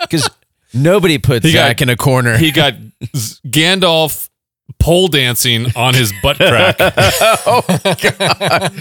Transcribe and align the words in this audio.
Because 0.00 0.28
nobody 0.74 1.18
put 1.18 1.42
He 1.44 1.52
got- 1.52 1.68
Zach 1.68 1.82
in 1.82 1.88
a 1.88 1.96
corner. 1.96 2.36
He 2.36 2.50
got 2.50 2.74
Z- 3.14 3.40
Gandalf 3.46 4.28
pole 4.78 5.08
dancing 5.08 5.66
on 5.76 5.94
his 5.94 6.12
butt 6.22 6.36
crack. 6.36 6.76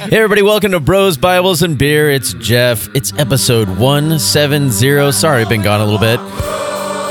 Hey, 0.06 0.18
everybody, 0.18 0.42
welcome 0.42 0.72
to 0.72 0.80
Bros, 0.80 1.18
Bibles, 1.18 1.62
and 1.64 1.78
Beer. 1.78 2.10
It's 2.12 2.34
Jeff. 2.36 2.88
It's 2.96 3.12
episode 3.18 3.68
170. 3.70 5.12
Sorry, 5.12 5.42
I've 5.42 5.50
been 5.50 5.62
gone 5.62 5.82
a 5.82 5.86
little 5.86 6.00
bit. 6.00 6.20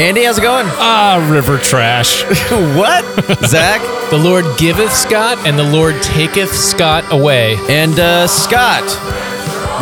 Andy, 0.01 0.25
how's 0.25 0.39
it 0.39 0.43
going? 0.43 0.67
ah, 0.71 1.27
river 1.31 1.57
trash. 1.59 2.23
what? 2.77 3.05
Zach? 3.47 3.81
The 4.11 4.19
Lord 4.19 4.45
giveth 4.59 4.93
Scott, 4.93 5.39
and 5.47 5.59
the 5.59 5.63
Lord 5.65 6.01
taketh 6.03 6.53
Scott 6.53 7.05
away. 7.13 7.57
And 7.69 7.99
uh, 7.99 8.27
Scott. 8.27 8.83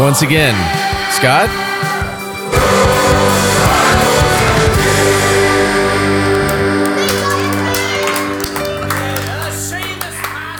Once 0.01 0.23
again. 0.23 0.55
Scott? 1.13 1.49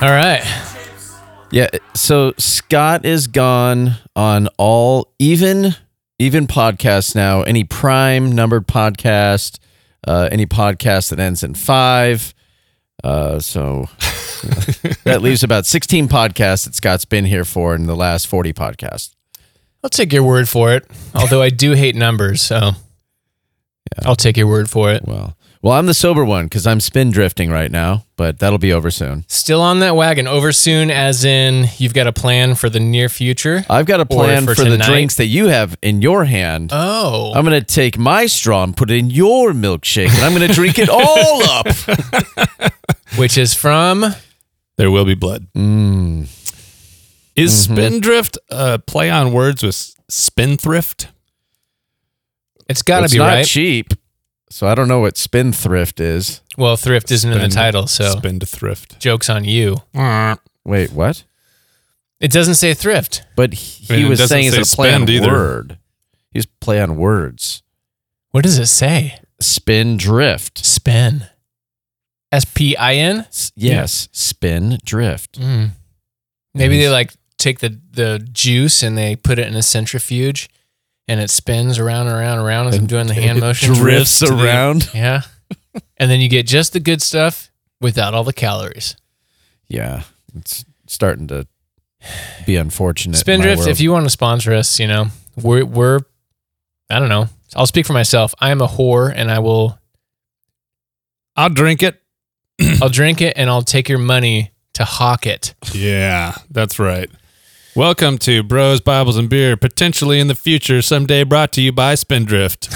All 0.03 0.11
right. 0.11 0.43
Yeah, 1.53 1.69
so 1.95 2.33
Scott 2.37 3.05
is 3.05 3.29
gone 3.29 3.93
on 4.17 4.49
all 4.59 5.13
even 5.21 5.77
even 6.19 6.49
podcasts 6.49 7.15
now. 7.15 7.43
Any 7.43 7.63
prime 7.63 8.33
numbered 8.33 8.67
podcast, 8.67 9.61
uh, 10.05 10.29
any 10.33 10.45
podcast 10.45 11.11
that 11.11 11.21
ends 11.21 11.45
in 11.45 11.55
five. 11.55 12.35
Uh, 13.05 13.39
so 13.39 13.87
that 15.05 15.21
leaves 15.23 15.45
about 15.45 15.67
sixteen 15.67 16.09
podcasts 16.09 16.65
that 16.65 16.75
Scott's 16.75 17.05
been 17.05 17.25
here 17.25 17.45
for 17.45 17.73
in 17.73 17.87
the 17.87 17.95
last 17.95 18.27
forty 18.27 18.53
podcasts. 18.53 19.15
I'll 19.85 19.91
take 19.91 20.13
your 20.13 20.25
word 20.25 20.49
for 20.49 20.73
it. 20.73 20.85
Although 21.15 21.43
I 21.43 21.51
do 21.51 21.75
hate 21.75 21.95
numbers, 21.95 22.43
so 22.43 22.73
I'll 24.05 24.17
take 24.17 24.37
your 24.37 24.49
word 24.49 24.69
for 24.69 24.91
it. 24.91 25.05
Well, 25.07 25.37
well, 25.63 25.75
I'm 25.79 25.87
the 25.87 25.95
sober 25.95 26.25
one 26.25 26.47
because 26.47 26.67
I'm 26.67 26.81
spin 26.81 27.11
drifting 27.13 27.49
right 27.51 27.71
now, 27.71 28.05
but 28.17 28.41
that'll 28.41 28.59
be 28.59 28.73
over 28.73 28.91
soon. 28.91 29.25
Still 29.29 29.61
on 29.61 29.79
that 29.79 29.95
wagon. 29.95 30.27
Over 30.27 30.53
soon, 30.53 30.91
as 30.91 31.25
in 31.25 31.67
you've 31.79 31.95
got 31.95 32.07
a 32.09 32.13
plan 32.13 32.57
for 32.57 32.69
the 32.69 32.81
near 32.81 33.09
future. 33.09 33.65
I've 33.71 33.87
got 33.87 34.01
a 34.01 34.07
plan 34.07 34.45
for 34.45 34.55
for, 34.57 34.65
the 34.65 34.77
drinks 34.77 35.15
that 35.17 35.27
you 35.27 35.47
have 35.49 35.77
in 35.81 36.03
your 36.03 36.25
hand. 36.25 36.71
Oh, 36.73 37.33
I'm 37.35 37.45
going 37.45 37.59
to 37.61 37.65
take 37.67 37.97
my 37.97 38.27
straw 38.27 38.65
and 38.65 38.77
put 38.77 38.91
it 38.91 38.97
in 38.99 39.09
your 39.11 39.53
milkshake, 39.53 40.09
and 40.13 40.19
I'm 40.25 40.35
going 40.35 40.49
to 40.49 40.53
drink 40.55 40.79
it 40.81 40.89
all 40.89 41.43
up. 41.49 42.73
which 43.17 43.39
is 43.39 43.55
from 43.55 44.05
There 44.77 44.91
will 44.91 45.05
be 45.05 45.15
blood. 45.15 45.47
Mm. 45.55 46.23
Is 47.35 47.67
Mm-hmm. 47.67 47.75
spindrift 47.75 48.37
a 48.51 48.79
play 48.79 49.11
on 49.11 49.33
words 49.33 49.63
with 49.63 49.95
spendthrift? 50.09 51.09
it's 52.69 52.83
got 52.83 53.01
to 53.07 53.09
be 53.13 53.19
not 53.19 53.27
right. 53.27 53.47
cheap, 53.47 53.93
so 54.53 54.67
I 54.67 54.75
don't 54.75 54.89
know 54.89 55.01
what 55.01 55.17
spendthrift 55.17 55.99
is. 56.01 56.41
Well, 56.59 56.77
thrift 56.77 57.11
isn't 57.11 57.31
in 57.31 57.39
the 57.39 57.43
Spend- 57.51 57.53
title, 57.53 57.87
so 57.87 58.17
Spendthrift. 58.19 58.99
jokes 59.01 59.29
on 59.31 59.45
you. 59.45 59.79
Wait, 60.65 60.93
what? 60.93 61.25
It 62.21 62.31
doesn't 62.31 62.55
say 62.55 62.73
thrift. 62.75 63.25
But 63.35 63.55
he, 63.55 63.93
I 63.93 63.97
mean, 63.97 64.07
it 64.07 64.09
was 64.09 64.19
doesn't 64.21 64.35
saying 64.37 64.51
say 64.53 64.61
it's 64.61 64.73
a 64.73 64.77
play 64.77 64.91
on 64.95 65.01
spend 65.01 65.11
either. 65.11 65.29
word. 65.33 65.79
He 66.31 66.39
was 66.39 66.47
play 66.47 66.81
on 66.81 66.97
words. 66.97 67.63
What 68.31 68.45
does 68.45 68.59
it 68.59 68.67
say? 68.67 69.19
Spin 69.41 69.97
drift. 69.97 70.65
Spin. 70.65 71.27
S 72.31 72.45
P 72.45 72.77
I 72.77 72.95
N. 72.95 73.21
S- 73.29 73.53
Yes, 73.57 74.09
spin 74.13 74.79
drift. 74.85 75.41
Mm. 75.41 75.71
Maybe 76.55 76.79
they 76.79 76.89
like 76.89 77.13
take 77.39 77.59
the 77.59 77.79
the 77.91 78.27
juice 78.33 78.83
and 78.83 78.97
they 78.97 79.17
put 79.17 79.39
it 79.39 79.49
in 79.49 79.55
a 79.55 79.63
centrifuge, 79.63 80.49
and 81.09 81.21
it 81.21 81.31
spins 81.31 81.79
around 81.79 82.07
and 82.09 82.17
around 82.17 82.39
and 82.39 82.47
around 82.47 82.69
as 82.69 82.77
I'm 82.79 82.87
doing 82.87 83.07
the 83.07 83.15
hand 83.15 83.41
motion. 83.41 83.75
Drifts 83.75 84.21
the- 84.21 84.35
around. 84.35 84.89
Yeah, 84.95 85.23
and 85.97 86.11
then 86.11 86.21
you 86.21 86.29
get 86.29 86.47
just 86.47 86.73
the 86.73 86.81
good 86.81 87.03
stuff 87.03 87.51
without 87.81 88.15
all 88.15 88.25
the 88.25 88.33
calories. 88.33 88.97
Yeah, 89.69 90.03
it's 90.35 90.65
starting 90.87 91.27
to 91.29 91.47
be 92.47 92.57
unfortunate. 92.57 93.17
Spindrift, 93.17 93.67
if 93.67 93.81
you 93.81 93.93
want 93.93 94.05
to 94.07 94.11
sponsor 94.11 94.53
us, 94.53 94.79
you 94.81 94.87
know, 94.87 95.07
we're 95.41 95.65
we're 95.65 96.01
I 96.91 96.99
don't 96.99 97.09
know. 97.09 97.29
I'll 97.55 97.67
speak 97.67 97.87
for 97.87 97.93
myself. 97.93 98.35
I 98.41 98.51
am 98.51 98.61
a 98.61 98.67
whore, 98.69 99.13
and 99.15 99.31
I 99.31 99.39
will. 99.41 99.79
I'll 101.37 101.51
drink 101.51 101.83
it. 101.83 102.01
I'll 102.81 102.89
drink 102.91 103.21
it, 103.21 103.35
and 103.37 103.49
I'll 103.51 103.63
take 103.63 103.89
your 103.89 103.99
money 103.99 104.53
to 104.75 104.85
hawk 104.85 105.27
it. 105.27 105.55
Yeah, 105.73 106.35
that's 106.51 106.79
right. 106.79 107.11
Welcome 107.75 108.19
to 108.19 108.43
Bros, 108.43 108.81
Bibles, 108.83 109.17
and 109.17 109.31
Beer, 109.31 109.57
potentially 109.57 110.21
in 110.21 110.29
the 110.29 110.35
future, 110.35 110.83
someday 110.83 111.25
brought 111.25 111.53
to 111.53 111.63
you 111.63 111.73
by 111.73 111.95
Spindrift. 111.95 112.67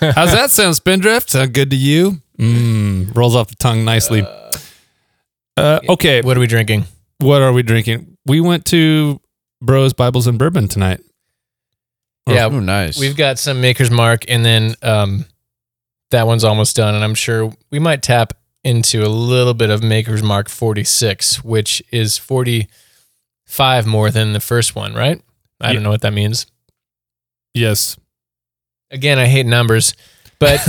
How's 0.00 0.32
that 0.32 0.50
sound, 0.50 0.74
Spindrift? 0.74 1.30
Sound 1.30 1.52
good 1.54 1.70
to 1.70 1.76
you? 1.76 2.20
Mmm, 2.38 3.14
rolls 3.14 3.36
off 3.36 3.48
the 3.48 3.54
tongue 3.54 3.84
nicely. 3.84 4.26
Uh, 5.56 5.80
okay, 5.88 6.22
What 6.22 6.36
are 6.36 6.40
we 6.40 6.46
drinking? 6.48 6.84
what 7.20 7.40
are 7.40 7.52
we 7.52 7.62
drinking? 7.62 8.16
We 8.26 8.40
went 8.40 8.64
to 8.66 9.20
Bros, 9.60 9.92
Bibles, 9.92 10.26
and 10.26 10.40
Bourbon 10.40 10.66
tonight. 10.66 11.00
Yeah, 12.28 12.46
oh, 12.46 12.58
nice. 12.58 12.98
We've 12.98 13.16
got 13.16 13.38
some 13.38 13.60
Maker's 13.60 13.90
Mark, 13.92 14.24
and 14.28 14.44
then 14.44 14.74
um, 14.82 15.24
that 16.10 16.26
one's 16.26 16.42
almost 16.42 16.74
done. 16.74 16.96
And 16.96 17.04
I'm 17.04 17.14
sure 17.14 17.52
we 17.70 17.78
might 17.78 18.02
tap 18.02 18.32
into 18.64 19.04
a 19.04 19.08
little 19.08 19.54
bit 19.54 19.70
of 19.70 19.84
Maker's 19.84 20.22
Mark 20.22 20.48
46, 20.48 21.44
which 21.44 21.80
is 21.92 22.16
45 23.52 23.86
more 23.86 24.10
than 24.10 24.32
the 24.32 24.40
first 24.40 24.74
one, 24.74 24.94
right? 24.94 25.20
I 25.60 25.68
Yeah. 25.68 25.72
don't 25.74 25.82
know 25.82 25.90
what 25.90 26.00
that 26.02 26.12
means. 26.12 26.46
Yes. 27.54 27.96
Again, 28.90 29.18
I 29.18 29.26
hate 29.26 29.46
numbers, 29.46 29.94
but 30.38 30.60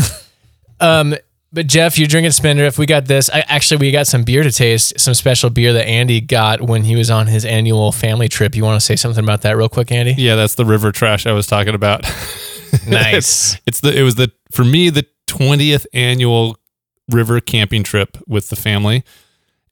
um, 0.80 1.16
but 1.52 1.68
Jeff, 1.68 1.98
you're 2.00 2.08
drinking 2.08 2.32
Spindrift. 2.32 2.78
We 2.80 2.86
got 2.86 3.06
this. 3.06 3.30
I, 3.30 3.42
actually, 3.48 3.78
we 3.78 3.92
got 3.92 4.08
some 4.08 4.24
beer 4.24 4.42
to 4.44 4.52
taste. 4.52 5.00
Some 5.00 5.14
special 5.14 5.50
beer 5.50 5.72
that 5.74 5.88
Andy 5.88 6.20
got 6.20 6.62
when 6.62 6.84
he 6.84 6.96
was 6.96 7.10
on 7.12 7.28
his 7.28 7.46
annual 7.46 7.92
family 7.92 8.28
trip. 8.28 8.56
You 8.56 8.64
want 8.64 8.80
to 8.80 8.86
say 8.86 8.96
something 8.96 9.24
about 9.24 9.42
that 9.44 9.56
real 9.56 9.70
quick, 9.70 9.92
Andy? 9.92 10.16
Yeah, 10.18 10.36
that's 10.36 10.56
the 10.56 10.66
river 10.66 10.92
trash 10.92 11.26
I 11.28 11.32
was 11.32 11.48
talking 11.48 11.76
about. 11.76 12.06
Nice. 12.88 13.56
it's 13.68 13.82
the 13.82 13.96
it 13.96 14.02
was 14.02 14.16
the 14.16 14.32
for 14.52 14.64
me 14.64 14.90
the 14.90 15.06
20th 15.28 15.86
annual 15.94 16.58
river 17.08 17.40
camping 17.40 17.84
trip 17.84 18.18
with 18.28 18.50
the 18.50 18.56
family 18.56 19.04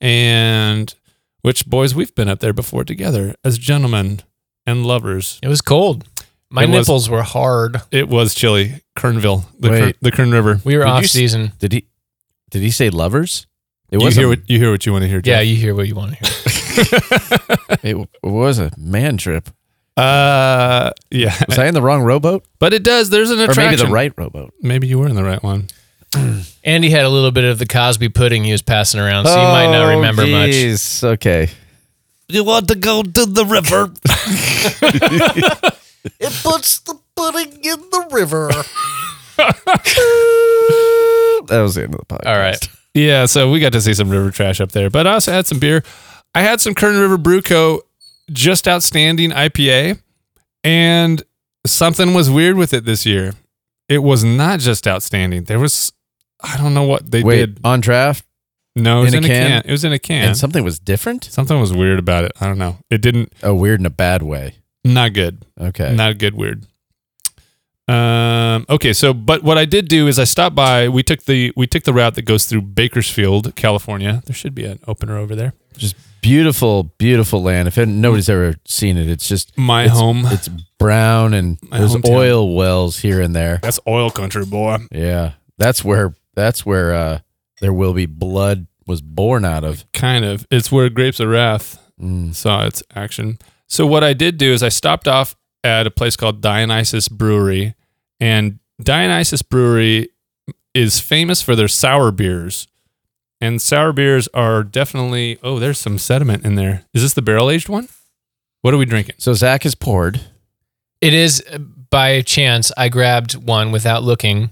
and 0.00 0.94
which 1.42 1.66
boys 1.66 1.94
we've 1.94 2.14
been 2.14 2.28
up 2.28 2.40
there 2.40 2.52
before 2.52 2.84
together 2.84 3.34
as 3.44 3.58
gentlemen 3.58 4.20
and 4.66 4.86
lovers 4.86 5.38
It 5.42 5.48
was 5.48 5.60
cold. 5.60 6.04
My 6.50 6.64
It 6.64 6.68
was- 6.70 6.86
nipples 6.86 7.08
were 7.10 7.22
hard. 7.22 7.80
it 7.90 8.08
was 8.08 8.34
chilly 8.34 8.82
kernville 8.96 9.44
the 9.58 9.68
Kern, 9.68 9.80
Wait. 9.82 9.96
the 10.00 10.10
kern 10.12 10.30
river 10.30 10.60
We 10.64 10.76
were 10.76 10.82
Did 10.84 10.88
you 10.88 10.94
off 10.94 11.04
s- 11.04 11.10
season. 11.12 11.52
Did 11.58 11.72
he? 11.72 11.86
Did 12.50 12.62
he 12.62 12.70
say 12.70 12.90
lovers? 12.90 13.46
It 13.90 13.98
you 14.00 14.04
was 14.04 14.16
hear 14.16 14.26
a, 14.26 14.28
what 14.30 14.48
you 14.50 14.58
hear 14.58 14.70
what 14.70 14.84
you 14.86 14.92
want 14.92 15.02
to 15.02 15.08
hear 15.08 15.20
Yeah, 15.24 15.38
Jeff. 15.40 15.46
you 15.46 15.56
hear 15.56 15.74
what 15.74 15.86
you 15.88 15.94
want 15.94 16.16
to 16.16 16.24
hear. 16.24 16.98
it 17.82 18.08
was 18.22 18.58
a 18.58 18.70
man 18.78 19.16
trip. 19.18 19.48
uh 19.96 20.90
yeah 21.10 21.34
Was 21.48 21.58
I 21.58 21.66
in 21.66 21.74
the 21.74 21.82
wrong 21.82 22.02
rowboat, 22.02 22.46
but 22.58 22.72
it 22.72 22.82
does 22.82 23.10
there's 23.10 23.30
an 23.30 23.40
or 23.40 23.44
attraction 23.50 23.70
maybe 23.78 23.82
the 23.88 23.92
right 23.92 24.12
rowboat? 24.16 24.54
maybe 24.62 24.86
you 24.86 24.98
were 24.98 25.08
in 25.08 25.16
the 25.16 25.24
right 25.24 25.42
one 25.42 25.66
Andy 26.64 26.90
had 26.90 27.04
a 27.04 27.08
little 27.08 27.30
bit 27.30 27.44
of 27.44 27.58
the 27.58 27.66
Cosby 27.66 28.10
pudding 28.10 28.44
he 28.44 28.52
was 28.52 28.62
passing 28.62 29.00
around, 29.00 29.26
so 29.26 29.32
you 29.32 29.48
might 29.48 29.70
not 29.70 29.86
oh, 29.86 29.96
remember 29.96 30.26
much. 30.26 30.54
Oh, 30.54 30.70
much. 30.70 31.04
Okay. 31.04 31.50
you 32.28 32.44
want 32.44 32.68
to 32.68 32.74
go 32.74 33.02
to 33.02 33.26
the 33.26 33.44
river 33.44 33.90
It 36.04 36.32
puts 36.42 36.80
the 36.80 36.98
pudding 37.14 37.52
in 37.62 37.80
the 37.90 38.08
river. 38.10 38.48
that 41.46 41.60
was 41.60 41.74
the 41.76 41.84
end 41.84 41.94
of 41.94 42.00
the 42.00 42.06
podcast. 42.06 42.26
All 42.26 42.38
right. 42.38 42.68
Yeah, 42.94 43.26
so 43.26 43.50
we 43.50 43.60
got 43.60 43.72
to 43.72 43.80
see 43.80 43.94
some 43.94 44.10
river 44.10 44.30
trash 44.30 44.60
up 44.60 44.72
there, 44.72 44.90
but 44.90 45.06
I 45.06 45.14
also 45.14 45.32
had 45.32 45.46
some 45.46 45.58
beer. 45.58 45.82
I 46.34 46.42
had 46.42 46.60
some 46.60 46.74
Kern 46.74 46.98
River 46.98 47.18
Brew 47.18 47.40
Co. 47.40 47.82
just 48.30 48.66
outstanding 48.66 49.30
IPA, 49.30 50.00
and 50.64 51.22
something 51.66 52.14
was 52.14 52.28
weird 52.28 52.56
with 52.56 52.74
it 52.74 52.84
this 52.84 53.06
year. 53.06 53.32
It 53.88 53.98
was 53.98 54.24
not 54.24 54.60
just 54.60 54.86
outstanding. 54.86 55.44
There 55.44 55.60
was, 55.60 55.92
I 56.42 56.56
don't 56.56 56.74
know 56.74 56.84
what 56.84 57.10
they 57.10 57.22
Wait, 57.22 57.36
did. 57.54 57.60
on 57.64 57.80
draft, 57.80 58.24
No, 58.74 59.00
it 59.00 59.04
was 59.04 59.14
in 59.14 59.24
a 59.24 59.28
can? 59.28 59.62
It 59.64 59.70
was 59.70 59.84
in 59.84 59.92
a 59.92 59.98
can. 59.98 60.28
and 60.28 60.36
something 60.36 60.64
was 60.64 60.78
different. 60.78 61.24
something 61.24 61.58
was 61.60 61.72
weird 61.72 61.98
about 61.98 62.24
it. 62.24 62.32
I 62.40 62.46
don't 62.46 62.58
know. 62.58 62.78
It 62.90 63.00
didn't. 63.00 63.32
Oh, 63.42 63.54
weird 63.54 63.80
in 63.80 63.86
a 63.86 63.90
bad 63.90 64.22
way. 64.22 64.56
Not 64.84 65.12
good. 65.12 65.44
Okay. 65.60 65.94
Not 65.94 66.18
good. 66.18 66.34
Weird. 66.34 66.66
Um. 67.88 68.64
Okay. 68.70 68.92
So, 68.92 69.12
but 69.12 69.42
what 69.42 69.58
I 69.58 69.64
did 69.64 69.88
do 69.88 70.06
is 70.06 70.18
I 70.18 70.24
stopped 70.24 70.54
by. 70.54 70.88
We 70.88 71.02
took 71.02 71.24
the 71.24 71.52
we 71.56 71.66
took 71.66 71.82
the 71.84 71.92
route 71.92 72.14
that 72.14 72.22
goes 72.22 72.46
through 72.46 72.62
Bakersfield, 72.62 73.54
California. 73.56 74.22
There 74.26 74.34
should 74.34 74.54
be 74.54 74.64
an 74.64 74.78
opener 74.86 75.18
over 75.18 75.34
there. 75.34 75.52
Just 75.76 75.96
beautiful, 76.20 76.84
beautiful 76.98 77.42
land. 77.42 77.66
If 77.68 77.76
nobody's 77.76 78.28
ever 78.28 78.54
seen 78.66 78.96
it, 78.96 79.08
it's 79.08 79.28
just 79.28 79.56
My 79.58 79.84
it's, 79.84 79.92
home. 79.92 80.22
It's 80.26 80.48
brown 80.78 81.34
and 81.34 81.58
My 81.70 81.78
there's 81.78 81.94
hometown. 81.96 82.10
oil 82.10 82.54
wells 82.54 82.98
here 83.00 83.20
and 83.20 83.34
there. 83.34 83.58
That's 83.62 83.80
oil 83.86 84.10
country, 84.10 84.44
boy. 84.46 84.78
Yeah, 84.92 85.32
that's 85.58 85.84
where 85.84 86.14
that's 86.34 86.64
where 86.66 86.94
uh, 86.94 87.18
there 87.60 87.72
will 87.72 87.92
be 87.94 88.06
blood 88.06 88.66
was 88.86 89.00
born 89.00 89.44
out 89.44 89.64
of. 89.64 89.84
Kind 89.92 90.24
of. 90.24 90.46
It's 90.50 90.70
where 90.72 90.88
Grapes 90.88 91.20
of 91.20 91.28
Wrath 91.28 91.78
Mm. 92.00 92.34
saw 92.34 92.64
its 92.66 92.82
action. 92.96 93.38
So 93.68 93.86
what 93.86 94.02
I 94.02 94.12
did 94.12 94.36
do 94.36 94.52
is 94.52 94.62
I 94.62 94.70
stopped 94.70 95.06
off 95.06 95.36
at 95.62 95.86
a 95.86 95.90
place 95.90 96.16
called 96.16 96.40
Dionysus 96.40 97.06
Brewery 97.08 97.74
and 98.18 98.58
Dionysus 98.82 99.42
Brewery 99.42 100.08
is 100.74 100.98
famous 100.98 101.42
for 101.42 101.54
their 101.54 101.68
sour 101.68 102.10
beers. 102.10 102.66
And 103.40 103.60
sour 103.62 103.92
beers 103.92 104.26
are 104.34 104.64
definitely, 104.64 105.38
oh, 105.42 105.58
there's 105.60 105.78
some 105.78 105.98
sediment 105.98 106.44
in 106.44 106.54
there. 106.56 106.84
Is 106.94 107.02
this 107.02 107.14
the 107.14 107.22
barrel 107.22 107.50
aged 107.50 107.68
one? 107.68 107.88
What 108.62 108.72
are 108.74 108.78
we 108.78 108.84
drinking? 108.86 109.16
So 109.18 109.34
Zach 109.34 109.62
has 109.64 109.74
poured. 109.76 110.20
It 111.00 111.14
is 111.14 111.44
uh, 111.52 111.58
by 111.58 112.22
chance 112.22 112.72
I 112.76 112.88
grabbed 112.88 113.34
one 113.34 113.70
without 113.70 114.02
looking. 114.02 114.50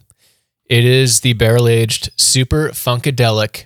It 0.71 0.85
is 0.85 1.21
the 1.21 1.33
barrel 1.35 1.67
aged 1.69 2.11
Super 2.17 2.69
Funkadelic. 2.69 3.65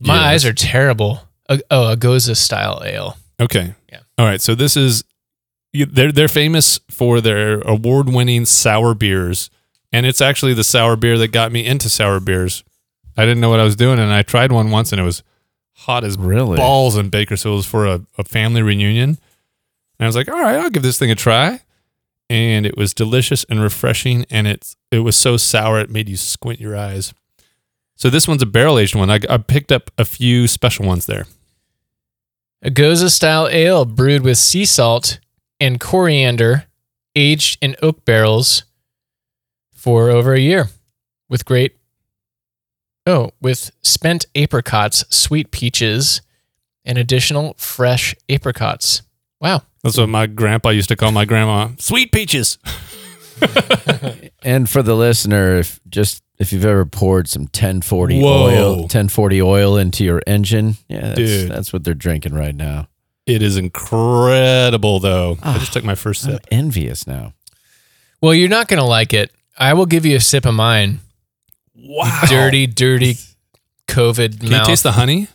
My 0.00 0.14
Yes. 0.14 0.24
eyes 0.24 0.44
are 0.46 0.52
terrible. 0.52 1.22
Oh, 1.48 1.92
a 1.92 1.96
Gose 1.96 2.36
style 2.36 2.82
ale. 2.84 3.16
Okay. 3.40 3.74
Yeah. 3.90 4.00
All 4.18 4.26
right. 4.26 4.40
So 4.40 4.54
this 4.54 4.76
is 4.76 5.02
they're 5.72 6.12
they're 6.12 6.28
famous 6.28 6.78
for 6.90 7.20
their 7.20 7.60
award-winning 7.62 8.44
sour 8.46 8.94
beers, 8.94 9.50
and 9.92 10.06
it's 10.06 10.20
actually 10.20 10.54
the 10.54 10.64
sour 10.64 10.96
beer 10.96 11.18
that 11.18 11.28
got 11.28 11.50
me 11.52 11.64
into 11.66 11.88
sour 11.88 12.20
beers. 12.20 12.62
I 13.16 13.22
didn't 13.24 13.40
know 13.40 13.50
what 13.50 13.60
I 13.60 13.64
was 13.64 13.76
doing, 13.76 13.98
and 13.98 14.12
I 14.12 14.22
tried 14.22 14.52
one 14.52 14.70
once, 14.70 14.92
and 14.92 15.00
it 15.00 15.04
was 15.04 15.22
hot 15.72 16.04
as 16.04 16.16
Really? 16.18 16.56
balls 16.56 16.96
in 16.96 17.08
Bakersfield. 17.10 17.54
It 17.54 17.56
was 17.56 17.66
for 17.66 17.86
a, 17.86 18.00
a 18.16 18.24
family 18.24 18.62
reunion, 18.62 19.10
and 19.10 19.18
I 20.00 20.06
was 20.06 20.14
like, 20.16 20.28
"All 20.28 20.40
right, 20.40 20.56
I'll 20.56 20.70
give 20.70 20.82
this 20.84 20.98
thing 20.98 21.10
a 21.10 21.14
try." 21.16 21.60
And 22.28 22.66
it 22.66 22.76
was 22.76 22.92
delicious 22.92 23.44
and 23.44 23.60
refreshing, 23.60 24.26
and 24.30 24.48
it's 24.48 24.76
it 24.90 25.00
was 25.00 25.16
so 25.16 25.36
sour 25.36 25.78
it 25.78 25.90
made 25.90 26.08
you 26.08 26.16
squint 26.16 26.60
your 26.60 26.76
eyes. 26.76 27.14
So 27.94 28.10
this 28.10 28.26
one's 28.28 28.42
a 28.42 28.46
barrel 28.46 28.78
aged 28.78 28.94
one. 28.94 29.10
I, 29.10 29.20
I 29.30 29.38
picked 29.38 29.72
up 29.72 29.90
a 29.96 30.04
few 30.04 30.48
special 30.48 30.84
ones 30.86 31.06
there. 31.06 31.26
A 32.62 32.70
Gose 32.70 33.10
style 33.10 33.48
ale 33.48 33.84
brewed 33.84 34.22
with 34.22 34.38
sea 34.38 34.64
salt 34.64 35.20
and 35.60 35.78
coriander, 35.78 36.64
aged 37.14 37.58
in 37.62 37.76
oak 37.80 38.04
barrels 38.04 38.64
for 39.72 40.10
over 40.10 40.34
a 40.34 40.40
year, 40.40 40.68
with 41.28 41.44
great. 41.44 41.76
Oh, 43.06 43.30
with 43.40 43.70
spent 43.82 44.26
apricots, 44.34 45.04
sweet 45.14 45.52
peaches, 45.52 46.22
and 46.84 46.98
additional 46.98 47.54
fresh 47.56 48.14
apricots. 48.28 49.02
Wow. 49.40 49.62
That's 49.82 49.98
what 49.98 50.08
my 50.08 50.26
grandpa 50.26 50.70
used 50.70 50.88
to 50.88 50.96
call 50.96 51.12
my 51.12 51.24
grandma. 51.24 51.70
Sweet 51.78 52.12
peaches. 52.12 52.58
And 54.46 54.70
for 54.70 54.80
the 54.80 54.94
listener, 54.94 55.56
if 55.56 55.80
just 55.88 56.22
if 56.38 56.52
you've 56.52 56.64
ever 56.64 56.86
poured 56.86 57.28
some 57.28 57.42
1040 57.42 58.20
Whoa. 58.20 58.44
oil, 58.44 58.76
1040 58.82 59.42
oil 59.42 59.76
into 59.76 60.04
your 60.04 60.22
engine, 60.24 60.76
yeah, 60.88 61.00
that's, 61.00 61.16
Dude. 61.16 61.50
that's 61.50 61.72
what 61.72 61.82
they're 61.82 61.94
drinking 61.94 62.32
right 62.32 62.54
now. 62.54 62.86
It 63.26 63.42
is 63.42 63.56
incredible, 63.56 65.00
though. 65.00 65.36
I 65.42 65.58
just 65.58 65.72
ah, 65.72 65.74
took 65.74 65.84
my 65.84 65.96
first 65.96 66.24
I'm 66.26 66.34
sip. 66.34 66.46
envious 66.52 67.08
now. 67.08 67.32
Well, 68.22 68.34
you're 68.34 68.48
not 68.48 68.68
going 68.68 68.78
to 68.78 68.86
like 68.86 69.12
it. 69.12 69.32
I 69.58 69.74
will 69.74 69.86
give 69.86 70.06
you 70.06 70.14
a 70.14 70.20
sip 70.20 70.46
of 70.46 70.54
mine. 70.54 71.00
Wow. 71.74 72.22
Dirty, 72.28 72.68
dirty 72.68 73.16
COVID 73.88 74.38
Can 74.38 74.50
mouth. 74.50 74.60
you 74.60 74.66
taste 74.66 74.84
the 74.84 74.92
honey? 74.92 75.26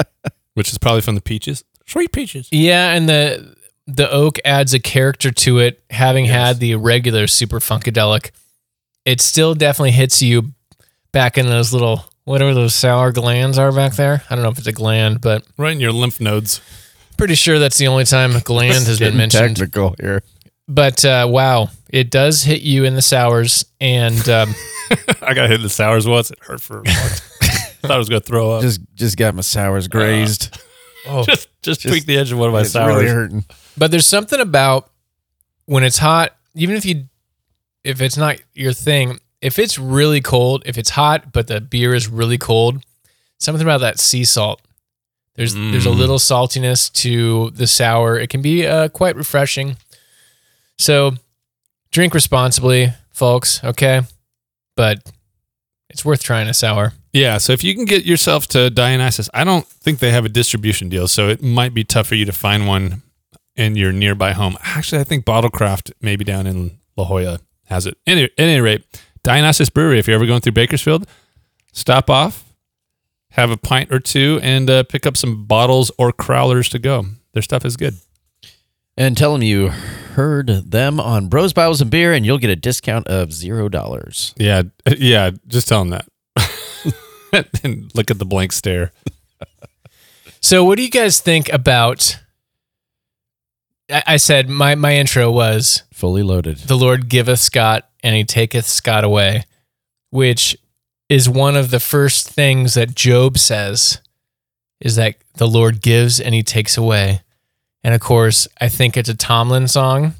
Which 0.52 0.70
is 0.70 0.76
probably 0.76 1.00
from 1.00 1.14
the 1.14 1.22
peaches. 1.22 1.64
Sweet 1.86 2.12
peaches. 2.12 2.48
Yeah, 2.50 2.92
and 2.92 3.08
the 3.08 3.56
the 3.86 4.10
oak 4.10 4.38
adds 4.44 4.72
a 4.74 4.80
character 4.80 5.30
to 5.30 5.58
it. 5.58 5.82
Having 5.90 6.24
Yes. 6.26 6.34
had 6.34 6.60
the 6.60 6.74
regular 6.76 7.26
super 7.26 7.60
funkadelic, 7.60 8.30
it 9.04 9.20
still 9.20 9.54
definitely 9.54 9.90
hits 9.92 10.22
you 10.22 10.52
back 11.12 11.36
in 11.38 11.46
those 11.46 11.72
little 11.72 12.06
whatever 12.24 12.54
those 12.54 12.74
sour 12.74 13.12
glands 13.12 13.58
are 13.58 13.70
back 13.72 13.94
there. 13.96 14.22
I 14.30 14.34
don't 14.34 14.42
know 14.42 14.50
if 14.50 14.58
it's 14.58 14.66
a 14.66 14.72
gland, 14.72 15.20
but 15.20 15.44
Right 15.58 15.72
in 15.72 15.80
your 15.80 15.92
lymph 15.92 16.20
nodes. 16.20 16.60
pretty 17.18 17.34
sure 17.34 17.58
that's 17.58 17.76
the 17.78 17.86
only 17.88 18.04
time 18.04 18.32
gland 18.44 18.86
has 18.86 18.98
been 18.98 19.16
mentioned. 19.16 19.56
technical 19.58 19.94
here. 20.00 20.22
But 20.66 21.04
uh, 21.04 21.26
wow, 21.30 21.68
it 21.90 22.10
does 22.10 22.42
hit 22.42 22.62
you 22.62 22.84
in 22.84 22.94
the 22.94 23.02
sours, 23.02 23.66
and 23.82 24.26
um, 24.30 24.54
I 25.20 25.34
got 25.34 25.50
hit 25.50 25.56
in 25.56 25.62
the 25.62 25.68
sours 25.68 26.08
once. 26.08 26.30
It 26.30 26.38
hurt 26.40 26.62
for 26.62 26.78
a 26.80 26.84
month. 26.84 27.20
Thought 27.82 27.90
I 27.90 27.98
was 27.98 28.08
going 28.08 28.22
to 28.22 28.26
throw 28.26 28.52
up. 28.52 28.62
Just 28.62 28.80
just 28.94 29.18
got 29.18 29.34
my 29.34 29.42
sours 29.42 29.88
grazed. 29.88 30.58
oh, 31.06 31.22
just, 31.26 31.48
just, 31.64 31.80
just- 31.80 31.92
tweak 31.92 32.06
the 32.06 32.16
edge 32.16 32.30
of 32.32 32.38
one 32.38 32.48
of 32.48 32.54
my 32.54 32.60
it's 32.60 32.70
sours. 32.70 32.94
really 32.94 33.08
hurting. 33.08 33.44
But 33.76 33.90
there's 33.90 34.06
something 34.06 34.40
about 34.40 34.90
when 35.66 35.82
it's 35.82 35.98
hot, 35.98 36.36
even 36.54 36.76
if 36.76 36.84
you 36.84 37.06
if 37.82 38.00
it's 38.00 38.16
not 38.16 38.36
your 38.54 38.72
thing, 38.72 39.18
if 39.42 39.58
it's 39.58 39.78
really 39.78 40.20
cold, 40.20 40.62
if 40.66 40.78
it's 40.78 40.90
hot 40.90 41.32
but 41.32 41.48
the 41.48 41.60
beer 41.60 41.94
is 41.94 42.08
really 42.08 42.38
cold, 42.38 42.82
something 43.38 43.62
about 43.62 43.80
that 43.80 43.98
sea 43.98 44.24
salt. 44.24 44.60
There's 45.34 45.52
there's 45.54 45.86
a 45.86 45.90
Mm. 45.90 45.98
little 45.98 46.18
saltiness 46.18 46.92
to 47.02 47.50
the 47.50 47.66
sour. 47.66 48.16
It 48.18 48.30
can 48.30 48.40
be 48.42 48.66
uh, 48.66 48.88
quite 48.88 49.16
refreshing. 49.16 49.76
So 50.78 51.14
drink 51.90 52.14
responsibly, 52.14 52.92
folks, 53.12 53.62
okay? 53.64 54.02
But 54.76 54.98
it's 55.94 56.04
worth 56.04 56.24
trying 56.24 56.48
a 56.48 56.54
sour. 56.54 56.92
Yeah, 57.12 57.38
so 57.38 57.52
if 57.52 57.62
you 57.62 57.72
can 57.72 57.84
get 57.84 58.04
yourself 58.04 58.48
to 58.48 58.68
Dionysus, 58.68 59.30
I 59.32 59.44
don't 59.44 59.64
think 59.64 60.00
they 60.00 60.10
have 60.10 60.24
a 60.24 60.28
distribution 60.28 60.88
deal, 60.88 61.06
so 61.06 61.28
it 61.28 61.40
might 61.40 61.72
be 61.72 61.84
tough 61.84 62.08
for 62.08 62.16
you 62.16 62.24
to 62.24 62.32
find 62.32 62.66
one 62.66 63.02
in 63.54 63.76
your 63.76 63.92
nearby 63.92 64.32
home. 64.32 64.56
Actually, 64.60 65.00
I 65.00 65.04
think 65.04 65.24
Bottlecraft, 65.24 65.92
maybe 66.02 66.24
down 66.24 66.48
in 66.48 66.78
La 66.96 67.04
Jolla, 67.04 67.38
has 67.66 67.86
it. 67.86 67.96
Any, 68.08 68.24
at 68.24 68.32
any 68.36 68.60
rate, 68.60 68.84
Dionysus 69.22 69.70
Brewery, 69.70 70.00
if 70.00 70.08
you're 70.08 70.16
ever 70.16 70.26
going 70.26 70.40
through 70.40 70.52
Bakersfield, 70.52 71.06
stop 71.72 72.10
off, 72.10 72.42
have 73.30 73.52
a 73.52 73.56
pint 73.56 73.92
or 73.92 74.00
two, 74.00 74.40
and 74.42 74.68
uh, 74.68 74.82
pick 74.82 75.06
up 75.06 75.16
some 75.16 75.44
bottles 75.44 75.92
or 75.96 76.12
crowlers 76.12 76.68
to 76.70 76.80
go. 76.80 77.06
Their 77.34 77.42
stuff 77.42 77.64
is 77.64 77.76
good. 77.76 77.94
And 78.96 79.16
tell 79.16 79.32
them 79.32 79.42
you 79.42 79.68
heard 79.68 80.46
them 80.46 81.00
on 81.00 81.28
Bros, 81.28 81.52
Bibles, 81.52 81.80
and 81.80 81.90
Beer, 81.90 82.12
and 82.12 82.24
you'll 82.24 82.38
get 82.38 82.50
a 82.50 82.56
discount 82.56 83.08
of 83.08 83.32
zero 83.32 83.68
dollars. 83.68 84.32
Yeah, 84.36 84.62
yeah, 84.98 85.32
just 85.48 85.66
tell 85.68 85.84
them 85.84 85.90
that. 85.90 87.44
and 87.64 87.90
look 87.94 88.10
at 88.10 88.18
the 88.18 88.24
blank 88.24 88.52
stare. 88.52 88.92
So, 90.40 90.64
what 90.64 90.76
do 90.76 90.82
you 90.84 90.90
guys 90.90 91.20
think 91.20 91.52
about? 91.52 92.18
I, 93.90 94.02
I 94.06 94.16
said 94.18 94.48
my 94.48 94.74
my 94.74 94.94
intro 94.94 95.30
was 95.30 95.82
Fully 95.92 96.22
loaded. 96.22 96.58
"The 96.58 96.76
Lord 96.76 97.08
giveth 97.08 97.40
Scott, 97.40 97.88
and 98.02 98.14
He 98.14 98.24
taketh 98.24 98.66
Scott 98.66 99.02
away," 99.02 99.44
which 100.10 100.56
is 101.08 101.28
one 101.28 101.56
of 101.56 101.70
the 101.70 101.80
first 101.80 102.28
things 102.28 102.74
that 102.74 102.94
Job 102.94 103.38
says. 103.38 104.00
Is 104.80 104.96
that 104.96 105.16
the 105.36 105.48
Lord 105.48 105.80
gives 105.80 106.20
and 106.20 106.34
He 106.34 106.42
takes 106.42 106.76
away, 106.76 107.22
and 107.84 107.94
of 107.94 108.00
course, 108.00 108.48
I 108.60 108.68
think 108.68 108.96
it's 108.96 109.08
a 109.08 109.14
Tomlin 109.14 109.68
song 109.68 110.14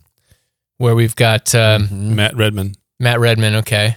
where 0.78 0.94
we've 0.94 1.16
got 1.16 1.52
um, 1.54 1.88
Mhm. 1.88 2.14
Matt 2.14 2.36
Redman. 2.36 2.74
Matt 3.00 3.18
Redman. 3.18 3.56
Okay, 3.56 3.96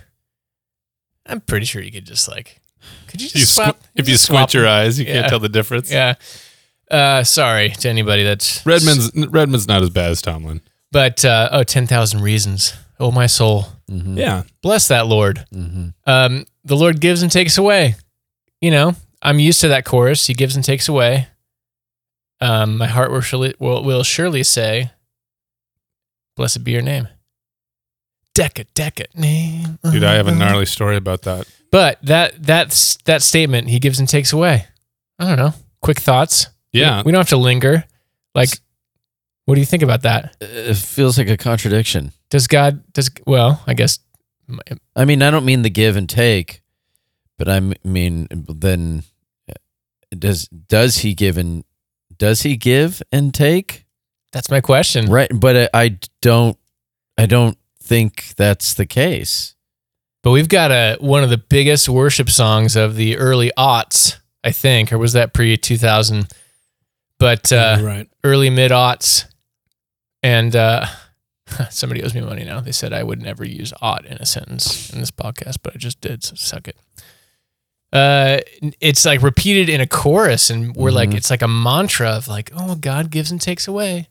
I'm 1.26 1.42
pretty 1.42 1.66
sure 1.66 1.82
you 1.82 1.92
could 1.92 2.06
just 2.06 2.28
like, 2.28 2.60
could 3.08 3.22
you 3.22 3.28
just 3.28 3.36
You 3.36 3.46
swap? 3.46 3.78
squ- 3.80 3.84
if 3.96 4.10
you 4.10 4.18
squint 4.18 4.54
your 4.54 4.68
eyes, 4.68 4.98
you 5.00 5.06
Yeah. 5.06 5.14
can't 5.14 5.30
tell 5.30 5.40
the 5.40 5.50
difference. 5.50 5.92
Yeah. 5.92 6.16
Uh, 6.90 7.24
sorry 7.24 7.70
to 7.72 7.90
anybody 7.90 8.24
that's 8.24 8.66
Redman's 8.66 9.12
Redman's 9.14 9.68
not 9.68 9.82
as 9.84 9.90
bad 9.90 10.12
as 10.12 10.22
Tomlin. 10.22 10.62
But 10.92 11.26
uh, 11.26 11.50
oh, 11.52 11.64
10,000 11.64 12.22
reasons. 12.22 12.74
Oh, 13.00 13.12
my 13.12 13.28
soul. 13.28 13.68
Mhm. 13.92 14.18
Yeah. 14.18 14.44
Bless 14.64 14.88
that 14.88 15.06
Lord. 15.06 15.46
Mhm. 15.54 15.94
Um, 16.06 16.46
the 16.64 16.78
Lord 16.78 17.02
gives 17.02 17.22
and 17.22 17.32
takes 17.32 17.58
away. 17.58 17.96
You 18.62 18.72
know, 18.72 18.96
I'm 19.22 19.38
used 19.40 19.60
to 19.62 19.68
that 19.68 19.84
chorus. 19.84 20.28
He 20.28 20.34
gives 20.34 20.56
and 20.56 20.64
takes 20.64 20.88
away. 20.88 21.28
Um, 22.40 22.78
my 22.78 22.88
heart 22.88 23.12
will 23.12 23.22
surely, 23.22 23.56
will, 23.60 23.84
will 23.84 24.04
surely 24.04 24.44
say, 24.44 24.92
Blessed 26.36 26.64
be 26.64 26.72
your 26.72 26.84
name. 26.84 27.08
Decca, 28.36 28.66
Decca, 28.76 29.06
name. 29.16 29.80
Dude, 29.92 30.04
I 30.04 30.14
have 30.14 30.28
a 30.28 30.36
gnarly 30.36 30.68
story 30.68 30.96
about 30.96 31.24
that. 31.24 31.48
But 31.72 31.98
that, 32.04 32.44
that's, 32.44 32.98
that 33.06 33.24
statement, 33.24 33.70
he 33.70 33.80
gives 33.80 34.00
and 34.00 34.08
takes 34.08 34.32
away. 34.32 34.68
I 35.18 35.28
don't 35.28 35.38
know. 35.38 35.54
Quick 35.82 36.00
thoughts. 36.00 36.48
Yeah. 36.72 37.02
We 37.04 37.12
don't 37.12 37.20
have 37.20 37.30
to 37.30 37.38
linger. 37.38 37.86
Like, 38.36 38.60
what 39.46 39.56
do 39.56 39.62
you 39.62 39.66
think 39.66 39.82
about 39.82 40.04
that? 40.04 40.38
It 40.40 40.78
feels 40.78 41.18
like 41.18 41.30
a 41.30 41.38
contradiction. 41.38 42.12
Does 42.30 42.46
God, 42.46 42.84
does, 42.94 43.10
well, 43.26 43.64
I 43.66 43.74
guess 43.74 43.98
I 44.96 45.06
mean, 45.06 45.22
I 45.22 45.32
don't 45.32 45.46
mean 45.46 45.62
the 45.62 45.70
give 45.70 45.96
and 45.96 46.10
take, 46.10 46.62
but 47.38 47.50
I 47.50 47.60
mean 47.84 48.28
then 48.32 49.04
does 50.18 50.48
does 50.48 51.00
he 51.00 51.14
give 51.14 51.38
and 51.38 51.64
does 52.18 52.42
he 52.42 52.58
give 52.58 53.02
and 53.12 53.34
take? 53.34 53.88
that's 54.32 54.52
my 54.52 54.62
question. 54.62 55.08
Right, 55.08 55.32
but 55.34 55.70
I, 55.74 55.86
I 55.86 56.00
don't 56.22 56.58
I 57.18 57.26
don't 57.26 57.58
think 57.82 58.36
that's 58.36 58.74
the 58.74 58.86
case. 58.86 59.56
But 60.24 60.32
we've 60.32 60.50
got 60.50 60.72
a 60.72 60.98
one 61.00 61.24
of 61.24 61.30
the 61.30 61.38
biggest 61.38 61.88
worship 61.90 62.30
songs 62.30 62.76
of 62.76 62.96
the 62.96 63.18
early 63.18 63.52
aughts, 63.58 64.18
I 64.44 64.52
think, 64.52 64.92
or 64.92 64.98
was 64.98 65.14
that 65.14 65.34
pre 65.34 65.58
two 65.58 65.78
thousand? 65.78 66.28
But 67.20 67.52
uh, 67.52 67.80
right. 67.82 68.10
early 68.24 68.50
mid 68.50 68.72
aughts, 68.72 69.26
and 70.22 70.56
uh, 70.56 70.86
somebody 71.72 72.04
owes 72.04 72.14
me 72.14 72.22
money 72.22 72.44
now. 72.44 72.60
They 72.60 72.72
said 72.72 72.94
I 72.94 73.04
would 73.04 73.22
never 73.22 73.46
use 73.46 73.74
"ought" 73.82 74.06
in 74.06 74.18
a 74.18 74.26
sentence 74.26 74.92
in 74.92 75.00
this 75.00 75.12
podcast, 75.12 75.58
but 75.64 75.74
I 75.74 75.78
just 75.78 76.02
did. 76.02 76.24
So 76.24 76.36
suck 76.36 76.68
it. 76.68 76.78
Uh, 77.94 78.40
it's 78.82 79.06
like 79.06 79.22
repeated 79.22 79.70
in 79.70 79.80
a 79.82 79.88
chorus, 79.88 80.50
and 80.50 80.76
we're 80.76 80.92
like, 80.92 81.12
Mhm. 81.12 81.16
it's 81.16 81.30
like 81.30 81.42
a 81.42 81.48
mantra 81.48 82.10
of 82.10 82.28
like, 82.28 82.52
oh, 82.56 82.76
God 82.76 83.10
gives 83.12 83.32
and 83.32 83.42
takes 83.42 83.68
away. 83.68 84.08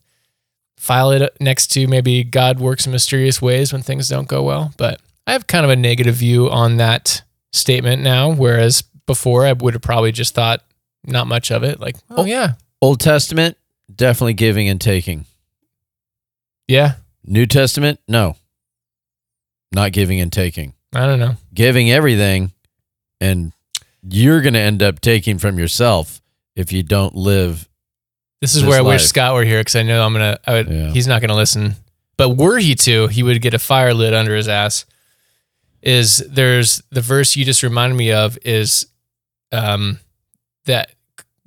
file 0.79 1.11
it 1.11 1.35
next 1.41 1.69
to 1.69 1.87
maybe 1.89 2.23
God 2.23 2.61
works 2.61 2.85
in 2.87 2.93
mysterious 2.93 3.41
ways 3.41 3.73
when 3.73 3.83
things 3.83 4.09
don't 4.09 4.29
go 4.29 4.43
well. 4.43 4.75
But 4.77 5.01
I 5.27 5.33
have 5.33 5.47
kind 5.47 5.65
of 5.65 5.71
a 5.71 5.75
negative 5.77 6.15
view 6.17 6.51
on 6.51 6.77
that 6.77 7.23
statement 7.53 8.03
now, 8.03 8.31
whereas 8.31 8.83
before 9.07 9.47
I 9.47 9.53
would 9.53 9.73
have 9.73 9.83
probably 9.83 10.13
just 10.13 10.35
thought 10.35 10.63
not 11.05 11.27
much 11.27 11.51
of 11.51 11.65
it. 11.65 11.81
Like, 11.81 11.97
Oh. 12.11 12.27
yeah, 12.27 12.53
Old 12.83 13.01
Testament, 13.01 13.57
definitely 13.93 14.35
giving 14.35 14.69
and 14.69 14.79
taking. 14.81 15.25
yeah, 16.69 16.97
New 17.25 17.47
Testament, 17.47 17.99
no. 18.07 18.37
Not 19.73 19.93
giving 19.93 20.21
and 20.21 20.33
taking. 20.33 20.75
I 20.95 21.07
don't 21.07 21.19
know. 21.19 21.37
Giving 21.55 21.91
everything, 21.91 22.53
and 23.21 23.53
you're 24.09 24.41
going 24.41 24.55
to 24.55 24.61
end 24.61 24.83
up 24.83 25.01
taking 25.01 25.39
from 25.39 25.59
yourself 25.59 26.21
if 26.55 26.73
you 26.73 26.83
don't 26.83 27.15
live. 27.15 27.69
This 28.41 28.55
is 28.55 28.63
This 28.63 28.69
where 28.69 28.79
I 28.79 28.83
wish. 28.83 29.05
Scott 29.05 29.35
were 29.35 29.45
here 29.45 29.61
because 29.61 29.77
I 29.77 29.83
know 29.83 30.05
I'm 30.05 30.13
gonna. 30.13 30.39
I 30.47 30.53
would, 30.53 30.69
Yeah. 30.69 30.91
He's 30.91 31.07
not 31.07 31.21
gonna 31.23 31.35
listen. 31.35 31.75
But 32.19 32.31
were 32.31 32.59
he 32.59 32.75
to, 32.77 33.09
he 33.09 33.23
would 33.23 33.41
get 33.41 33.55
a 33.55 33.59
fire 33.59 33.95
lit 33.95 34.15
under 34.15 34.37
his 34.37 34.49
ass. 34.49 34.85
Is 35.83 36.19
there's 36.19 36.83
the 36.91 37.01
verse 37.01 37.35
you 37.37 37.45
just 37.45 37.63
reminded 37.63 37.97
me 37.97 38.13
of 38.13 38.39
is, 38.45 38.87
um, 39.53 40.01
that 40.67 40.91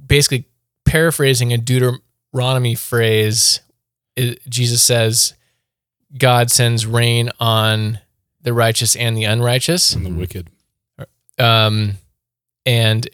basically 0.03 0.45
paraphrasing 0.85 1.53
a 1.53 1.57
Deuteronomy 1.57 2.75
phrase. 2.75 3.61
It, 4.15 4.47
Jesus 4.49 4.81
says, 4.81 5.33
"God 6.17 6.49
sends 6.49 6.85
rain 6.85 7.29
on 7.39 7.99
the 8.41 8.53
righteous 8.53 8.95
and 8.95 9.15
the 9.15 9.25
unrighteous." 9.25 9.93
And 9.93 10.05
the 10.05 10.11
wicked. 10.11 10.49
Um, 11.37 11.93
and 12.65 13.07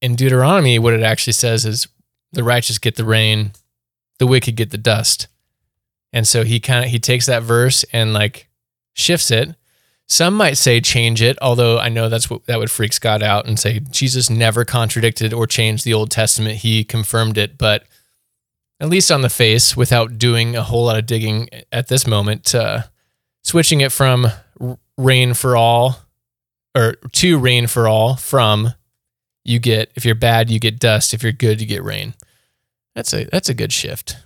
in 0.00 0.14
Deuteronomy, 0.14 0.78
what 0.78 0.94
it 0.94 1.02
actually 1.02 1.32
says 1.32 1.64
is 1.64 1.88
the 2.32 2.44
righteous 2.44 2.78
get 2.78 2.96
the 2.96 3.04
rain, 3.04 3.52
the 4.18 4.26
wicked 4.26 4.56
get 4.56 4.70
the 4.70 4.78
dust. 4.78 5.28
And 6.12 6.26
so 6.26 6.44
he 6.44 6.60
kind 6.60 6.84
of 6.84 6.90
he 6.90 6.98
takes 6.98 7.26
that 7.26 7.42
verse 7.42 7.84
and 7.92 8.12
like 8.12 8.48
shifts 8.94 9.30
it. 9.30 9.54
Some 10.06 10.34
might 10.34 10.56
say 10.56 10.80
change 10.80 11.20
it, 11.20 11.36
although 11.42 11.78
I 11.78 11.90
know 11.90 12.08
that's 12.08 12.30
what 12.30 12.46
that 12.46 12.58
would 12.58 12.70
freak 12.70 12.94
Scott 12.94 13.22
out 13.22 13.46
and 13.46 13.58
say 13.58 13.80
Jesus 13.90 14.30
never 14.30 14.64
contradicted 14.64 15.34
or 15.34 15.46
changed 15.46 15.84
the 15.84 15.92
Old 15.92 16.10
Testament. 16.10 16.56
He 16.56 16.82
confirmed 16.82 17.36
it, 17.36 17.58
but 17.58 17.84
at 18.80 18.88
least 18.88 19.10
on 19.10 19.22
the 19.22 19.28
face, 19.28 19.76
without 19.76 20.18
doing 20.18 20.56
a 20.56 20.62
whole 20.62 20.84
lot 20.84 20.98
of 20.98 21.04
digging 21.04 21.48
at 21.72 21.88
this 21.88 22.06
moment, 22.06 22.54
uh, 22.54 22.82
switching 23.42 23.80
it 23.80 23.92
from 23.92 24.28
rain 24.96 25.34
for 25.34 25.56
all 25.56 25.98
or 26.74 26.94
to 27.12 27.38
rain 27.38 27.66
for 27.66 27.88
all 27.88 28.16
from 28.16 28.72
you 29.48 29.58
get 29.58 29.90
if 29.94 30.04
you're 30.04 30.14
bad 30.14 30.50
you 30.50 30.58
get 30.60 30.78
dust 30.78 31.14
if 31.14 31.22
you're 31.22 31.32
good 31.32 31.60
you 31.60 31.66
get 31.66 31.82
rain 31.82 32.14
that's 32.94 33.12
a 33.12 33.24
that's 33.24 33.48
a 33.48 33.54
good 33.54 33.72
shift 33.72 34.16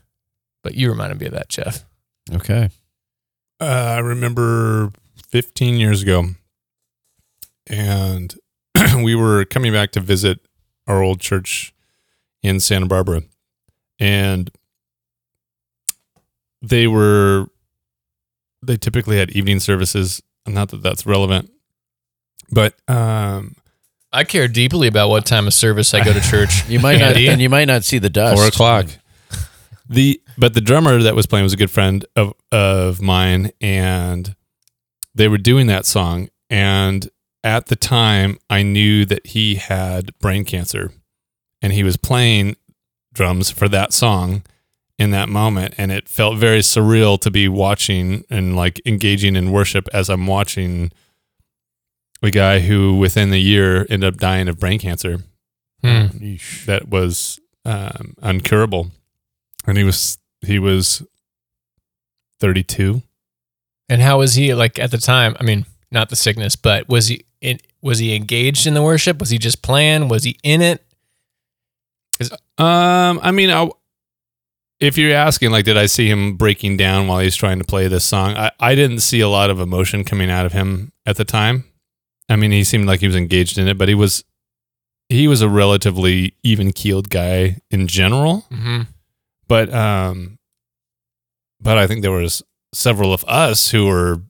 but 0.63 0.75
you 0.75 0.89
reminded 0.91 1.21
me 1.21 1.27
of 1.27 1.33
that 1.33 1.49
jeff 1.49 1.85
Okay. 2.31 2.71
Uh, 3.61 3.65
I 3.65 3.99
remember 3.99 4.93
15 5.31 5.77
years 5.77 6.03
ago, 6.03 6.27
and 7.69 8.35
we 8.97 9.15
were 9.15 9.45
coming 9.45 9.73
back 9.73 9.93
to 9.93 10.01
visit 10.01 10.41
our 10.87 11.03
old 11.03 11.21
church 11.21 11.73
in 12.43 12.61
Santa 12.61 12.87
Barbara, 12.87 13.23
and 13.99 14.51
they 16.61 16.87
were 16.87 17.47
they 18.65 18.77
typically 18.77 19.19
had 19.19 19.31
evening 19.31 19.61
services. 19.61 20.23
Not 20.47 20.71
that 20.71 20.83
that's 20.83 21.07
relevant, 21.07 21.51
but 22.51 22.75
um, 22.89 23.55
i 24.13 24.25
care 24.25 24.49
deeply 24.49 24.89
about 24.89 25.09
what 25.09 25.25
time 25.27 25.47
of 25.47 25.55
service 25.55 25.95
i 25.95 26.05
go 26.05 26.13
to 26.13 26.21
church 26.21 26.51
You 26.69 26.81
might 26.81 26.99
not, 26.99 27.17
and 27.17 27.41
you 27.41 27.49
might 27.49 27.67
not 27.67 27.85
see 27.85 27.99
the 27.99 28.11
dust. 28.11 28.37
four 28.37 28.47
o'clock. 28.47 28.87
The 29.89 30.21
but 30.39 30.55
the 30.55 30.61
drummer 30.61 31.03
that 31.03 31.15
was 31.15 31.27
playing 31.27 31.43
was 31.45 31.53
a 31.53 31.57
good 31.57 31.71
friend 31.71 32.05
of 32.17 32.33
of 32.51 33.03
mine, 33.03 33.51
and 33.61 34.35
they 35.15 35.29
were 35.29 35.39
doing 35.39 35.67
that 35.67 35.85
song. 35.85 36.29
And 36.49 37.11
at 37.45 37.67
the 37.67 37.77
time, 37.77 38.39
I 38.49 38.63
knew 38.63 39.05
that 39.07 39.27
he 39.27 39.57
had 39.57 40.17
brain 40.19 40.45
cancer, 40.45 40.93
and 41.61 41.73
he 41.73 41.83
was 41.83 41.97
playing 41.97 42.57
drums 43.13 43.51
for 43.51 43.69
that 43.69 43.93
song 43.93 44.45
in 44.99 45.11
that 45.11 45.29
moment, 45.29 45.75
and 45.77 45.91
it 45.93 46.09
felt 46.09 46.39
very 46.39 46.61
surreal 46.61 47.21
to 47.21 47.31
be 47.31 47.49
watching 47.49 48.25
and 48.31 48.57
like 48.57 48.81
engaging 48.87 49.37
in 49.37 49.51
worship 49.51 49.89
as 49.93 50.09
I'm 50.09 50.27
watching 50.27 50.93
a 52.23 52.31
guy 52.31 52.61
who 52.61 52.97
within 52.97 53.31
the 53.31 53.41
year 53.41 53.87
ended 53.91 54.05
up 54.05 54.19
dying 54.21 54.49
of 54.49 54.59
brain 54.59 54.79
cancer 54.79 55.19
Hmm. 55.85 56.07
That 56.67 56.89
was 56.89 57.41
um, 57.65 58.15
uncurable, 58.23 58.93
and 59.67 59.77
he 59.77 59.83
was 59.83 60.17
he 60.41 60.61
was 60.61 61.03
thirty 62.39 62.63
two. 62.63 63.03
and 63.89 64.01
how 64.01 64.19
was 64.19 64.35
he 64.35 64.55
like 64.55 64.79
at 64.79 64.91
the 64.93 64.99
time 64.99 65.37
i 65.41 65.43
mean 65.43 65.67
not 65.91 66.09
the 66.09 66.17
sickness 66.17 66.55
but 66.57 66.89
was 66.89 67.09
he 67.09 67.25
in, 67.41 67.59
was 67.81 67.99
he 67.99 68.15
engaged 68.15 68.67
in 68.67 68.75
the 68.75 68.83
worship 68.83 69.19
was 69.19 69.31
he 69.31 69.39
just 69.39 69.61
playing 69.63 70.07
was 70.09 70.23
he 70.25 70.37
in 70.45 70.63
it 70.63 70.85
Um, 72.59 73.19
I 73.23 73.33
mean, 73.33 73.51
I, 73.51 73.69
if 74.79 74.97
you're 74.97 75.15
asking, 75.15 75.51
like, 75.51 75.65
did 75.65 75.77
I 75.77 75.87
see 75.87 76.09
him 76.09 76.37
breaking 76.37 76.77
down 76.77 77.09
while 77.09 77.19
he's 77.19 77.35
trying 77.37 77.59
to 77.59 77.65
play 77.65 77.89
this 77.89 78.05
song? 78.05 78.37
I, 78.37 78.53
I 78.61 78.75
didn't 78.77 79.01
see 79.01 79.21
a 79.21 79.29
lot 79.29 79.51
of 79.51 79.59
emotion 79.59 80.05
coming 80.05 80.31
out 80.31 80.47
of 80.47 80.53
him 80.53 80.93
at 81.07 81.17
the 81.17 81.25
time. 81.25 81.65
I 82.29 82.37
mean, 82.37 82.53
he 82.53 82.65
seemed 82.65 82.87
like 82.87 83.01
he 83.01 83.07
was 83.07 83.17
engaged 83.17 83.59
in 83.59 83.69
it, 83.69 83.77
but 83.77 83.89
he 83.89 83.95
was 83.95 84.25
he 85.13 85.29
was 85.29 85.43
a 85.43 85.49
relatively 85.49 86.35
even 86.43 86.73
keeled 86.73 87.11
guy 87.11 87.59
in 87.71 87.87
general. 87.87 88.47
mm-hmm. 88.51 88.83
but 89.47 89.73
um 89.73 90.39
but 91.61 91.77
i 91.77 91.87
think 91.87 92.03
there 92.03 92.11
was 92.11 92.43
several 92.73 93.13
of 93.13 93.25
us 93.29 93.71
who 93.71 93.87
were 93.87 94.23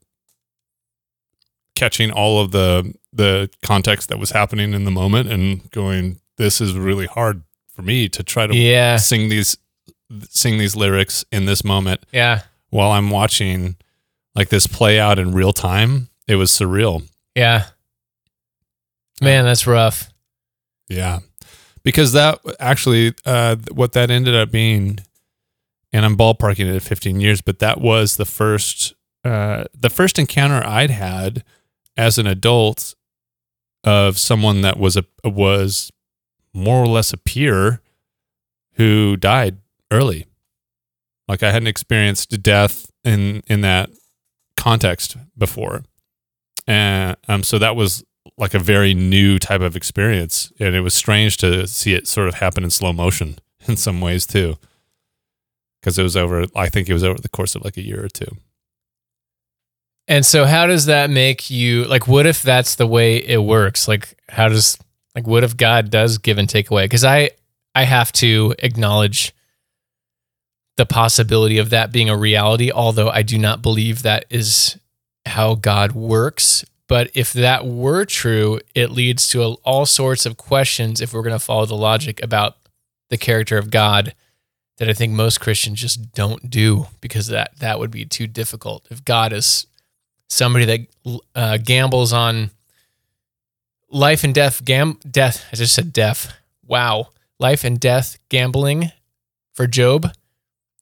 catching 1.76 2.11
all 2.11 2.40
of 2.40 2.50
the 2.50 2.94
the 3.12 3.49
context 3.62 4.08
that 4.08 4.18
was 4.18 4.30
happening 4.30 4.75
in 4.75 4.84
the 4.84 4.90
moment 4.90 5.30
and 5.30 5.70
going 5.70 6.18
this 6.37 6.61
is 6.61 6.75
really 6.75 7.06
hard 7.06 7.42
for 7.68 7.82
me 7.82 8.08
to 8.08 8.22
try 8.22 8.46
to 8.46 8.54
yeah. 8.54 8.96
sing 8.96 9.28
these 9.28 9.56
sing 10.28 10.58
these 10.58 10.75
lyrics 10.75 11.25
in 11.30 11.46
this 11.46 11.64
moment 11.64 12.04
yeah. 12.11 12.42
while 12.70 12.90
i'm 12.90 13.11
watching 13.11 13.76
like 14.34 14.49
this 14.49 14.66
play 14.66 14.99
out 14.99 15.18
in 15.18 15.32
real 15.32 15.52
time. 15.52 16.08
It 16.26 16.37
was 16.37 16.50
surreal. 16.50 17.06
Yeah 17.34 17.66
man 19.21 19.45
that's 19.45 19.66
rough 19.66 20.12
Yeah. 20.88 21.21
Because 21.85 22.12
that 22.12 22.38
actually, 22.61 23.14
uh, 23.25 23.57
what 23.73 23.92
that 23.92 24.11
ended 24.11 24.37
up 24.37 24.50
being, 24.52 25.00
and 25.92 26.04
I'm 26.04 26.16
ballparking 26.16 26.66
it 26.71 26.76
at 26.76 26.83
15 26.83 27.21
years, 27.21 27.40
but 27.40 27.59
that 27.59 27.81
was 27.81 28.16
the 28.16 28.25
first, 28.25 28.95
uh, 29.25 29.64
the 29.75 29.90
first 29.90 30.19
encounter 30.19 30.64
I'd 30.64 30.90
had 30.90 31.42
as 31.97 32.19
an 32.19 32.26
adult 32.26 32.95
of 33.85 34.19
someone 34.19 34.61
that 34.61 34.78
was 34.78 34.97
a 34.97 35.04
was 35.25 35.90
more 36.54 36.83
or 36.83 36.87
less 36.87 37.12
a 37.12 37.16
peer 37.16 37.81
who 38.75 39.16
died 39.16 39.59
early. 39.90 40.26
Like 41.26 41.42
I 41.42 41.50
hadn't 41.50 41.69
experienced 41.69 42.42
death 42.42 42.90
in 43.02 43.42
in 43.49 43.62
that 43.62 43.90
context 44.57 45.16
before, 45.37 45.83
and 46.66 47.16
um, 47.26 47.42
so 47.42 47.59
that 47.59 47.75
was 47.75 48.04
like 48.38 48.54
a 48.54 48.58
very 48.58 48.94
new 48.94 49.38
type 49.38 49.60
of 49.60 49.76
experience, 49.76 50.52
and 50.58 50.74
it 50.74 50.80
was 50.80 50.94
strange 50.94 51.36
to 51.38 51.66
see 51.66 51.94
it 51.94 52.06
sort 52.08 52.28
of 52.28 52.34
happen 52.34 52.64
in 52.64 52.70
slow 52.70 52.92
motion 52.92 53.38
in 53.66 53.76
some 53.76 54.00
ways 54.00 54.26
too, 54.26 54.56
because 55.80 55.98
it 55.98 56.02
was 56.02 56.16
over. 56.16 56.46
I 56.56 56.68
think 56.68 56.88
it 56.88 56.94
was 56.94 57.04
over 57.04 57.20
the 57.20 57.28
course 57.28 57.54
of 57.54 57.64
like 57.64 57.76
a 57.76 57.82
year 57.82 58.04
or 58.04 58.08
two. 58.08 58.36
And 60.08 60.26
so 60.26 60.44
how 60.44 60.66
does 60.66 60.86
that 60.86 61.10
make 61.10 61.50
you 61.50 61.84
like 61.84 62.08
what 62.08 62.26
if 62.26 62.42
that's 62.42 62.74
the 62.74 62.86
way 62.86 63.16
it 63.16 63.42
works? 63.42 63.86
Like 63.86 64.18
how 64.28 64.48
does 64.48 64.76
like 65.14 65.26
what 65.26 65.44
if 65.44 65.56
God 65.56 65.90
does 65.90 66.18
give 66.18 66.38
and 66.38 66.48
take 66.48 66.70
away? 66.70 66.88
Cuz 66.88 67.04
I 67.04 67.30
I 67.74 67.84
have 67.84 68.12
to 68.14 68.54
acknowledge 68.58 69.32
the 70.76 70.86
possibility 70.86 71.58
of 71.58 71.70
that 71.70 71.92
being 71.92 72.10
a 72.10 72.16
reality, 72.16 72.70
although 72.70 73.10
I 73.10 73.22
do 73.22 73.38
not 73.38 73.62
believe 73.62 74.02
that 74.02 74.24
is 74.30 74.78
how 75.26 75.54
God 75.54 75.92
works. 75.92 76.64
But 76.92 77.11
if 77.14 77.32
that 77.32 77.64
were 77.64 78.04
true, 78.04 78.61
it 78.75 78.90
leads 78.90 79.26
to 79.28 79.42
all 79.64 79.87
sorts 79.87 80.26
of 80.26 80.37
questions 80.37 81.00
if 81.00 81.14
we're 81.14 81.22
going 81.22 81.32
to 81.32 81.38
follow 81.38 81.64
the 81.64 81.75
logic 81.75 82.22
about 82.22 82.58
the 83.08 83.16
character 83.16 83.56
of 83.56 83.70
God 83.70 84.14
that 84.76 84.90
I 84.90 84.92
think 84.92 85.14
most 85.14 85.40
Christians 85.40 85.80
just 85.80 86.12
don't 86.12 86.50
do 86.50 86.88
because 87.00 87.28
that 87.28 87.58
that 87.61 87.78
would 87.78 87.90
be 87.90 88.04
too 88.04 88.26
difficult. 88.26 88.87
If 88.90 89.06
God 89.06 89.32
is 89.32 89.66
somebody 90.28 90.66
that 90.66 91.18
uh, 91.34 91.56
gambles 91.56 92.12
on 92.12 92.50
life 93.88 94.22
and 94.22 94.34
death 94.34 94.62
gam 94.62 94.99
death 95.11 95.46
i 95.50 95.56
just 95.56 95.75
said 95.75 95.94
death 95.94 96.34
wow 96.66 97.08
life 97.38 97.64
and 97.64 97.80
death 97.80 98.18
gambling 98.28 98.92
for 99.54 99.66
job 99.66 100.11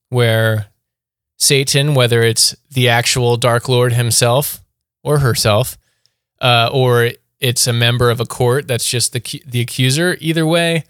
where 0.08 0.66
satan 1.36 1.94
whether 1.94 2.22
it's 2.22 2.56
the 2.70 2.88
actual 2.88 3.36
dark 3.36 3.68
lord 3.68 3.92
himself 3.92 4.60
or 5.02 5.18
herself 5.18 5.76
uh, 6.40 6.70
or 6.72 7.10
it's 7.40 7.66
a 7.66 7.72
member 7.72 8.10
of 8.10 8.20
a 8.20 8.26
court 8.26 8.68
that's 8.68 8.88
just 8.88 9.12
the 9.12 9.42
the 9.46 9.60
accuser 9.60 10.16
either 10.20 10.46
way 10.46 10.84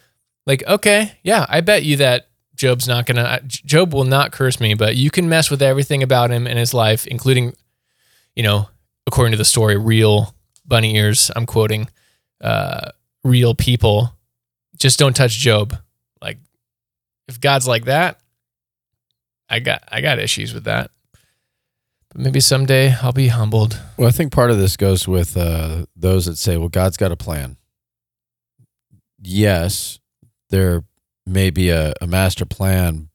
like 0.46 0.66
okay 0.66 1.12
yeah 1.22 1.46
i 1.48 1.60
bet 1.60 1.84
you 1.84 1.96
that 1.96 2.30
Job's 2.60 2.86
not 2.86 3.06
gonna. 3.06 3.40
Job 3.46 3.94
will 3.94 4.04
not 4.04 4.32
curse 4.32 4.60
me, 4.60 4.74
but 4.74 4.94
you 4.94 5.10
can 5.10 5.30
mess 5.30 5.50
with 5.50 5.62
everything 5.62 6.02
about 6.02 6.30
him 6.30 6.46
in 6.46 6.58
his 6.58 6.74
life, 6.74 7.06
including, 7.06 7.56
you 8.36 8.42
know, 8.42 8.68
according 9.06 9.32
to 9.32 9.38
the 9.38 9.46
story, 9.46 9.78
real 9.78 10.34
bunny 10.66 10.94
ears. 10.94 11.30
I'm 11.34 11.46
quoting, 11.46 11.88
uh, 12.42 12.90
real 13.24 13.54
people. 13.54 14.14
Just 14.76 14.98
don't 14.98 15.16
touch 15.16 15.32
Job. 15.38 15.74
Like, 16.20 16.36
if 17.28 17.40
God's 17.40 17.66
like 17.66 17.86
that, 17.86 18.20
I 19.48 19.60
got 19.60 19.82
I 19.88 20.02
got 20.02 20.18
issues 20.18 20.52
with 20.52 20.64
that. 20.64 20.90
But 22.10 22.20
maybe 22.22 22.40
someday 22.40 22.94
I'll 23.02 23.12
be 23.12 23.28
humbled. 23.28 23.80
Well, 23.96 24.08
I 24.08 24.10
think 24.10 24.32
part 24.32 24.50
of 24.50 24.58
this 24.58 24.76
goes 24.76 25.06
with 25.06 25.36
uh, 25.36 25.86
those 25.96 26.26
that 26.26 26.36
say, 26.36 26.56
well, 26.56 26.68
God's 26.68 26.96
got 26.96 27.12
a 27.12 27.16
plan. 27.16 27.56
Yes, 29.22 29.98
there 30.50 30.84
may 31.26 31.50
be 31.50 31.70
a, 31.70 31.94
a 32.00 32.06
master 32.06 32.44
plan, 32.44 33.08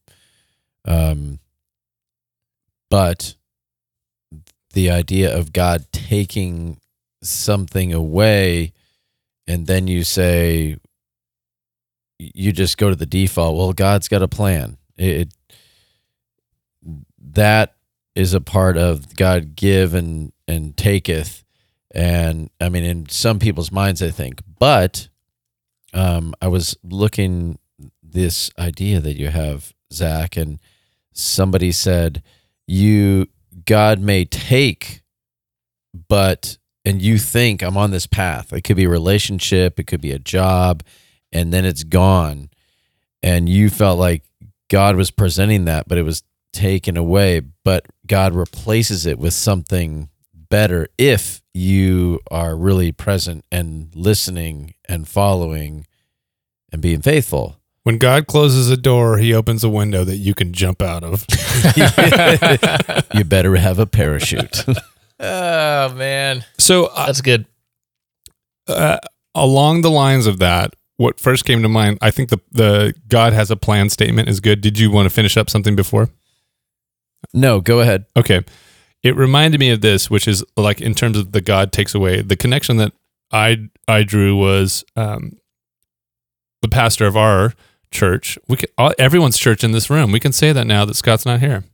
um, 0.84 1.40
but 2.88 3.36
the 4.72 4.90
idea 4.90 5.36
of 5.36 5.52
God 5.52 5.86
taking 5.92 6.78
something 7.22 7.92
away 7.92 8.72
and 9.46 9.66
then 9.66 9.86
you 9.86 10.04
say, 10.04 10.76
you 12.18 12.52
just 12.52 12.78
go 12.78 12.90
to 12.90 12.96
the 12.96 13.06
default, 13.06 13.56
well, 13.56 13.72
God's 13.72 14.08
got 14.08 14.22
a 14.22 14.28
plan. 14.28 14.78
It, 14.96 15.32
that 17.18 17.75
is 18.16 18.32
a 18.32 18.40
part 18.40 18.76
of 18.76 19.14
God 19.14 19.54
give 19.54 19.94
and 19.94 20.32
and 20.48 20.76
taketh, 20.76 21.44
and 21.94 22.50
I 22.60 22.70
mean 22.70 22.82
in 22.82 23.08
some 23.08 23.38
people's 23.38 23.70
minds, 23.70 24.02
I 24.02 24.10
think. 24.10 24.40
But 24.58 25.08
um, 25.92 26.34
I 26.40 26.48
was 26.48 26.76
looking 26.82 27.58
this 28.02 28.50
idea 28.58 29.00
that 29.00 29.16
you 29.18 29.28
have, 29.28 29.72
Zach, 29.92 30.36
and 30.36 30.58
somebody 31.12 31.70
said 31.70 32.22
you 32.66 33.28
God 33.64 34.00
may 34.00 34.24
take, 34.24 35.02
but 36.08 36.58
and 36.84 37.02
you 37.02 37.18
think 37.18 37.62
I'm 37.62 37.76
on 37.76 37.90
this 37.90 38.06
path. 38.06 38.52
It 38.52 38.62
could 38.62 38.76
be 38.76 38.84
a 38.84 38.88
relationship, 38.88 39.78
it 39.78 39.86
could 39.86 40.00
be 40.00 40.12
a 40.12 40.18
job, 40.18 40.82
and 41.32 41.52
then 41.52 41.66
it's 41.66 41.84
gone, 41.84 42.48
and 43.22 43.48
you 43.48 43.68
felt 43.68 43.98
like 43.98 44.24
God 44.68 44.96
was 44.96 45.10
presenting 45.10 45.66
that, 45.66 45.86
but 45.86 45.98
it 45.98 46.02
was 46.02 46.22
taken 46.56 46.96
away, 46.96 47.40
but 47.64 47.86
God 48.06 48.34
replaces 48.34 49.06
it 49.06 49.18
with 49.18 49.34
something 49.34 50.08
better 50.34 50.88
if 50.98 51.42
you 51.52 52.20
are 52.30 52.56
really 52.56 52.92
present 52.92 53.44
and 53.50 53.90
listening 53.94 54.74
and 54.88 55.08
following 55.08 55.86
and 56.72 56.80
being 56.82 57.02
faithful. 57.02 57.60
When 57.82 57.98
God 57.98 58.26
closes 58.26 58.68
a 58.68 58.76
door, 58.76 59.18
he 59.18 59.32
opens 59.32 59.62
a 59.62 59.68
window 59.68 60.04
that 60.04 60.16
you 60.16 60.34
can 60.34 60.52
jump 60.52 60.82
out 60.82 61.04
of. 61.04 61.24
you 63.14 63.24
better 63.24 63.56
have 63.56 63.78
a 63.78 63.86
parachute. 63.86 64.64
oh 65.20 65.94
man, 65.94 66.44
so 66.58 66.86
uh, 66.86 67.06
that's 67.06 67.20
good. 67.20 67.46
uh, 68.68 68.98
along 69.34 69.82
the 69.82 69.90
lines 69.90 70.26
of 70.26 70.38
that, 70.40 70.74
what 70.96 71.20
first 71.20 71.44
came 71.44 71.62
to 71.62 71.68
mind, 71.68 71.98
I 72.02 72.10
think 72.10 72.30
the 72.30 72.40
the 72.50 72.94
God 73.08 73.32
has 73.32 73.50
a 73.50 73.56
plan 73.56 73.88
statement 73.88 74.28
is 74.28 74.40
good. 74.40 74.60
Did 74.60 74.78
you 74.78 74.90
want 74.90 75.06
to 75.06 75.10
finish 75.14 75.36
up 75.36 75.48
something 75.48 75.76
before? 75.76 76.08
No, 77.32 77.60
go 77.60 77.80
ahead. 77.80 78.06
Okay. 78.16 78.42
It 79.02 79.14
reminded 79.14 79.60
me 79.60 79.70
of 79.70 79.82
this, 79.82 80.10
which 80.10 80.26
is 80.26 80.44
like 80.56 80.80
in 80.80 80.94
terms 80.94 81.16
of 81.16 81.32
the 81.32 81.40
God 81.40 81.72
takes 81.72 81.94
away. 81.94 82.22
The 82.22 82.36
connection 82.36 82.76
that 82.78 82.92
I 83.32 83.68
I 83.86 84.02
drew 84.02 84.36
was 84.36 84.84
um, 84.96 85.38
the 86.62 86.68
pastor 86.68 87.06
of 87.06 87.16
our 87.16 87.52
church. 87.90 88.38
We 88.48 88.56
can, 88.56 88.68
all, 88.76 88.92
everyone's 88.98 89.38
church 89.38 89.62
in 89.62 89.72
this 89.72 89.90
room. 89.90 90.12
We 90.12 90.20
can 90.20 90.32
say 90.32 90.52
that 90.52 90.66
now 90.66 90.84
that 90.84 90.94
Scott's 90.94 91.24
not 91.24 91.40
here. 91.40 91.64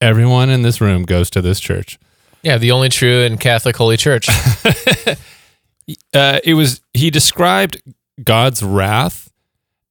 Everyone 0.00 0.50
in 0.50 0.62
this 0.62 0.80
room 0.80 1.04
goes 1.04 1.30
to 1.30 1.40
this 1.40 1.60
church. 1.60 1.98
Yeah, 2.42 2.58
the 2.58 2.72
only 2.72 2.90
true 2.90 3.22
and 3.22 3.40
Catholic 3.40 3.76
Holy 3.76 3.96
Church. 3.96 4.28
uh, 6.14 6.40
it 6.44 6.54
was 6.54 6.80
he 6.92 7.10
described 7.10 7.80
God's 8.22 8.62
wrath 8.62 9.32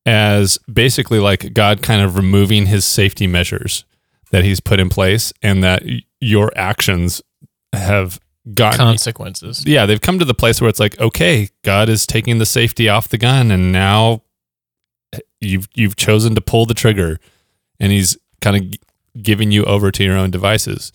as 0.06 0.60
basically 0.72 1.20
like 1.20 1.54
God 1.54 1.82
kind 1.82 2.02
of 2.02 2.16
removing 2.16 2.68
his 2.68 2.86
safety 2.86 3.26
measures 3.26 3.84
that 4.32 4.44
he's 4.44 4.60
put 4.60 4.80
in 4.80 4.90
place, 4.90 5.32
and 5.42 5.64
that 5.64 5.84
your 6.20 6.52
actions 6.56 7.22
have 7.74 8.20
gotten 8.54 8.78
Consequences. 8.78 9.66
yeah 9.66 9.88
they've 9.88 10.02
come 10.02 10.20
to 10.20 10.26
the 10.26 10.34
place 10.36 10.62
where 10.62 10.70
it's 10.70 10.80
like 10.80 11.00
okay 11.00 11.50
God 11.64 11.90
is 11.90 12.06
taking 12.06 12.38
the 12.38 12.46
safety 12.46 12.88
off 12.88 13.10
the 13.10 13.18
gun, 13.18 13.50
and 13.52 13.72
now 13.72 14.22
eh, 15.14 15.20
you've 15.42 15.68
you've 15.74 15.96
chosen 15.96 16.36
to 16.36 16.42
pull 16.42 16.66
the 16.66 16.74
trigger, 16.76 17.20
and 17.80 17.92
he's 17.92 18.18
kind 18.42 18.56
of 18.58 18.72
g- 18.72 18.80
giving 19.22 19.52
you 19.52 19.64
over 19.66 19.92
to 19.92 20.04
your 20.04 20.16
own 20.16 20.30
devices, 20.30 20.92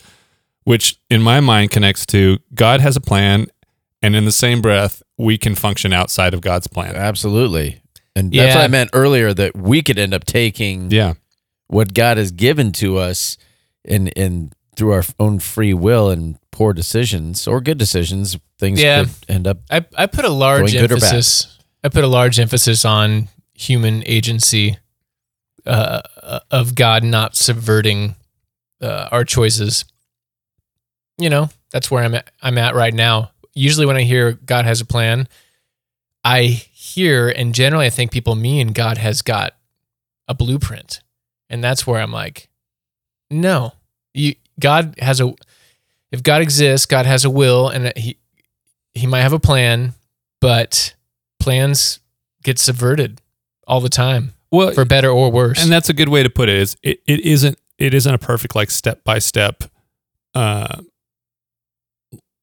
which 0.65 0.99
in 1.11 1.23
my 1.23 1.41
mind 1.41 1.71
connects 1.73 2.07
to 2.07 2.39
God 2.55 2.81
has 2.81 2.95
a 2.97 3.01
plan, 3.01 3.47
and 4.01 4.15
in 4.15 4.25
the 4.25 4.33
same 4.33 4.63
breath 4.63 5.03
we 5.19 5.37
can 5.37 5.55
function 5.55 5.93
outside 5.93 6.33
of 6.35 6.41
God's 6.41 6.67
plan. 6.69 6.95
Absolutely. 6.97 7.83
And 8.17 8.33
that's 8.33 8.55
what 8.55 8.65
I 8.65 8.69
meant 8.69 8.91
earlier 8.93 9.35
that 9.35 9.57
we 9.57 9.83
could 9.83 9.99
end 9.99 10.15
up 10.15 10.25
taking 10.25 10.91
Yeah. 10.91 11.15
What 11.71 11.95
God 11.95 12.17
has 12.19 12.31
given 12.33 12.73
to 12.73 12.99
us 12.99 13.39
in 13.85 14.09
in 14.09 14.53
through 14.77 14.93
our 14.93 15.05
own 15.19 15.39
free 15.41 15.75
will 15.75 16.11
and 16.11 16.37
poor 16.51 16.73
decisions 16.73 17.47
or 17.47 17.61
good 17.61 17.79
decisions, 17.79 18.37
things 18.59 18.81
Yeah. 18.81 19.05
could 19.05 19.11
end 19.29 19.47
up 19.47 19.59
I, 19.71 19.85
I 19.97 20.07
put 20.07 20.25
a 20.25 20.31
large 20.31 20.73
Going 20.73 20.83
good 20.83 20.93
or 20.93 20.97
bad? 20.97 21.05
emphasis. 21.15 21.59
I 21.85 21.89
put 21.89 22.05
a 22.05 22.09
large 22.09 22.39
emphasis 22.39 22.85
on 22.85 23.29
human 23.55 24.03
agency 24.07 24.77
uh, 25.67 26.01
of 26.51 26.75
God 26.75 27.05
not 27.05 27.37
subverting 27.37 28.17
uh, 28.81 29.09
our 29.11 29.25
choices. 29.25 29.85
You 31.19 31.29
know, 31.31 31.51
that's 31.71 31.91
where 31.91 32.03
I'm 32.03 32.15
at, 32.15 32.31
I'm 32.43 32.57
at 32.59 32.75
right 32.75 32.95
now. 32.95 33.33
Usually, 33.55 33.85
when 33.87 33.97
I 33.97 34.03
hear 34.03 34.33
God 34.33 34.65
has 34.65 34.81
a 34.81 34.87
plan, 34.87 35.29
I 36.25 36.45
hear 36.45 37.29
and 37.29 37.55
generally 37.55 37.87
I 37.87 37.91
think 37.91 38.11
people 38.13 38.35
mean 38.35 38.69
God 38.69 38.97
has 38.99 39.21
got 39.23 39.55
a 40.29 40.35
blueprint, 40.35 41.01
and 41.51 41.63
that's 41.63 41.87
where 41.87 42.01
I'm 42.01 42.13
like, 42.13 42.49
no, 43.31 43.73
you 44.15 44.35
God 44.59 44.95
has 44.99 45.21
a. 45.21 45.35
If 46.13 46.23
God 46.23 46.43
exists, 46.43 46.87
God 46.87 47.07
has 47.07 47.25
a 47.25 47.31
will, 47.31 47.69
and 47.69 47.93
he 47.97 48.17
he 48.95 49.07
might 49.07 49.21
have 49.23 49.33
a 49.33 49.39
plan, 49.39 49.93
but 50.41 50.95
plans 51.39 52.01
get 52.43 52.59
subverted 52.59 53.21
all 53.67 53.81
the 53.81 53.89
time, 53.89 54.33
Well, 54.51 54.73
for 54.73 54.85
better 54.85 55.09
or 55.11 55.31
worse. 55.31 55.63
and 55.63 55.71
that's 55.71 55.89
a 55.89 55.93
good 55.93 56.09
way 56.09 56.23
to 56.23 56.31
put 56.31 56.49
it. 56.49 56.57
Is 56.57 56.77
it, 56.83 57.01
it 57.07 57.21
isn't 57.21 57.59
it 57.79 57.95
isn't 57.95 58.13
a 58.15 58.19
perfect 58.19 58.55
like 58.57 58.71
step 58.71 59.05
by 59.05 59.19
step 59.21 59.65
uh 60.35 60.81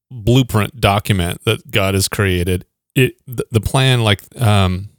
blueprint 0.09 0.79
document 0.79 1.43
that 1.45 1.69
God 1.69 1.93
has 1.93 2.07
created. 2.07 2.65
It 2.95 3.15
the, 3.27 3.45
the 3.51 3.61
plan 3.61 4.01
like 4.01 4.21
um 4.41 4.89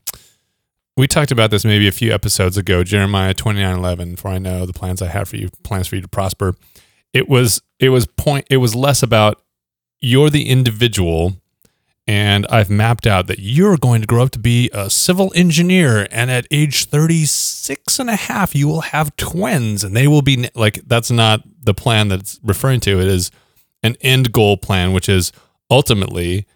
we 0.98 1.06
talked 1.06 1.30
about 1.30 1.52
this 1.52 1.64
maybe 1.64 1.86
a 1.86 1.92
few 1.92 2.12
episodes 2.12 2.58
ago, 2.58 2.82
Jeremiah 2.82 3.32
twenty 3.32 3.60
nine 3.60 3.78
eleven, 3.78 4.16
for 4.16 4.28
I 4.28 4.38
know 4.38 4.66
the 4.66 4.72
plans 4.72 5.00
I 5.00 5.06
have 5.06 5.28
for 5.28 5.36
you, 5.36 5.48
plans 5.62 5.86
for 5.86 5.94
you 5.94 6.02
to 6.02 6.08
prosper. 6.08 6.56
It 7.12 7.28
was 7.28 7.62
it 7.78 7.90
was 7.90 8.06
point 8.06 8.46
it 8.50 8.56
was 8.58 8.74
less 8.74 9.02
about 9.02 9.40
you're 10.00 10.28
the 10.28 10.48
individual 10.48 11.40
and 12.06 12.46
I've 12.48 12.70
mapped 12.70 13.06
out 13.06 13.26
that 13.26 13.38
you're 13.38 13.76
going 13.76 14.00
to 14.00 14.06
grow 14.06 14.22
up 14.22 14.30
to 14.30 14.38
be 14.38 14.70
a 14.72 14.88
civil 14.88 15.30
engineer 15.34 16.08
and 16.10 16.30
at 16.30 16.46
age 16.50 16.86
36 16.86 17.98
and 17.98 18.10
a 18.10 18.16
half 18.16 18.54
you 18.54 18.66
will 18.66 18.80
have 18.80 19.14
twins 19.16 19.84
and 19.84 19.96
they 19.96 20.08
will 20.08 20.22
be 20.22 20.48
like 20.54 20.80
that's 20.86 21.10
not 21.10 21.42
the 21.62 21.74
plan 21.74 22.08
that 22.08 22.20
it's 22.20 22.40
referring 22.42 22.80
to 22.80 23.00
it 23.00 23.06
is 23.08 23.30
an 23.82 23.96
end 24.00 24.32
goal 24.32 24.56
plan 24.56 24.92
which 24.92 25.08
is 25.08 25.32
ultimately 25.70 26.46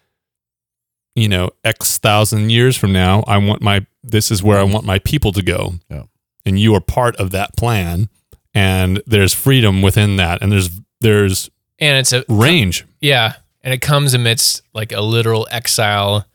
you 1.15 1.27
know 1.27 1.49
x 1.63 1.97
thousand 1.97 2.49
years 2.51 2.75
from 2.77 2.91
now 2.93 3.23
I 3.27 3.37
want 3.37 3.61
my 3.61 3.85
this 4.03 4.31
is 4.31 4.41
where 4.43 4.57
I 4.57 4.63
want 4.63 4.85
my 4.85 4.99
people 4.99 5.31
to 5.33 5.41
go 5.41 5.73
Yeah. 5.89 6.03
and 6.45 6.59
you 6.59 6.73
are 6.75 6.81
part 6.81 7.15
of 7.17 7.31
that 7.31 7.55
plan 7.55 8.09
and 8.53 9.01
there's 9.05 9.33
freedom 9.33 9.81
within 9.81 10.15
that 10.17 10.41
and 10.41 10.51
there's 10.51 10.69
there's 11.01 11.49
and 11.79 11.97
it's 11.97 12.13
a 12.13 12.23
range 12.29 12.85
yeah, 13.01 13.33
and 13.61 13.73
it 13.73 13.81
comes 13.81 14.13
amidst 14.13 14.61
like 14.73 14.91
a 14.91 15.01
literal 15.01 15.47
exile 15.51 16.25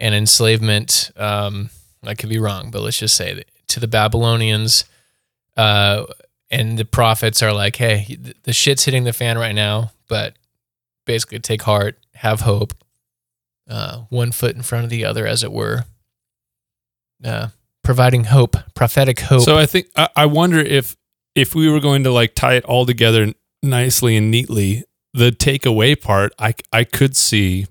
and 0.00 0.14
enslavement. 0.14 1.12
Um, 1.16 1.70
I 2.02 2.14
could 2.14 2.28
be 2.28 2.38
wrong, 2.38 2.70
but 2.72 2.82
let's 2.82 2.98
just 2.98 3.14
say 3.14 3.34
that 3.34 3.46
to 3.68 3.78
the 3.80 3.86
Babylonians, 3.86 4.84
uh, 5.56 6.04
and 6.50 6.76
the 6.76 6.84
prophets 6.84 7.40
are 7.42 7.52
like, 7.52 7.76
"Hey, 7.76 8.18
the 8.42 8.52
shit's 8.52 8.84
hitting 8.84 9.04
the 9.04 9.12
fan 9.12 9.38
right 9.38 9.54
now, 9.54 9.92
but 10.08 10.34
basically, 11.06 11.38
take 11.38 11.62
heart, 11.62 11.98
have 12.14 12.40
hope, 12.40 12.74
uh, 13.68 14.04
one 14.08 14.32
foot 14.32 14.56
in 14.56 14.62
front 14.62 14.84
of 14.84 14.90
the 14.90 15.04
other, 15.04 15.26
as 15.26 15.42
it 15.42 15.52
were." 15.52 15.84
Uh, 17.24 17.48
providing 17.84 18.24
hope, 18.24 18.56
prophetic 18.74 19.20
hope. 19.20 19.42
So 19.42 19.56
I 19.56 19.66
think 19.66 19.86
I, 19.96 20.08
I 20.16 20.26
wonder 20.26 20.58
if 20.58 20.96
if 21.34 21.54
we 21.54 21.68
were 21.68 21.80
going 21.80 22.04
to 22.04 22.10
like 22.10 22.34
tie 22.34 22.54
it 22.54 22.64
all 22.64 22.86
together 22.86 23.32
nicely 23.62 24.16
and 24.16 24.30
neatly, 24.30 24.84
the 25.14 25.30
takeaway 25.30 26.00
part, 26.00 26.32
I 26.38 26.54
I 26.72 26.84
could 26.84 27.16
see 27.16 27.66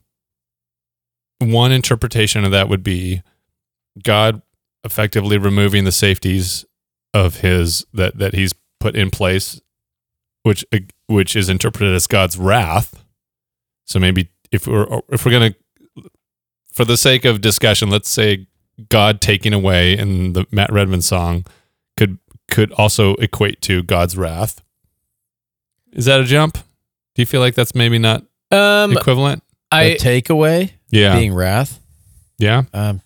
one 1.40 1.72
interpretation 1.72 2.46
of 2.46 2.52
that 2.52 2.70
would 2.70 2.84
be 2.84 3.24
God 4.04 4.42
effectively 4.84 5.38
removing 5.38 5.84
the 5.84 5.92
safeties 5.92 6.66
of 7.14 7.38
his 7.38 7.86
that 7.94 8.18
that 8.18 8.34
he's 8.34 8.54
put 8.80 8.96
in 8.96 9.10
place, 9.10 9.62
which 10.44 10.66
which 11.08 11.36
is 11.36 11.50
interpreted 11.50 11.94
as 11.94 12.08
God's 12.08 12.38
wrath. 12.38 13.04
So 13.86 14.00
maybe 14.00 14.30
if 14.52 14.68
we're 14.68 15.02
if 15.10 15.26
we're 15.26 15.32
gonna, 15.32 15.56
for 16.72 16.86
the 16.86 16.98
sake 16.98 17.26
of 17.26 17.42
discussion, 17.42 17.90
let's 17.90 18.10
say 18.10 18.48
God 18.90 19.22
taking 19.22 19.54
away 19.54 19.98
in 19.98 20.34
the 20.34 20.46
Matt 20.52 20.72
Redman 20.72 21.02
song 21.02 21.46
could 21.98 22.18
could 22.50 22.72
also 22.74 23.14
equate 23.16 23.62
to 23.62 23.84
God's 23.84 24.18
wrath. 24.18 24.62
Is 25.94 26.06
that 26.06 26.20
a 26.20 26.24
jump? 26.24 26.56
Do 27.16 27.22
you 27.22 27.26
feel 27.26 27.42
like 27.42 27.56
that's 27.56 27.76
maybe 27.76 27.98
not 28.00 28.24
Um, 28.50 28.96
equivalent? 28.98 29.44
I 29.72 29.90
the 29.90 29.96
takeaway 29.98 30.72
Yeah, 30.90 31.16
being 31.18 31.34
wrath. 31.34 31.80
yeah. 32.38 32.64
Um, 32.74 33.02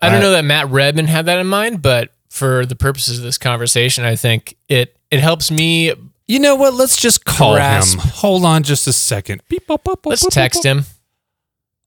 I 0.00 0.08
don't 0.08 0.18
I- 0.18 0.20
know 0.22 0.30
that 0.32 0.44
Matt 0.44 0.68
Redman 0.70 1.06
had 1.06 1.26
that 1.26 1.38
in 1.38 1.46
mind, 1.46 1.82
but 1.82 2.12
for 2.28 2.64
the 2.64 2.76
purposes 2.76 3.18
of 3.18 3.24
this 3.24 3.38
conversation, 3.38 4.04
I 4.04 4.16
think 4.16 4.56
it 4.68 4.96
it 5.10 5.20
helps 5.20 5.50
me. 5.50 5.92
You 6.28 6.38
know 6.38 6.54
what? 6.54 6.74
Let's 6.74 6.96
just 6.96 7.24
call 7.24 7.54
Grasp. 7.54 7.98
him. 7.98 8.08
Hold 8.14 8.44
on, 8.44 8.62
just 8.62 8.86
a 8.86 8.92
second. 8.92 9.42
Beep, 9.48 9.66
bop, 9.66 9.82
bop, 9.82 10.00
bop, 10.02 10.10
Let's 10.10 10.22
bop, 10.22 10.32
text 10.32 10.58
bop. 10.62 10.64
him. 10.64 10.84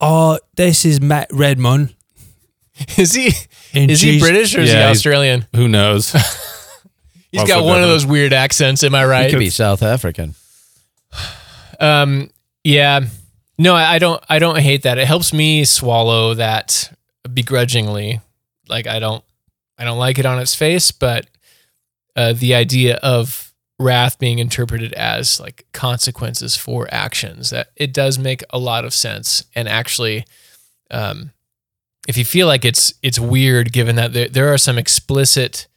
Oh, 0.04 0.40
this 0.56 0.86
is 0.86 1.00
Matt 1.02 1.28
Redman. 1.32 1.94
Is 2.98 3.14
he 3.14 3.32
And 3.74 3.92
is 3.92 4.02
he 4.02 4.20
British 4.20 4.56
or 4.56 4.62
is 4.62 4.70
he 4.70 4.76
Yeah, 4.76 4.88
he's- 4.88 4.98
Australian? 4.98 5.46
Who 5.56 5.68
knows? 5.68 6.12
He's 7.32 7.42
Also 7.42 7.54
got 7.56 7.64
one 7.66 7.82
of 7.82 7.88
those 7.90 8.06
weird 8.06 8.32
accents. 8.34 8.84
Am 8.84 8.94
I 8.94 9.04
it 9.04 9.08
right? 9.08 9.30
could 9.32 9.40
be 9.40 9.50
South 9.50 9.82
African. 9.82 10.36
Um, 11.80 12.30
yeah. 12.64 13.02
No, 13.58 13.76
I, 13.76 13.94
I 13.96 14.00
don't. 14.00 14.24
I 14.30 14.40
don't 14.40 14.60
hate 14.60 14.84
that. 14.84 14.98
It 14.98 15.08
helps 15.08 15.34
me 15.34 15.64
swallow 15.66 16.34
that 16.36 16.92
begrudgingly. 17.32 18.22
Like 18.68 18.88
I 18.88 19.00
don't. 19.00 19.24
I 19.78 19.84
don't 19.86 19.98
like 20.00 20.18
it 20.20 20.26
on 20.26 20.40
its 20.40 20.56
face, 20.56 20.92
but 20.92 21.28
uh, 22.16 22.34
the 22.34 22.56
idea 22.56 22.96
of 22.98 23.52
wrath 23.80 24.20
being 24.20 24.40
interpreted 24.40 24.94
as 24.94 25.40
like 25.40 25.66
consequences 25.72 26.56
for 26.56 26.88
actions 26.92 27.50
that 27.50 27.70
it 27.76 27.94
does 27.94 28.20
make 28.20 28.44
a 28.52 28.60
lot 28.60 28.86
of 28.86 28.94
sense. 28.94 29.46
And 29.56 29.68
actually, 29.68 30.26
um, 30.92 31.32
if 32.08 32.18
you 32.18 32.26
feel 32.26 32.48
like 32.48 32.66
it's 32.66 32.94
it's 33.02 33.20
weird, 33.20 33.72
given 33.72 33.96
that 33.96 34.14
there 34.14 34.30
there 34.30 34.54
are 34.54 34.58
some 34.58 34.78
explicit 34.78 35.68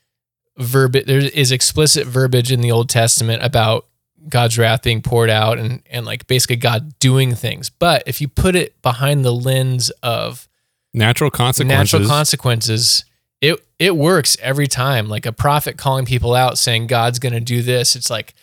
verbiage, 0.59 1.07
there 1.07 1.19
is 1.21 1.53
explicit 1.53 2.07
verbiage 2.07 2.53
in 2.53 2.61
the 2.61 2.71
Old 2.71 2.89
Testament 2.89 3.43
about 3.43 3.87
God's 4.29 4.59
wrath 4.59 4.83
being 4.83 5.03
poured 5.03 5.31
out 5.31 5.59
and 5.59 5.83
and 5.91 6.05
like 6.05 6.27
basically 6.27 6.57
God 6.57 6.99
doing 6.99 7.35
things. 7.35 7.71
But 7.71 8.03
if 8.07 8.21
you 8.21 8.29
put 8.29 8.57
it 8.57 8.81
behind 8.83 9.25
the 9.25 9.33
lens 9.33 9.91
of 10.03 10.49
Natural 10.97 11.31
consequences. 11.31 11.93
natural 11.93 12.09
consequences, 12.09 13.05
it 13.47 13.67
it 13.79 13.97
works 13.97 14.37
every 14.41 14.67
time. 14.67 15.09
Like 15.09 15.27
a 15.27 15.33
prophet 15.33 15.77
calling 15.77 16.05
people 16.05 16.35
out 16.35 16.59
saying 16.59 16.87
God's 16.89 17.19
going 17.19 17.33
to 17.33 17.41
do 17.41 17.63
this. 17.63 17.95
It's 17.95 18.11
like 18.11 18.35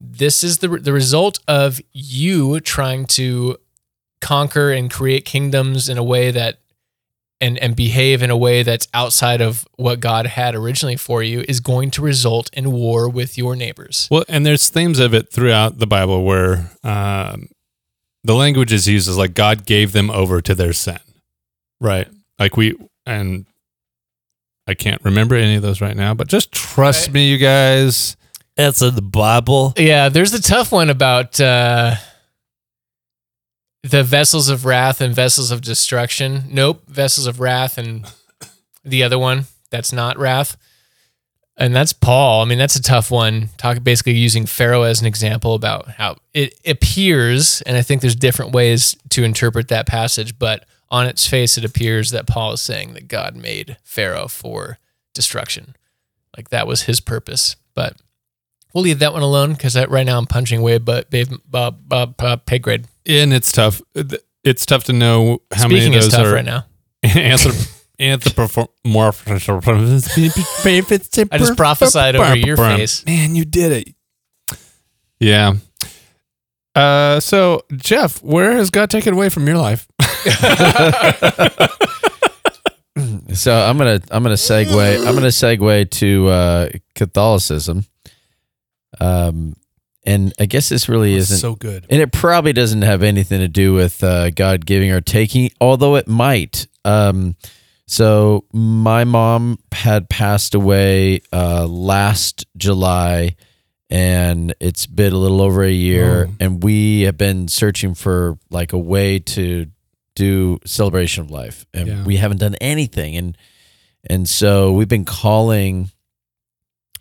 this 0.00 0.42
is 0.42 0.58
the 0.58 0.68
the 0.68 0.92
result 0.92 1.38
of 1.46 1.80
you 1.92 2.60
trying 2.60 3.06
to 3.06 3.56
conquer 4.20 4.72
and 4.72 4.90
create 4.90 5.24
kingdoms 5.24 5.88
in 5.88 5.96
a 5.96 6.02
way 6.02 6.30
that 6.30 6.58
and 7.40 7.56
and 7.58 7.76
behave 7.76 8.22
in 8.22 8.30
a 8.30 8.36
way 8.36 8.64
that's 8.64 8.88
outside 8.92 9.40
of 9.40 9.66
what 9.76 10.00
God 10.00 10.26
had 10.26 10.56
originally 10.56 10.96
for 10.96 11.22
you 11.22 11.44
is 11.48 11.60
going 11.60 11.90
to 11.92 12.02
result 12.02 12.50
in 12.52 12.72
war 12.72 13.08
with 13.08 13.38
your 13.38 13.54
neighbors. 13.54 14.08
Well, 14.10 14.24
and 14.28 14.44
there's 14.44 14.68
themes 14.68 14.98
of 14.98 15.14
it 15.14 15.30
throughout 15.30 15.78
the 15.78 15.86
Bible 15.86 16.24
where 16.24 16.72
um, 16.82 17.48
the 18.24 18.34
language 18.34 18.72
is 18.72 18.88
used 18.88 19.08
as 19.08 19.16
like 19.16 19.34
God 19.34 19.66
gave 19.66 19.92
them 19.92 20.10
over 20.10 20.40
to 20.40 20.54
their 20.54 20.72
sin, 20.72 20.98
right? 21.80 22.08
Like 22.40 22.56
we 22.56 22.76
and 23.06 23.46
I 24.68 24.74
can't 24.74 25.02
remember 25.04 25.34
any 25.34 25.54
of 25.56 25.62
those 25.62 25.80
right 25.80 25.96
now, 25.96 26.12
but 26.14 26.28
just 26.28 26.52
trust 26.52 27.08
Right. 27.08 27.14
me, 27.14 27.30
you 27.30 27.38
guys. 27.38 28.16
That's 28.54 28.82
in 28.82 28.94
the 28.94 29.02
Bible. 29.02 29.72
Yeah, 29.76 30.08
there's 30.10 30.30
the 30.32 30.40
tough 30.40 30.70
one 30.72 30.90
about 30.90 31.40
uh, 31.40 31.94
the 33.82 34.02
vessels 34.02 34.48
of 34.48 34.64
wrath 34.64 35.00
and 35.00 35.14
vessels 35.14 35.50
of 35.50 35.60
destruction. 35.62 36.44
Nope, 36.50 36.82
vessels 36.88 37.26
of 37.26 37.40
wrath 37.40 37.78
and 37.78 38.04
the 38.84 39.02
other 39.02 39.18
one 39.18 39.46
that's 39.70 39.92
not 39.92 40.18
wrath. 40.18 40.56
And 41.56 41.74
that's 41.74 41.92
Paul. 41.92 42.42
I 42.42 42.44
mean, 42.44 42.58
that's 42.58 42.76
a 42.76 42.82
tough 42.82 43.10
one. 43.10 43.48
Talk 43.56 43.82
basically 43.82 44.12
using 44.12 44.46
Pharaoh 44.46 44.82
as 44.82 45.00
an 45.00 45.06
example 45.06 45.54
about 45.54 45.88
how 45.88 46.16
it 46.32 46.54
appears, 46.66 47.62
and 47.62 47.76
I 47.76 47.82
think 47.82 48.00
there's 48.00 48.14
different 48.14 48.52
ways 48.52 48.96
to 49.10 49.24
interpret 49.24 49.66
that 49.68 49.86
passage, 49.86 50.38
but 50.38 50.64
on 50.90 51.06
its 51.06 51.26
face, 51.26 51.58
it 51.58 51.64
appears 51.64 52.10
that 52.10 52.26
Paul 52.26 52.52
is 52.52 52.60
saying 52.60 52.94
that 52.94 53.08
God 53.08 53.36
made 53.36 53.76
Pharaoh 53.84 54.28
for 54.28 54.78
destruction. 55.14 55.76
Like 56.36 56.50
that 56.50 56.66
was 56.66 56.82
his 56.82 57.00
purpose. 57.00 57.56
But 57.74 57.96
we'll 58.72 58.84
leave 58.84 58.98
that 59.00 59.12
one 59.12 59.22
alone 59.22 59.52
because 59.52 59.76
right 59.88 60.06
now 60.06 60.18
I'm 60.18 60.26
punching 60.26 60.62
way 60.62 60.78
but 60.78 61.10
babe, 61.10 61.32
uh, 61.52 61.72
uh, 61.90 62.06
uh, 62.18 62.36
pay 62.36 62.58
grade. 62.58 62.86
And 63.06 63.32
it's 63.32 63.52
tough. 63.52 63.80
It's 64.44 64.66
tough 64.66 64.84
to 64.84 64.92
know 64.92 65.42
how 65.52 65.68
many. 65.68 65.80
Speaking 65.80 65.92
many 65.92 65.96
of 65.96 66.04
is 66.04 66.10
those 66.10 66.14
tough 66.14 66.26
are 66.26 66.34
right 66.34 66.44
now. 66.44 66.64
anthrop- 67.02 67.84
anthropomorphic. 67.98 69.28
I 71.32 71.38
just 71.38 71.56
prophesied 71.56 72.16
over 72.16 72.36
your 72.36 72.56
face. 72.78 73.04
Man, 73.04 73.34
you 73.34 73.44
did 73.44 73.72
it. 73.72 73.94
Yeah. 75.20 75.54
Uh, 76.78 77.20
so 77.20 77.62
Jeff, 77.76 78.22
where 78.22 78.52
has 78.52 78.70
God 78.70 78.90
taken 78.90 79.14
away 79.14 79.28
from 79.28 79.46
your 79.46 79.58
life? 79.58 79.88
So 83.34 83.54
I'm 83.54 83.78
gonna 83.78 84.00
I'm 84.10 84.22
gonna 84.22 84.34
segue 84.34 85.06
I'm 85.06 85.14
gonna 85.14 85.28
segue 85.28 85.90
to 85.90 86.28
uh, 86.28 86.68
Catholicism. 86.94 87.84
Um, 89.00 89.54
and 90.04 90.32
I 90.40 90.46
guess 90.46 90.68
this 90.68 90.88
really 90.88 91.14
isn't 91.14 91.36
so 91.36 91.54
good. 91.54 91.86
And 91.90 92.00
it 92.00 92.10
probably 92.12 92.52
doesn't 92.52 92.82
have 92.82 93.02
anything 93.02 93.40
to 93.40 93.48
do 93.48 93.74
with 93.74 94.02
uh, 94.02 94.30
God 94.30 94.66
giving 94.66 94.90
or 94.90 95.00
taking, 95.00 95.50
although 95.60 95.96
it 95.96 96.08
might. 96.08 96.66
Um, 96.84 97.36
so 97.86 98.44
my 98.52 99.04
mom 99.04 99.58
had 99.70 100.08
passed 100.08 100.54
away 100.54 101.20
uh, 101.32 101.66
last 101.66 102.46
July, 102.56 103.36
and 103.90 104.54
it's 104.60 104.86
been 104.86 105.12
a 105.12 105.16
little 105.18 105.40
over 105.40 105.62
a 105.62 105.70
year, 105.72 106.28
Oh. 106.30 106.34
and 106.40 106.62
we 106.62 107.02
have 107.02 107.16
been 107.16 107.48
searching 107.48 107.94
for 107.94 108.38
like 108.50 108.72
a 108.72 108.78
way 108.78 109.18
to 109.20 109.66
do 110.14 110.58
celebration 110.66 111.22
of 111.24 111.30
life, 111.30 111.64
and 111.72 111.88
Yeah. 111.88 112.04
we 112.04 112.16
haven't 112.16 112.38
done 112.38 112.54
anything, 112.56 113.16
and 113.16 113.36
and 114.08 114.28
so 114.28 114.72
we've 114.72 114.88
been 114.88 115.04
calling 115.04 115.90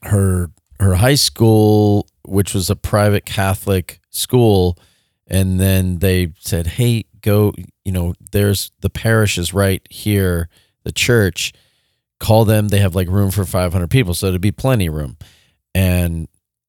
her 0.04 0.52
her 0.80 0.96
high 0.96 1.16
school, 1.16 2.08
which 2.24 2.54
was 2.54 2.70
a 2.70 2.76
private 2.76 3.26
Catholic 3.26 4.00
school, 4.10 4.78
and 5.28 5.60
then 5.60 6.00
they 6.00 6.34
said, 6.40 6.68
"Hey, 6.68 7.06
go. 7.22 7.54
You 7.84 7.92
know, 7.92 8.14
there's 8.32 8.72
the 8.82 8.90
parish 8.90 9.38
is 9.38 9.54
right 9.54 9.82
here, 9.90 10.50
the 10.84 10.92
church. 10.92 11.54
Call 12.20 12.46
them. 12.46 12.68
They 12.70 12.80
have 12.80 12.96
like 12.96 13.08
room 13.08 13.32
for 13.32 13.46
500 13.46 13.90
people, 13.90 14.14
so 14.14 14.28
it'd 14.28 14.42
be 14.42 14.52
plenty 14.52 14.88
of 14.88 14.94
room." 14.94 15.18
And 15.74 16.28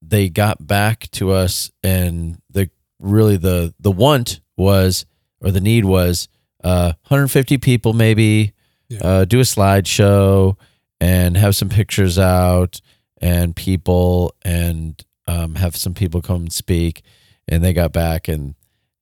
they 0.09 0.29
got 0.29 0.65
back 0.65 1.09
to 1.11 1.31
us, 1.31 1.71
and 1.83 2.39
the 2.49 2.69
really 2.99 3.37
the 3.37 3.73
the 3.79 3.91
want 3.91 4.41
was 4.57 5.05
or 5.41 5.51
the 5.51 5.61
need 5.61 5.85
was 5.85 6.27
uh, 6.63 6.93
150 7.07 7.57
people, 7.57 7.93
maybe. 7.93 8.53
Yeah. 8.89 8.99
Uh, 9.03 9.25
do 9.25 9.39
a 9.39 9.43
slideshow 9.43 10.57
and 10.99 11.37
have 11.37 11.55
some 11.55 11.69
pictures 11.69 12.17
out 12.17 12.81
and 13.21 13.55
people 13.55 14.33
and 14.43 15.03
um, 15.27 15.55
have 15.55 15.75
some 15.75 15.93
people 15.93 16.21
come 16.21 16.41
and 16.41 16.53
speak 16.53 17.03
and 17.47 17.63
they 17.63 17.73
got 17.73 17.93
back 17.93 18.27
and 18.27 18.55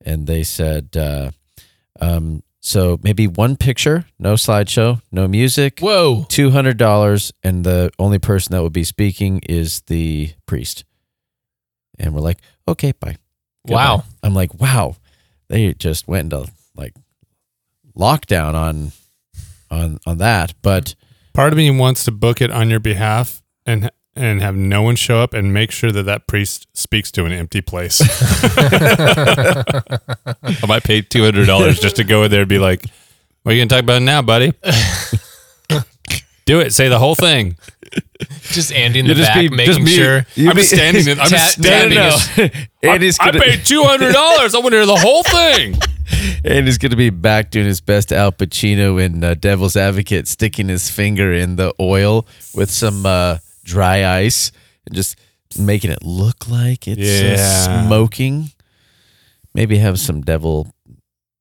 and 0.06 0.28
they 0.28 0.43
said 0.43 0.96
uh, 0.98 1.32
um, 2.00 2.43
so 2.60 3.00
maybe 3.02 3.28
one 3.28 3.56
picture 3.56 4.06
no 4.20 4.34
slideshow 4.34 5.02
no 5.12 5.28
music 5.28 5.80
Whoa. 5.80 6.26
$200 6.30 7.32
and 7.43 7.63
the 7.63 7.91
only 7.98 8.20
person 8.20 8.52
that 8.54 8.63
would 8.63 8.74
be 8.74 8.84
speaking 8.84 9.39
is 9.48 9.82
the 9.88 10.34
priest 10.46 10.84
and 11.97 12.13
we're 12.13 12.21
like 12.21 12.39
okay 12.67 12.91
bye 12.93 13.17
Goodbye. 13.65 13.83
Wow. 13.86 14.03
i'm 14.23 14.33
like 14.33 14.53
wow 14.60 14.95
they 15.49 15.73
just 15.73 16.07
went 16.07 16.31
into 16.33 16.49
like 16.75 16.93
lockdown 17.97 18.53
on 18.53 18.91
on 19.69 19.99
on 20.05 20.17
that 20.19 20.53
but 20.62 20.95
Part 21.33 21.53
of 21.53 21.57
me 21.57 21.69
wants 21.69 22.03
to 22.05 22.12
book 22.12 22.41
it 22.41 22.49
on 22.49 22.71
your 22.71 22.79
behalf 22.79 23.43
and 23.63 23.91
and 24.15 24.41
have 24.41 24.55
no 24.55 24.81
one 24.81 24.95
show 24.95 25.19
up 25.19 25.36
and 25.36 25.53
make 25.53 25.69
sure 25.69 25.91
that 25.91 26.01
that 26.01 26.25
priest 26.25 26.65
speaks 26.73 27.12
to 27.12 27.25
an 27.25 27.31
empty 27.31 27.62
place. 27.62 28.01
I 28.57 29.71
might 30.67 30.83
pay 30.83 31.03
two 31.03 31.23
hundred 31.23 31.45
dollars 31.45 31.79
just 31.79 31.97
to 31.97 32.03
go 32.03 32.23
in 32.23 32.31
there 32.31 32.39
and 32.41 32.49
be 32.49 32.57
like, 32.57 32.83
"What 33.43 33.51
are 33.51 33.55
you 33.55 33.62
gonna 33.62 33.69
talk 33.69 33.83
about 33.83 34.01
now, 34.01 34.23
buddy?" 34.23 34.51
Do 36.47 36.60
it. 36.62 36.73
Say 36.73 36.88
the 36.89 36.97
whole 36.97 37.13
thing. 37.15 37.57
Just 38.41 38.71
Andy 38.73 38.99
in 38.99 39.05
the 39.05 39.12
You 39.13 39.15
just 39.19 39.29
back 39.29 39.38
be- 39.41 39.49
making 39.49 39.73
just 39.73 39.86
be- 39.86 39.91
sure. 39.95 40.25
I'm 40.38 40.55
just 40.55 40.69
standing. 40.71 41.03
there- 41.05 41.15
I'm 41.19 41.29
just 41.29 41.60
standing. 41.60 41.97
tapping 41.97 42.49
his- 42.49 42.67
Andy's 42.83 43.19
I 43.19 43.25
gonna, 43.31 43.43
paid 43.43 43.65
two 43.65 43.83
hundred 43.83 44.13
dollars. 44.13 44.55
I 44.55 44.60
want 44.60 44.71
to 44.71 44.77
hear 44.77 44.86
the 44.86 44.95
whole 44.95 45.23
thing. 45.23 45.75
Andy's 46.43 46.77
gonna 46.77 46.95
be 46.95 47.10
back 47.12 47.51
doing 47.51 47.65
his 47.67 47.79
best 47.81 48.12
Al 48.12 48.31
Pacino 48.31 49.01
in 49.03 49.23
uh, 49.23 49.36
Devil's 49.36 49.75
Advocate, 49.77 50.27
sticking 50.27 50.67
his 50.69 50.89
finger 50.89 51.31
in 51.33 51.57
the 51.57 51.73
oil 51.79 52.25
with 52.55 52.71
some 52.71 53.05
uh, 53.05 53.38
dry 53.63 54.05
ice 54.05 54.51
and 54.86 54.95
just 54.95 55.17
making 55.60 55.91
it 55.91 56.03
look 56.03 56.49
like 56.49 56.88
it's 56.88 56.99
uh, 56.99 57.36
Yeah. 57.38 57.86
smoking. 57.88 58.51
Maybe 59.53 59.77
have 59.77 59.99
some 59.99 60.21
devil 60.21 60.67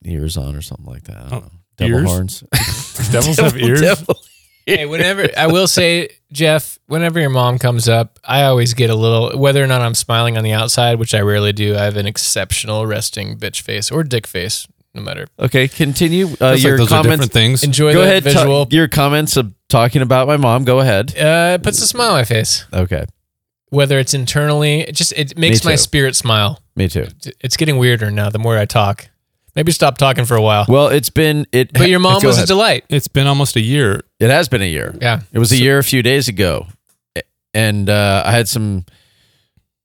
ears 0.05 0.37
on 0.37 0.55
or 0.55 0.63
something 0.63 0.87
like 0.87 1.05
that. 1.05 1.17
I 1.17 1.29
don't 1.29 1.33
Oh, 1.33 1.39
know. 1.41 1.51
Devil 1.79 1.99
ears? 2.01 2.11
horns. 2.11 2.45
Devils 3.11 3.37
have 3.39 3.57
ears. 3.57 3.81
Devil- 3.81 4.17
Hey, 4.67 4.85
whenever 4.85 5.29
I 5.37 5.47
will 5.47 5.69
say, 5.69 6.09
Jeff, 6.33 6.79
whenever 6.87 7.21
your 7.21 7.31
mom 7.31 7.59
comes 7.59 7.89
up, 7.89 8.19
I 8.25 8.43
always 8.45 8.75
get 8.75 8.91
a 8.91 8.95
little. 8.97 9.39
Whether 9.39 9.63
or 9.63 9.67
not 9.69 9.81
I'm 9.81 9.95
smiling 9.95 10.37
on 10.37 10.43
the 10.45 10.53
outside, 10.53 10.99
which 10.99 11.15
I 11.15 11.21
rarely 11.21 11.53
do, 11.53 11.77
I 11.77 11.85
have 11.85 11.97
an 11.97 12.07
exceptional 12.07 12.85
resting 12.87 13.39
bitch 13.39 13.61
face 13.61 13.93
or 13.93 14.03
dick 14.03 14.27
face, 14.27 14.67
no 14.93 15.03
matter. 15.03 15.27
Okay, 15.39 15.69
continue. 15.69 16.27
Uh, 16.27 16.29
Feels 16.29 16.41
like 16.41 16.63
your 16.65 16.79
those 16.79 16.87
are 16.89 17.03
comments. 17.03 17.11
different 17.13 17.33
things. 17.33 17.63
Enjoy 17.65 17.93
Go 17.93 18.01
the 18.03 18.07
ahead. 18.07 18.25
ta- 18.25 18.31
visual. 18.31 18.67
your 18.71 18.89
comments 18.89 19.37
of 19.37 19.53
talking 19.69 20.03
about 20.03 20.27
my 20.27 20.37
mom. 20.37 20.65
Go 20.65 20.81
ahead. 20.81 21.17
uh, 21.17 21.55
it 21.55 21.63
puts 21.63 21.81
a 21.81 21.87
smile 21.87 22.09
on 22.11 22.15
my 22.19 22.25
face. 22.25 22.65
Okay, 22.73 23.07
Whether 23.71 24.01
it's 24.01 24.15
internally, 24.15 24.81
it 24.81 24.97
just 24.97 25.13
it 25.13 25.39
makes 25.39 25.65
my 25.65 25.73
too. 25.73 25.77
spirit 25.79 26.17
smile. 26.17 26.61
me 26.75 26.89
too. 26.89 27.07
It's 27.41 27.57
getting 27.57 27.79
weirder 27.79 28.11
now. 28.11 28.31
The 28.31 28.41
more 28.41 28.59
I 28.59 28.65
talk, 28.65 29.09
maybe 29.57 29.73
stop 29.73 29.99
talking 29.99 30.25
for 30.27 30.37
a 30.37 30.43
while. 30.43 30.67
Well, 30.69 30.89
it's 30.89 31.11
been 31.11 31.47
it. 31.51 31.73
But 31.73 31.89
your 31.89 31.99
mom 32.07 32.21
Go 32.23 32.29
was 32.29 32.39
a 32.39 32.47
delight. 32.47 32.85
It's 32.89 33.09
been 33.09 33.27
almost 33.27 33.57
a 33.57 33.61
year. 33.61 34.03
It 34.21 34.31
has 34.31 34.49
been 34.49 34.63
a 34.63 34.71
year. 34.71 34.95
Yeah. 35.01 35.23
It 35.33 35.39
was 35.41 35.51
a 35.53 35.57
year 35.57 35.79
a 35.79 35.83
few 35.85 36.03
days 36.03 36.29
ago, 36.29 36.67
and 37.53 37.89
uh, 37.91 38.23
I 38.25 38.31
had 38.33 38.47
some 38.49 38.85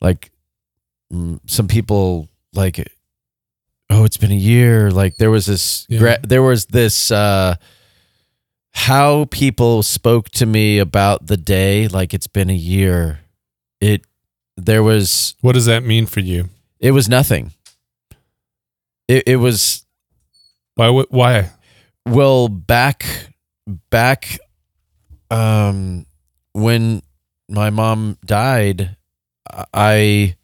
like 0.01 0.31
mm, 1.11 1.39
some 1.47 1.67
people 1.67 2.27
like, 2.53 2.85
oh, 3.89 4.03
it's 4.03 4.17
been 4.17 4.31
a 4.31 4.35
year. 4.35 4.91
Like 4.91 5.15
there 5.17 5.31
was 5.31 5.45
this, 5.47 5.85
Yeah. 5.89 5.99
gra- 5.99 6.19
there 6.21 6.43
was 6.43 6.65
this 6.67 7.09
uh, 7.11 7.55
how 8.73 9.25
people 9.25 9.83
spoke 9.83 10.29
to 10.31 10.45
me 10.45 10.79
about 10.79 11.27
the 11.27 11.37
day. 11.37 11.87
Like 11.87 12.13
it's 12.13 12.27
been 12.27 12.49
a 12.49 12.53
year. 12.55 13.19
It 13.79 14.01
there 14.57 14.83
was 14.83 15.35
What 15.41 15.53
does 15.53 15.65
that 15.65 15.83
mean 15.83 16.05
for 16.05 16.19
you? 16.19 16.49
it 16.79 16.91
was 16.91 17.07
nothing. 17.07 17.51
It 19.11 19.23
it 19.27 19.35
was 19.35 19.85
Why? 20.75 20.89
Why? 21.09 21.49
Well, 22.05 22.47
back 22.47 23.05
back 23.89 24.39
um 25.29 26.05
when 26.53 27.01
my 27.49 27.69
mom 27.69 28.17
died, 28.25 28.95
I 29.73 30.35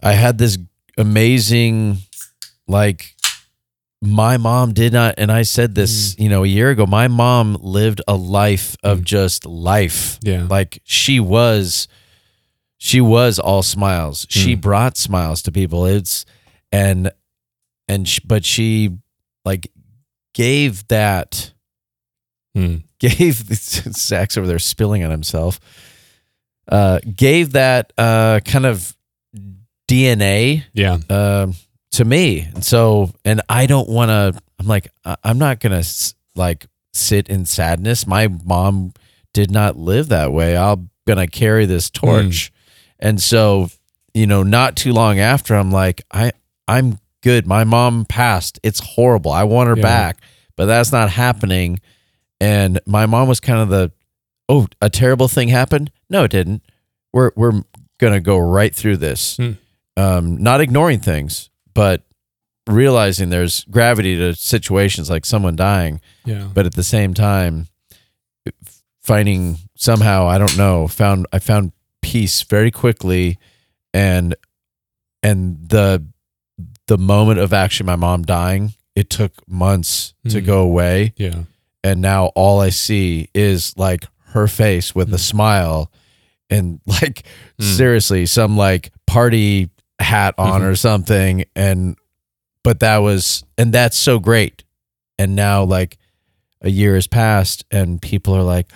I 0.00 0.12
had 0.12 0.38
this 0.38 0.58
amazing 0.96 1.98
like 2.68 3.14
my 4.00 4.36
mom 4.36 4.72
did 4.72 4.92
not 4.92 5.16
and 5.18 5.32
I 5.32 5.42
said 5.42 5.74
this, 5.74 6.14
you 6.18 6.28
know, 6.28 6.44
a 6.44 6.46
year 6.46 6.70
ago, 6.70 6.86
my 6.86 7.08
mom 7.08 7.56
lived 7.60 8.00
a 8.06 8.14
life 8.14 8.76
of 8.84 9.00
Mm. 9.00 9.04
just 9.04 9.44
life. 9.44 10.18
Yeah. 10.22 10.46
Like 10.48 10.80
she 10.84 11.18
was 11.18 11.88
she 12.76 13.00
was 13.00 13.40
all 13.40 13.64
smiles. 13.64 14.24
She 14.30 14.54
Mm. 14.54 14.60
brought 14.60 14.96
smiles 14.96 15.42
to 15.42 15.50
people. 15.52 15.84
It's 15.84 16.24
and 16.72 17.10
and 17.88 18.06
sh- 18.08 18.20
but 18.24 18.44
she 18.44 18.90
like 19.44 19.70
gave 20.34 20.86
that 20.88 21.52
Hmm. 22.54 22.76
gave 22.98 23.34
Zach's 23.36 24.36
over 24.36 24.46
there 24.46 24.58
spilling 24.58 25.04
on 25.04 25.10
himself. 25.10 25.60
Uh, 26.70 26.98
gave 27.14 27.52
that 27.52 27.92
uh, 27.96 28.40
kind 28.44 28.66
of 28.66 28.94
DNA 29.88 30.64
Yeah. 30.72 30.98
um, 31.08 31.54
to 31.92 32.04
me, 32.04 32.40
and 32.54 32.64
so 32.64 33.10
and 33.24 33.40
I 33.48 33.66
don't 33.66 33.88
want 33.88 34.10
to. 34.10 34.40
I'm 34.58 34.66
like 34.66 34.88
I'm 35.24 35.38
not 35.38 35.60
gonna 35.60 35.78
s- 35.78 36.14
like 36.34 36.66
sit 36.92 37.28
in 37.28 37.46
sadness. 37.46 38.06
My 38.06 38.28
mom 38.28 38.92
did 39.32 39.50
not 39.50 39.76
live 39.78 40.08
that 40.08 40.32
way. 40.32 40.56
I'm 40.56 40.90
gonna 41.06 41.26
carry 41.26 41.64
this 41.64 41.88
torch, 41.90 42.52
and 42.98 43.20
so 43.22 43.70
you 44.14 44.26
know, 44.26 44.42
not 44.42 44.76
too 44.76 44.92
long 44.92 45.18
after, 45.20 45.54
I'm 45.54 45.70
like 45.70 46.02
I 46.10 46.32
I'm 46.68 46.98
good. 47.22 47.46
My 47.46 47.64
mom 47.64 48.04
passed. 48.04 48.60
It's 48.62 48.78
horrible. 48.80 49.32
I 49.32 49.42
want 49.44 49.68
her 49.68 49.76
Yeah. 49.76 49.82
back, 49.82 50.20
but 50.56 50.66
that's 50.66 50.92
not 50.92 51.10
happening. 51.10 51.80
And 52.40 52.78
my 52.86 53.06
mom 53.06 53.26
was 53.26 53.40
kind 53.40 53.60
of 53.60 53.68
the, 53.70 53.90
oh, 54.48 54.68
a 54.80 54.88
terrible 54.90 55.26
thing 55.26 55.48
happened. 55.48 55.90
No, 56.08 56.22
it 56.24 56.30
didn't. 56.30 56.62
We're 57.12 57.32
we're 57.34 57.62
gonna 57.98 58.20
go 58.20 58.38
right 58.38 58.72
through 58.74 58.98
this. 58.98 59.36
Hmm. 59.38 59.52
Um, 59.96 60.40
not 60.40 60.60
ignoring 60.60 61.00
things, 61.00 61.50
but 61.74 62.04
realizing 62.68 63.30
there's 63.30 63.64
gravity 63.64 64.14
to 64.16 64.34
situations 64.34 65.08
like 65.10 65.24
someone 65.24 65.56
dying, 65.56 66.00
Yeah. 66.24 66.48
but 66.54 66.66
at 66.66 66.74
the 66.74 66.84
same 66.84 67.14
time, 67.14 67.66
finding 69.02 69.58
somehow 69.74 70.28
I 70.28 70.38
don't 70.38 70.56
know 70.56 70.86
found 70.88 71.26
I 71.32 71.38
found 71.38 71.72
peace 72.02 72.42
very 72.42 72.70
quickly, 72.70 73.38
and 73.92 74.34
and 75.22 75.68
the 75.68 76.04
the 76.88 76.98
moment 76.98 77.38
of 77.38 77.52
actually 77.52 77.86
my 77.86 77.96
mom 77.96 78.22
dying, 78.24 78.74
it 78.96 79.08
took 79.08 79.32
months 79.48 80.14
to 80.28 80.42
Mhm. 80.42 80.46
go 80.46 80.60
away 80.60 81.12
Yeah. 81.16 81.44
and 81.84 82.00
now 82.02 82.26
all 82.34 82.60
I 82.60 82.70
see 82.70 83.28
is 83.34 83.72
like 83.76 84.06
her 84.32 84.48
face 84.48 84.94
with 84.94 85.08
a 85.14 85.16
Mm. 85.16 85.20
smile 85.20 85.92
and 86.50 86.80
like 86.86 87.24
Mm. 87.60 87.76
seriously 87.76 88.26
some 88.26 88.56
like 88.56 88.90
party 89.06 89.70
hat 90.00 90.34
on 90.38 90.60
Mhm. 90.62 90.64
or 90.64 90.76
something 90.76 91.44
and 91.54 91.96
but 92.64 92.80
that 92.80 92.98
was 92.98 93.44
and 93.56 93.72
that's 93.72 93.96
so 93.96 94.18
great 94.18 94.64
and 95.18 95.34
now 95.36 95.62
like 95.64 95.96
a 96.62 96.70
year 96.70 96.94
has 96.96 97.06
passed 97.06 97.64
and 97.70 98.00
people 98.02 98.34
are 98.34 98.42
like 98.42 98.70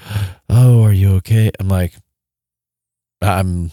oh 0.48 0.82
are 0.82 0.92
you 0.92 1.14
okay 1.16 1.50
i'm 1.60 1.68
like 1.68 1.94
i'm 3.20 3.70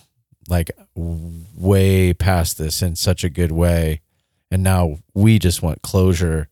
like 0.49 0.71
way 1.06 2.13
past 2.13 2.58
this 2.58 2.82
in 2.82 2.95
such 2.95 3.23
a 3.23 3.30
good 3.30 3.52
way 3.52 4.02
and 4.51 4.63
now 4.63 4.97
we 5.13 5.39
just 5.39 5.62
want 5.62 5.81
closure 5.81 6.47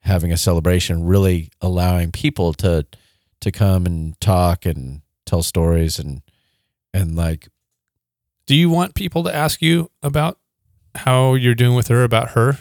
having 0.00 0.32
a 0.32 0.36
celebration 0.36 1.04
really 1.04 1.50
allowing 1.60 2.10
people 2.10 2.52
to 2.54 2.86
to 3.40 3.50
come 3.52 3.86
and 3.86 4.20
talk 4.20 4.64
and 4.66 5.02
tell 5.26 5.42
stories 5.42 5.98
and 5.98 6.22
and 6.94 7.14
like 7.16 7.48
Do 8.46 8.54
you 8.56 8.68
want 8.70 8.94
people 8.94 9.22
to 9.24 9.34
ask 9.34 9.62
you 9.62 9.90
about 10.02 10.38
how 10.94 11.34
you're 11.34 11.54
doing 11.54 11.74
with 11.74 11.88
her, 11.88 12.04
about 12.04 12.30
her? 12.30 12.58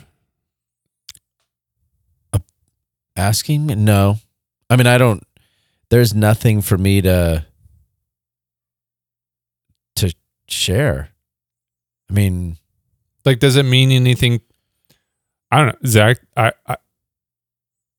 asking 3.18 3.68
no 3.84 4.20
i 4.70 4.78
mean 4.78 4.88
i 4.88 4.98
don't 4.98 5.22
there's 5.90 6.14
nothing 6.14 6.62
for 6.62 6.78
me 6.78 7.02
to 7.02 7.46
to 9.96 10.14
share 10.48 11.10
i 12.10 12.14
mean 12.14 12.58
Like, 13.26 13.40
does 13.40 13.56
it 13.56 13.64
mean 13.66 13.92
anything? 13.92 14.42
I 15.52 15.58
don't 15.58 15.68
know, 15.68 15.90
Zach. 15.90 16.20
I, 16.38 16.52
I, 16.68 16.78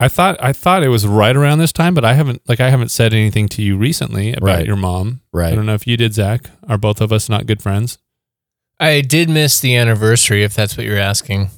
I 0.01 0.09
thought 0.09 0.43
I 0.43 0.53
thought 0.53 0.83
it 0.83 0.88
was 0.88 1.07
right 1.07 1.37
around 1.37 1.59
this 1.59 1.73
time, 1.73 1.95
but 1.95 2.05
I 2.05 2.15
haven't 2.15 2.43
like 2.49 2.61
I 2.61 2.71
haven't 2.71 2.91
said 2.91 3.12
anything 3.15 3.49
to 3.51 3.62
you 3.62 3.77
recently 3.77 4.33
about 4.33 4.47
Right. 4.47 4.67
your 4.67 4.77
mom. 4.77 5.21
Right. 5.33 5.53
I 5.53 5.55
don't 5.55 5.67
know 5.67 5.75
if 5.75 5.87
you 5.87 5.97
did, 5.97 6.15
Zach. 6.15 6.51
Are 6.69 6.79
both 6.79 7.01
of 7.01 7.12
us 7.12 7.29
not 7.29 7.47
good 7.47 7.62
friends? 7.62 7.99
I 8.81 9.01
did 9.01 9.31
miss 9.31 9.61
the 9.61 9.77
anniversary, 9.77 10.43
if 10.43 10.55
that's 10.55 10.77
what 10.77 10.87
you're 10.87 10.99
asking. 10.99 11.51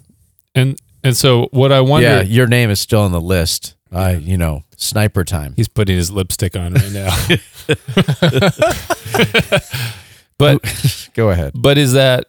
And 0.55 0.79
and 1.03 1.17
so 1.17 1.49
what 1.53 1.73
I 1.73 1.81
wonder, 1.81 2.09
yeah 2.09 2.23
your 2.23 2.47
name 2.47 2.71
is 2.71 2.81
still 2.81 3.01
on 3.01 3.13
the 3.13 3.21
list 3.21 3.75
i 3.93 4.13
you 4.15 4.37
know 4.37 4.65
sniper 4.77 5.23
time 5.23 5.53
he's 5.57 5.69
putting 5.69 5.97
his 5.97 6.11
lipstick 6.11 6.57
on 6.57 6.75
right 6.75 6.93
now. 6.93 7.15
but 10.39 11.11
go 11.15 11.31
ahead 11.31 11.53
but 11.55 11.79
is 11.79 11.93
that 11.93 12.27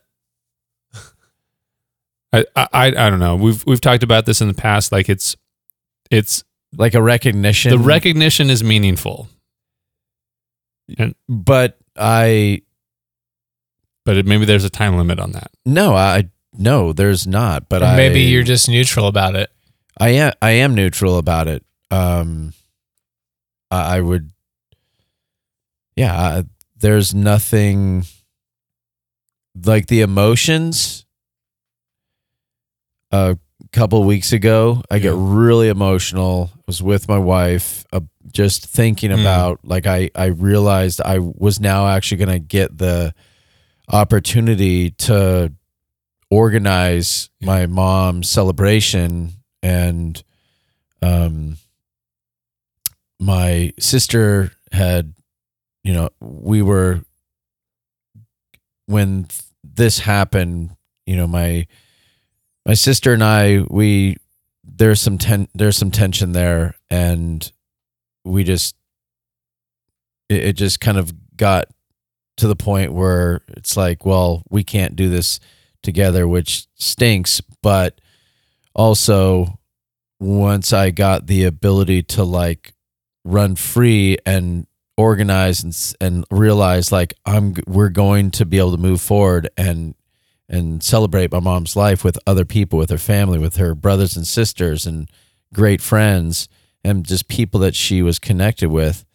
I, 2.36 2.46
I 2.56 2.68
I 2.74 2.86
I 2.88 3.10
don't 3.10 3.20
know. 3.20 3.36
We've 3.36 3.66
we've 3.66 3.82
talked 3.82 4.04
about 4.04 4.26
this 4.26 4.42
in 4.42 4.48
the 4.48 4.54
past. 4.54 4.92
Like 4.92 5.10
it's 5.10 5.36
it's 6.12 6.44
like 6.78 6.94
a 6.94 7.02
recognition 7.02 7.72
the 7.72 7.80
recognition 7.80 8.50
is 8.50 8.64
meaningful, 8.64 9.28
but 11.30 11.78
i 11.98 12.62
but 14.04 14.18
it, 14.18 14.26
maybe 14.26 14.44
there's 14.46 14.66
a 14.66 14.70
time 14.70 14.98
limit 14.98 15.20
on 15.20 15.32
that. 15.32 15.50
no 15.66 15.96
i 15.96 16.30
no 16.54 16.92
there's 16.94 17.26
not 17.26 17.70
but 17.70 17.82
Or 17.82 17.86
i 17.86 17.96
maybe 17.96 18.22
you're 18.22 18.44
just 18.44 18.68
neutral 18.70 19.08
about 19.08 19.36
it. 19.36 19.50
I 19.98 20.10
am 20.10 20.34
I 20.42 20.52
am 20.52 20.76
neutral 20.76 21.18
about 21.18 21.48
it. 21.48 21.64
Um, 21.90 22.54
I, 23.72 23.98
I 23.98 24.02
would, 24.02 24.32
yeah. 25.96 26.14
I, 26.14 26.44
there's 26.76 27.14
nothing 27.16 28.04
like 29.64 29.88
the 29.88 30.02
emotions. 30.02 31.05
A 33.12 33.38
couple 33.72 34.04
weeks 34.04 34.34
ago, 34.34 34.82
I 34.92 35.00
get 35.00 35.14
really 35.16 35.70
emotional. 35.70 36.52
I 36.56 36.60
was 36.68 36.82
with 36.84 37.08
my 37.08 37.18
wife, 37.18 37.86
uh, 37.94 38.02
just 38.32 38.66
thinking 38.66 39.12
Mm. 39.12 39.22
about 39.22 39.60
like 39.64 39.86
I 39.88 40.10
I 40.16 40.26
realized 40.26 41.00
I 41.02 41.20
was 41.20 41.60
now 41.60 41.88
actually 41.88 42.18
going 42.18 42.30
to 42.30 42.40
get 42.40 42.78
the 42.78 43.14
opportunity 43.88 44.90
to 44.92 45.54
organize 46.32 47.30
Yeah. 47.40 47.46
my 47.48 47.66
mom's 47.68 48.30
celebration 48.30 49.34
and 49.64 50.22
um 51.02 51.58
my 53.20 53.72
sister 53.80 54.52
had 54.72 55.14
you 55.84 55.94
know, 55.94 56.10
we 56.20 56.64
were 56.64 57.02
when 58.88 59.26
th- 59.26 59.42
this 59.64 60.00
happened, 60.00 60.72
you 61.06 61.16
know, 61.16 61.28
my 61.28 61.68
my 62.66 62.74
sister 62.74 63.14
and 63.14 63.24
I, 63.24 63.60
we 63.70 64.18
there's 64.64 65.00
some 65.00 65.18
ten 65.18 65.48
there's 65.54 65.78
some 65.78 65.92
tension 65.92 66.32
there 66.32 66.76
and 66.90 67.52
we 68.24 68.44
just 68.44 68.76
it, 70.30 70.44
it 70.44 70.54
just 70.54 70.80
kind 70.82 70.98
of 70.98 71.14
got 71.38 71.68
to 72.38 72.48
the 72.48 72.56
point 72.56 72.94
where 72.94 73.42
it's 73.50 73.78
like, 73.78 74.06
well, 74.06 74.44
we 74.50 74.64
can't 74.64 74.96
do 74.96 75.10
this 75.10 75.40
together, 75.84 76.28
which 76.28 76.68
stinks, 76.76 77.42
but 77.62 78.02
also 78.74 79.60
once 80.20 80.74
I 80.74 80.92
got 80.92 81.28
the 81.28 81.44
ability 81.44 82.04
to 82.04 82.24
like 82.24 82.74
run 83.24 83.56
free 83.56 84.18
and 84.26 84.68
organize 84.98 85.64
and 85.64 85.96
and 86.00 86.26
realize 86.32 86.92
like 86.92 87.14
I'm 87.26 87.56
we're 87.68 87.90
going 87.90 88.32
to 88.32 88.46
be 88.46 88.58
able 88.58 88.72
to 88.72 88.78
move 88.78 89.02
forward 89.02 89.50
and 89.58 89.94
and 90.48 90.84
celebrate 90.84 91.32
my 91.32 91.40
mom's 91.40 91.76
life 91.76 92.04
with 92.04 92.20
other 92.28 92.46
people 92.46 92.78
with 92.80 92.90
her 92.90 92.98
family 92.98 93.40
with 93.40 93.56
her 93.58 93.74
brothers 93.76 94.16
and 94.16 94.28
sisters 94.28 94.86
and 94.86 95.10
great 95.54 95.82
friends 95.82 96.48
and 96.84 97.06
just 97.06 97.28
people 97.28 97.60
that 97.60 97.76
she 97.76 98.02
was 98.02 98.20
connected 98.20 98.70
with 98.70 99.06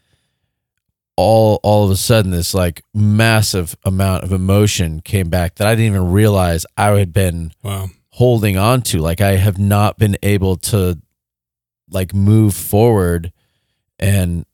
all 1.16 1.60
all 1.62 1.84
of 1.84 1.90
a 1.90 1.96
sudden 1.96 2.30
this 2.30 2.54
like 2.54 2.82
massive 2.94 3.76
amount 3.84 4.24
of 4.24 4.32
emotion 4.32 5.00
came 5.00 5.28
back 5.28 5.56
that 5.56 5.66
I 5.68 5.74
didn't 5.74 5.94
even 5.94 6.10
realize 6.10 6.64
I 6.76 6.90
had 6.98 7.12
been 7.12 7.52
Wow. 7.62 7.88
holding 8.10 8.56
on 8.56 8.82
to 8.82 8.98
like 8.98 9.20
i 9.20 9.36
have 9.36 9.58
not 9.58 9.98
been 9.98 10.16
able 10.22 10.56
to 10.56 10.98
like 11.90 12.14
move 12.14 12.54
forward 12.54 13.32
and 13.98 14.44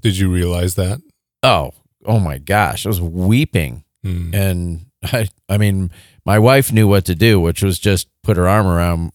Did 0.00 0.16
you 0.18 0.30
realize 0.32 0.76
that? 0.76 1.00
oh 1.42 1.72
oh 2.06 2.18
my 2.20 2.38
gosh 2.38 2.86
i 2.86 2.88
was 2.88 3.00
weeping 3.00 3.84
Hmm. 4.04 4.34
and 4.34 4.86
i 5.04 5.28
i 5.48 5.58
mean 5.58 5.90
my 6.24 6.38
wife 6.38 6.72
knew 6.72 6.86
what 6.88 7.04
to 7.04 7.14
do 7.14 7.40
which 7.40 7.62
was 7.62 7.78
just 7.78 8.08
put 8.22 8.36
her 8.36 8.48
arm 8.48 8.66
around 8.66 9.12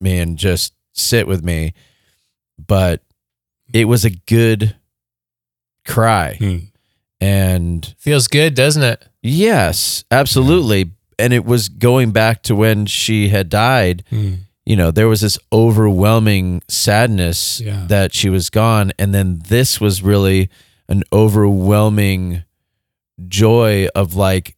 me 0.00 0.18
and 0.18 0.36
just 0.38 0.72
sit 0.92 1.26
with 1.26 1.42
me 1.44 1.72
but 2.66 3.02
it 3.72 3.84
was 3.86 4.04
a 4.04 4.10
good 4.10 4.74
cry 5.86 6.34
Hmm. 6.38 6.58
and 7.20 7.94
Feels 7.98 8.28
good, 8.28 8.54
doesn't 8.54 8.82
it? 8.82 9.06
yes 9.22 10.04
absolutely 10.10 10.90
and 11.18 11.32
it 11.32 11.44
was 11.44 11.68
going 11.68 12.12
back 12.12 12.42
to 12.44 12.54
when 12.54 12.86
she 12.86 13.28
had 13.28 13.48
died 13.48 14.04
Hmm. 14.10 14.34
you 14.64 14.76
know, 14.76 14.90
there 14.90 15.08
was 15.08 15.22
this 15.22 15.38
overwhelming 15.52 16.62
sadness 16.68 17.58
Yeah. 17.60 17.86
that 17.88 18.12
she 18.14 18.28
was 18.28 18.50
gone. 18.50 18.92
And 18.98 19.14
then 19.14 19.40
this 19.48 19.80
was 19.80 20.02
really 20.02 20.50
an 20.90 21.04
overwhelming 21.10 22.44
joy 23.28 23.88
of 23.94 24.14
like, 24.14 24.56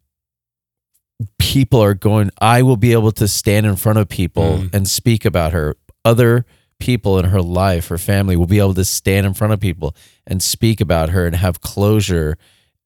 people 1.39 1.83
are 1.83 1.95
going, 1.95 2.31
I 2.41 2.63
will 2.63 2.77
be 2.77 2.93
able 2.93 3.13
to 3.13 3.29
stand 3.29 3.67
in 3.67 3.77
front 3.77 3.99
of 3.99 4.09
people 4.09 4.59
Mm. 4.59 4.75
and 4.75 4.89
speak 4.89 5.25
about 5.25 5.53
her. 5.53 5.77
Other 6.05 6.47
people 6.79 7.19
in 7.19 7.27
her 7.27 7.43
life, 7.43 7.89
her 7.89 7.99
family 7.99 8.37
will 8.37 8.47
be 8.47 8.59
able 8.59 8.75
to 8.75 8.85
stand 8.85 9.27
in 9.27 9.35
front 9.35 9.53
of 9.53 9.61
people 9.61 9.95
and 10.27 10.43
speak 10.43 10.81
about 10.81 11.11
her 11.11 11.27
and 11.27 11.37
have 11.37 11.61
closure. 11.61 12.39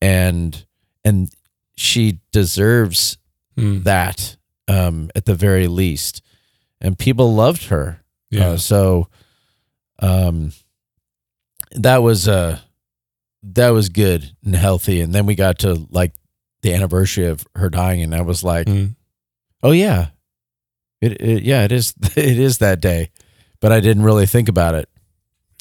And, 0.02 0.64
and 1.04 1.30
she 1.76 2.20
deserves 2.32 3.18
Hmm. 3.56 3.82
that 3.82 4.36
um, 4.66 5.10
at 5.14 5.26
the 5.26 5.34
very 5.36 5.68
least. 5.68 6.22
And 6.80 6.98
people 6.98 7.32
loved 7.34 7.66
her. 7.66 8.02
Yeah. 8.30 8.48
Uh, 8.48 8.56
so 8.56 9.08
um, 10.00 10.50
that 11.70 11.98
was 12.02 12.26
uh, 12.26 12.58
that 13.44 13.68
was 13.70 13.88
good 13.90 14.32
and 14.44 14.56
healthy. 14.56 15.00
And 15.00 15.12
then 15.14 15.24
we 15.26 15.36
got 15.36 15.60
to 15.60 15.86
like 15.90 16.12
the 16.64 16.74
anniversary 16.74 17.26
of 17.26 17.46
her 17.54 17.70
dying, 17.70 18.02
and 18.02 18.12
I 18.14 18.22
was 18.22 18.42
like, 18.42 18.66
Hmm. 18.66 18.86
oh 19.62 19.70
yeah, 19.70 20.08
it, 21.00 21.20
it 21.20 21.42
yeah 21.44 21.62
it 21.64 21.70
is 21.72 21.94
it 22.16 22.38
is 22.38 22.58
that 22.58 22.80
day, 22.80 23.10
but 23.60 23.70
I 23.70 23.78
didn't 23.80 24.02
really 24.02 24.26
think 24.26 24.48
about 24.48 24.74
it. 24.74 24.88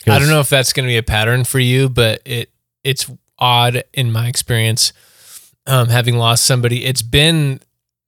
I 0.07 0.17
don't 0.19 0.27
know 0.29 0.39
if 0.41 0.49
that's 0.49 0.73
going 0.73 0.85
to 0.85 0.91
be 0.91 0.97
a 0.97 1.03
pattern 1.03 1.43
for 1.43 1.59
you, 1.59 1.87
but 1.89 2.21
it 2.25 2.51
it's 2.83 3.09
odd 3.37 3.83
in 3.93 4.11
my 4.11 4.27
experience. 4.27 4.91
Um, 5.65 5.87
having 5.87 6.17
lost 6.17 6.43
somebody, 6.45 6.83
it's 6.85 7.01
been 7.01 7.59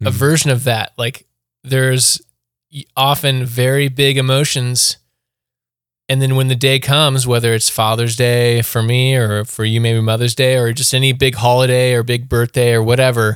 a 0.02 0.10
Mhm. 0.12 0.14
version 0.14 0.52
of 0.52 0.64
that. 0.66 0.92
Like 0.98 1.26
there's 1.64 2.22
often 2.98 3.46
very 3.46 3.88
big 3.88 4.18
emotions, 4.18 4.98
and 6.08 6.22
then 6.22 6.36
when 6.36 6.48
the 6.48 6.56
day 6.56 6.80
comes, 6.80 7.26
whether 7.26 7.54
it's 7.54 7.70
Father's 7.70 8.16
Day 8.16 8.62
for 8.62 8.84
me 8.84 9.16
or 9.16 9.44
for 9.46 9.66
you, 9.66 9.82
maybe 9.82 10.02
Mother's 10.02 10.36
Day, 10.36 10.56
or 10.58 10.72
just 10.74 10.94
any 10.94 11.14
big 11.14 11.36
holiday 11.36 11.94
or 11.94 12.04
big 12.04 12.30
birthday 12.30 12.74
or 12.74 12.84
whatever, 12.84 13.36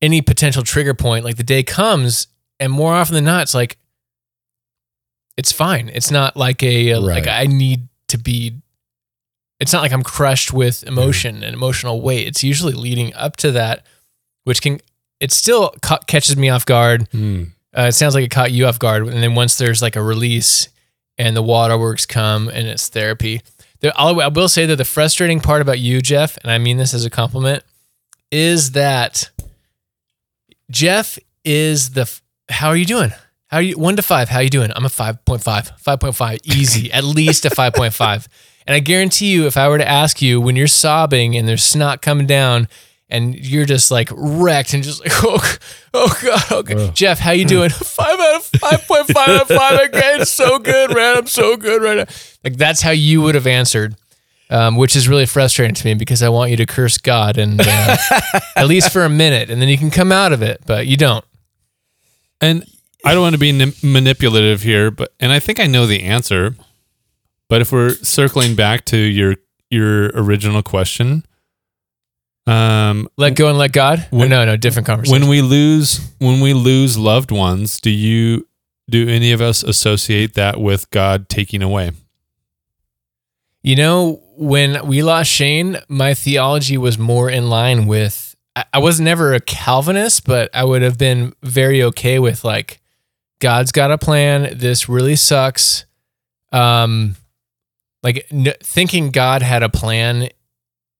any 0.00 0.22
potential 0.22 0.62
trigger 0.62 0.94
point, 0.94 1.24
like 1.24 1.36
the 1.36 1.42
day 1.42 1.62
comes, 1.62 2.28
and 2.58 2.72
more 2.72 2.94
often 2.94 3.14
than 3.14 3.24
not, 3.24 3.42
it's 3.42 3.54
like 3.54 3.76
it's 5.36 5.52
fine. 5.52 5.88
It's 5.92 6.10
not 6.10 6.36
like 6.36 6.62
a 6.62 6.94
like 6.96 7.26
Right. 7.26 7.42
I 7.42 7.46
need 7.46 7.88
to 8.08 8.18
be. 8.18 8.54
It's 9.60 9.72
not 9.72 9.82
like 9.82 9.92
I'm 9.92 10.02
crushed 10.02 10.52
with 10.52 10.84
emotion 10.84 11.42
and 11.42 11.54
emotional 11.54 12.00
weight. 12.00 12.26
It's 12.26 12.44
usually 12.44 12.72
leading 12.72 13.12
up 13.14 13.36
to 13.38 13.50
that, 13.52 13.84
which 14.44 14.62
can 14.62 14.80
it 15.20 15.32
still 15.32 15.74
ca- 15.82 15.98
catches 16.06 16.36
me 16.36 16.48
off 16.48 16.64
guard. 16.64 17.08
Hmm. 17.12 17.44
Uh, 17.76 17.82
it 17.82 17.92
sounds 17.92 18.14
like 18.14 18.24
it 18.24 18.30
caught 18.30 18.50
you 18.50 18.66
off 18.66 18.78
guard, 18.78 19.06
and 19.06 19.22
then 19.22 19.34
once 19.34 19.56
there's 19.58 19.82
like 19.82 19.94
a 19.96 20.02
release 20.02 20.68
and 21.18 21.36
the 21.36 21.42
waterworks 21.42 22.06
come 22.06 22.48
and 22.48 22.68
it's 22.68 22.88
therapy. 22.88 23.42
The, 23.80 23.92
I'll, 23.96 24.48
say 24.48 24.66
that 24.66 24.76
the 24.76 24.84
frustrating 24.84 25.40
part 25.40 25.62
about 25.62 25.78
you, 25.78 26.00
Jeff, 26.00 26.36
and 26.38 26.50
I 26.50 26.58
mean 26.58 26.78
this 26.78 26.94
as 26.94 27.04
a 27.04 27.10
compliment, 27.10 27.62
is 28.30 28.72
that 28.72 29.30
Jeff 30.70 31.18
is 31.44 31.90
the. 31.90 32.10
How 32.48 32.68
are 32.68 32.76
you 32.76 32.86
doing? 32.86 33.10
How 33.48 33.58
are 33.58 33.62
you? 33.62 33.78
One 33.78 33.96
to 33.96 34.02
five. 34.02 34.28
How 34.28 34.38
are 34.38 34.42
you 34.42 34.50
doing? 34.50 34.70
I'm 34.74 34.84
a 34.84 34.88
5.5. 34.88 35.42
5.5. 35.42 36.38
Easy. 36.44 36.92
At 36.92 37.04
least 37.04 37.44
a 37.44 37.50
5.5. 37.50 38.26
And 38.66 38.74
I 38.74 38.80
guarantee 38.80 39.32
you, 39.32 39.46
if 39.46 39.56
I 39.56 39.68
were 39.68 39.78
to 39.78 39.88
ask 39.88 40.20
you 40.20 40.40
when 40.40 40.56
you're 40.56 40.66
sobbing 40.66 41.36
and 41.36 41.48
there's 41.48 41.62
snot 41.62 42.02
coming 42.02 42.26
down 42.26 42.68
and 43.10 43.34
you're 43.34 43.64
just 43.64 43.90
like 43.90 44.10
wrecked 44.12 44.74
and 44.74 44.82
just 44.82 45.00
like, 45.00 45.12
oh, 45.24 45.58
oh 45.94 46.18
God, 46.22 46.52
okay. 46.52 46.90
Jeff, 46.94 47.18
how 47.18 47.32
you 47.32 47.44
doing? 47.44 47.70
Five 47.70 48.20
out 48.20 48.36
of 48.36 48.50
5.5 48.50 49.16
out 49.16 49.42
of 49.42 49.48
five 49.48 49.80
again. 49.80 50.26
So 50.26 50.58
good, 50.58 50.94
man. 50.94 51.18
I'm 51.18 51.26
so 51.26 51.56
good 51.56 51.82
right 51.82 51.98
now. 51.98 52.14
Like 52.44 52.56
that's 52.56 52.82
how 52.82 52.90
you 52.90 53.22
would 53.22 53.34
have 53.34 53.46
answered. 53.46 53.96
Um, 54.50 54.76
which 54.76 54.96
is 54.96 55.10
really 55.10 55.26
frustrating 55.26 55.74
to 55.74 55.84
me 55.84 55.92
because 55.92 56.22
I 56.22 56.30
want 56.30 56.50
you 56.50 56.56
to 56.56 56.64
curse 56.64 56.96
God 56.96 57.36
and 57.36 57.60
uh, 57.62 57.96
at 58.56 58.66
least 58.66 58.90
for 58.90 59.04
a 59.04 59.10
minute, 59.10 59.50
and 59.50 59.60
then 59.60 59.68
you 59.68 59.76
can 59.76 59.90
come 59.90 60.10
out 60.10 60.32
of 60.32 60.40
it, 60.40 60.62
but 60.64 60.86
you 60.86 60.96
don't. 60.96 61.22
And 62.40 62.64
I 63.04 63.12
don't 63.12 63.20
want 63.20 63.34
to 63.34 63.38
be 63.38 63.52
nim- 63.52 63.74
manipulative 63.82 64.62
here, 64.62 64.90
but 64.90 65.12
and 65.20 65.32
I 65.32 65.38
think 65.38 65.60
I 65.60 65.66
know 65.66 65.86
the 65.86 66.02
answer. 66.02 66.54
But 67.50 67.60
if 67.60 67.72
we're 67.72 67.90
circling 67.96 68.54
back 68.54 68.86
to 68.86 68.96
your 68.96 69.36
your 69.70 70.06
original 70.14 70.62
question, 70.62 71.26
um, 72.48 73.08
Let 73.16 73.34
go 73.36 73.48
and 73.48 73.58
let 73.58 73.72
God. 73.72 74.06
When- 74.10 74.30
no, 74.30 74.44
no, 74.44 74.56
different 74.56 74.86
conversation. 74.86 75.20
when 75.20 75.28
we 75.28 75.42
lose 75.42 76.00
when 76.18 76.40
we 76.40 76.54
lose 76.54 76.96
loved 76.96 77.30
ones, 77.30 77.80
do 77.80 77.90
you 77.90 78.46
do 78.90 79.08
any 79.08 79.32
of 79.32 79.40
us 79.40 79.62
associate 79.62 80.34
that 80.34 80.60
with 80.60 80.88
God 80.90 81.28
taking 81.28 81.62
away? 81.62 81.92
You 83.62 83.76
know, 83.76 84.22
when 84.36 84.86
we 84.86 85.02
lost 85.02 85.30
Shane, 85.30 85.78
my 85.88 86.14
theology 86.14 86.78
was 86.78 86.98
more 86.98 87.28
in 87.28 87.50
line 87.50 87.86
with. 87.86 88.34
I, 88.56 88.64
I 88.74 88.78
was 88.78 89.00
never 89.00 89.34
a 89.34 89.40
Calvinist, 89.40 90.24
but 90.24 90.48
I 90.54 90.64
would 90.64 90.82
have 90.82 90.96
been 90.96 91.34
very 91.42 91.82
okay 91.82 92.18
with 92.18 92.44
like, 92.44 92.80
God's 93.40 93.72
got 93.72 93.90
a 93.90 93.98
plan. 93.98 94.56
This 94.58 94.88
really 94.88 95.16
sucks. 95.16 95.84
Um, 96.50 97.16
like 98.02 98.26
n- 98.30 98.54
thinking 98.62 99.10
God 99.10 99.42
had 99.42 99.62
a 99.62 99.68
plan 99.68 100.28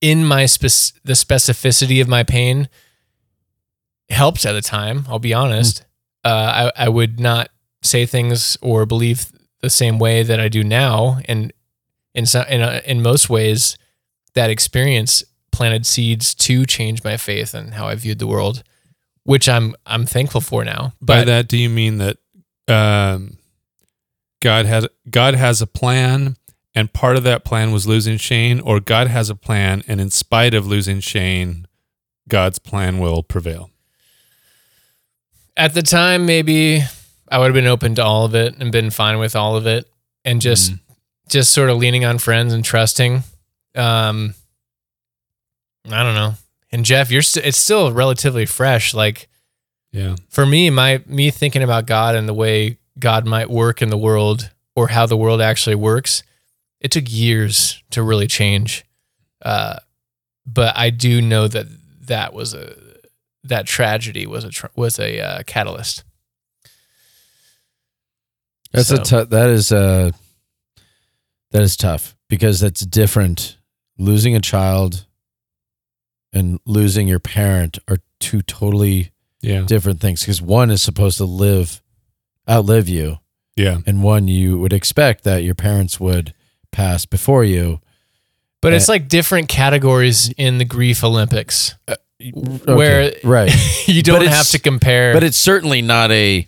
in 0.01 0.25
my 0.25 0.47
spec- 0.47 1.01
the 1.05 1.15
specificity 1.15 2.01
of 2.01 2.09
my 2.09 2.23
pain 2.23 2.69
helped 4.11 4.45
at 4.47 4.53
the 4.53 4.63
time. 4.63 5.05
I'll 5.09 5.19
be 5.19 5.35
honest. 5.35 5.85
Uh, 6.25 6.71
I 6.77 6.87
I 6.87 6.89
would 6.89 7.21
not 7.21 7.51
say 7.83 8.07
things 8.07 8.57
or 8.61 8.87
believe 8.87 9.33
the 9.61 9.71
same 9.71 9.99
way 9.99 10.23
that 10.23 10.41
I 10.41 10.49
do 10.49 10.63
now, 10.65 11.19
and 11.27 11.53
in 12.15 12.27
some, 12.27 12.47
in, 12.49 12.61
uh, 12.61 12.81
in 12.87 13.03
most 13.03 13.29
ways, 13.29 13.79
that 14.35 14.51
experience 14.51 15.25
planted 15.53 15.87
seeds 15.87 16.35
to 16.35 16.65
change 16.67 17.03
my 17.03 17.17
faith 17.17 17.55
and 17.55 17.75
how 17.75 17.89
I 17.89 17.95
viewed 17.95 18.19
the 18.19 18.27
world, 18.27 18.63
which 19.25 19.49
I'm 19.49 19.75
I'm 19.87 20.07
thankful 20.07 20.41
for 20.41 20.65
now. 20.65 20.93
By 21.01 21.25
that, 21.25 21.49
do 21.49 21.57
you 21.57 21.69
mean 21.69 21.99
that 21.99 22.17
um, 22.69 23.39
God 24.41 24.67
has 24.67 24.87
God 25.11 25.35
has 25.35 25.61
a 25.61 25.67
plan, 25.67 26.37
and 26.79 26.93
part 26.93 27.17
of 27.17 27.25
that 27.25 27.45
plan 27.45 27.73
was 27.73 27.87
losing 27.89 28.19
Shane, 28.19 28.61
or 28.61 28.79
God 28.79 29.09
has 29.09 29.31
a 29.31 29.35
plan, 29.35 29.83
and 29.89 30.01
in 30.01 30.11
spite 30.11 30.55
of 30.55 30.65
losing 30.67 31.01
Shane, 31.01 31.67
God's 32.29 32.59
plan 32.59 32.99
will 33.01 33.23
prevail? 33.23 33.71
at 35.57 35.75
the 35.75 35.83
time, 35.83 36.25
maybe 36.25 36.83
I 37.29 37.39
would 37.39 37.47
have 37.47 37.55
been 37.55 37.67
open 37.67 37.97
to 37.97 38.05
all 38.05 38.25
of 38.25 38.33
it 38.37 38.55
and 38.61 38.71
been 38.71 38.91
fine 38.91 39.19
with 39.19 39.35
all 39.35 39.57
of 39.57 39.67
it, 39.67 39.91
and 40.25 40.41
just 40.41 40.73
just 41.29 41.51
sort 41.53 41.69
of 41.69 41.79
leaning 41.79 42.05
on 42.05 42.19
friends 42.19 42.53
and 42.55 42.65
trusting. 42.65 43.23
Um, 43.75 44.35
I 45.91 46.03
don't 46.05 46.15
know. 46.15 46.35
And 46.71 46.85
Jeff, 46.85 47.11
you're 47.11 47.23
st- 47.23 47.45
it's 47.45 47.59
still 47.59 47.93
relatively 47.93 48.47
fresh. 48.47 48.95
Like 48.95 49.29
Yeah. 49.93 50.15
for 50.29 50.47
me, 50.47 50.71
my 50.71 51.03
me 51.07 51.31
thinking 51.33 51.63
about 51.65 51.87
God 51.87 52.15
and 52.15 52.29
the 52.29 52.35
way 52.35 52.79
God 52.99 53.27
might 53.27 53.51
work 53.51 53.83
in 53.83 53.91
the 53.91 53.99
world 53.99 54.51
or 54.77 54.89
how 54.89 55.07
the 55.07 55.17
world 55.17 55.41
actually 55.41 55.77
works, 55.77 56.23
it 56.81 56.91
took 56.91 57.05
years 57.09 57.83
to 57.91 58.03
really 58.03 58.27
change. 58.27 58.85
Uh, 59.43 59.77
but 60.47 60.77
I 60.77 60.91
do 60.91 61.21
know 61.21 61.49
that 61.49 61.67
that 62.07 62.33
was 62.33 62.55
a 62.55 62.75
that 63.45 63.67
tragedy 63.67 64.27
was 64.27 64.45
a 64.45 64.51
tr- 64.51 64.67
was 64.77 64.99
a 64.99 65.21
uh, 65.21 65.43
catalyst. 65.47 66.05
That's 68.73 68.91
a 68.91 68.97
So- 68.97 69.03
tough. 69.03 69.31
That 69.31 69.49
is 69.51 69.73
uh 69.73 70.11
that 71.51 71.63
is 71.63 71.77
tough 71.77 72.17
because 72.29 72.61
that's 72.61 72.85
different. 72.85 73.57
Losing 73.99 74.35
a 74.37 74.41
child 74.41 75.07
and 76.33 76.61
losing 76.67 77.09
your 77.09 77.19
parent 77.21 77.79
are 77.89 77.99
two 78.21 78.43
totally 78.43 79.13
Yeah. 79.41 79.63
different 79.63 80.01
things. 80.01 80.21
Because 80.21 80.43
one 80.43 80.71
is 80.71 80.83
supposed 80.83 81.17
to 81.19 81.25
live, 81.25 81.83
outlive 82.49 82.89
you, 82.89 83.19
Yeah. 83.57 83.79
and 83.87 84.03
one 84.03 84.29
you 84.29 84.59
would 84.59 84.73
expect 84.73 85.25
that 85.25 85.43
your 85.43 85.55
parents 85.55 85.99
would 85.99 86.35
pass 86.73 87.07
before 87.07 87.45
you. 87.45 87.81
But 88.61 88.73
Uh, 88.73 88.77
it's 88.77 88.89
like 88.89 89.09
different 89.09 89.49
categories 89.49 90.31
in 90.37 90.59
the 90.59 90.65
grief 90.65 91.05
Olympics 91.05 91.75
Okay, 91.89 92.01
where 92.67 93.13
right, 93.23 93.53
you 93.87 94.03
don't 94.03 94.23
it's- 94.23 94.37
have 94.37 94.49
to 94.49 94.59
compare. 94.59 95.13
but 95.15 95.23
it's 95.23 95.37
certainly 95.37 95.81
not 95.83 96.11
a 96.11 96.47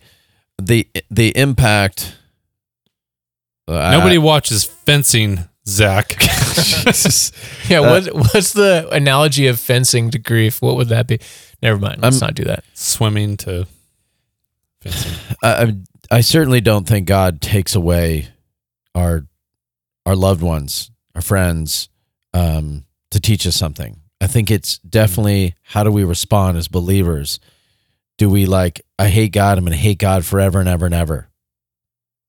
the 0.61 0.87
the 1.11 1.37
impact. 1.37 2.17
uh, 3.69 3.91
Nobody 3.93 4.19
watches 4.19 4.65
fencing, 4.65 5.45
Zach. 5.67 6.19
Jesus. 6.19 7.31
yeah, 7.71 7.79
uh, 7.81 8.01
what, 8.01 8.15
what's 8.35 8.53
the 8.53 8.89
analogy 8.91 9.47
of 9.47 9.61
fencing 9.61 10.11
to 10.11 10.19
grief? 10.19 10.61
What 10.61 10.75
would 10.77 10.89
that 10.89 11.07
be? 11.07 11.21
Never 11.63 11.79
mind. 11.79 12.03
Let's 12.03 12.21
I'm- 12.21 12.27
not 12.29 12.35
do 12.35 12.45
that. 12.45 12.65
Swimming 12.75 13.37
to 13.39 13.67
fencing. 14.83 15.13
I, 15.43 15.63
I 15.63 15.75
I 16.11 16.21
certainly 16.23 16.61
don't 16.61 16.89
think 16.89 17.07
God 17.07 17.41
takes 17.41 17.77
away 17.77 18.29
our 18.97 19.25
our 20.11 20.17
loved 20.17 20.43
ones, 20.43 20.91
our 21.15 21.23
friends, 21.23 21.89
um, 22.35 22.85
to 23.13 23.21
teach 23.21 23.47
us 23.47 23.55
something. 23.55 24.01
I 24.21 24.27
think 24.27 24.51
it's 24.51 24.79
definitely 24.79 25.55
how 25.63 25.85
do 25.85 25.93
we 25.93 26.03
respond 26.03 26.59
as 26.59 26.67
believers? 26.67 27.39
Do 28.19 28.29
we 28.29 28.45
like 28.45 28.85
I 28.99 29.09
hate 29.09 29.31
God, 29.33 29.57
I'm 29.57 29.65
gonna 29.65 29.77
hate 29.77 30.01
God 30.01 30.25
forever 30.25 30.59
and 30.59 30.69
ever 30.69 30.87
and 30.87 30.95
ever. 30.97 31.29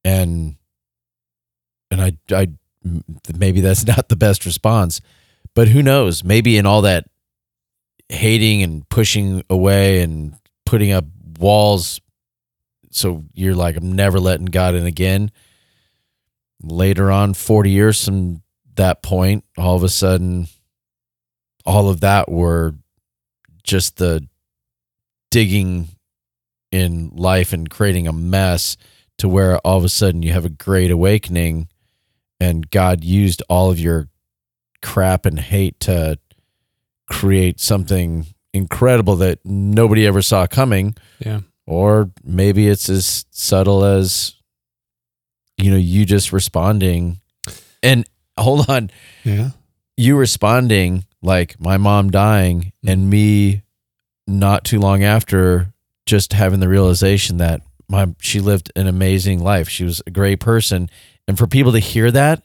And 0.05 0.57
and 1.89 2.01
I 2.01 2.17
I 2.31 2.49
maybe 3.35 3.61
that's 3.61 3.85
not 3.87 4.09
the 4.09 4.15
best 4.15 4.45
response. 4.45 5.01
But 5.55 5.67
who 5.67 5.81
knows? 5.81 6.23
Maybe 6.23 6.57
in 6.57 6.67
all 6.67 6.83
that 6.83 7.07
hating 8.09 8.61
and 8.61 8.87
pushing 8.89 9.43
away 9.49 10.03
and 10.03 10.35
putting 10.67 10.91
up 10.91 11.05
walls 11.39 11.99
so 12.91 13.23
you're 13.33 13.55
like 13.55 13.77
i'm 13.77 13.93
never 13.93 14.19
letting 14.19 14.45
god 14.45 14.75
in 14.75 14.85
again 14.85 15.31
later 16.63 17.11
on 17.11 17.33
40 17.33 17.69
years 17.69 18.03
from 18.05 18.41
that 18.75 19.01
point 19.03 19.43
all 19.57 19.75
of 19.75 19.83
a 19.83 19.89
sudden 19.89 20.47
all 21.65 21.89
of 21.89 21.99
that 22.01 22.29
were 22.29 22.73
just 23.63 23.97
the 23.97 24.27
digging 25.29 25.87
in 26.71 27.11
life 27.15 27.53
and 27.53 27.69
creating 27.69 28.07
a 28.07 28.13
mess 28.13 28.77
to 29.17 29.27
where 29.29 29.57
all 29.59 29.77
of 29.77 29.83
a 29.83 29.89
sudden 29.89 30.23
you 30.23 30.31
have 30.31 30.45
a 30.45 30.49
great 30.49 30.91
awakening 30.91 31.67
and 32.39 32.69
god 32.71 33.03
used 33.03 33.41
all 33.49 33.69
of 33.69 33.79
your 33.79 34.07
crap 34.81 35.25
and 35.25 35.39
hate 35.39 35.79
to 35.79 36.17
create 37.09 37.59
something 37.59 38.25
incredible 38.53 39.15
that 39.17 39.39
nobody 39.45 40.05
ever 40.07 40.21
saw 40.21 40.47
coming 40.47 40.95
Yeah. 41.19 41.41
or 41.67 42.09
maybe 42.23 42.67
it's 42.67 42.89
as 42.89 43.25
subtle 43.31 43.83
as 43.83 44.35
you 45.61 45.71
know 45.71 45.77
you 45.77 46.05
just 46.05 46.31
responding 46.31 47.19
and 47.83 48.05
hold 48.37 48.69
on. 48.69 48.91
Yeah. 49.23 49.49
you 49.97 50.17
responding 50.17 51.05
like 51.21 51.59
my 51.59 51.77
mom 51.77 52.09
dying 52.09 52.73
and 52.85 53.09
me 53.09 53.63
not 54.27 54.63
too 54.63 54.79
long 54.79 55.03
after 55.03 55.73
just 56.05 56.33
having 56.33 56.59
the 56.59 56.69
realization 56.69 57.37
that 57.37 57.61
my 57.87 58.07
she 58.19 58.39
lived 58.39 58.71
an 58.75 58.87
amazing 58.87 59.43
life. 59.43 59.69
She 59.69 59.83
was 59.83 60.01
a 60.07 60.11
great 60.11 60.39
person. 60.39 60.89
And 61.27 61.37
for 61.37 61.47
people 61.47 61.73
to 61.73 61.79
hear 61.79 62.09
that 62.11 62.43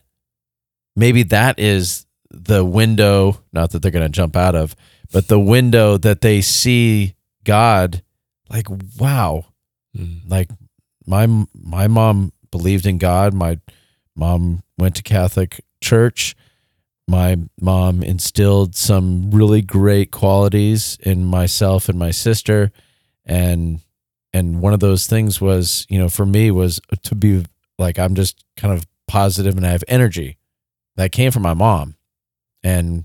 maybe 0.95 1.23
that 1.25 1.59
is 1.59 2.07
the 2.31 2.65
window 2.65 3.41
not 3.53 3.71
that 3.71 3.81
they're 3.81 3.91
going 3.91 4.05
to 4.05 4.09
jump 4.09 4.37
out 4.37 4.55
of 4.55 4.75
but 5.13 5.29
the 5.29 5.39
window 5.39 5.97
that 5.97 6.21
they 6.21 6.41
see 6.41 7.15
god 7.45 8.03
like 8.51 8.67
wow. 8.99 9.47
Mm. 9.97 10.21
like 10.29 10.51
my 11.07 11.27
my 11.55 11.87
mom 11.87 12.33
believed 12.51 12.87
in 12.87 12.99
God. 12.99 13.35
My 13.35 13.59
mom 14.15 14.63
went 14.79 14.97
to 14.97 15.03
Catholic 15.03 15.61
church. 15.81 16.35
My 17.09 17.37
mom 17.61 18.03
instilled 18.03 18.75
some 18.75 19.31
really 19.31 19.63
great 19.63 20.11
qualities 20.11 20.99
in 21.03 21.25
myself 21.25 21.89
and 21.89 21.99
my 21.99 22.11
sister, 22.11 22.73
and 23.25 23.81
and 24.33 24.61
one 24.61 24.75
of 24.75 24.81
those 24.81 25.07
things 25.07 25.41
was, 25.41 25.87
you 25.89 25.99
know, 25.99 26.09
for 26.09 26.27
me 26.27 26.51
was 26.51 26.81
to 27.05 27.15
be 27.15 27.45
like 27.79 27.99
I'm 27.99 28.15
just 28.17 28.45
kind 28.57 28.75
of 28.75 28.87
positive 29.07 29.57
and 29.57 29.65
I 29.65 29.71
have 29.71 29.85
energy. 29.87 30.37
That 30.97 31.13
came 31.13 31.31
from 31.31 31.43
my 31.43 31.55
mom, 31.55 31.95
and 32.65 33.05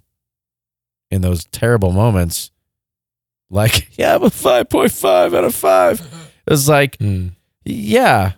in 1.11 1.21
those 1.21 1.43
terrible 1.51 1.91
moments, 1.91 2.49
like 3.51 3.89
yeah, 3.99 4.15
I'm 4.15 4.23
a 4.23 4.29
five 4.31 4.67
point 4.69 4.91
five 4.91 5.33
out 5.35 5.43
of 5.43 5.53
five. 5.53 5.99
It 6.47 6.49
was 6.49 6.67
like 6.67 6.97
Mm. 6.97 7.33
yeah, 7.65 8.31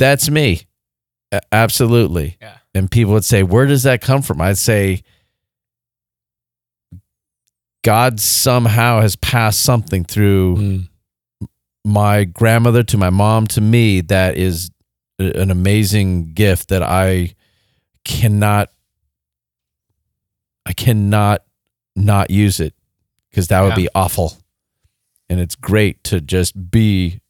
that's 0.00 0.28
me. 0.28 0.62
A- 1.30 1.40
absolutely. 1.52 2.36
Yeah. 2.42 2.56
And 2.74 2.90
people 2.90 3.12
would 3.12 3.24
say, 3.24 3.44
Where 3.44 3.66
does 3.66 3.84
that 3.84 4.00
come 4.00 4.22
from? 4.22 4.40
I'd 4.40 4.58
say, 4.58 5.02
God 7.82 8.20
somehow 8.20 9.00
has 9.00 9.16
passed 9.16 9.62
something 9.62 10.04
through 10.04 10.56
Mm. 10.56 10.88
my 11.84 12.24
grandmother 12.24 12.82
to 12.82 12.98
my 12.98 13.08
mom 13.10 13.46
to 13.48 13.60
me 13.60 14.00
that 14.02 14.36
is 14.36 14.70
an 15.18 15.50
amazing 15.50 16.32
gift 16.34 16.68
that 16.68 16.82
I 16.82 17.34
cannot, 18.04 18.70
I 20.66 20.72
cannot 20.74 21.42
not 21.96 22.30
use 22.30 22.60
it 22.60 22.74
because 23.30 23.48
that 23.48 23.60
would 23.62 23.70
Yeah. 23.70 23.76
be 23.76 23.88
awful. 23.94 24.36
And 25.30 25.40
it's 25.40 25.54
great 25.54 26.02
to 26.04 26.20
just 26.20 26.70
be 26.70 27.20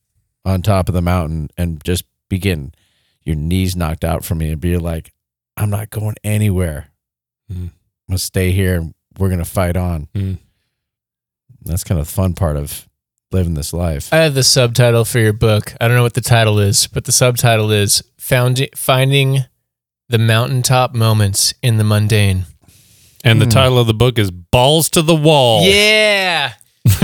on 0.45 0.63
top 0.63 0.89
of 0.89 0.95
the 0.95 1.03
mountain 1.03 1.49
and 1.57 1.83
just 1.85 2.05
begin 2.31 2.73
your 3.23 3.37
knees 3.37 3.77
knocked 3.77 4.03
out 4.05 4.25
from 4.25 4.39
me 4.39 4.51
and 4.53 4.61
be 4.61 4.79
like, 4.79 5.13
I'm 5.59 5.69
not 5.69 5.91
going 5.91 6.15
anywhere. 6.25 6.89
Mhm. 7.53 7.57
I'm 7.67 7.73
gonna 8.09 8.19
stay 8.19 8.51
here 8.53 8.77
and 8.77 8.95
we're 9.19 9.29
gonna 9.29 9.45
fight 9.45 9.77
on. 9.77 10.09
Mm. 10.15 10.39
That's 11.63 11.85
kind 11.85 12.01
of 12.01 12.07
the 12.07 12.13
fun 12.13 12.33
part 12.33 12.57
of 12.57 12.89
living 13.31 13.55
this 13.55 13.73
life. 13.75 14.11
I 14.13 14.19
have 14.19 14.35
the 14.35 14.43
subtitle 14.43 15.05
for 15.05 15.19
your 15.19 15.35
book. 15.35 15.75
I 15.81 15.87
don't 15.87 15.97
know 15.97 16.03
what 16.03 16.15
the 16.15 16.21
title 16.23 16.59
is, 16.59 16.87
but 16.87 17.05
the 17.05 17.13
subtitle 17.13 17.71
is 17.71 18.03
Found, 18.19 18.67
Finding 18.75 19.45
the 20.09 20.19
Mountaintop 20.19 20.95
Moments 20.95 21.53
in 21.63 21.77
the 21.77 21.85
Mundane. 21.85 22.47
And 23.23 23.39
the 23.41 23.45
Hmm. 23.45 23.51
title 23.51 23.79
of 23.79 23.87
the 23.87 23.95
book 23.95 24.19
is 24.19 24.31
Balls 24.31 24.89
to 24.91 25.03
the 25.03 25.15
Wall. 25.15 25.63
Yeah. 25.67 26.55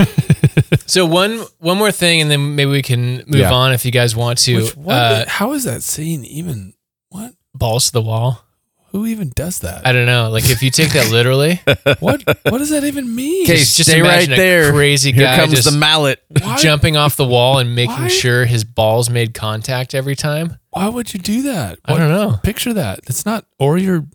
so 0.87 1.05
one 1.05 1.43
one 1.59 1.77
more 1.77 1.91
thing, 1.91 2.21
and 2.21 2.31
then 2.31 2.55
maybe 2.55 2.71
we 2.71 2.81
can 2.81 3.17
move 3.27 3.35
Yeah. 3.41 3.53
on 3.53 3.73
if 3.73 3.85
you 3.85 3.91
guys 3.91 4.15
want 4.15 4.39
to. 4.39 4.55
Which, 4.63 4.75
what, 4.75 4.95
uh, 4.95 5.25
how 5.27 5.53
is 5.53 5.63
that 5.65 5.83
saying 5.83 6.25
even? 6.25 6.73
What? 7.09 7.33
balls 7.53 7.87
to 7.87 7.93
the 7.93 8.01
wall. 8.01 8.43
Who 8.91 9.05
even 9.05 9.31
does 9.35 9.59
that? 9.59 9.85
I 9.85 9.91
don't 9.91 10.05
know. 10.05 10.29
Like 10.29 10.49
if 10.49 10.63
you 10.63 10.71
take 10.71 10.93
that 10.93 11.11
literally, 11.11 11.55
what? 11.99 12.23
What 12.43 12.57
does 12.59 12.69
that 12.69 12.83
even 12.85 13.13
mean? 13.13 13.43
Okay, 13.45 13.57
just 13.57 13.75
stay 13.83 14.01
right 14.01 14.23
imagine 14.23 14.33
a 14.33 14.37
there. 14.37 14.71
crazy 14.71 15.11
Here 15.11 15.25
guy 15.25 15.35
comes 15.35 15.53
just 15.53 15.69
the 15.71 15.77
mallet. 15.77 16.23
Why, 16.41 16.57
jumping 16.57 16.95
off 16.95 17.15
the 17.17 17.25
wall 17.25 17.59
and 17.59 17.75
making 17.75 17.95
Why? 17.95 18.07
sure 18.07 18.45
his 18.45 18.63
balls 18.63 19.09
made 19.09 19.33
contact 19.33 19.93
every 19.93 20.15
time. 20.15 20.57
why 20.69 20.87
would 20.87 21.13
you 21.13 21.19
do 21.19 21.41
that? 21.43 21.79
I 21.83 21.97
don't 21.97 22.09
know. 22.09 22.39
Picture 22.43 22.73
that. 22.73 22.99
It's 23.07 23.25
not. 23.25 23.45
Or 23.59 23.77
you're. 23.77 24.05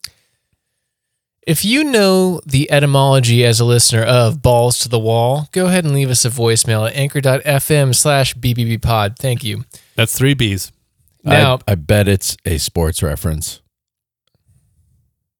If 1.44 1.64
you 1.64 1.82
know 1.82 2.40
the 2.46 2.70
etymology 2.70 3.44
as 3.44 3.58
a 3.58 3.64
listener 3.64 4.02
of 4.02 4.42
balls 4.42 4.78
to 4.80 4.88
the 4.88 4.98
wall, 4.98 5.48
go 5.50 5.66
ahead 5.66 5.84
and 5.84 5.92
leave 5.92 6.08
us 6.08 6.24
a 6.24 6.30
voicemail 6.30 6.88
at 6.88 6.94
anchor.fm 6.94 7.94
slash 7.94 8.34
bbbpod. 8.34 9.18
Thank 9.18 9.42
you. 9.42 9.64
That's 9.96 10.16
three 10.16 10.34
B's. 10.34 10.70
Now, 11.24 11.58
I, 11.66 11.72
I 11.72 11.74
bet 11.74 12.06
it's 12.08 12.36
a 12.44 12.58
sports 12.58 13.02
reference. 13.02 13.60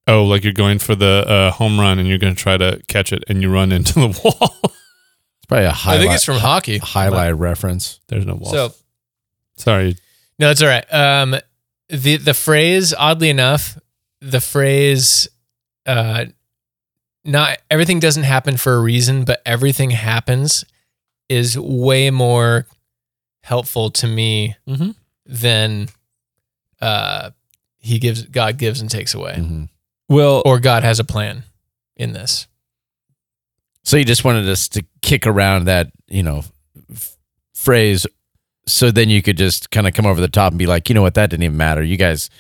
Oh, 0.09 0.25
like 0.25 0.43
you're 0.43 0.53
going 0.53 0.79
for 0.81 0.95
the 0.97 1.25
uh, 1.27 1.51
home 1.53 1.79
run 1.79 1.99
and 2.01 2.09
you're 2.09 2.19
going 2.19 2.35
to 2.35 2.41
try 2.41 2.57
to 2.57 2.83
catch 2.89 3.13
it 3.13 3.23
and 3.29 3.41
you 3.41 3.53
run 3.53 3.71
into 3.71 3.95
the 3.95 4.09
wall. 4.25 4.59
It's 4.65 5.47
probably 5.47 5.67
a 5.67 5.71
highlight. 5.71 6.01
I 6.01 6.03
think 6.03 6.15
it's 6.15 6.25
from 6.25 6.39
hockey. 6.39 6.79
highlight 6.79 7.37
reference. 7.37 8.01
There's 8.09 8.27
no 8.27 8.35
wall. 8.35 8.51
So, 8.51 8.75
Sorry. 9.57 9.97
no, 10.39 10.51
it's 10.51 10.63
all 10.63 10.69
right. 10.69 10.93
Um, 10.93 11.37
the, 11.89 12.17
the 12.17 12.35
phrase, 12.35 12.93
oddly 12.93 13.31
enough, 13.31 13.79
the 14.21 14.41
phrase, 14.41 15.29
uh, 15.87 16.27
not 17.25 17.59
everything 17.71 18.01
doesn't 18.01 18.23
happen 18.25 18.57
for 18.57 18.75
a 18.75 18.81
reason, 18.81 19.25
but 19.25 19.41
everything 19.47 19.91
happens 19.91 20.65
is 21.29 21.59
way 21.59 22.11
more 22.11 22.67
helpful 23.43 23.91
to 23.91 24.07
me 24.07 24.57
Mhm. 24.69 24.95
than 25.27 25.89
uh 26.81 27.31
he 27.79 27.99
gives 27.99 28.23
God 28.23 28.59
gives 28.59 28.81
and 28.81 28.91
takes 28.91 29.15
away. 29.15 29.35
Mhm. 29.39 29.69
Well, 30.09 30.43
Or 30.45 30.59
God 30.61 30.83
has 30.85 30.99
a 31.01 31.05
plan 31.05 31.45
in 31.97 32.13
this. 32.13 32.47
So 33.85 33.97
you 33.97 34.05
just 34.05 34.25
wanted 34.25 34.49
us 34.49 34.69
to 34.71 34.85
kick 35.01 35.27
around 35.27 35.65
that, 35.65 35.91
you 36.09 36.23
know, 36.23 36.45
f- 36.93 37.17
phrase 37.55 38.07
so 38.67 38.91
then 38.93 39.11
you 39.11 39.23
could 39.23 39.37
just 39.37 39.71
kind 39.73 39.89
of 39.89 39.95
come 39.95 40.07
over 40.07 40.21
the 40.21 40.29
top 40.29 40.53
and 40.53 40.59
be 40.59 40.67
like, 40.67 40.89
you 40.89 40.95
know 40.95 41.03
what, 41.03 41.15
that 41.15 41.31
didn't 41.31 41.43
even 41.45 41.57
matter. 41.57 41.83
You 41.83 41.97
guys 41.97 42.31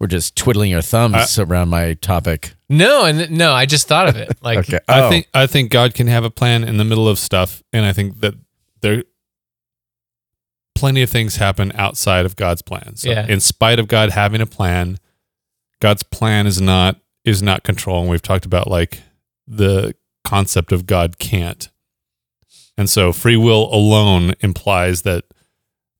were 0.00 0.06
just 0.08 0.34
twiddling 0.34 0.70
your 0.70 0.82
thumbs 0.82 1.38
uh, 1.38 1.44
around 1.44 1.68
my 1.68 1.94
topic. 1.94 2.54
No, 2.68 3.04
and 3.04 3.30
no, 3.30 3.52
I 3.52 3.66
just 3.66 3.86
thought 3.86 4.08
of 4.08 4.16
it. 4.16 4.30
Like 4.42 4.58
Okay. 4.60 4.78
I 4.88 5.02
Oh. 5.02 5.08
think 5.10 5.28
I 5.34 5.46
think 5.46 5.70
God 5.70 5.94
can 5.94 6.06
have 6.08 6.24
a 6.24 6.30
plan 6.30 6.64
in 6.64 6.78
the 6.78 6.84
middle 6.84 7.06
of 7.08 7.18
stuff, 7.18 7.62
and 7.72 7.84
I 7.84 7.92
think 7.92 8.20
that 8.20 8.34
there 8.80 9.04
plenty 10.74 11.02
of 11.02 11.10
things 11.10 11.36
happen 11.36 11.72
outside 11.74 12.24
of 12.24 12.36
God's 12.36 12.62
plan. 12.62 12.96
So 12.96 13.10
Yeah. 13.10 13.26
in 13.26 13.40
spite 13.40 13.78
of 13.78 13.86
God 13.88 14.10
having 14.10 14.40
a 14.40 14.46
plan, 14.46 14.98
God's 15.80 16.02
plan 16.02 16.46
is 16.46 16.60
not 16.60 16.96
is 17.24 17.42
not 17.42 17.62
control. 17.64 18.00
And 18.00 18.10
we've 18.10 18.22
talked 18.22 18.46
about 18.46 18.66
like 18.68 19.02
the 19.46 19.94
concept 20.24 20.72
of 20.72 20.86
God 20.86 21.18
can't. 21.18 21.68
And 22.78 22.88
so 22.88 23.12
free 23.12 23.36
will 23.36 23.68
alone 23.74 24.32
implies 24.40 25.02
that 25.02 25.24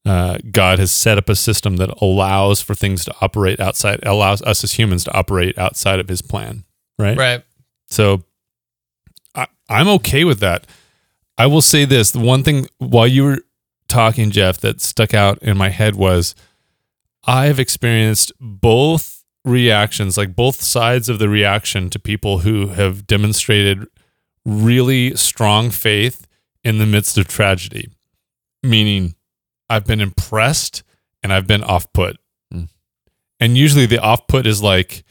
uh, 0.06 0.38
God 0.50 0.78
has 0.78 0.90
set 0.90 1.18
up 1.18 1.28
a 1.28 1.36
system 1.36 1.76
that 1.76 1.90
allows 2.00 2.60
for 2.60 2.74
things 2.74 3.04
to 3.04 3.14
operate 3.20 3.60
outside, 3.60 4.00
allows 4.04 4.40
us 4.42 4.64
as 4.64 4.72
humans 4.72 5.04
to 5.04 5.14
operate 5.14 5.58
outside 5.58 6.00
of 6.00 6.08
his 6.08 6.22
plan. 6.22 6.64
Right. 6.98 7.16
right. 7.16 7.44
So 7.88 8.24
I, 9.34 9.46
I'm 9.68 9.88
okay 9.88 10.24
with 10.24 10.40
that. 10.40 10.66
I 11.36 11.46
will 11.46 11.62
say 11.62 11.84
this: 11.84 12.10
the 12.10 12.18
one 12.18 12.42
thing 12.42 12.66
while 12.78 13.06
you 13.06 13.24
were 13.24 13.38
talking, 13.88 14.30
Jeff, 14.30 14.58
that 14.58 14.80
stuck 14.80 15.14
out 15.14 15.38
in 15.42 15.56
my 15.56 15.68
head 15.68 15.96
was 15.96 16.34
I've 17.24 17.58
experienced 17.58 18.32
both 18.40 19.24
reactions, 19.44 20.16
like 20.16 20.34
both 20.34 20.62
sides 20.62 21.08
of 21.08 21.18
the 21.18 21.28
reaction 21.28 21.90
to 21.90 21.98
people 21.98 22.38
who 22.38 22.68
have 22.68 23.06
demonstrated 23.06 23.86
really 24.44 25.14
strong 25.16 25.70
faith 25.70 26.26
in 26.64 26.78
the 26.78 26.86
midst 26.86 27.18
of 27.18 27.28
tragedy. 27.28 27.88
Meaning, 28.62 29.14
I've 29.70 29.86
been 29.86 30.00
impressed 30.00 30.82
and 31.22 31.32
I've 31.32 31.46
been 31.46 31.62
off 31.64 31.92
put. 31.92 32.18
Mm. 32.52 32.68
And 33.38 33.56
usually 33.56 33.86
the 33.86 34.00
off 34.00 34.26
put 34.26 34.46
is 34.46 34.62
like, 34.62 35.04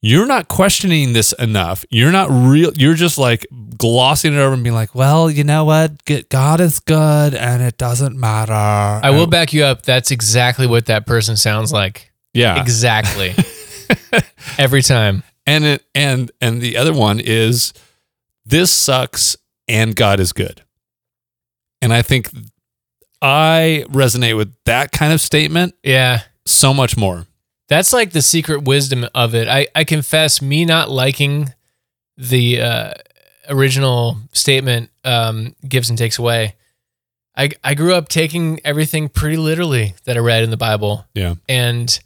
you're 0.00 0.26
not 0.26 0.48
questioning 0.48 1.14
this 1.14 1.32
enough. 1.32 1.84
You're 1.90 2.12
not 2.12 2.28
real. 2.30 2.72
You're 2.74 2.94
just 2.94 3.16
like 3.16 3.46
glossing 3.78 4.34
it 4.34 4.38
over 4.38 4.52
and 4.52 4.62
being 4.62 4.74
like, 4.74 4.94
well, 4.94 5.30
you 5.30 5.44
know 5.44 5.64
what? 5.64 5.92
God 6.28 6.60
is 6.60 6.78
good 6.80 7.34
and 7.34 7.62
it 7.62 7.78
doesn't 7.78 8.14
matter. 8.14 8.52
I 8.52 9.10
will 9.10 9.26
back 9.26 9.54
you 9.54 9.64
up. 9.64 9.82
That's 9.82 10.10
exactly 10.10 10.66
what 10.66 10.86
that 10.86 11.06
person 11.06 11.38
sounds 11.38 11.72
like. 11.72 12.12
Yeah. 12.34 12.60
Exactly. 12.60 13.34
Every 14.58 14.82
time. 14.82 15.22
and 15.46 15.64
it 15.64 15.84
and 15.94 16.30
and 16.40 16.60
the 16.60 16.76
other 16.76 16.92
one 16.92 17.18
is 17.18 17.72
this 18.44 18.70
sucks 18.70 19.36
and 19.68 19.96
God 19.96 20.20
is 20.20 20.32
good. 20.32 20.62
And 21.80 21.92
I 21.92 22.02
think 22.02 22.30
I 23.24 23.84
resonate 23.88 24.36
with 24.36 24.52
that 24.66 24.92
kind 24.92 25.12
of 25.12 25.20
statement 25.20 25.74
Yeah. 25.82 26.22
so 26.44 26.74
much 26.74 26.96
more. 26.96 27.26
That's 27.68 27.92
like 27.94 28.10
the 28.12 28.20
secret 28.20 28.64
wisdom 28.64 29.06
of 29.14 29.34
it. 29.34 29.48
I, 29.48 29.68
I 29.74 29.84
confess, 29.84 30.42
me 30.42 30.66
not 30.66 30.90
liking 30.90 31.54
the 32.18 32.60
uh, 32.60 32.92
original 33.48 34.18
statement 34.32 34.90
um, 35.04 35.56
gives 35.66 35.88
and 35.88 35.98
takes 35.98 36.18
away. 36.18 36.54
I, 37.36 37.50
I 37.64 37.74
grew 37.74 37.94
up 37.94 38.08
taking 38.08 38.60
everything 38.64 39.08
pretty 39.08 39.38
literally 39.38 39.94
that 40.04 40.16
I 40.16 40.20
read 40.20 40.42
in 40.44 40.50
the 40.50 40.56
Bible. 40.58 41.06
Yeah. 41.14 41.34
And 41.48 41.98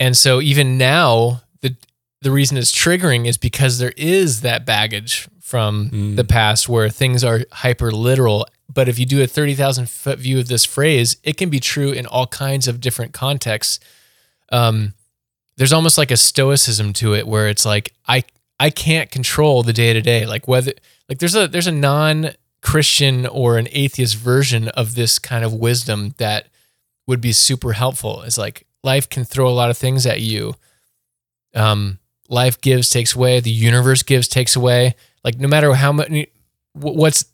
and 0.00 0.16
so 0.16 0.40
even 0.40 0.78
now, 0.78 1.42
the 1.60 1.76
the 2.22 2.30
reason 2.30 2.56
it's 2.56 2.72
triggering 2.72 3.26
is 3.26 3.36
because 3.36 3.78
there 3.78 3.92
is 3.96 4.40
that 4.42 4.64
baggage 4.64 5.28
from 5.42 5.90
Mm. 5.90 6.16
the 6.16 6.24
past 6.24 6.68
where 6.68 6.88
things 6.88 7.22
are 7.22 7.44
hyper 7.52 7.90
literal. 7.92 8.46
But 8.72 8.88
if 8.88 8.98
you 8.98 9.06
do 9.06 9.22
a 9.22 9.26
30,000 9.26 9.88
foot 9.88 10.18
view 10.18 10.38
of 10.38 10.48
this 10.48 10.64
phrase, 10.64 11.16
it 11.22 11.36
can 11.36 11.50
be 11.50 11.60
true 11.60 11.90
in 11.90 12.06
all 12.06 12.26
kinds 12.26 12.66
of 12.66 12.80
different 12.80 13.12
contexts. 13.12 13.78
Um, 14.50 14.94
there's 15.56 15.72
almost 15.72 15.98
like 15.98 16.10
a 16.10 16.16
stoicism 16.16 16.92
to 16.94 17.14
it 17.14 17.26
where 17.26 17.48
it's 17.48 17.64
like, 17.64 17.92
I, 18.08 18.24
I 18.58 18.70
can't 18.70 19.10
control 19.10 19.62
the 19.62 19.72
day 19.72 19.92
to 19.92 20.00
day. 20.00 20.26
Like 20.26 20.48
whether, 20.48 20.72
like 21.08 21.18
there's 21.18 21.34
a, 21.34 21.46
there's 21.46 21.66
a 21.66 21.72
non 21.72 22.30
Christian 22.62 23.26
or 23.26 23.58
an 23.58 23.68
atheist 23.72 24.16
version 24.16 24.68
of 24.70 24.94
this 24.94 25.18
kind 25.18 25.44
of 25.44 25.52
wisdom 25.52 26.14
that 26.16 26.48
would 27.06 27.20
be 27.20 27.32
super 27.32 27.74
helpful. 27.74 28.22
It's 28.22 28.38
like 28.38 28.66
life 28.82 29.08
can 29.08 29.24
throw 29.24 29.48
a 29.48 29.52
lot 29.52 29.70
of 29.70 29.76
things 29.76 30.06
at 30.06 30.20
you. 30.20 30.54
Um, 31.54 31.98
life 32.28 32.60
gives, 32.60 32.88
takes 32.88 33.14
away. 33.14 33.40
The 33.40 33.50
universe 33.50 34.02
gives, 34.02 34.28
takes 34.28 34.56
away. 34.56 34.94
Like 35.22 35.38
no 35.38 35.46
matter 35.46 35.74
how 35.74 35.92
much, 35.92 36.10
what's, 36.72 37.26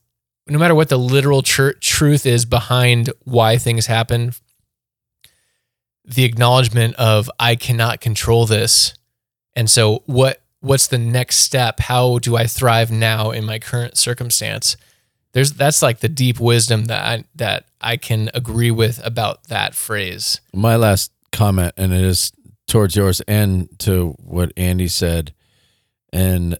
no 0.48 0.58
matter 0.58 0.74
what 0.74 0.88
the 0.88 0.98
literal 0.98 1.42
tr- 1.42 1.72
truth 1.80 2.26
is 2.26 2.44
behind 2.44 3.12
why 3.24 3.56
things 3.56 3.86
happen, 3.86 4.32
the 6.04 6.24
acknowledgement 6.24 6.94
of 6.96 7.30
I 7.38 7.54
cannot 7.54 8.00
control 8.00 8.46
this, 8.46 8.94
and 9.54 9.70
so 9.70 10.02
what? 10.06 10.42
What's 10.62 10.88
the 10.88 10.98
next 10.98 11.36
step? 11.36 11.80
How 11.80 12.18
do 12.18 12.36
I 12.36 12.46
thrive 12.46 12.90
now 12.90 13.30
in 13.30 13.44
my 13.46 13.58
current 13.58 13.96
circumstance? 13.96 14.76
There's 15.32 15.52
that's 15.52 15.80
like 15.80 16.00
the 16.00 16.08
deep 16.08 16.38
wisdom 16.38 16.86
that 16.86 17.02
I, 17.02 17.24
that 17.36 17.64
I 17.80 17.96
can 17.96 18.30
agree 18.34 18.70
with 18.70 19.00
about 19.04 19.44
that 19.44 19.74
phrase. 19.74 20.40
My 20.52 20.76
last 20.76 21.12
comment, 21.32 21.74
and 21.76 21.94
it 21.94 22.04
is 22.04 22.32
towards 22.66 22.94
yours 22.94 23.20
and 23.22 23.68
to 23.80 24.14
what 24.18 24.52
Andy 24.56 24.88
said, 24.88 25.32
and 26.12 26.58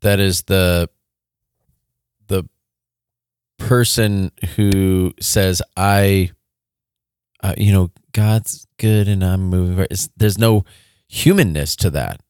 that 0.00 0.20
is 0.20 0.42
the 0.42 0.90
the 1.00 1.01
person 3.68 4.32
who 4.56 5.14
says, 5.20 5.62
"I, 5.76 6.30
uh, 7.42 7.54
you 7.56 7.72
know, 7.72 7.90
God's 8.12 8.66
good 8.78 9.08
and 9.08 9.24
I'm 9.24 9.44
moving." 9.44 9.76
Right. 9.76 9.88
It's, 9.90 10.08
there's 10.16 10.38
no 10.38 10.64
humanness 11.08 11.76
to 11.76 11.90
that. 11.90 12.20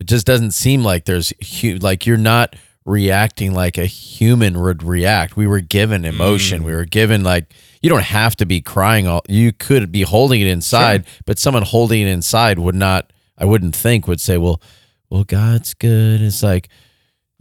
It 0.00 0.06
just 0.06 0.26
doesn't 0.26 0.52
seem 0.52 0.82
like 0.82 1.04
there's 1.04 1.32
hu- 1.60 1.76
like 1.76 2.06
you're 2.06 2.16
not 2.16 2.56
reacting 2.86 3.52
like 3.52 3.78
a 3.78 3.86
human 3.86 4.60
would 4.60 4.82
react. 4.82 5.36
We 5.36 5.46
were 5.46 5.60
given 5.60 6.04
emotion. 6.04 6.62
Mm. 6.62 6.64
We 6.64 6.72
were 6.72 6.86
given 6.86 7.22
like 7.22 7.52
you 7.82 7.90
don't 7.90 8.02
have 8.02 8.36
to 8.36 8.46
be 8.46 8.60
crying 8.60 9.06
all 9.06 9.22
you 9.28 9.52
could 9.52 9.92
be 9.92 10.02
holding 10.02 10.40
it 10.40 10.46
inside, 10.46 11.04
but 11.26 11.38
someone 11.38 11.62
holding 11.62 12.02
it 12.02 12.08
inside 12.08 12.58
would 12.58 12.74
not 12.74 13.12
I 13.36 13.44
wouldn't 13.44 13.74
think 13.74 14.06
would 14.06 14.20
say, 14.20 14.36
"Well, 14.38 14.60
well 15.08 15.24
God's 15.24 15.74
good." 15.74 16.20
It's 16.20 16.42
like 16.42 16.68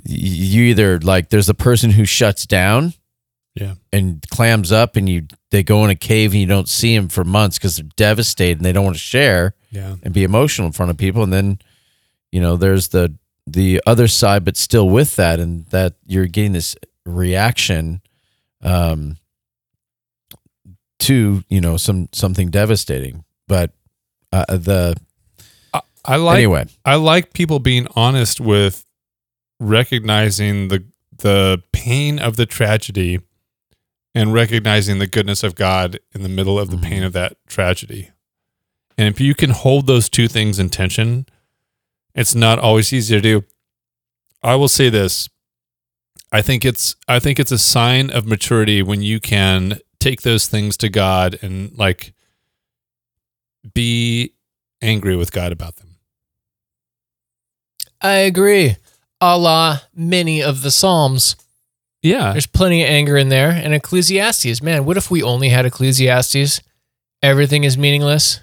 you 0.04 0.64
either 0.64 1.00
like 1.00 1.30
there's 1.30 1.50
a 1.50 1.54
person 1.54 1.92
who 1.92 2.06
shuts 2.06 2.46
down 2.46 2.94
Yeah. 3.60 3.76
and 3.92 4.24
clams 4.30 4.72
up 4.72 4.96
and 4.96 5.08
you 5.10 5.28
they 5.52 5.64
go 5.64 5.84
in 5.84 5.90
a 5.90 5.96
cave 5.96 6.32
and 6.32 6.40
you 6.42 6.46
don't 6.48 6.70
see 6.70 6.96
them 6.96 7.10
for 7.10 7.24
months 7.24 7.58
because 7.58 7.76
they're 7.78 7.90
devastated 7.96 8.58
and 8.58 8.66
they 8.66 8.72
don't 8.72 8.86
want 8.86 8.96
to 8.96 9.02
share 9.02 9.54
Yeah. 9.72 9.96
and 10.04 10.14
be 10.14 10.24
emotional 10.24 10.68
in 10.68 10.74
front 10.74 10.90
of 10.92 10.98
people 10.98 11.24
and 11.24 11.34
then 11.34 11.60
you 12.32 12.40
know 12.42 12.56
there's 12.58 12.90
the 12.90 13.16
the 13.48 13.82
other 13.86 14.08
side 14.08 14.46
but 14.46 14.56
still 14.58 14.90
with 14.90 15.16
that 15.18 15.40
and 15.40 15.66
that 15.68 15.96
you're 16.06 16.28
getting 16.28 16.54
this 16.54 16.76
reaction 17.06 18.02
um 18.62 19.18
to 21.00 21.44
you 21.50 21.62
know 21.62 21.78
some 21.78 22.10
something 22.12 22.50
devastating 22.50 23.24
but 23.48 23.72
uh, 24.32 24.46
the 24.50 24.96
I, 25.74 25.82
I 26.06 26.16
like 26.18 26.38
anyway 26.38 26.66
I 26.86 26.96
like 26.96 27.34
people 27.34 27.60
being 27.60 27.88
honest 27.96 28.40
with 28.40 28.86
recognizing 29.60 30.68
the 30.68 30.84
the 31.18 31.62
pain 31.72 32.20
of 32.20 32.36
the 32.36 32.46
tragedy 32.46 33.20
and 34.20 34.34
recognizing 34.34 35.00
the 35.00 35.08
goodness 35.08 35.44
of 35.44 35.56
God 35.56 35.98
in 36.14 36.24
the 36.24 36.30
middle 36.30 36.60
of 36.60 36.70
the 36.70 36.78
pain 36.78 36.98
mm-hmm. 36.98 37.06
of 37.06 37.14
that 37.14 37.38
tragedy. 37.48 38.12
And 38.98 39.08
if 39.08 39.22
you 39.22 39.34
can 39.34 39.52
hold 39.52 39.88
those 39.88 40.10
two 40.10 40.28
things 40.28 40.60
in 40.60 40.70
tension, 40.70 41.26
it's 42.14 42.36
not 42.36 42.60
always 42.60 42.92
easy 42.92 43.16
to 43.16 43.22
do. 43.22 43.46
I 44.44 44.56
will 44.56 44.68
say 44.68 44.90
this. 44.90 45.30
I 46.34 46.42
think 46.42 46.66
it's 46.66 46.98
I 47.08 47.20
think 47.20 47.40
it's 47.40 47.54
a 47.54 47.58
sign 47.58 48.10
of 48.10 48.26
maturity 48.26 48.82
when 48.84 49.02
you 49.02 49.22
can 49.22 49.80
take 50.02 50.24
those 50.24 50.48
things 50.48 50.76
to 50.78 50.90
God 50.90 51.40
and 51.42 51.72
like 51.78 52.14
be 53.74 54.34
angry 54.82 55.16
with 55.16 55.32
God 55.32 55.54
about 55.54 55.78
them. 55.78 55.96
I 58.02 58.16
agree. 58.16 58.76
A 59.22 59.38
la 59.38 59.80
many 59.96 60.44
of 60.44 60.62
the 60.62 60.72
Psalms. 60.72 61.38
Yeah. 62.02 62.32
There's 62.32 62.48
plenty 62.48 62.84
of 62.84 62.90
anger 62.90 63.18
in 63.18 63.30
there. 63.30 63.50
And 63.50 63.74
Ecclesiastes, 63.74 64.62
man, 64.62 64.86
what 64.86 64.98
if 64.98 65.12
we 65.12 65.22
only 65.22 65.50
had 65.50 65.66
Ecclesiastes? 65.66 66.62
Everything 67.22 67.64
is 67.64 67.78
meaningless. 67.78 68.40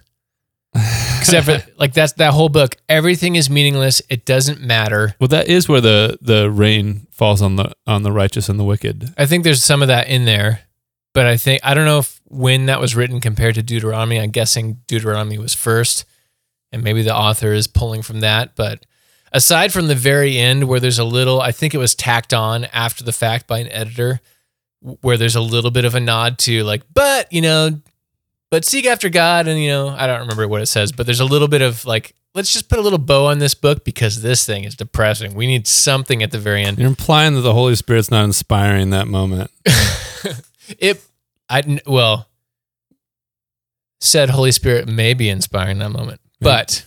Except 1.19 1.47
for 1.47 1.63
like 1.79 1.95
that's 1.95 2.13
that 2.15 2.35
whole 2.35 2.49
book. 2.49 2.77
Everything 2.89 3.37
is 3.37 3.49
meaningless. 3.49 4.03
It 4.11 4.27
doesn't 4.27 4.61
matter. 4.61 5.15
Well, 5.19 5.29
that 5.29 5.49
is 5.49 5.69
where 5.69 5.81
the 5.81 6.19
the 6.21 6.51
rain 6.51 7.07
falls 7.11 7.41
on 7.41 7.57
the 7.57 7.73
on 7.87 8.03
the 8.03 8.13
righteous 8.13 8.49
and 8.49 8.61
the 8.61 8.65
wicked. 8.65 9.15
I 9.17 9.27
think 9.27 9.43
there's 9.43 9.65
some 9.65 9.81
of 9.81 9.89
that 9.89 10.09
in 10.09 10.27
there, 10.27 10.61
but 11.15 11.27
I 11.27 11.37
think 11.39 11.63
I 11.65 11.73
don't 11.73 11.87
know 11.87 12.01
if 12.01 12.21
when 12.27 12.67
that 12.67 12.81
was 12.81 12.95
written 12.95 13.21
compared 13.21 13.55
to 13.55 13.63
Deuteronomy. 13.63 14.21
I'm 14.21 14.31
guessing 14.31 14.83
Deuteronomy 14.87 15.39
was 15.39 15.55
first, 15.55 16.05
and 16.73 16.85
maybe 16.85 17.03
the 17.03 17.15
author 17.17 17.53
is 17.53 17.67
pulling 17.67 18.03
from 18.03 18.21
that. 18.21 18.55
But 18.55 18.85
aside 19.37 19.71
from 19.71 19.87
the 19.87 19.95
very 19.95 20.39
end, 20.39 20.65
where 20.65 20.81
there's 20.81 20.99
a 20.99 21.05
little, 21.05 21.41
I 21.41 21.53
think 21.53 21.75
it 21.75 21.79
was 21.79 21.95
tacked 21.95 22.33
on 22.33 22.65
after 22.67 23.05
the 23.05 23.13
fact 23.13 23.47
by 23.47 23.59
an 23.59 23.69
editor, 23.69 24.21
where 24.81 25.17
there's 25.17 25.37
a 25.37 25.41
little 25.41 25.71
bit 25.71 25.85
of 25.85 25.95
a 25.95 26.01
nod 26.01 26.39
to 26.39 26.65
like, 26.65 26.83
but 26.95 27.31
you 27.31 27.43
know, 27.43 27.81
but 28.51 28.65
seek 28.65 28.87
after 28.87 29.09
God, 29.09 29.47
and 29.47 29.61
you 29.61 29.69
know, 29.69 29.89
I 29.89 30.07
don't 30.07 30.21
remember 30.21 30.49
what 30.49 30.63
it 30.63 30.67
says, 30.67 30.91
but 30.91 31.05
there's 31.05 31.21
a 31.21 31.25
little 31.25 31.49
bit 31.49 31.61
of 31.61 31.85
like, 31.85 32.15
let's 32.35 32.53
just 32.53 32.69
put 32.69 32.79
a 32.79 32.83
little 32.83 32.99
bow 32.99 33.27
on 33.27 33.39
this 33.39 33.55
book 33.55 33.85
because 33.85 34.23
this 34.23 34.47
thing 34.47 34.65
is 34.65 34.75
depressing. 34.75 35.35
We 35.35 35.47
need 35.47 35.67
something 35.67 36.23
at 36.23 36.31
the 36.31 36.39
very 36.39 36.63
end. 36.63 36.79
You're 36.79 36.87
implying 36.87 37.35
that 37.35 37.43
the 37.43 37.53
Holy 37.53 37.75
Spirit's 37.75 38.11
not 38.11 38.25
inspiring 38.25 38.91
that 38.91 39.07
moment. 39.07 39.51
It, 40.81 41.01
I 41.49 41.81
well, 41.87 42.29
said 44.01 44.31
Holy 44.31 44.51
Spirit 44.51 44.89
may 44.89 45.15
be 45.15 45.29
inspiring 45.29 45.79
that 45.79 45.91
moment, 45.91 46.21
but 46.41 46.85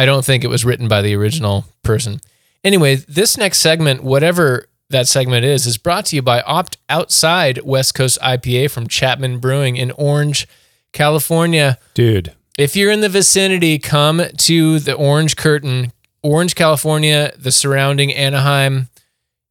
I 0.00 0.06
don't 0.06 0.24
think 0.24 0.44
it 0.44 0.48
was 0.48 0.64
written 0.64 0.88
by 0.88 1.02
the 1.02 1.14
original 1.14 1.66
person. 1.82 2.22
Anyway, 2.64 2.94
this 2.94 3.36
next 3.36 3.58
segment, 3.58 4.02
whatever 4.02 4.66
that 4.88 5.06
segment 5.06 5.44
is, 5.44 5.66
is 5.66 5.76
brought 5.76 6.06
to 6.06 6.16
you 6.16 6.22
by 6.22 6.40
Opt 6.40 6.78
Outside 6.88 7.60
West 7.64 7.94
Coast 7.94 8.18
IPA 8.22 8.70
from 8.70 8.86
Chapman 8.86 9.40
Brewing 9.40 9.76
in 9.76 9.90
Orange, 9.90 10.48
California. 10.94 11.78
Dude, 11.92 12.32
If 12.56 12.76
you're 12.76 12.90
in 12.90 13.02
the 13.02 13.10
vicinity, 13.10 13.78
come 13.78 14.22
to 14.38 14.78
the 14.78 14.94
Orange 14.94 15.36
Curtain, 15.36 15.92
Orange, 16.22 16.54
California, 16.54 17.34
the 17.36 17.52
surrounding 17.52 18.10
Anaheim, 18.10 18.88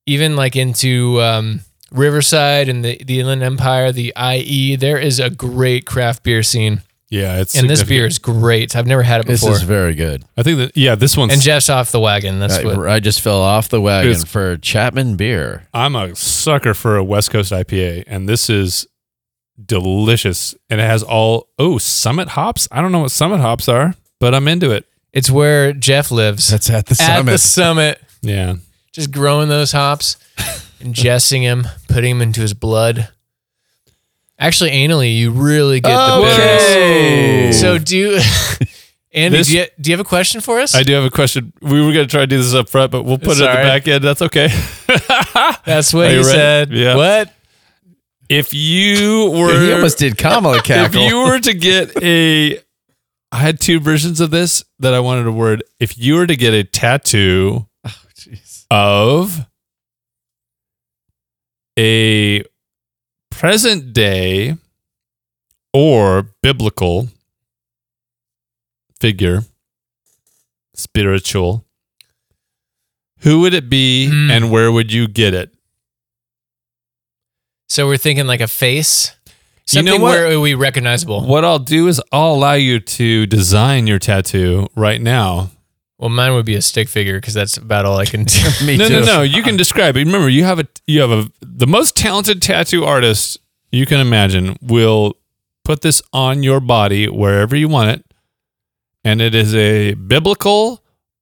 even 0.08 0.36
like 0.36 0.56
into 0.56 1.22
um, 1.22 1.60
Riverside 1.92 2.68
and 2.70 2.84
the, 2.84 3.00
the 3.04 3.20
Inland 3.20 3.44
Empire, 3.44 3.92
the 3.92 4.12
IE. 4.18 4.78
There 4.78 4.98
is 4.98 5.20
a 5.20 5.30
great 5.30 5.86
craft 5.86 6.24
beer 6.24 6.42
scene. 6.42 6.82
Yeah, 7.10 7.40
it's 7.40 7.56
And 7.58 7.70
this 7.70 7.84
beer 7.84 8.06
is 8.06 8.20
great. 8.20 8.76
I've 8.76 8.86
never 8.88 9.02
had 9.04 9.22
it 9.22 9.24
before. 9.28 9.34
This 9.34 9.42
before. 9.42 9.56
is 9.56 9.64
very 9.64 9.96
good. 9.96 10.24
I 10.38 10.44
think 10.44 10.58
that 10.60 10.78
yeah, 10.78 10.96
this 10.96 11.18
one's. 11.18 11.34
and 11.34 11.42
Jeff's 11.42 11.70
off 11.70 11.92
the 11.92 12.00
wagon. 12.00 12.40
That's 12.40 12.58
I, 12.58 12.64
what. 12.64 12.88
I 12.90 13.00
just 13.00 13.22
fell 13.22 13.42
off 13.42 13.70
the 13.70 13.82
wagon 13.82 14.12
It's- 14.12 14.26
for 14.26 14.58
Chapman 14.58 15.16
beer. 15.16 15.68
I'm 15.74 15.96
a 15.96 16.16
sucker 16.16 16.74
for 16.74 16.98
a 16.98 17.04
West 17.04 17.32
Coast 17.32 17.52
IPA, 17.52 18.04
and 18.08 18.30
this 18.30 18.50
is 18.50 18.86
delicious. 19.64 20.56
And 20.70 20.80
it 20.80 20.84
has 20.86 21.04
all 21.04 21.50
oh 21.58 21.78
Summit 21.78 22.30
hops. 22.30 22.68
I 22.72 22.82
don't 22.82 22.92
know 22.92 23.00
what 23.00 23.12
Summit 23.12 23.40
hops 23.40 23.68
are, 23.68 23.96
but 24.20 24.34
I'm 24.36 24.48
into 24.48 24.72
it. 24.72 24.86
It's 25.12 25.32
where 25.32 25.74
Jeff 25.74 26.12
lives. 26.12 26.48
That's 26.50 26.70
at 26.70 26.86
the 26.86 26.92
at 26.92 26.98
summit. 27.18 27.32
the 27.32 27.38
summit. 27.40 28.02
Yeah, 28.22 28.56
Just 28.94 29.12
growing 29.12 29.48
those 29.50 29.72
hops, 29.72 30.18
ingesting 30.80 31.42
him, 31.44 31.68
putting 31.88 32.12
him 32.12 32.22
into 32.22 32.42
his 32.42 32.54
blood. 32.54 33.10
Actually, 34.40 34.72
anally, 34.72 35.18
you 35.18 35.32
really 35.32 35.82
get 35.82 35.90
the 35.90 36.22
bitterness. 36.22 36.64
Okay. 36.72 37.52
So 37.52 37.78
do 37.78 37.98
you, 37.98 38.12
Andy? 39.14 39.38
This- 39.38 39.48
do, 39.48 39.58
you, 39.58 39.66
do 39.82 39.90
you 39.92 39.98
have 39.98 40.06
a 40.06 40.08
question 40.08 40.40
for 40.40 40.60
us? 40.60 40.74
I 40.74 40.84
do 40.84 40.94
have 40.94 41.04
a 41.04 41.10
question. 41.10 41.52
We 41.62 41.82
were 41.86 41.92
going 41.92 42.08
to 42.08 42.12
try 42.12 42.22
to 42.22 42.28
do 42.28 42.38
this 42.38 42.54
up 42.54 42.70
front, 42.70 42.92
but 42.92 43.04
we'll 43.04 43.18
put 43.18 43.38
it 43.38 43.42
at 43.42 43.54
Sorry. 43.54 43.58
the 43.58 43.70
back 43.70 43.88
end. 43.88 44.04
That's 44.04 44.22
okay. 44.22 44.48
That's 45.66 45.94
what 45.94 46.08
Are 46.08 46.10
he 46.12 46.18
ready? 46.18 46.24
said. 46.24 46.72
Yeah. 46.72 46.96
What? 46.96 47.34
if 48.30 48.54
you 48.54 49.32
were 49.36 49.60
he 49.60 49.74
almost 49.74 49.98
did 49.98 50.16
Kamala 50.16 50.58
if 50.60 50.64
cackle. 50.64 51.02
you 51.02 51.18
were 51.24 51.40
to 51.40 51.54
get 51.54 51.98
a 52.02 52.60
I 53.32 53.38
had 53.38 53.60
two 53.60 53.80
versions 53.80 54.22
of 54.22 54.30
this 54.32 54.64
that 54.80 54.94
I 54.94 55.00
wanted 55.00 55.24
to 55.24 55.32
word. 55.32 55.64
If 55.80 55.98
you 55.98 56.14
were 56.16 56.28
to 56.28 56.36
get 56.36 56.54
a 56.54 56.64
tattoo 56.64 57.68
oh, 57.84 57.96
Jeez. 58.16 58.66
of 58.70 59.48
a 61.78 62.44
present 63.40 63.94
day 63.94 64.58
or 65.74 66.28
biblical 66.44 67.08
figure, 69.00 69.44
spiritual, 70.76 71.64
who 73.20 73.40
would 73.40 73.54
it 73.54 73.70
be 73.70 74.08
Hmm. 74.10 74.30
and 74.30 74.52
where 74.52 74.70
would 74.70 74.92
you 74.92 75.08
get 75.08 75.34
it? 75.34 75.52
So 77.70 77.88
we're 77.88 77.96
thinking 77.96 78.28
like 78.28 78.42
a 78.42 78.48
face, 78.48 79.14
You 79.72 79.84
know 79.84 79.98
where 80.00 80.38
would 80.38 80.44
be 80.44 80.56
recognizable. 80.56 81.26
What 81.26 81.46
I'll 81.46 81.60
do 81.60 81.88
is 81.88 82.02
I'll 82.12 82.34
allow 82.34 82.54
you 82.56 82.82
to 82.82 83.26
design 83.26 83.88
your 83.88 84.00
tattoo 84.00 84.68
right 84.76 85.02
now. 85.02 85.52
Well, 86.00 86.10
mine 86.10 86.34
would 86.34 86.46
be 86.46 86.56
a 86.56 86.62
stick 86.62 86.88
figure 86.88 87.20
because 87.20 87.34
that's 87.34 87.58
about 87.58 87.86
all 87.86 87.98
I 87.98 88.06
can 88.06 88.24
do. 88.24 88.42
Me 88.66 88.78
no, 88.78 88.88
too. 88.88 89.02
no, 89.02 89.06
no. 89.06 89.22
You 89.22 89.44
can 89.44 89.58
describe 89.58 89.98
it. 89.98 90.06
Remember, 90.06 90.30
you 90.30 90.46
have 90.46 90.58
a 90.60 90.68
you 90.88 91.02
have 91.02 91.12
a 91.12 91.30
the 91.42 91.68
most 91.68 91.98
talented 91.98 92.42
tattoo 92.42 92.86
artist 92.86 93.38
you 93.72 93.86
can 93.86 94.00
imagine 94.00 94.58
will 94.62 95.18
put 95.66 95.82
this 95.82 96.02
on 96.14 96.42
your 96.42 96.62
body 96.62 97.10
wherever 97.10 97.54
you 97.56 97.68
want 97.68 97.90
it, 97.90 98.06
and 99.04 99.20
it 99.20 99.36
is 99.36 99.54
a 99.54 99.94
biblical 99.96 100.82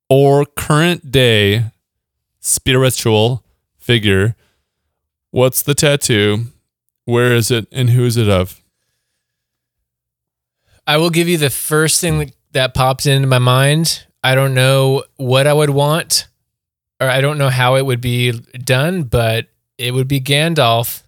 or 0.09 0.45
current 0.45 1.11
day 1.11 1.71
spiritual 2.39 3.43
figure. 3.79 4.35
What's 5.31 5.63
the 5.63 5.73
tattoo? 5.73 6.45
Where 7.05 7.33
is 7.33 7.49
it, 7.49 7.67
and 7.71 7.89
who 7.89 8.05
is 8.05 8.15
it 8.15 8.29
of? 8.29 8.61
I 10.85 10.97
will 10.97 11.09
give 11.09 11.27
you 11.27 11.37
the 11.37 11.49
first 11.49 11.99
thing 11.99 12.19
that, 12.19 12.33
that 12.51 12.73
pops 12.73 13.05
into 13.05 13.27
my 13.27 13.39
mind. 13.39 14.06
I 14.23 14.35
don't 14.35 14.53
know 14.53 15.03
what 15.17 15.47
I 15.47 15.53
would 15.53 15.69
want, 15.69 16.27
or 16.99 17.07
I 17.09 17.21
don't 17.21 17.37
know 17.37 17.49
how 17.49 17.75
it 17.75 17.85
would 17.85 18.01
be 18.01 18.31
done, 18.31 19.03
but 19.03 19.47
it 19.77 19.93
would 19.93 20.07
be 20.07 20.19
Gandalf 20.19 21.03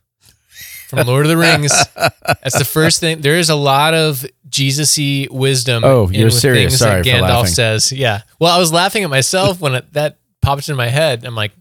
from 0.87 1.05
Lord 1.07 1.25
of 1.25 1.29
the 1.29 1.37
Rings. 1.37 1.71
That's 1.95 2.57
the 2.57 2.65
first 2.65 2.99
thing. 2.99 3.21
There 3.21 3.35
is 3.37 3.49
a 3.49 3.55
lot 3.55 3.93
of 3.93 4.25
Jesus-y 4.47 5.27
wisdom. 5.29 5.83
Oh, 5.83 6.07
in 6.07 6.13
you're 6.13 6.25
with 6.25 6.33
serious. 6.35 6.71
things 6.73 6.79
Sorry 6.79 7.01
that 7.01 7.03
for 7.03 7.09
Gandalf 7.23 7.29
laughing. 7.29 7.51
says. 7.53 7.91
Yeah. 7.91 8.21
Well, 8.39 8.55
I 8.55 8.59
was 8.59 8.71
laughing 8.71 9.03
at 9.03 9.09
myself 9.09 9.59
when 9.59 9.75
it, 9.75 9.93
that 9.93 10.17
popped 10.41 10.69
in 10.69 10.75
my 10.75 10.87
head. 10.87 11.25
I'm 11.25 11.35
like, 11.35 11.51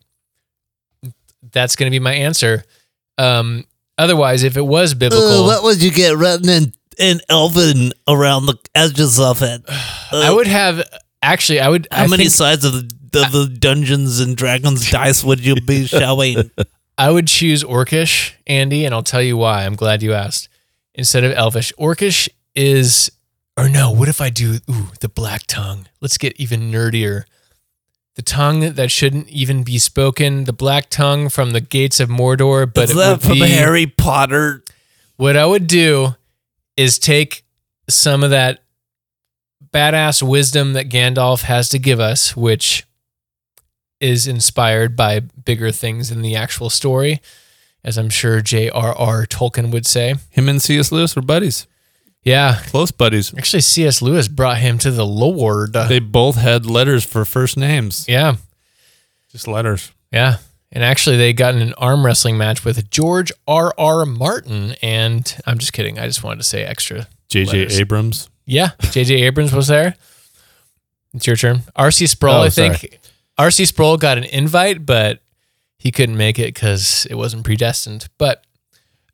that's 1.51 1.76
going 1.76 1.90
to 1.90 1.94
be 1.94 1.99
my 2.03 2.12
answer. 2.14 2.64
Um, 3.16 3.64
otherwise, 3.96 4.42
if 4.44 4.57
it 4.57 4.62
was 4.66 4.94
biblical, 4.94 5.44
Uh, 5.44 5.46
what 5.46 5.62
would 5.62 5.82
you 5.82 5.90
get 5.90 6.16
written 6.16 6.49
in, 6.49 6.72
in 6.99 7.20
Elven 7.28 7.92
around 8.07 8.46
the 8.46 8.57
edges 8.74 9.18
of 9.18 9.42
it? 9.42 9.62
I 10.12 10.30
would 10.32 10.46
have 10.46 10.82
actually. 11.22 11.60
I 11.60 11.68
would. 11.68 11.86
How 11.90 12.04
I 12.04 12.06
many 12.06 12.24
think- 12.24 12.34
sides 12.34 12.64
of 12.64 12.72
the, 12.72 13.22
of 13.24 13.32
the 13.32 13.46
Dungeons 13.58 14.20
and 14.20 14.36
Dragons 14.36 14.90
dice 14.90 15.22
would 15.24 15.40
you 15.44 15.56
be 15.56 15.86
showing? 15.86 16.50
I 16.98 17.10
would 17.12 17.28
choose 17.28 17.62
Orcish, 17.62 18.32
Andy, 18.46 18.84
and 18.84 18.92
I'll 18.94 19.04
tell 19.04 19.22
you 19.22 19.36
why. 19.36 19.64
I'm 19.64 19.76
glad 19.76 20.02
you 20.02 20.12
asked. 20.14 20.48
Instead 20.94 21.22
of 21.22 21.30
Elvish, 21.32 21.72
Orcish 21.78 22.28
is, 22.56 23.08
or 23.56 23.68
no, 23.68 23.92
what 23.92 24.08
if 24.08 24.20
I 24.20 24.30
do, 24.30 24.58
ooh, 24.68 24.88
the 25.00 25.08
black 25.08 25.42
tongue? 25.46 25.86
Let's 26.00 26.18
get 26.18 26.34
even 26.40 26.72
nerdier. 26.72 27.22
The 28.16 28.22
tongue 28.22 28.72
that 28.72 28.90
shouldn't 28.90 29.28
even 29.28 29.62
be 29.62 29.78
spoken, 29.78 30.42
the 30.42 30.52
black 30.52 30.90
tongue 30.90 31.28
from 31.28 31.52
the 31.52 31.60
gates 31.60 32.00
of 32.00 32.08
Mordor, 32.08 32.66
but 32.74 32.84
Is 32.84 32.90
it 32.90 32.94
that 32.96 33.10
would 33.12 33.22
from 33.22 33.32
be, 33.34 33.46
Harry 33.46 33.86
Potter? 33.86 34.64
what 35.18 35.36
I 35.36 35.46
would 35.46 35.68
do 35.68 36.16
is 36.76 36.98
take 36.98 37.44
some 37.88 38.24
of 38.24 38.30
that 38.30 38.58
badass 39.72 40.22
wisdom 40.22 40.72
that 40.74 40.88
Gandalf 40.88 41.42
has 41.42 41.68
to 41.70 41.78
give 41.78 42.00
us, 42.00 42.36
which 42.36 42.84
is 44.00 44.26
inspired 44.26 44.96
by 44.96 45.20
bigger 45.20 45.72
things 45.72 46.10
in 46.10 46.22
the 46.22 46.36
actual 46.36 46.70
story, 46.70 47.20
as 47.82 47.96
I'm 47.98 48.10
sure 48.10 48.40
J.R.R. 48.40 49.26
Tolkien 49.26 49.72
would 49.72 49.86
say. 49.86 50.14
Him 50.30 50.48
and 50.48 50.62
C.S. 50.62 50.92
Lewis 50.92 51.16
were 51.16 51.22
buddies, 51.22 51.66
Yeah. 52.22 52.60
close 52.66 52.90
buddies. 52.90 53.34
Actually, 53.36 53.62
C.S. 53.62 54.00
Lewis 54.00 54.28
brought 54.28 54.58
him 54.58 54.78
to 54.78 54.90
the 54.90 55.06
Lord. 55.06 55.72
They 55.72 55.98
both 55.98 56.36
had 56.36 56.64
letters 56.66 57.04
for 57.04 57.24
first 57.24 57.56
names, 57.56 58.04
yeah. 58.08 58.36
just 59.32 59.48
letters. 59.48 59.90
Yeah. 60.12 60.36
And 60.70 60.84
actually, 60.84 61.16
they 61.16 61.32
got 61.32 61.54
in 61.54 61.62
an 61.62 61.72
arm 61.78 62.04
wrestling 62.04 62.36
match 62.36 62.62
with 62.64 62.90
George 62.90 63.32
R.R. 63.46 63.72
R. 63.78 64.04
Martin. 64.04 64.74
And 64.82 65.34
I'm 65.46 65.56
just 65.56 65.72
kidding. 65.72 65.98
I 65.98 66.06
just 66.06 66.22
wanted 66.22 66.38
to 66.38 66.42
say 66.44 66.62
extra 66.62 67.08
J.J. 67.28 67.80
Abrams. 67.80 68.28
Yeah, 68.49 68.70
J.J. 68.92 69.14
Abrams 69.22 69.53
was 69.53 69.66
there. 69.68 69.94
It's 71.14 71.26
your 71.26 71.36
turn. 71.36 71.62
R.C. 71.76 72.07
Sproul, 72.07 72.34
Oh, 72.36 72.42
I 72.42 72.51
think. 72.51 72.99
R.C. 73.36 73.64
Sproul 73.66 73.96
got 73.99 74.18
an 74.18 74.24
invite, 74.24 74.84
but 74.86 75.20
he 75.78 75.90
couldn't 75.90 76.16
make 76.16 76.38
it 76.38 76.55
because 76.55 77.07
it 77.11 77.14
wasn't 77.14 77.44
predestined. 77.44 78.09
But 78.18 78.42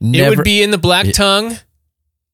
it 0.00 0.28
would 0.36 0.44
be 0.44 0.62
in 0.62 0.70
the 0.70 0.78
Black 0.78 1.06
Yeah. 1.06 1.12
Tongue. 1.12 1.56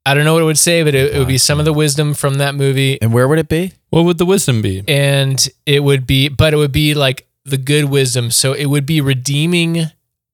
I 0.07 0.15
don't 0.15 0.25
know 0.25 0.33
what 0.35 0.43
it 0.43 0.47
would 0.47 0.59
say, 0.59 0.83
but 0.83 0.95
it, 0.95 1.15
it 1.15 1.19
would 1.19 1.29
be 1.29 1.39
some 1.39 1.59
of 1.59 1.65
the 1.65 1.73
wisdom 1.73 2.15
from 2.15 2.35
that 2.35 2.55
movie, 2.55 3.01
and 3.03 3.13
where 3.13 3.29
would 3.29 3.39
it 3.39 3.49
be? 3.49 3.73
What 3.91 4.03
would 4.05 4.19
the 4.19 4.27
wisdom 4.27 4.63
be? 4.63 4.83
and 4.89 5.47
it 5.67 5.81
would 5.85 6.07
be, 6.07 6.29
but 6.29 6.53
it 6.55 6.57
would 6.57 6.73
be 6.73 6.95
like 6.95 7.27
the 7.45 7.57
good 7.59 7.87
wisdom. 7.87 8.31
So 8.31 8.53
it 8.53 8.67
would 8.67 8.87
be 8.87 9.01
redeeming 9.01 9.87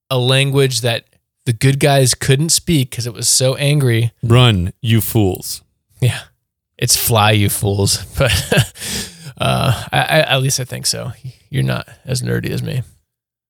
a 0.09 0.17
language 0.17 0.81
that 0.81 1.05
the 1.45 1.53
good 1.53 1.79
guys 1.79 2.13
couldn't 2.13 2.49
speak 2.49 2.89
because 2.91 3.05
it 3.07 3.13
was 3.13 3.27
so 3.29 3.55
angry. 3.55 4.11
Run, 4.23 4.73
you 4.81 5.01
fools. 5.01 5.61
Yeah. 6.01 6.19
It's 6.77 6.95
fly, 6.95 7.31
you 7.31 7.49
fools. 7.49 8.05
But 8.17 9.43
uh, 9.45 9.83
I, 9.91 9.99
I, 9.99 10.19
at 10.33 10.41
least 10.41 10.59
I 10.59 10.63
think 10.63 10.87
so. 10.87 11.11
You're 11.49 11.63
not 11.63 11.87
as 12.05 12.23
nerdy 12.23 12.49
as 12.49 12.63
me. 12.63 12.81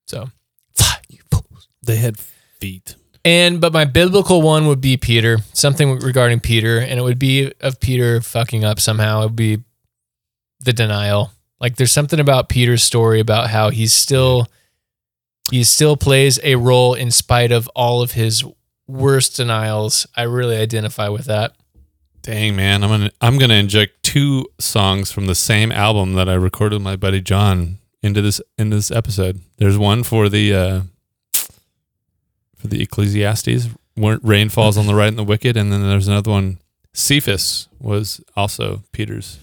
So 0.06 0.28
fly, 0.74 0.96
you 1.08 1.20
fools. 1.30 1.68
They 1.82 1.96
had 1.96 2.18
feet. 2.60 2.96
And 3.24 3.60
but 3.60 3.72
my 3.72 3.84
biblical 3.84 4.42
one 4.42 4.66
would 4.68 4.80
be 4.80 4.96
Peter, 4.96 5.38
something 5.52 5.98
regarding 5.98 6.40
Peter, 6.40 6.78
and 6.78 6.98
it 6.98 7.02
would 7.02 7.18
be 7.18 7.52
of 7.60 7.80
Peter 7.80 8.20
fucking 8.20 8.64
up 8.64 8.80
somehow. 8.80 9.20
It 9.20 9.24
would 9.26 9.36
be 9.36 9.62
the 10.60 10.72
denial. 10.72 11.32
Like 11.60 11.76
there's 11.76 11.92
something 11.92 12.20
about 12.20 12.48
Peter's 12.48 12.82
story 12.82 13.20
about 13.20 13.50
how 13.50 13.70
he's 13.70 13.92
still 13.92 14.46
he 15.50 15.64
still 15.64 15.96
plays 15.96 16.38
a 16.42 16.56
role 16.56 16.94
in 16.94 17.10
spite 17.10 17.52
of 17.52 17.68
all 17.74 18.02
of 18.02 18.12
his 18.12 18.44
worst 18.86 19.36
denials. 19.36 20.06
I 20.16 20.22
really 20.22 20.56
identify 20.56 21.08
with 21.08 21.24
that. 21.24 21.52
Dang 22.28 22.56
man, 22.56 22.84
I'm 22.84 22.90
gonna 22.90 23.10
I'm 23.22 23.38
gonna 23.38 23.54
inject 23.54 24.02
two 24.02 24.44
songs 24.58 25.10
from 25.10 25.24
the 25.24 25.34
same 25.34 25.72
album 25.72 26.12
that 26.12 26.28
I 26.28 26.34
recorded 26.34 26.76
with 26.76 26.82
my 26.82 26.94
buddy 26.94 27.22
John 27.22 27.78
into 28.02 28.20
this 28.20 28.38
into 28.58 28.76
this 28.76 28.90
episode. 28.90 29.40
There's 29.56 29.78
one 29.78 30.02
for 30.02 30.28
the 30.28 30.52
uh 30.52 30.80
for 32.54 32.66
the 32.66 32.82
Ecclesiastes, 32.82 33.68
rain 33.96 34.50
falls 34.50 34.76
on 34.76 34.86
the 34.86 34.94
right 34.94 35.08
and 35.08 35.16
the 35.16 35.24
wicked, 35.24 35.56
and 35.56 35.72
then 35.72 35.80
there's 35.80 36.06
another 36.06 36.30
one. 36.30 36.58
Cephas 36.92 37.68
was 37.80 38.20
also 38.36 38.82
Peter's 38.92 39.38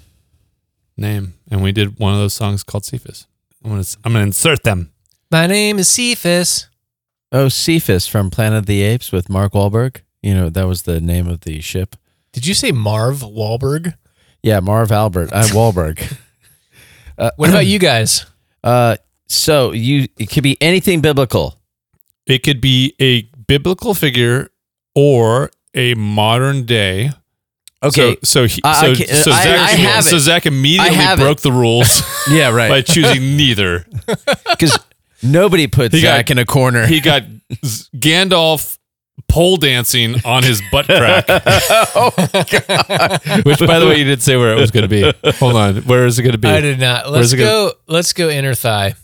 name, 0.96 1.34
and 1.50 1.64
we 1.64 1.72
did 1.72 1.98
one 1.98 2.14
of 2.14 2.20
those 2.20 2.36
songs 2.36 2.62
called 2.62 2.86
Cephas. 2.86 3.26
I'm 3.64 3.72
gonna 3.72 3.84
I'm 4.04 4.14
gonna 4.14 4.26
insert 4.26 4.62
them. 4.62 4.92
My 5.32 5.48
name 5.48 5.80
is 5.80 5.90
Cephas. 5.90 6.68
Oh, 7.32 7.50
Cephas 7.50 8.06
from 8.06 8.30
Planet 8.30 8.60
of 8.60 8.66
the 8.68 8.84
Apes 8.84 9.12
with 9.12 9.28
Mark 9.28 9.54
Wahlberg. 9.54 10.02
You 10.22 10.36
know, 10.36 10.50
that 10.50 10.68
was 10.68 10.84
the 10.84 11.02
name 11.02 11.28
of 11.28 11.42
the 11.42 11.62
ship. 11.62 11.96
Did 12.36 12.46
you 12.46 12.54
say 12.54 12.72
Marv 12.72 13.22
Wahlberg? 13.22 13.96
Yeah, 14.44 14.60
Marv 14.60 14.92
Albert. 14.92 15.30
I'm 15.34 15.48
Wahlberg. 15.50 16.18
What 17.38 17.50
about 17.50 17.66
you 17.66 17.80
guys? 17.80 18.26
Uh, 18.64 18.98
so 19.28 19.72
you 19.72 20.08
it 20.18 20.30
could 20.30 20.44
be 20.44 20.58
anything 20.62 21.00
biblical. 21.02 21.58
It 22.28 22.44
could 22.44 22.60
be 22.60 22.94
a 23.00 23.22
biblical 23.48 23.94
figure 23.94 24.50
or 24.96 25.50
a 25.74 25.94
modern 25.96 26.66
day. 26.66 27.12
Okay. 27.82 28.18
So 28.24 28.48
so 28.48 28.48
he, 28.48 28.62
I- 28.66 28.70
I 28.70 28.82
so, 28.94 28.96
can- 28.96 29.08
so 29.16 29.32
Zach, 29.32 29.48
I 29.48 29.72
have 29.72 30.04
so. 30.04 30.18
Zach 30.20 30.46
immediately 30.46 30.90
I 30.90 31.02
have 31.02 31.20
broke 31.20 31.40
the 31.40 31.54
rules 31.54 32.02
yeah, 32.30 32.50
right. 32.52 32.68
by 32.68 32.82
choosing 32.82 33.38
neither. 33.38 33.86
Because 34.50 34.78
nobody 35.24 35.68
puts 35.68 35.96
He 35.96 36.02
got- 36.02 36.18
Zach 36.18 36.32
in 36.32 36.38
a 36.38 36.46
corner. 36.46 36.86
He 36.86 37.00
got 37.00 37.24
Gandalf 37.96 38.78
pole 39.28 39.58
dancing 39.58 40.16
on 40.26 40.44
his 40.44 40.62
butt 40.72 40.86
crack. 40.86 41.26
Oh, 41.98 42.12
Which, 43.46 43.60
by 43.60 43.80
the 43.80 43.86
way, 43.88 43.98
you 43.98 44.04
didn't 44.04 44.22
say 44.22 44.36
where 44.38 44.52
it 44.54 44.60
was 44.60 44.72
going 44.72 44.88
to 44.88 45.14
be. 45.24 45.32
Hold 45.34 45.56
on, 45.56 45.76
where 45.84 46.06
is 46.06 46.20
it 46.20 46.24
going 46.24 46.34
to 46.34 46.38
be? 46.38 46.48
I 46.48 46.62
did 46.62 46.80
not. 46.80 47.10
Let's 47.10 47.34
it 47.34 47.38
go. 47.38 47.74
Let's 47.88 48.14
go 48.14 48.30
inner 48.30 48.54
thigh. 48.54 48.96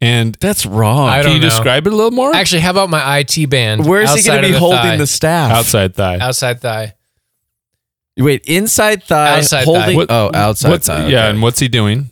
And 0.00 0.34
That's 0.40 0.66
wrong. 0.66 1.08
I 1.08 1.22
can 1.22 1.32
you 1.32 1.38
know. 1.38 1.44
describe 1.48 1.86
it 1.86 1.92
a 1.92 1.96
little 1.96 2.10
more? 2.10 2.34
Actually, 2.34 2.60
how 2.60 2.70
about 2.72 2.90
my 2.90 3.18
IT 3.18 3.48
band? 3.48 3.86
Where's 3.86 4.14
he 4.14 4.22
going 4.26 4.42
to 4.42 4.48
be 4.48 4.52
the 4.52 4.58
holding 4.58 4.78
thigh? 4.80 4.96
the 4.96 5.06
staff? 5.06 5.50
Outside 5.52 5.94
thigh. 5.94 6.18
outside 6.18 6.60
thigh? 6.60 6.94
Wait, 8.18 8.44
inside 8.46 9.02
thigh, 9.02 9.38
Outside 9.38 9.64
holding. 9.64 9.82
thigh. 9.82 9.94
What- 9.96 10.10
oh, 10.10 10.30
outside 10.34 10.70
What's, 10.70 10.86
thigh. 10.86 11.06
Yeah, 11.08 11.28
and 11.28 11.42
what's 11.42 11.58
he 11.58 11.68
doing? 11.68 12.10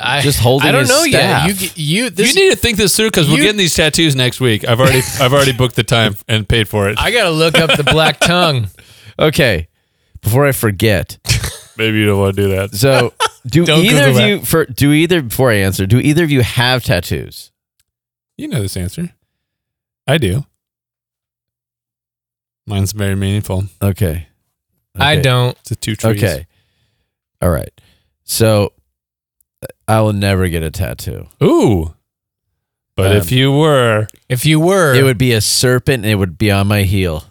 I, 0.00 0.20
Just 0.22 0.40
holding 0.40 0.68
I 0.68 0.72
don't 0.72 0.80
his 0.82 0.88
know 0.88 1.04
staff. 1.04 1.48
yet. 1.48 1.76
You 1.78 2.02
you 2.04 2.10
this. 2.10 2.34
you 2.34 2.42
need 2.44 2.50
to 2.50 2.56
think 2.56 2.76
this 2.76 2.96
through 2.96 3.08
because 3.08 3.28
we're 3.30 3.36
getting 3.36 3.56
these 3.58 3.74
tattoos 3.74 4.16
next 4.16 4.40
week. 4.40 4.66
I've 4.66 4.80
already 4.80 5.02
I've 5.20 5.32
already 5.32 5.52
booked 5.52 5.76
the 5.76 5.84
time 5.84 6.16
and 6.28 6.48
paid 6.48 6.68
for 6.68 6.88
it. 6.88 6.98
I 6.98 7.10
gotta 7.12 7.30
look 7.30 7.56
up 7.58 7.76
the 7.76 7.84
black 7.84 8.18
tongue. 8.20 8.68
Okay. 9.18 9.68
Before 10.20 10.46
I 10.46 10.52
forget, 10.52 11.16
Maybe 11.78 11.96
you 11.98 12.04
don't 12.06 12.18
want 12.20 12.36
to 12.36 12.42
do 12.42 12.48
that. 12.50 12.74
so 12.74 13.14
do 13.46 13.64
Don't 13.64 13.82
either 13.82 14.08
of 14.08 14.14
Google 14.14 14.28
you 14.28 14.40
for 14.42 14.66
do 14.66 14.92
either 14.92 15.22
before 15.22 15.50
I 15.50 15.54
answer? 15.54 15.86
Do 15.86 15.98
either 15.98 16.24
of 16.24 16.30
you 16.30 16.42
have 16.42 16.84
tattoos? 16.84 17.50
You 18.36 18.48
know 18.48 18.60
this 18.60 18.76
answer. 18.76 19.14
I 20.06 20.18
do. 20.18 20.44
Mine's 22.66 22.92
very 22.92 23.14
meaningful. 23.14 23.64
Okay. 23.80 24.26
I 24.96 25.12
Okay. 25.14 25.22
don't. 25.22 25.56
It's 25.60 25.70
a 25.70 25.76
two 25.76 25.96
trees. 25.96 26.22
Okay. 26.22 26.46
All 27.40 27.50
right. 27.50 27.72
So 28.24 28.72
I 29.88 30.00
will 30.00 30.12
never 30.12 30.48
get 30.48 30.62
a 30.62 30.70
tattoo. 30.70 31.28
Ooh. 31.42 31.94
But 32.96 33.12
Um, 33.12 33.16
if 33.18 33.30
you 33.30 33.52
were, 33.52 34.08
If 34.28 34.44
you 34.46 34.58
were, 34.58 34.94
It 34.94 35.02
would 35.04 35.18
be 35.18 35.32
a 35.32 35.40
serpent 35.40 36.04
and 36.04 36.12
it 36.12 36.16
would 36.16 36.38
be 36.38 36.50
on 36.50 36.66
my 36.66 36.82
heel. 36.82 37.24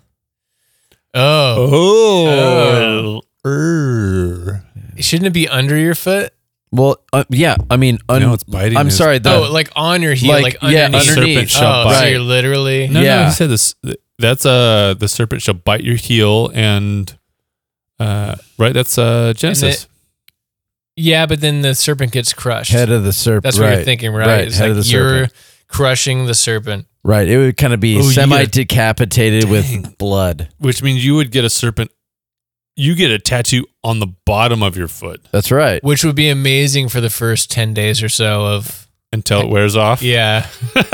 oh, 1.13 3.21
oh, 3.43 4.59
shouldn't 4.99 5.27
it 5.27 5.33
be 5.33 5.47
under 5.47 5.77
your 5.77 5.95
foot? 5.95 6.33
Well, 6.71 6.97
uh, 7.13 7.23
yeah, 7.29 7.55
I 7.69 7.77
mean, 7.77 7.99
un- 8.09 8.21
No, 8.21 8.33
it's 8.33 8.43
biting 8.43 8.77
I'm 8.77 8.87
his- 8.87 8.97
sorry. 8.97 9.19
The, 9.19 9.33
oh, 9.33 9.51
like 9.51 9.69
on 9.75 10.01
your 10.01 10.13
heel, 10.13 10.31
like, 10.33 10.61
like, 10.61 10.73
yeah, 10.73 10.85
underneath. 10.85 11.09
underneath. 11.09 11.35
Serpent 11.35 11.49
shall 11.51 11.73
oh, 11.73 11.83
so 11.83 11.89
bite. 11.99 12.07
you're 12.09 12.19
literally. 12.19 12.87
no, 12.87 12.99
no, 12.99 13.05
Yeah. 13.05 13.25
he 13.27 13.31
said 13.31 13.49
this. 13.49 13.75
That's 14.19 14.45
uh 14.45 14.95
the 14.97 15.07
serpent 15.07 15.41
shall 15.41 15.53
bite 15.55 15.83
your 15.83 15.95
heel 15.95 16.51
and 16.53 17.17
uh 17.99 18.35
right. 18.57 18.73
That's 18.73 18.97
uh 18.97 19.33
Genesis. 19.35 19.87
Yeah, 20.97 21.25
but 21.25 21.41
then 21.41 21.61
the 21.61 21.75
serpent 21.75 22.11
gets 22.13 22.31
crushed. 22.33 22.71
head 22.71 22.89
of 22.89 23.03
the 23.03 23.11
serpent. 23.13 23.43
That's 23.43 23.59
right, 23.59 23.69
what 23.69 23.75
you're 23.77 23.83
thinking, 23.85 24.11
right? 24.13 24.27
Right, 24.27 24.47
It's 24.47 24.57
head 24.57 24.69
like 24.69 24.77
of 24.77 24.83
the 24.85 24.89
you're 24.89 25.09
serpent. 25.25 25.33
crushing 25.67 26.25
the 26.25 26.33
serpent. 26.33 26.87
Right. 27.03 27.27
It 27.27 27.37
would 27.37 27.57
kind 27.57 27.73
of 27.73 27.79
be 27.79 27.99
Oh, 27.99 28.01
semi 28.09 28.45
decapitated 28.45 29.49
with 29.49 29.97
blood. 29.97 30.49
which 30.57 30.81
means 30.81 31.05
you 31.05 31.15
would 31.15 31.31
get 31.31 31.43
a 31.45 31.49
serpent. 31.49 31.91
You 32.77 32.95
get 32.95 33.11
a 33.11 33.19
tattoo 33.19 33.65
on 33.83 33.99
the 33.99 34.07
bottom 34.25 34.61
of 34.63 34.75
your 34.75 34.87
foot 34.89 35.21
That's 35.31 35.49
right. 35.51 35.81
which 35.83 36.03
would 36.03 36.15
be 36.15 36.27
amazing 36.29 36.89
for 36.89 36.99
the 36.99 37.09
first 37.09 37.49
10 37.51 37.73
days 37.73 38.01
or 38.03 38.09
so 38.09 38.45
of 38.47 38.87
until 39.13 39.39
it 39.41 39.47
wears 39.49 39.75
off. 39.77 40.01
yeah 40.01 40.47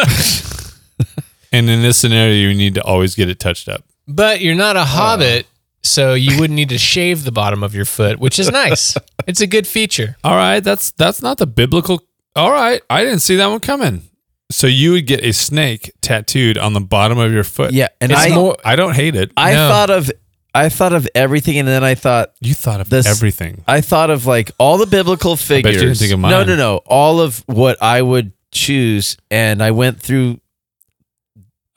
And 1.53 1.69
in 1.69 1.81
this 1.81 1.97
scenario, 1.97 2.33
you 2.33 2.53
need 2.55 2.75
to 2.75 2.83
always 2.83 3.13
get 3.15 3.29
it 3.29 3.39
touched 3.39 3.67
up. 3.67 3.83
but 4.07 4.39
you're 4.41 4.55
not 4.55 4.77
a 4.77 4.81
oh. 4.81 4.83
hobbit 4.85 5.47
so 5.83 6.13
you 6.13 6.39
wouldn't 6.39 6.55
need 6.55 6.69
to 6.69 6.77
shave 6.77 7.23
the 7.23 7.31
bottom 7.31 7.63
of 7.63 7.73
your 7.73 7.85
foot 7.85 8.19
which 8.19 8.37
is 8.39 8.49
nice 8.51 8.95
it's 9.27 9.41
a 9.41 9.47
good 9.47 9.65
feature 9.67 10.15
All 10.23 10.35
right, 10.35 10.59
that's 10.63 10.91
that's 10.91 11.21
not 11.21 11.37
the 11.37 11.47
biblical. 11.47 12.01
All 12.35 12.51
right, 12.51 12.81
I 12.89 13.03
didn't 13.03 13.19
see 13.21 13.35
that 13.35 13.47
one 13.47 13.59
coming. 13.59 14.03
So 14.51 14.67
you 14.67 14.91
would 14.93 15.05
get 15.07 15.23
a 15.23 15.31
snake 15.33 15.91
tattooed 16.01 16.57
on 16.57 16.73
the 16.73 16.79
bottom 16.81 17.17
of 17.17 17.31
your 17.33 17.43
foot. 17.43 17.71
Yeah, 17.73 17.87
and 17.99 18.11
It's 18.11 18.21
I 18.21 18.29
more- 18.35 18.57
I 18.65 18.75
don't 18.75 18.95
hate 18.95 19.15
it. 19.15 19.31
I 19.35 19.53
No. 19.53 19.67
thought 19.69 19.89
of 19.89 20.11
I 20.53 20.67
thought 20.69 20.91
of 20.93 21.07
everything, 21.15 21.57
and 21.59 21.67
then 21.67 21.83
I 21.83 21.95
thought 21.95 22.33
You 22.41 22.53
thought 22.53 22.81
of 22.81 22.89
This- 22.89 23.05
everything. 23.07 23.63
I 23.67 23.79
thought 23.81 24.09
of 24.09 24.25
like 24.25 24.51
all 24.57 24.77
the 24.77 24.85
biblical 24.87 25.35
bet 25.35 25.41
you 25.41 25.45
figures. 25.55 25.75
didn't 25.81 25.95
think 25.97 26.11
of 26.13 26.19
No, 26.19 26.43
no, 26.43 26.55
no. 26.55 26.77
All 26.85 27.21
of 27.21 27.43
what 27.47 27.81
I 27.81 28.01
would 28.01 28.31
choose, 28.51 29.17
and 29.29 29.61
I 29.63 29.71
went 29.71 29.99
through 30.01 30.39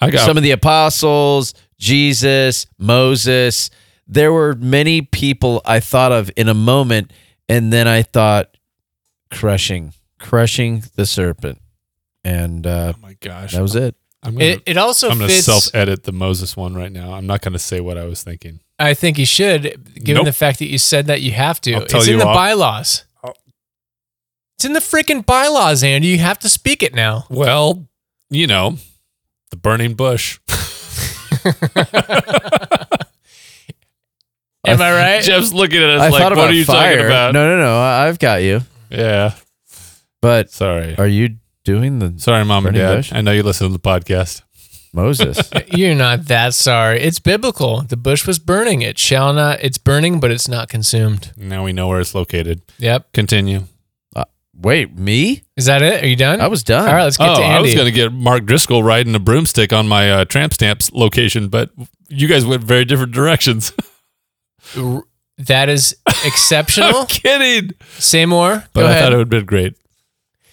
I 0.01 0.11
got 0.11 0.27
some 0.27 0.37
of 0.37 0.43
the 0.43 0.51
apostles, 0.51 1.55
Jesus, 1.79 2.67
Moses. 2.79 3.71
There 4.07 4.33
were 4.33 4.55
many 4.55 5.03
people 5.03 5.63
I 5.65 5.81
thought 5.81 6.13
of 6.13 6.31
in 6.37 6.49
a 6.49 6.55
moment, 6.55 7.13
and 7.49 7.73
then 7.73 7.89
I 7.89 8.03
thought 8.03 8.57
crushing, 9.31 9.95
crushing 10.19 10.83
the 10.97 11.07
serpent, 11.07 11.61
and 12.23 12.67
uh, 12.67 12.93
Oh 12.97 13.01
my 13.01 13.17
gosh, 13.21 13.53
that 13.53 13.63
was 13.63 13.75
it. 13.77 13.95
I'm 14.23 14.35
gonna, 14.35 14.45
it, 14.45 14.63
it 14.67 14.77
also 14.79 15.11
I'm 15.11 15.19
gonna 15.19 15.31
self-edit 15.31 16.05
the 16.05 16.13
Moses 16.13 16.57
one 16.57 16.75
right 16.75 16.93
now. 16.93 17.13
I'm 17.13 17.27
not 17.27 17.43
gonna 17.43 17.59
say 17.59 17.81
what 17.81 17.99
I 17.99 18.05
was 18.07 18.23
thinking. 18.23 18.61
i 18.79 18.95
think 18.95 19.19
you 19.19 19.27
should 19.27 19.63
given 20.03 20.15
Nope. 20.21 20.25
the 20.27 20.33
fact 20.33 20.59
that 20.61 20.67
you 20.67 20.79
said 20.79 21.07
that 21.09 21.21
you 21.21 21.33
have 21.33 21.61
to 21.63 21.75
I'll 21.75 21.85
tell 21.87 22.01
it's 22.01 22.09
in 22.09 22.15
you 22.15 22.21
the 22.21 22.27
off- 22.27 22.35
bylaws 22.35 23.05
Oh. 23.23 23.33
it's 24.57 24.65
in 24.65 24.73
the 24.73 24.81
freaking 24.81 25.25
bylaws 25.27 25.85
andy 25.85 26.09
you 26.09 26.19
have 26.19 26.39
to 26.41 26.49
speak 26.49 26.83
it 26.83 26.95
now 26.95 27.27
Well, 27.31 27.87
you 28.31 28.47
know, 28.47 28.79
the 29.51 29.57
burning 29.59 29.95
bush. 29.95 30.41
am 34.67 34.81
i 34.81 34.93
right 34.93 35.23
Jeff's 35.25 35.53
looking 35.53 35.83
at 35.83 35.91
us 35.91 36.03
I 36.03 36.09
like, 36.09 36.23
thought 36.23 36.37
"What 36.37 36.51
are 36.51 36.53
you 36.53 36.65
fire. 36.65 36.97
talking 36.97 37.07
about?" 37.07 37.35
No, 37.35 37.49
no, 37.49 37.59
no. 37.63 37.79
I- 37.79 38.09
I've 38.09 38.19
got 38.19 38.43
you. 38.43 38.61
Yeah, 38.91 39.35
But 40.21 40.51
sorry, 40.51 40.97
are 40.99 41.07
you 41.07 41.37
doing 41.65 41.99
the 41.99 42.15
sorry, 42.19 42.45
mom 42.45 42.67
and 42.67 42.77
dad. 42.77 42.97
bush? 42.97 43.13
I 43.13 43.21
know 43.23 43.33
you 43.33 43.43
listen 43.43 43.67
to 43.69 43.73
the 43.73 43.79
podcast. 43.81 44.43
Moses? 44.93 45.51
You're 45.73 45.97
not 45.97 46.27
that 46.27 46.55
sorry. 46.55 47.01
It's 47.01 47.19
biblical. 47.19 47.83
The 47.83 47.97
bush 47.97 48.27
was 48.27 48.39
burning. 48.39 48.83
It 48.83 48.97
shall 48.97 49.33
not. 49.33 49.59
It's 49.61 49.79
burning, 49.79 50.21
but 50.21 50.31
it's 50.31 50.47
not 50.47 50.69
consumed. 50.69 51.33
Now 51.37 51.65
we 51.65 51.73
know 51.73 51.89
where 51.89 51.99
it's 51.99 52.15
located. 52.15 52.63
Yep. 52.79 53.13
Continue. 53.13 53.65
Wait, 54.57 54.97
me? 54.97 55.43
Is 55.57 55.67
that 55.67 55.83
it? 55.83 56.03
Are 56.03 56.07
you 56.07 56.17
done? 56.17 56.41
I 56.41 56.47
was 56.47 56.63
done. 56.63 56.89
All 56.89 56.95
right. 56.95 57.03
Let's 57.05 57.17
get 57.17 57.29
oh, 57.29 57.35
to 57.37 57.43
Andy. 57.43 57.57
I 57.57 57.61
was 57.61 57.75
going 57.75 57.87
to 57.87 57.93
get 57.93 58.13
Mark 58.13 58.45
Driscoll 58.45 58.83
riding 58.83 59.15
a 59.15 59.19
broomstick 59.19 59.73
on 59.73 59.89
my 59.89 60.11
uh, 60.11 60.25
tramp 60.25 60.55
stamps 60.55 60.93
location, 60.93 61.49
but 61.49 61.71
you 62.09 62.29
guys 62.29 62.47
went 62.47 62.63
very 62.63 62.85
different 62.85 63.13
directions. 63.13 63.73
R- 64.79 65.05
that 65.39 65.69
is 65.69 65.97
exceptional. 66.25 67.01
I'm 67.01 67.07
kidding. 67.07 67.71
Say 67.99 68.27
more. 68.27 68.65
But 68.73 68.81
Go 68.83 68.87
I 68.87 68.91
ahead. 68.91 69.03
thought 69.03 69.13
it 69.13 69.17
would 69.17 69.21
have 69.23 69.29
been 69.31 69.45
great. 69.47 69.75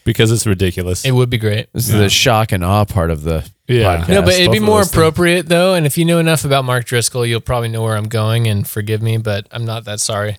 because 0.03 0.31
it's 0.31 0.47
ridiculous. 0.47 1.05
It 1.05 1.11
would 1.11 1.29
be 1.29 1.37
great. 1.37 1.67
This 1.73 1.87
Yeah. 1.89 1.95
is 1.97 2.01
the 2.01 2.09
shock 2.09 2.51
and 2.51 2.63
awe 2.63 2.85
part 2.85 3.11
of 3.11 3.21
the 3.23 3.47
Yeah. 3.67 3.97
podcast. 4.03 4.09
No, 4.09 4.21
but 4.23 4.33
it'd 4.33 4.47
both 4.47 4.51
be 4.53 4.57
of 4.57 4.63
more 4.63 4.77
those 4.79 4.87
things. 4.87 4.97
appropriate 4.97 5.47
though. 5.49 5.75
And 5.75 5.85
if 5.85 5.95
you 5.97 6.05
know 6.05 6.17
enough 6.17 6.43
about 6.43 6.65
Mark 6.65 6.85
Driscoll, 6.85 7.23
you'll 7.25 7.39
probably 7.39 7.69
know 7.69 7.83
where 7.83 7.95
I'm 7.95 8.07
going. 8.09 8.47
And 8.47 8.67
forgive 8.67 9.01
me, 9.03 9.17
but 9.17 9.45
I'm 9.51 9.63
not 9.65 9.85
that 9.85 9.99
sorry. 9.99 10.37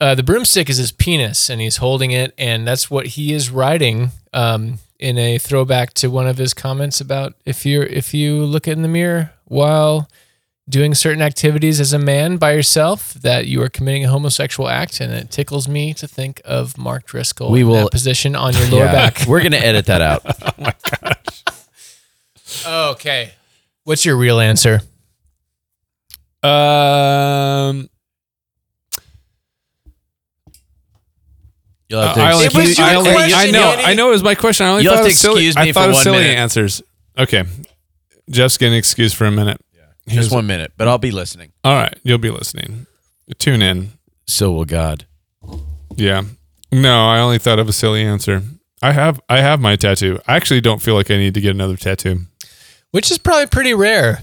Uh, 0.00 0.16
the 0.16 0.24
broomstick 0.24 0.68
is 0.68 0.78
his 0.78 0.90
penis, 0.90 1.48
and 1.48 1.60
he's 1.60 1.76
holding 1.76 2.10
it, 2.10 2.34
and 2.36 2.66
that's 2.66 2.90
what 2.90 3.06
he 3.06 3.32
is 3.32 3.50
writing 3.50 4.10
um, 4.32 4.80
in 4.98 5.16
a 5.16 5.38
throwback 5.38 5.94
to 5.94 6.08
one 6.10 6.26
of 6.26 6.38
his 6.38 6.52
comments 6.52 7.00
about 7.00 7.34
if 7.46 7.64
you're 7.64 7.84
if 7.84 8.12
you 8.12 8.42
look 8.44 8.66
in 8.66 8.82
the 8.82 8.88
mirror 8.88 9.30
while 9.44 10.08
doing 10.72 10.94
certain 10.94 11.22
activities 11.22 11.78
as 11.78 11.92
a 11.92 11.98
man 11.98 12.38
by 12.38 12.52
yourself, 12.52 13.14
that 13.14 13.46
you 13.46 13.62
are 13.62 13.68
committing 13.68 14.04
a 14.04 14.08
homosexual 14.08 14.68
act, 14.68 15.00
and 15.00 15.12
it 15.12 15.30
tickles 15.30 15.68
me 15.68 15.92
to 15.94 16.08
think 16.08 16.40
of 16.44 16.76
Mark 16.76 17.06
Driscoll 17.06 17.50
We 17.52 17.60
in 17.60 17.68
will- 17.68 17.84
that 17.84 17.92
position 17.92 18.34
on 18.34 18.54
your 18.54 18.66
lower 18.68 18.84
Yeah. 18.86 18.92
back. 18.92 19.26
We're 19.28 19.42
gonna 19.42 19.58
edit 19.58 19.86
that 19.86 20.00
out. 20.02 20.22
Oh 20.44 20.52
my 20.58 20.74
gosh. 21.00 21.44
Okay, 22.66 23.32
what's 23.84 24.04
your 24.04 24.16
real 24.16 24.40
answer? 24.40 24.80
Um, 26.42 27.88
You'll 31.88 32.00
have 32.02 32.14
to 32.14 32.20
I 32.22 32.32
only, 32.32 32.44
It 32.46 32.54
excuse- 32.54 32.78
your 32.78 32.86
I, 32.86 32.94
only- 32.94 33.10
I 33.12 33.50
know, 33.50 33.70
I 33.78 33.94
know 33.94 34.08
it 34.08 34.12
was 34.12 34.22
my 34.22 34.34
question. 34.34 34.66
I 34.66 34.70
only 34.70 34.82
You'll 34.84 34.92
thought 34.94 34.98
have 35.00 35.06
of 35.06 35.12
to 35.12 35.16
silly, 35.18 35.46
excuse 35.46 35.56
I 35.56 35.64
me 35.66 35.72
thought 35.72 35.84
for 35.84 35.88
of 35.90 35.94
one 35.94 36.02
silly 36.04 36.18
minute. 36.18 36.38
answers. 36.38 36.82
Okay, 37.18 37.44
Jeff's 38.30 38.56
getting 38.56 38.78
excused 38.78 39.14
for 39.16 39.26
a 39.26 39.30
minute. 39.30 39.60
Just 40.08 40.32
one 40.32 40.46
minute, 40.46 40.72
but 40.76 40.88
I'll 40.88 40.98
be 40.98 41.10
listening. 41.10 41.52
All 41.64 41.74
right, 41.74 41.96
you'll 42.02 42.18
be 42.18 42.30
listening. 42.30 42.86
Tune 43.38 43.62
in. 43.62 43.92
So 44.26 44.52
will 44.52 44.64
God. 44.64 45.06
Yeah. 45.96 46.22
No, 46.70 47.06
I 47.06 47.18
only 47.20 47.38
thought 47.38 47.58
of 47.58 47.68
a 47.68 47.72
silly 47.72 48.02
answer. 48.02 48.42
I 48.80 48.92
have 48.92 49.20
I 49.28 49.40
have 49.40 49.60
my 49.60 49.76
tattoo. 49.76 50.18
I 50.26 50.36
actually 50.36 50.60
don't 50.60 50.82
feel 50.82 50.94
like 50.94 51.10
I 51.10 51.16
need 51.16 51.34
to 51.34 51.40
get 51.40 51.50
another 51.54 51.76
tattoo. 51.76 52.22
which 52.90 53.10
is 53.10 53.18
probably 53.18 53.46
pretty 53.46 53.74
rare. 53.74 54.22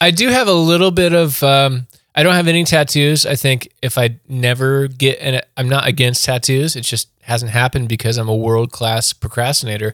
I 0.00 0.10
do 0.10 0.28
have 0.28 0.48
a 0.48 0.52
little 0.52 0.90
bit 0.90 1.12
of. 1.12 1.42
Um, 1.42 1.86
I 2.14 2.22
don't 2.24 2.34
have 2.34 2.48
any 2.48 2.64
tattoos. 2.64 3.24
I 3.24 3.36
think 3.36 3.72
if 3.82 3.96
I 3.96 4.18
never 4.28 4.88
get, 4.88 5.18
and 5.20 5.40
I'm 5.56 5.68
not 5.68 5.86
against 5.86 6.24
tattoos. 6.24 6.74
It 6.74 6.82
just 6.82 7.08
hasn't 7.22 7.52
happened 7.52 7.88
because 7.88 8.16
I'm 8.18 8.28
a 8.28 8.34
world 8.36 8.72
class 8.72 9.12
procrastinator. 9.12 9.92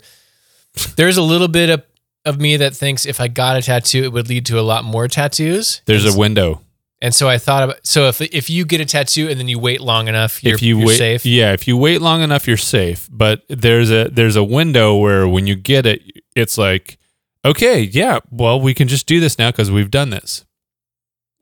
There's 0.96 1.16
a 1.18 1.22
little 1.22 1.48
bit 1.48 1.68
of, 1.70 1.82
of 2.26 2.38
me 2.38 2.56
that 2.58 2.74
thinks 2.74 3.06
if 3.06 3.20
I 3.20 3.28
got 3.28 3.56
a 3.56 3.62
tattoo, 3.62 4.02
it 4.04 4.12
would 4.12 4.28
lead 4.28 4.44
to 4.46 4.58
a 4.58 4.62
lot 4.62 4.84
more 4.84 5.08
tattoos. 5.08 5.80
There's 5.86 6.04
and, 6.04 6.14
a 6.14 6.18
window. 6.18 6.60
and 7.00 7.14
so 7.14 7.28
I 7.28 7.38
thought 7.38 7.62
about. 7.62 7.86
So 7.86 8.08
if 8.08 8.20
if 8.20 8.50
you 8.50 8.66
get 8.66 8.80
a 8.80 8.84
tattoo 8.84 9.28
and 9.28 9.38
then 9.38 9.48
you 9.48 9.58
wait 9.58 9.80
long 9.80 10.08
enough, 10.08 10.42
you're, 10.42 10.56
if 10.56 10.62
you 10.62 10.78
you're 10.78 10.88
wait, 10.88 10.98
safe. 10.98 11.24
yeah, 11.24 11.52
if 11.52 11.66
you 11.66 11.76
wait 11.76 12.02
long 12.02 12.20
enough, 12.20 12.46
you're 12.46 12.56
safe. 12.56 13.08
But 13.10 13.42
there's 13.48 13.90
a 13.90 14.10
there's 14.10 14.36
a 14.36 14.44
window 14.44 14.96
where 14.96 15.26
when 15.26 15.46
you 15.46 15.54
get 15.54 15.86
it, 15.86 16.02
it's 16.34 16.58
like, 16.58 16.98
okay, 17.44 17.80
yeah, 17.80 18.18
well, 18.30 18.60
we 18.60 18.74
can 18.74 18.88
just 18.88 19.06
do 19.06 19.20
this 19.20 19.38
now 19.38 19.50
because 19.50 19.70
we've 19.70 19.90
done 19.90 20.10
this. 20.10 20.44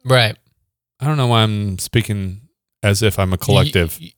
Right. 0.05 0.37
I 1.01 1.07
don't 1.07 1.17
know 1.17 1.27
why 1.29 1.43
I'm 1.43 1.79
speaking 1.79 2.43
as 2.83 3.03
if 3.03 3.19
I'm 3.19 3.33
a 3.33 3.39
collective. 3.39 3.99
You, 4.01 4.11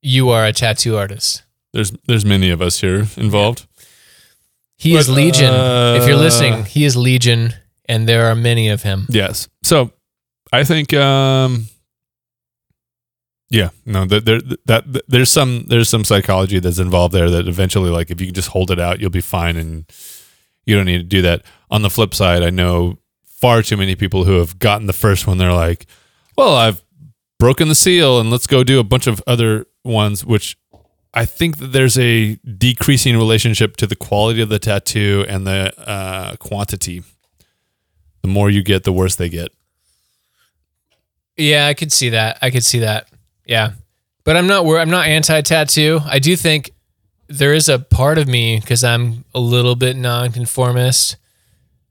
you 0.00 0.30
are 0.30 0.46
a 0.46 0.52
tattoo 0.52 0.96
artist. 0.96 1.42
There's 1.72 1.90
there's 2.06 2.24
many 2.24 2.50
of 2.50 2.62
us 2.62 2.80
here 2.80 3.08
involved. 3.16 3.66
He 4.84 4.96
is 4.96 5.06
But, 5.06 5.14
Legion. 5.14 5.54
if 5.96 6.06
you're 6.06 6.18
uh, 6.18 6.20
listening, 6.20 6.64
he 6.66 6.84
is 6.84 6.94
Legion, 6.94 7.54
and 7.86 8.06
there 8.06 8.26
are 8.26 8.34
many 8.34 8.68
of 8.68 8.82
him. 8.82 9.06
Yes. 9.08 9.48
So 9.62 9.92
I 10.52 10.62
think 10.62 10.92
um 10.92 11.66
yeah, 13.48 13.70
no, 13.86 14.04
that 14.04 14.26
there 14.26 14.40
that, 14.66 14.92
that 14.92 15.02
there's 15.08 15.30
some 15.30 15.64
there's 15.68 15.88
some 15.88 16.04
psychology 16.04 16.58
that's 16.58 16.78
involved 16.78 17.14
there 17.14 17.30
that 17.30 17.48
eventually 17.48 17.88
like 17.88 18.10
if 18.10 18.20
you 18.20 18.26
can 18.26 18.34
just 18.34 18.48
hold 18.48 18.70
it 18.70 18.78
out, 18.78 19.00
you'll 19.00 19.08
be 19.10 19.22
fine 19.22 19.56
and 19.56 19.84
you 20.66 20.76
don't 20.76 20.86
need 20.86 20.98
to 20.98 21.04
do 21.04 21.22
that. 21.22 21.42
On 21.70 21.80
the 21.80 21.90
flip 21.90 22.14
side, 22.14 22.42
I 22.42 22.50
know 22.50 22.98
far 23.24 23.62
too 23.62 23.78
many 23.78 23.96
people 23.96 24.24
who 24.24 24.38
have 24.38 24.58
gotten 24.58 24.86
the 24.86 24.92
first 24.92 25.26
one 25.26 25.38
they're 25.38 25.52
like, 25.52 25.86
"Well, 26.36 26.54
I've 26.54 26.84
broken 27.38 27.68
the 27.68 27.74
seal 27.74 28.20
and 28.20 28.30
let's 28.30 28.46
go 28.46 28.64
do 28.64 28.80
a 28.80 28.84
bunch 28.84 29.06
of 29.06 29.22
other 29.26 29.66
ones," 29.82 30.26
which 30.26 30.58
I 31.16 31.24
think 31.26 31.58
that 31.58 31.68
there's 31.68 31.96
a 31.96 32.34
decreasing 32.58 33.16
relationship 33.16 33.76
to 33.76 33.86
the 33.86 33.94
quality 33.96 34.40
of 34.42 34.48
the 34.48 34.58
tattoo 34.58 35.24
and 35.28 35.46
the 35.46 35.72
uh, 35.88 36.34
quantity. 36.36 37.02
The 38.22 38.28
more 38.28 38.50
you 38.50 38.62
get, 38.64 38.82
the 38.84 38.92
worse 38.92 39.14
they 39.16 39.28
get. 39.28 39.48
Yeah, 41.36 41.66
I 41.66 41.74
could 41.74 41.92
see 41.92 42.10
that. 42.10 42.38
I 42.42 42.50
could 42.50 42.64
see 42.64 42.80
that. 42.80 43.08
Yeah, 43.46 43.72
but 44.24 44.36
I'm 44.36 44.46
not. 44.46 44.64
wor- 44.64 44.78
I'm 44.78 44.90
not 44.90 45.06
anti-tattoo. 45.06 46.00
I 46.04 46.18
do 46.18 46.36
think 46.36 46.70
there 47.28 47.52
is 47.54 47.68
a 47.68 47.78
part 47.78 48.18
of 48.18 48.28
me 48.28 48.60
because 48.60 48.84
I'm 48.84 49.24
a 49.34 49.40
little 49.40 49.74
bit 49.76 49.96
nonconformist. 49.96 51.16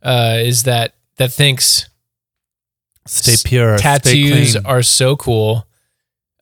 Uh, 0.01 0.37
is 0.39 0.63
that 0.63 0.95
that 1.17 1.31
thinks 1.31 1.87
Stay 3.05 3.33
s- 3.33 3.43
pure. 3.43 3.77
stay 3.77 3.83
tattoos 3.83 4.53
clean. 4.53 4.65
are 4.65 4.81
so 4.83 5.15
cool. 5.15 5.67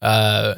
Uh, 0.02 0.56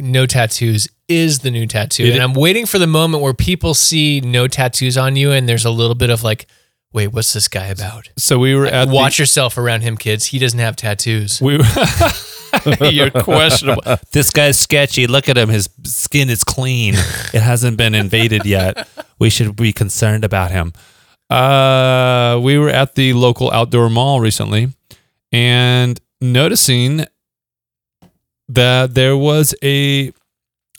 no 0.00 0.26
tattoos 0.26 0.88
is 1.08 1.40
the 1.40 1.50
new 1.50 1.66
tattoo, 1.66 2.04
It- 2.04 2.14
and 2.14 2.22
I'm 2.22 2.34
waiting 2.34 2.66
for 2.66 2.78
the 2.78 2.86
moment 2.86 3.22
where 3.22 3.34
people 3.34 3.74
see 3.74 4.20
no 4.20 4.46
tattoos 4.48 4.96
on 4.98 5.16
you, 5.16 5.30
and 5.32 5.48
there's 5.48 5.64
a 5.64 5.70
little 5.70 5.94
bit 5.94 6.10
of 6.10 6.22
like, 6.22 6.46
wait, 6.92 7.08
what's 7.08 7.32
this 7.32 7.48
guy 7.48 7.66
about? 7.66 8.08
So 8.18 8.38
we 8.38 8.54
were 8.54 8.66
at 8.66 8.88
Watch 8.88 9.18
yourself 9.18 9.56
around 9.58 9.82
him, 9.82 9.96
kids. 9.96 10.26
He 10.26 10.38
doesn't 10.38 10.58
have 10.58 10.76
tattoos. 10.76 11.38
The, 11.38 11.44
we 12.80 12.88
you're 12.90 13.10
questionable. 13.10 13.82
This 14.12 14.30
guy's 14.30 14.58
sketchy. 14.58 15.06
Look 15.06 15.28
at 15.28 15.38
him. 15.38 15.48
His 15.50 15.68
skin 15.84 16.28
is 16.30 16.42
clean. 16.44 16.94
it 17.32 17.42
hasn't 17.42 17.76
been 17.76 17.94
invaded 17.94 18.44
yet. 18.44 18.88
We 19.20 19.30
should 19.30 19.54
be 19.56 19.72
concerned 19.72 20.24
about 20.24 20.50
him. 20.50 20.72
Uh, 21.28 22.40
we 22.42 22.58
were 22.58 22.70
at 22.70 22.96
the 22.96 23.12
local 23.12 23.52
outdoor 23.52 23.88
mall 23.88 24.20
recently, 24.20 24.68
and 25.30 26.00
noticing 26.20 27.04
that 28.54 28.94
there 28.94 29.16
was 29.16 29.54
a. 29.62 30.12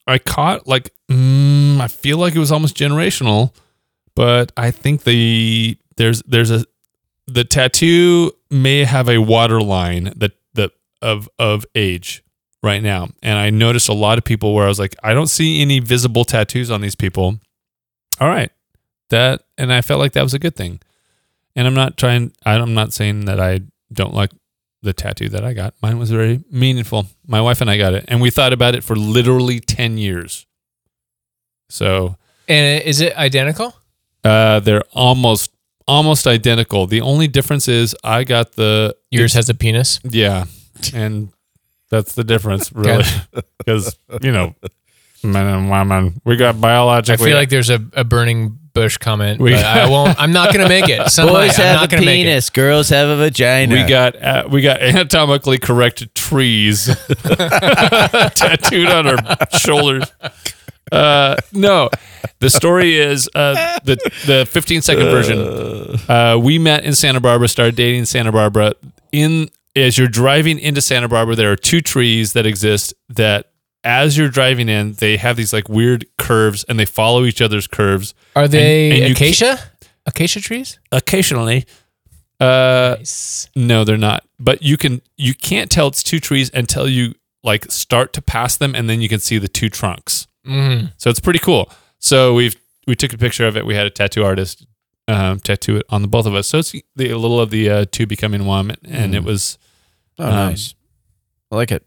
I 0.07 0.17
caught 0.17 0.67
like 0.67 0.91
mm, 1.09 1.79
I 1.79 1.87
feel 1.87 2.17
like 2.17 2.35
it 2.35 2.39
was 2.39 2.51
almost 2.51 2.75
generational, 2.75 3.53
but 4.15 4.51
I 4.57 4.71
think 4.71 5.03
the 5.03 5.77
there's 5.97 6.21
there's 6.23 6.51
a 6.51 6.65
the 7.27 7.43
tattoo 7.43 8.31
may 8.49 8.83
have 8.83 9.07
a 9.07 9.19
water 9.19 9.61
line 9.61 10.13
that 10.15 10.33
that 10.53 10.71
of 11.01 11.29
of 11.39 11.65
age 11.75 12.23
right 12.63 12.81
now, 12.83 13.09
and 13.23 13.37
I 13.37 13.49
noticed 13.49 13.89
a 13.89 13.93
lot 13.93 14.17
of 14.17 14.23
people 14.23 14.53
where 14.53 14.65
I 14.65 14.67
was 14.67 14.79
like, 14.79 14.95
I 15.03 15.13
don't 15.13 15.27
see 15.27 15.61
any 15.61 15.79
visible 15.79 16.25
tattoos 16.25 16.71
on 16.71 16.81
these 16.81 16.95
people. 16.95 17.39
All 18.19 18.27
right, 18.27 18.51
that 19.09 19.43
and 19.57 19.71
I 19.71 19.81
felt 19.81 19.99
like 19.99 20.13
that 20.13 20.23
was 20.23 20.33
a 20.33 20.39
good 20.39 20.55
thing. 20.55 20.79
And 21.55 21.67
I'm 21.67 21.73
not 21.73 21.97
trying 21.97 22.33
I'm 22.45 22.73
not 22.73 22.93
saying 22.93 23.25
that 23.25 23.39
I 23.39 23.61
don't 23.93 24.13
like 24.13 24.31
the 24.83 24.93
tattoo 24.93 25.29
that 25.29 25.43
I 25.43 25.53
got. 25.53 25.73
Mine 25.81 25.97
was 25.99 26.09
very 26.09 26.43
meaningful. 26.51 27.05
My 27.27 27.39
wife 27.41 27.61
and 27.61 27.69
I 27.69 27.77
got 27.77 27.93
it 27.93 28.05
and 28.07 28.19
we 28.21 28.29
thought 28.31 28.51
about 28.53 28.73
it 28.75 28.83
for 28.83 28.95
literally 28.95 29.59
10 29.59 29.97
years. 29.97 30.45
So, 31.69 32.17
And 32.47 32.83
is 32.83 33.01
it 33.01 33.15
identical? 33.15 33.75
uh 34.23 34.59
they're 34.59 34.83
almost 34.93 35.51
almost 35.87 36.27
identical. 36.27 36.85
The 36.87 37.01
only 37.01 37.27
difference 37.27 37.67
is 37.67 37.95
I 38.03 38.23
got 38.23 38.53
the 38.53 38.95
Yours 39.09 39.33
has 39.33 39.49
a 39.49 39.53
penis. 39.55 39.99
yeah. 40.03 40.45
And 40.93 41.29
that's 41.89 42.13
the 42.15 42.23
difference 42.23 42.71
really 42.71 43.03
cuz 43.65 43.95
you 44.21 44.31
know 44.31 44.55
men 45.23 45.45
and 45.45 45.69
women 45.69 46.21
we 46.25 46.35
got 46.35 46.59
biological. 46.59 47.23
I 47.25 47.27
feel 47.29 47.37
like 47.37 47.49
there's 47.49 47.69
a, 47.69 47.79
a 47.93 48.03
burning 48.03 48.57
bush 48.73 48.97
comment, 48.97 49.39
We- 49.41 49.51
but 49.51 49.65
I 49.65 49.89
won't. 49.89 50.19
I'm 50.19 50.31
not 50.31 50.53
gonna 50.53 50.69
make 50.69 50.87
it. 50.89 51.09
Some 51.11 51.27
Boys 51.27 51.57
might. 51.57 51.59
I'm 51.59 51.65
have 51.65 51.75
not 51.75 51.83
a 51.85 51.87
gonna 51.95 52.05
make 52.05 52.21
it. 52.21 52.25
penis, 52.25 52.49
girls 52.49 52.89
have 52.89 53.09
a 53.09 53.17
vagina. 53.17 53.75
We 53.75 53.83
got 53.83 54.15
uh, 54.21 54.47
we 54.49 54.61
got 54.61 54.81
anatomically 54.81 55.57
correct 55.59 56.13
trees 56.15 56.85
tattooed 58.35 58.87
on 58.87 59.07
our 59.07 59.17
shoulders. 59.57 60.11
Uh, 60.91 61.35
no, 61.53 61.89
the 62.39 62.49
story 62.49 62.95
is 62.97 63.29
uh, 63.35 63.79
the 63.83 63.97
the 64.25 64.45
15 64.49 64.81
second 64.81 65.03
version. 65.05 65.39
Uh, 66.09 66.37
we 66.41 66.57
met 66.59 66.83
in 66.83 66.93
Santa 66.93 67.19
Barbara, 67.21 67.47
started 67.47 67.75
dating 67.75 67.99
in 68.01 68.05
Santa 68.05 68.31
Barbara. 68.31 68.73
In 69.11 69.49
as 69.75 69.97
you're 69.97 70.07
driving 70.07 70.59
into 70.59 70.81
Santa 70.81 71.07
Barbara, 71.07 71.35
there 71.35 71.51
are 71.51 71.55
two 71.57 71.81
trees 71.81 72.33
that 72.33 72.45
exist 72.45 72.93
that. 73.09 73.50
As 73.83 74.17
you're 74.17 74.29
driving 74.29 74.69
in, 74.69 74.93
they 74.93 75.17
have 75.17 75.37
these 75.37 75.53
like 75.53 75.67
weird 75.67 76.05
curves, 76.17 76.63
and 76.65 76.79
they 76.79 76.85
follow 76.85 77.23
each 77.25 77.41
other's 77.41 77.65
curves. 77.67 78.13
Are 78.35 78.47
they 78.47 78.91
and 78.91 78.99
you 79.09 79.11
acacia? 79.13 79.57
Acacia 80.05 80.39
trees? 80.41 80.79
Occasionally, 80.91 81.65
uh, 82.39 82.95
Nice. 82.97 83.49
No, 83.55 83.83
they're 83.83 83.97
not. 83.97 84.23
But 84.39 84.61
you 84.63 84.77
can 84.77 85.01
you 85.17 85.33
can't 85.33 85.69
tell 85.71 85.87
it's 85.87 86.03
two 86.03 86.19
trees 86.19 86.49
until 86.53 86.87
you 86.87 87.13
like 87.43 87.71
start 87.71 88.13
to 88.13 88.21
pass 88.21 88.57
them 88.57 88.75
and 88.75 88.87
then 88.89 89.01
you 89.01 89.09
can 89.09 89.19
see 89.19 89.37
the 89.39 89.47
two 89.47 89.69
trunks. 89.69 90.27
Mm. 90.45 90.91
So 90.97 91.09
it's 91.09 91.19
pretty 91.19 91.39
cool. 91.39 91.69
So 91.99 92.33
we've 92.33 92.55
we 92.87 92.95
took 92.95 93.13
a 93.13 93.17
picture 93.17 93.45
of 93.47 93.55
it. 93.57 93.65
We 93.65 93.75
had 93.75 93.85
a 93.85 93.91
tattoo 93.91 94.23
artist 94.23 94.65
um, 95.07 95.39
tattoo 95.39 95.77
it 95.77 95.85
on 95.89 96.01
the 96.03 96.07
both 96.07 96.25
of 96.25 96.33
us. 96.35 96.47
So 96.47 96.59
it's 96.59 96.71
the 96.95 97.09
a 97.11 97.17
little 97.17 97.39
of 97.39 97.49
the 97.51 97.69
uh, 97.69 97.85
two 97.91 98.05
becoming 98.07 98.45
one 98.45 98.75
and 98.85 99.15
it 99.15 99.21
Mm. 99.23 99.25
was 99.25 99.57
oh, 100.19 100.25
um, 100.25 100.31
nice. 100.31 100.73
I 101.51 101.55
like 101.55 101.71
it. 101.71 101.83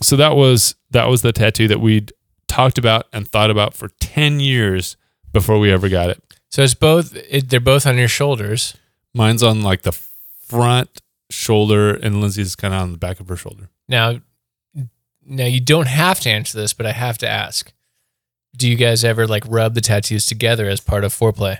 So 0.00 0.16
that 0.16 0.36
was 0.36 0.74
that 0.90 1.08
was 1.08 1.22
the 1.22 1.32
tattoo 1.32 1.68
that 1.68 1.80
we'd 1.80 2.12
talked 2.46 2.78
about 2.78 3.06
and 3.12 3.28
thought 3.28 3.50
about 3.50 3.74
for 3.74 3.88
10 4.00 4.40
years 4.40 4.96
before 5.32 5.58
we 5.58 5.70
ever 5.70 5.88
got 5.88 6.10
it. 6.10 6.22
So 6.50 6.62
it's 6.62 6.74
both. 6.74 7.14
It, 7.28 7.50
they're 7.50 7.60
both 7.60 7.86
on 7.86 7.98
your 7.98 8.08
shoulders. 8.08 8.76
Mine's 9.14 9.42
on 9.42 9.62
like 9.62 9.82
the 9.82 9.92
front 9.92 11.02
shoulder, 11.30 11.94
and 11.94 12.20
Lindsay's 12.20 12.56
kind 12.56 12.72
of 12.72 12.80
on 12.80 12.92
the 12.92 12.98
back 12.98 13.20
of 13.20 13.28
her 13.28 13.36
shoulder. 13.36 13.68
Now, 13.86 14.20
now 15.24 15.44
you 15.44 15.60
don't 15.60 15.88
have 15.88 16.20
to 16.20 16.30
answer 16.30 16.58
this, 16.58 16.72
but 16.72 16.86
I 16.86 16.92
have 16.92 17.18
to 17.18 17.28
ask: 17.28 17.72
Do 18.56 18.68
you 18.68 18.76
guys 18.76 19.04
ever 19.04 19.26
like 19.26 19.44
rub 19.46 19.74
the 19.74 19.82
tattoos 19.82 20.24
together 20.24 20.68
as 20.68 20.80
part 20.80 21.04
of 21.04 21.14
foreplay? 21.14 21.58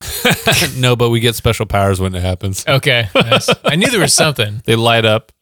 no, 0.76 0.96
but 0.96 1.10
we 1.10 1.20
get 1.20 1.34
special 1.34 1.66
powers 1.66 2.00
when 2.00 2.14
it 2.14 2.22
happens. 2.22 2.64
Okay, 2.66 3.08
nice. 3.14 3.50
I 3.64 3.76
knew 3.76 3.90
there 3.90 4.00
was 4.00 4.14
something. 4.14 4.62
They 4.70 4.76
light 4.76 5.04
up. 5.04 5.32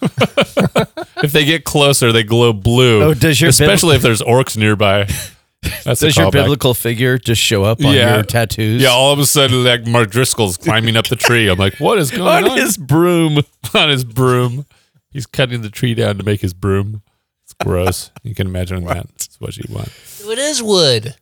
if 1.22 1.32
they 1.32 1.44
get 1.44 1.64
closer, 1.64 2.12
they 2.12 2.22
glow 2.22 2.52
blue. 2.52 3.02
Oh, 3.02 3.14
does 3.14 3.40
your 3.40 3.50
especially 3.50 3.96
if 3.96 4.02
there's 4.02 4.22
orcs 4.22 4.56
nearby. 4.56 5.08
That's 5.84 6.00
a 6.02 6.06
Does 6.06 6.16
your 6.16 6.30
biblical 6.30 6.72
figure 6.72 7.18
just 7.18 7.42
show 7.42 7.64
up 7.64 7.84
on 7.84 7.92
Yeah. 7.92 8.14
your 8.14 8.22
tattoos? 8.22 8.80
Yeah, 8.80 8.90
all 8.90 9.12
of 9.12 9.18
a 9.18 9.26
sudden, 9.26 9.64
like 9.64 9.86
Mark 9.86 10.08
Driscoll's 10.10 10.56
climbing 10.56 10.96
up 10.96 11.08
the 11.08 11.16
tree. 11.16 11.48
I'm 11.48 11.58
like, 11.58 11.78
what 11.80 11.98
is 11.98 12.12
going 12.12 12.44
on? 12.44 12.50
on 12.52 12.58
his 12.58 12.76
broom. 12.76 13.38
on 13.74 13.88
his 13.88 14.04
broom. 14.04 14.66
He's 15.10 15.26
cutting 15.26 15.62
the 15.62 15.70
tree 15.70 15.94
down 15.94 16.16
to 16.18 16.24
make 16.24 16.40
his 16.42 16.54
broom. 16.54 17.02
It's 17.44 17.54
gross. 17.54 18.12
You 18.22 18.36
can 18.36 18.46
imagine 18.46 18.84
that. 18.84 19.08
That's 19.08 19.40
what 19.40 19.56
you 19.56 19.64
want. 19.74 19.88
It 20.24 20.38
is 20.38 20.62
wood. 20.62 21.16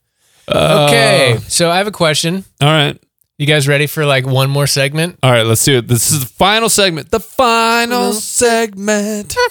Uh, 0.46 0.86
Okay, 0.90 1.38
so 1.48 1.70
I 1.70 1.78
have 1.78 1.86
a 1.86 1.92
question. 1.92 2.44
All 2.60 2.68
right. 2.68 3.00
You 3.38 3.46
guys 3.46 3.68
ready 3.68 3.86
for 3.86 4.06
like 4.06 4.26
one 4.26 4.48
more 4.48 4.66
segment? 4.66 5.18
All 5.22 5.30
right, 5.30 5.44
let's 5.44 5.62
do 5.64 5.76
it. 5.78 5.88
This 5.88 6.10
is 6.10 6.20
the 6.20 6.26
final 6.26 6.68
segment. 6.70 7.10
The 7.10 7.20
final 7.20 8.12
segment. 8.12 9.36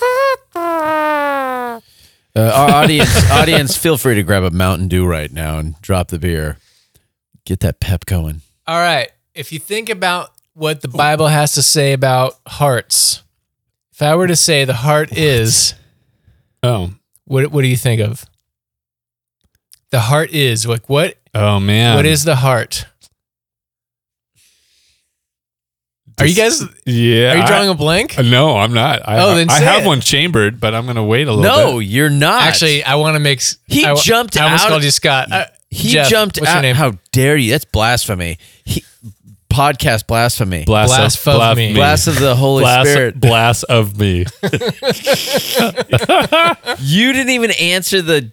Uh, 2.38 2.52
our 2.54 2.70
audience, 2.84 3.32
audience, 3.32 3.78
feel 3.78 3.98
free 3.98 4.16
to 4.16 4.22
grab 4.24 4.44
a 4.44 4.52
Mountain 4.52 4.90
Dew 4.90 5.06
right 5.08 5.32
now 5.32 5.58
and 5.58 5.80
drop 5.82 6.10
the 6.10 6.20
beer. 6.20 6.58
Get 7.46 7.62
that 7.62 7.80
pep 7.80 8.06
going. 8.06 8.42
All 8.68 8.78
right. 8.78 9.10
If 9.34 9.54
you 9.54 9.60
think 9.60 9.90
about 9.90 10.32
what 10.54 10.82
the 10.82 10.90
Bible 10.90 11.28
has 11.28 11.54
to 11.54 11.62
say 11.64 11.94
about 11.94 12.34
hearts, 12.46 13.24
if 13.94 14.02
I 14.02 14.16
were 14.18 14.28
to 14.28 14.36
say 14.36 14.66
the 14.66 14.74
heart 14.74 15.18
is, 15.18 15.76
Oh. 16.62 16.92
what 17.24 17.52
what 17.54 17.62
do 17.62 17.70
you 17.70 17.78
think 17.78 18.02
of? 18.02 18.26
The 19.92 20.02
heart 20.02 20.32
is 20.32 20.68
like 20.68 20.90
what? 20.90 21.16
Oh 21.34 21.62
man. 21.62 21.96
what 21.96 22.06
is 22.06 22.26
the 22.26 22.36
heart? 22.36 22.86
Are 26.20 26.26
you 26.26 26.36
guys? 26.36 26.63
Yeah. 26.86 27.34
Are 27.34 27.38
you 27.38 27.45
drawing 27.47 27.70
a 27.70 27.74
blank? 27.74 28.18
No, 28.18 28.57
I'm 28.57 28.74
not. 28.74 29.07
I, 29.07 29.20
Oh, 29.20 29.36
then 29.36 29.49
I 29.49 29.59
say 29.59 29.66
have 29.66 29.84
it. 29.84 29.88
one 29.88 29.99
chambered, 30.01 30.59
but 30.61 30.74
I'm 30.74 30.86
gonna 30.86 31.03
wait 31.03 31.28
a 31.28 31.34
little 31.34 31.43
bit. 31.43 31.47
No, 31.74 31.80
bit. 31.80 31.88
you're 31.88 32.09
not. 32.09 32.43
Actually, 32.43 32.84
I 32.84 32.95
want 32.95 33.16
to 33.16 33.20
make. 33.20 33.41
He 33.68 33.84
I, 33.86 33.95
jumped 33.95 34.38
I 34.39 34.45
almost 34.45 34.63
out- 34.66 34.70
called 34.70 34.84
you 34.84 34.91
Scott. 34.91 35.32
Uh, 35.32 35.45
he 35.70 35.89
Jeff, 35.89 36.07
jumped 36.09 36.39
what's 36.39 36.49
out. 36.49 36.55
Your 36.55 36.61
name? 36.61 36.76
How 36.76 36.93
dare 37.11 37.36
you? 37.36 37.51
That's 37.51 37.66
blasphemy. 37.66 38.38
He, 38.63 38.84
podcast 39.49 40.07
blasphemy. 40.07 40.63
Blast, 40.66 40.89
Blast 40.95 41.18
of, 41.22 41.28
of 41.28 41.36
blast 41.38 41.57
me. 41.57 41.68
me. 41.70 41.74
Blast 41.74 42.07
of 42.07 42.20
the 42.20 42.36
Holy 42.36 42.61
blast, 42.63 42.89
Spirit. 42.91 43.20
blast 43.20 43.63
of 43.66 43.97
me. 43.99 44.26
You 46.80 47.13
didn't 47.13 47.30
even 47.32 47.51
answer 47.51 48.01
the 48.01 48.32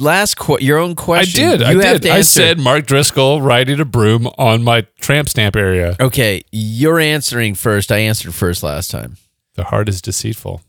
last 0.00 0.36
qu- 0.36 0.58
your 0.60 0.78
own 0.78 0.94
question. 0.96 1.44
I 1.44 1.50
did. 1.56 1.62
I 1.62 1.72
You 1.72 1.80
have 1.80 2.00
did. 2.00 2.10
I 2.10 2.22
said 2.22 2.58
Mark 2.58 2.86
Driscoll 2.86 3.40
riding 3.42 3.78
a 3.80 3.84
broom 3.84 4.26
on 4.38 4.62
my 4.64 4.82
tramp 5.00 5.28
stamp 5.28 5.56
area. 5.56 5.96
Okay, 6.00 6.42
you're 6.50 6.98
answering 6.98 7.54
first. 7.54 7.92
I 7.92 7.98
answered 7.98 8.34
first 8.34 8.62
last 8.62 8.90
time. 8.90 9.16
The 9.54 9.64
heart 9.64 9.88
is 9.88 10.00
deceitful. 10.00 10.62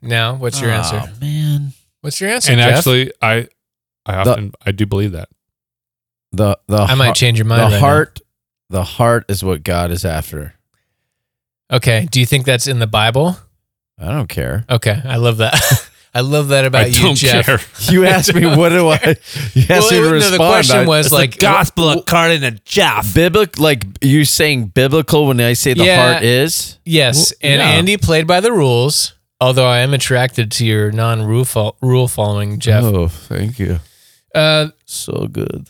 now, 0.00 0.34
what's 0.34 0.60
your 0.60 0.70
answer? 0.70 1.00
Oh, 1.04 1.10
man. 1.20 1.72
What's 2.00 2.20
your 2.20 2.30
answer? 2.30 2.50
and 2.52 2.60
Jeff? 2.60 2.78
actually, 2.78 3.12
I, 3.22 3.46
I 4.06 4.24
The- 4.24 4.30
often, 4.32 4.52
I 4.66 4.72
do 4.72 4.86
believe 4.86 5.12
that. 5.12 5.28
The 6.32 6.58
the 6.66 6.78
I 6.78 6.94
might 6.94 7.14
change 7.14 7.38
your 7.38 7.44
mind. 7.44 7.60
the 7.60 7.64
right 7.66 7.72
now. 7.72 7.78
heart 7.80 8.20
the 8.70 8.82
heart 8.84 9.26
is 9.28 9.44
what 9.44 9.62
God 9.62 9.90
is 9.90 10.04
after. 10.04 10.54
Okay. 11.70 12.08
Do 12.10 12.20
you 12.20 12.26
think 12.26 12.46
that's 12.46 12.66
in 12.66 12.78
the 12.78 12.86
Bible? 12.86 13.36
I 13.98 14.06
don't 14.08 14.28
care. 14.28 14.64
Okay, 14.70 15.00
I 15.04 15.16
love 15.16 15.36
that. 15.38 15.54
I 16.14 16.20
love 16.20 16.48
that 16.48 16.66
about 16.66 16.82
I 16.84 16.86
you, 16.88 17.02
don't 17.02 17.14
Jeff. 17.14 17.46
care. 17.46 17.58
You 17.90 18.04
asked 18.04 18.34
me 18.34 18.44
what 18.44 18.68
do 18.68 18.88
I 18.88 18.96
you 19.54 19.62
asked 19.68 19.90
Well, 19.90 19.90
me 19.92 19.96
to 19.98 20.02
no, 20.02 20.12
respond. 20.12 20.34
the 20.34 20.36
question 20.38 20.76
I- 20.76 20.86
was 20.86 21.10
like, 21.12 21.38
gospel 21.38 21.86
what, 21.86 21.98
according 22.00 22.42
to 22.42 22.50
Jeff. 22.64 23.14
biblical 23.14 23.62
like 23.62 23.84
you 24.02 24.24
saying 24.26 24.66
biblical 24.66 25.26
when 25.28 25.40
I 25.40 25.54
say 25.54 25.72
the 25.74 25.84
Yeah. 25.84 26.12
heart 26.12 26.22
is? 26.22 26.78
yes, 26.84 27.32
Well, 27.42 27.50
and 27.52 27.60
yeah. 27.60 27.68
Andy 27.70 27.96
played 27.96 28.26
by 28.26 28.40
the 28.40 28.52
rules. 28.52 29.14
Although 29.40 29.66
I 29.66 29.78
am 29.78 29.92
attracted 29.94 30.52
to 30.52 30.66
your 30.66 30.92
non-rule 30.92 31.76
rule 31.82 32.06
following, 32.08 32.58
Jeff. 32.60 32.84
Oh, 32.84 33.08
thank 33.08 33.58
you. 33.58 33.80
Uh, 34.34 34.68
So 34.84 35.26
good. 35.26 35.68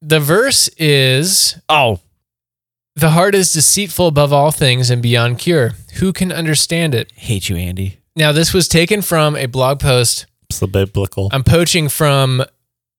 the 0.00 0.18
verse 0.20 0.68
is 0.78 1.56
Oh, 1.68 2.00
the 2.96 3.10
heart 3.10 3.34
is 3.34 3.52
deceitful 3.52 4.06
above 4.08 4.32
all 4.32 4.50
things 4.50 4.90
and 4.90 5.00
beyond 5.02 5.38
cure. 5.38 5.72
Who 6.00 6.12
can 6.12 6.32
understand 6.32 6.94
it? 6.94 7.12
hate 7.14 7.48
you, 7.48 7.56
Andy. 7.56 7.98
Now, 8.14 8.32
this 8.32 8.52
was 8.52 8.68
taken 8.68 9.02
from 9.02 9.36
a 9.36 9.46
blog 9.46 9.80
post. 9.80 10.26
It's 10.50 10.58
the 10.60 10.66
biblical. 10.66 11.28
I'm 11.32 11.44
poaching 11.44 11.88
from 11.88 12.44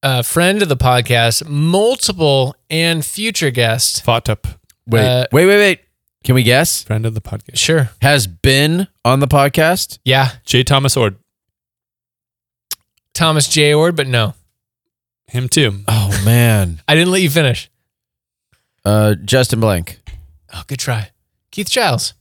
a 0.02 0.22
friend 0.22 0.60
of 0.62 0.68
the 0.68 0.76
podcast, 0.76 1.46
multiple 1.48 2.56
and 2.68 3.04
future 3.04 3.50
guest. 3.50 4.02
Fought 4.04 4.28
up 4.28 4.46
Wait, 4.86 5.00
Uh, 5.06 5.26
wait, 5.32 5.46
wait, 5.46 5.56
wait. 5.56 5.80
Can 6.24 6.34
we 6.34 6.42
guess? 6.42 6.82
friend 6.82 7.06
of 7.06 7.14
the 7.14 7.20
podcast. 7.20 7.56
Sure. 7.56 7.90
Has 8.02 8.26
been 8.26 8.88
on 9.04 9.20
the 9.20 9.26
podcast? 9.28 9.98
Yeah. 10.04 10.32
J. 10.44 10.62
Thomas 10.64 10.96
Oord. 10.96 11.16
Thomas 13.14 13.48
J. 13.48 13.72
Oord, 13.72 13.94
but 13.96 14.08
no. 14.08 14.34
Him 15.28 15.48
too. 15.48 15.80
Oh 15.88 16.22
man. 16.24 16.82
I 16.88 16.94
didn't 16.94 17.10
let 17.12 17.22
you 17.22 17.30
finish. 17.30 17.70
Uh, 18.84 19.14
Justin 19.14 19.60
Blank. 19.60 20.00
Oh, 20.52 20.62
good 20.66 20.78
try. 20.78 21.10
Keith 21.50 21.70
Giles. 21.70 22.14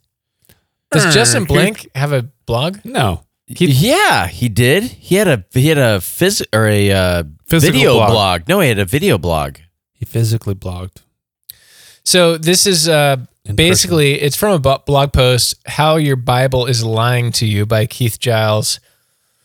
Does 0.94 1.06
Er, 1.08 1.12
Justin 1.12 1.44
Keith- 1.46 1.50
Blank 1.50 1.90
have 1.96 2.12
a 2.14 2.24
blog? 2.46 2.80
No. 2.84 3.24
yeah, 3.48 4.28
he 4.28 4.50
did. 4.50 4.84
He 4.84 5.16
had 5.16 5.28
a 5.28 5.44
he 5.52 5.68
had 5.68 5.78
a 5.78 5.98
phys 6.00 6.44
or 6.54 6.68
a 6.68 6.92
uh, 6.92 7.24
Physical 7.46 7.74
video 7.74 7.94
blog. 7.96 8.10
blog. 8.12 8.48
No, 8.48 8.60
he 8.62 8.70
had 8.70 8.80
a 8.80 8.86
video 8.86 9.18
blog. 9.18 9.58
He 9.94 10.06
physically 10.06 10.56
blogged. 10.56 10.98
So 12.04 12.38
this 12.38 12.66
is 12.66 12.88
uh, 12.90 13.18
in 13.46 13.56
basically 13.56 14.14
it's 14.22 14.36
from 14.36 14.54
a 14.54 14.60
bu- 14.60 14.84
blog 14.86 15.14
post. 15.14 15.56
How 15.66 15.98
your 15.98 16.16
Bible 16.16 16.66
is 16.66 16.84
lying 16.84 17.32
to 17.34 17.46
you 17.46 17.66
by 17.66 17.86
Keith 17.86 18.20
Giles. 18.20 18.80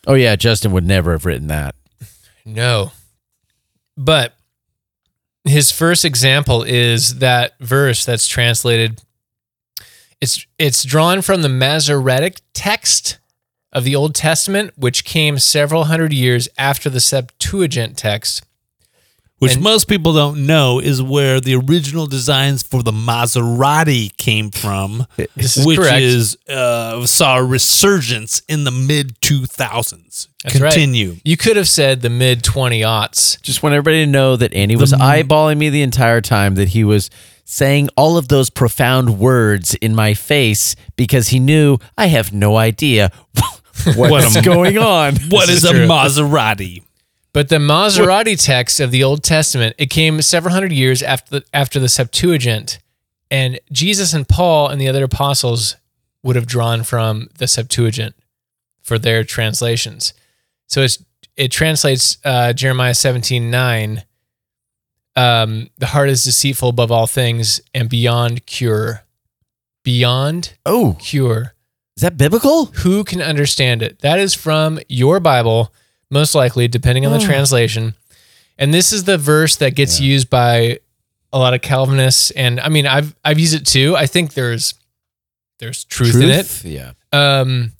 Oh 0.06 0.14
yeah, 0.14 0.36
Justin 0.36 0.72
would 0.72 0.86
never 0.86 1.12
have 1.12 1.26
written 1.26 1.48
that. 1.48 1.74
No, 2.44 2.92
but 3.96 4.34
his 5.44 5.70
first 5.70 6.04
example 6.04 6.62
is 6.62 7.18
that 7.18 7.58
verse 7.60 8.04
that's 8.04 8.26
translated. 8.26 9.02
It's 10.20 10.46
it's 10.58 10.82
drawn 10.84 11.22
from 11.22 11.42
the 11.42 11.48
Masoretic 11.48 12.40
text 12.52 13.18
of 13.72 13.84
the 13.84 13.94
Old 13.94 14.14
Testament, 14.14 14.72
which 14.76 15.04
came 15.04 15.38
several 15.38 15.84
hundred 15.84 16.12
years 16.12 16.48
after 16.58 16.90
the 16.90 17.00
Septuagint 17.00 17.96
text. 17.96 18.44
Which 19.38 19.54
And- 19.54 19.62
most 19.62 19.86
people 19.86 20.12
don't 20.14 20.46
know 20.46 20.80
is 20.80 21.00
where 21.00 21.40
the 21.40 21.54
original 21.54 22.08
designs 22.08 22.64
for 22.64 22.82
the 22.82 22.90
Maserati 22.90 24.16
came 24.16 24.50
from, 24.50 25.06
This 25.36 25.56
is 25.56 25.64
which 25.64 25.78
correct. 25.78 26.02
is 26.02 26.36
uh, 26.48 27.06
saw 27.06 27.36
a 27.38 27.44
resurgence 27.44 28.42
in 28.48 28.64
the 28.64 28.72
mid 28.72 29.20
2000s. 29.20 30.26
That's 30.42 30.58
right. 30.58 30.72
Continue. 30.72 31.18
You 31.22 31.36
could 31.36 31.56
have 31.56 31.68
said 31.68 32.00
the 32.00 32.10
mid 32.10 32.42
twenty 32.42 32.80
aughts. 32.80 33.40
Just 33.42 33.62
want 33.62 33.74
everybody 33.74 34.04
to 34.04 34.10
know 34.10 34.34
that 34.34 34.52
Andy 34.54 34.74
was 34.74 34.92
eyeballing 34.92 35.58
me 35.58 35.68
the 35.70 35.82
entire 35.82 36.20
time. 36.20 36.56
That 36.56 36.68
he 36.70 36.82
was 36.82 37.08
saying 37.50 37.88
all 37.96 38.18
of 38.18 38.28
those 38.28 38.50
profound 38.50 39.18
words 39.18 39.74
in 39.76 39.94
my 39.94 40.12
face 40.12 40.76
because 40.96 41.28
he 41.28 41.40
knew 41.40 41.78
I 41.96 42.08
have 42.08 42.30
no 42.30 42.58
idea 42.58 43.10
what's 43.96 44.38
going 44.42 44.76
on. 44.76 45.14
What 45.30 45.48
is, 45.48 45.64
is, 45.64 45.70
a 45.70 45.72
true. 45.72 45.86
Maserati? 45.86 46.82
But 47.32 47.48
the 47.48 47.56
Maserati 47.56 48.42
text 48.42 48.80
of 48.80 48.90
the 48.90 49.02
Old 49.02 49.22
Testament, 49.22 49.74
it 49.78 49.88
came 49.88 50.20
several 50.20 50.52
hundred 50.52 50.72
years 50.72 51.02
after 51.02 51.40
the, 51.40 51.46
after 51.54 51.80
the 51.80 51.88
Septuagint, 51.88 52.80
and 53.30 53.58
Jesus 53.72 54.12
and 54.12 54.28
Paul 54.28 54.68
and 54.68 54.78
the 54.78 54.88
other 54.88 55.04
apostles 55.04 55.76
would 56.22 56.36
have 56.36 56.46
drawn 56.46 56.82
from 56.82 57.30
the 57.38 57.48
Septuagint 57.48 58.14
for 58.82 58.98
their 58.98 59.24
translations. 59.24 60.12
So 60.66 60.82
it's 60.82 61.02
it 61.34 61.50
translates 61.50 62.18
uh, 62.24 62.52
Jeremiah 62.52 62.94
seventeen 62.94 63.50
nine. 63.50 64.02
Um, 65.18 65.68
the 65.78 65.86
heart 65.86 66.08
is 66.10 66.22
deceitful 66.24 66.68
above 66.68 66.92
all 66.92 67.06
things 67.06 67.60
and 67.74 67.88
beyond 67.88 68.46
cure. 68.46 69.02
Beyond 69.84 70.52
Oh, 70.66 70.96
cure. 71.00 71.54
is 71.96 72.02
that 72.02 72.16
biblical? 72.16 72.66
Who 72.66 73.04
can 73.04 73.22
understand 73.22 73.82
it? 73.82 74.00
That 74.00 74.18
is 74.18 74.34
from 74.34 74.78
your 74.88 75.18
Bible, 75.20 75.72
most 76.10 76.34
likely, 76.34 76.68
depending 76.68 77.06
on 77.06 77.12
the 77.12 77.18
Oh. 77.18 77.26
translation. 77.26 77.94
And 78.58 78.74
this 78.74 78.92
is 78.92 79.04
the 79.04 79.18
verse 79.18 79.56
that 79.56 79.74
gets 79.74 80.00
used 80.00 80.28
by 80.28 80.78
a 81.32 81.38
lot 81.38 81.54
of 81.54 81.62
Calvinists. 81.62 82.30
And 82.32 82.60
I 82.60 82.68
mean, 82.68 82.86
I've 82.86 83.14
I've 83.24 83.38
used 83.38 83.54
it 83.54 83.66
too. 83.66 83.96
I 83.96 84.06
think 84.06 84.34
there's 84.34 84.74
there's 85.58 85.84
truth, 85.84 86.14
in 86.16 86.22
it. 86.30 86.64
Yeah. 86.64 86.92
Um, 87.12 87.72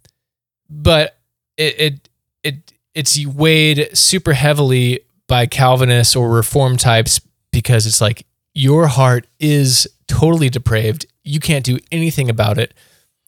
but 0.71 1.17
it 1.57 1.81
it 1.81 2.09
it 2.43 2.73
it's 2.95 3.25
weighed 3.27 3.91
super 3.97 4.33
heavily 4.33 5.01
by 5.27 5.47
Calvinists 5.47 6.17
or 6.17 6.31
Reform 6.31 6.77
types 6.77 7.21
because 7.53 7.87
it's 7.87 8.01
like 8.01 8.27
your 8.55 8.87
heart 8.87 9.27
is 9.39 9.89
totally 10.07 10.49
depraved. 10.49 11.07
You 11.25 11.41
can't 11.41 11.65
do 11.65 11.79
anything 11.93 12.31
about 12.31 12.59
it, 12.59 12.75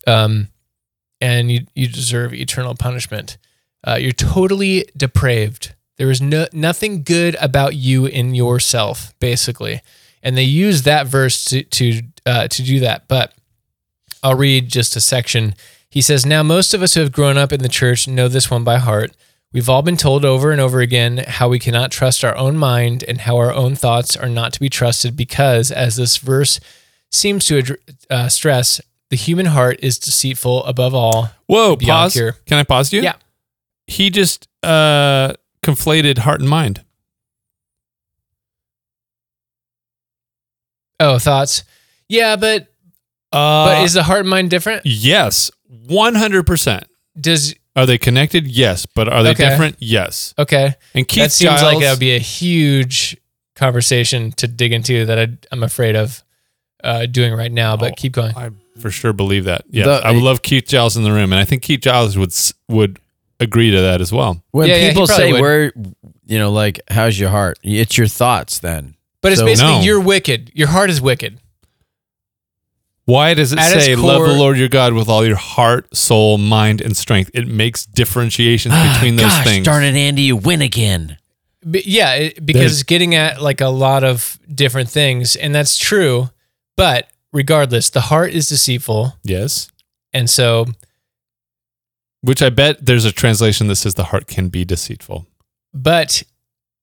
um, 0.06 0.48
and 1.20 1.50
you 1.50 1.66
you 1.74 1.86
deserve 1.86 2.32
eternal 2.34 2.74
punishment. 2.74 3.38
Uh, 3.86 3.96
you're 4.00 4.12
totally 4.12 4.86
depraved. 4.96 5.74
There 5.96 6.10
is 6.10 6.20
no 6.20 6.46
nothing 6.52 7.02
good 7.02 7.36
about 7.40 7.74
you 7.74 8.06
in 8.06 8.34
yourself, 8.34 9.12
basically, 9.20 9.82
and 10.22 10.36
they 10.36 10.44
use 10.44 10.82
that 10.82 11.06
verse 11.06 11.44
to 11.46 11.62
to 11.62 12.02
uh, 12.26 12.48
to 12.48 12.62
do 12.62 12.80
that. 12.80 13.08
But 13.08 13.34
I'll 14.22 14.36
read 14.36 14.68
just 14.68 14.96
a 14.96 15.00
section. 15.00 15.54
He 15.88 16.00
says, 16.00 16.26
Now, 16.26 16.42
most 16.42 16.74
of 16.74 16.82
us 16.82 16.94
who 16.94 17.00
have 17.00 17.12
grown 17.12 17.36
up 17.36 17.52
in 17.52 17.60
the 17.60 17.68
church 17.68 18.06
know 18.06 18.28
this 18.28 18.50
one 18.50 18.64
by 18.64 18.78
heart. 18.78 19.12
We've 19.53 19.68
all 19.68 19.82
been 19.82 19.96
told 19.96 20.24
over 20.24 20.53
and 20.53 20.61
over 20.61 20.80
again 20.80 21.24
how 21.26 21.48
we 21.48 21.59
cannot 21.59 21.90
trust 21.90 22.22
our 22.24 22.36
own 22.36 22.57
mind 22.57 23.05
and 23.09 23.18
how 23.22 23.36
our 23.36 23.53
own 23.53 23.74
thoughts 23.74 24.16
are 24.16 24.28
not 24.28 24.53
to 24.53 24.61
be 24.61 24.68
trusted 24.68 25.16
because, 25.16 25.72
as 25.72 25.96
this 25.96 26.18
verse 26.18 26.61
seems 27.11 27.46
to 27.46 27.76
uh, 28.09 28.28
stress, 28.28 28.80
the 29.11 29.16
human 29.16 29.46
heart 29.46 29.80
is 29.82 29.98
deceitful 29.98 30.64
above 30.66 30.94
all. 30.94 31.30
Whoa, 31.46 31.76
pause. 31.76 32.12
cure. 32.12 32.36
Can 32.46 32.59
I 32.59 32.62
pause 32.62 32.92
you? 32.92 33.03
Yeah. 33.03 33.14
He 33.88 34.09
just 34.11 34.46
uh 34.62 35.32
conflated 35.64 36.18
heart 36.18 36.40
and 36.40 36.48
mind. 36.48 36.84
Oh, 41.01 41.18
thoughts? 41.18 41.64
Yeah, 42.09 42.36
but 42.36 42.68
Uh, 43.32 43.66
but 43.66 43.84
is 43.84 43.94
the 43.94 44.03
heart 44.05 44.20
and 44.20 44.28
mind 44.30 44.51
different? 44.51 44.82
yes, 44.84 45.51
100%. 45.88 46.84
Does 47.20 47.55
Are 47.80 47.86
they 47.86 47.98
connected? 47.98 48.46
Yes. 48.46 48.86
But 48.86 49.08
are 49.08 49.22
they 49.22 49.30
Okay. 49.30 49.48
different? 49.48 49.76
Yes. 49.80 50.34
okay? 50.38 50.74
And 50.94 51.08
Keith 51.08 51.22
that 51.24 51.32
seems 51.32 51.50
Giles, 51.60 51.62
like 51.74 51.80
that 51.82 51.90
would 51.92 52.00
be 52.00 52.14
a 52.14 52.18
huge 52.18 53.16
conversation 53.54 54.32
to 54.32 54.46
dig 54.48 54.72
into 54.72 55.04
that 55.06 55.18
I, 55.18 55.28
I'm 55.52 55.62
afraid 55.62 55.96
of 55.96 56.22
uh, 56.84 57.06
doing 57.06 57.34
right 57.34 57.52
now. 57.52 57.76
But 57.76 57.92
Oh, 57.92 57.94
keep 57.96 58.12
going. 58.12 58.34
I 58.36 58.50
for 58.80 58.90
sure 58.90 59.12
believe 59.12 59.44
that. 59.44 59.64
Yeah, 59.70 59.84
The- 59.84 60.06
I 60.06 60.10
would 60.12 60.22
love 60.22 60.42
Keith 60.42 60.66
Giles 60.66 60.96
in 60.96 61.02
the 61.02 61.12
room, 61.12 61.32
and 61.32 61.38
I 61.40 61.44
think 61.44 61.62
Keith 61.62 61.80
Giles 61.80 62.16
would 62.16 62.30
s- 62.30 62.54
would 62.68 62.98
agree 63.38 63.70
to 63.70 63.80
that 63.80 64.00
as 64.00 64.12
well. 64.12 64.42
When 64.52 64.68
Yeah, 64.68 64.76
yeah, 64.76 64.80
he 64.82 64.88
people 64.90 65.06
probably 65.06 65.24
say 65.26 65.32
would. 65.32 65.40
where, 65.40 65.72
you 66.26 66.38
know, 66.38 66.50
like, 66.52 66.80
how's 66.90 67.18
your 67.18 67.30
heart? 67.30 67.58
It's 67.62 67.96
your 67.98 68.06
thoughts 68.06 68.58
then. 68.60 68.94
But 69.22 69.32
it's 69.32 69.40
So- 69.40 69.46
basically 69.46 69.72
No. 69.72 69.82
you're 69.82 70.00
wicked. 70.00 70.50
Your 70.54 70.68
heart 70.68 70.88
is 70.90 71.00
wicked. 71.00 71.38
Why 73.11 73.34
does 73.34 73.52
it 73.52 73.58
At 73.58 73.74
its 73.76 73.84
say 73.86 73.96
love 73.96 74.22
the 74.26 74.34
Lord 74.34 74.56
your 74.58 74.68
God 74.68 74.92
with 74.94 75.08
all 75.08 75.24
your 75.26 75.36
heart, 75.36 75.94
soul, 75.96 76.38
mind, 76.38 76.80
and 76.80 76.96
strength? 76.96 77.30
It 77.34 77.46
makes 77.48 77.86
differentiations 77.86 78.74
ah, 78.76 78.92
between 78.94 79.16
those 79.16 79.26
Gosh, 79.26 79.44
things. 79.44 79.64
darn 79.64 79.84
it, 79.84 79.94
Andy, 79.96 80.22
you 80.22 80.36
win 80.36 80.62
again. 80.62 81.16
B- 81.68 81.82
yeah, 81.84 82.14
it, 82.14 82.44
because 82.46 82.61
There's- 82.61 82.72
it's 82.74 82.82
getting 82.84 83.14
at 83.14 83.42
like 83.42 83.61
a 83.61 83.68
lot 83.68 84.04
of 84.04 84.38
different 84.54 84.88
things, 84.88 85.36
and 85.36 85.54
that's 85.54 85.76
true. 85.76 86.30
But 86.76 87.08
regardless, 87.32 87.90
the 87.90 88.00
heart 88.02 88.32
is 88.32 88.48
deceitful, 88.48 89.14
Yes. 89.24 89.70
and 90.12 90.28
so 90.30 90.66
Which 92.22 92.42
I 92.42 92.50
bet 92.50 92.84
there's 92.84 93.04
a 93.04 93.12
translation 93.12 93.66
that 93.68 93.76
says 93.76 93.94
the 93.94 94.04
heart 94.04 94.26
can 94.26 94.48
be 94.48 94.64
deceitful. 94.64 95.26
but 95.72 96.22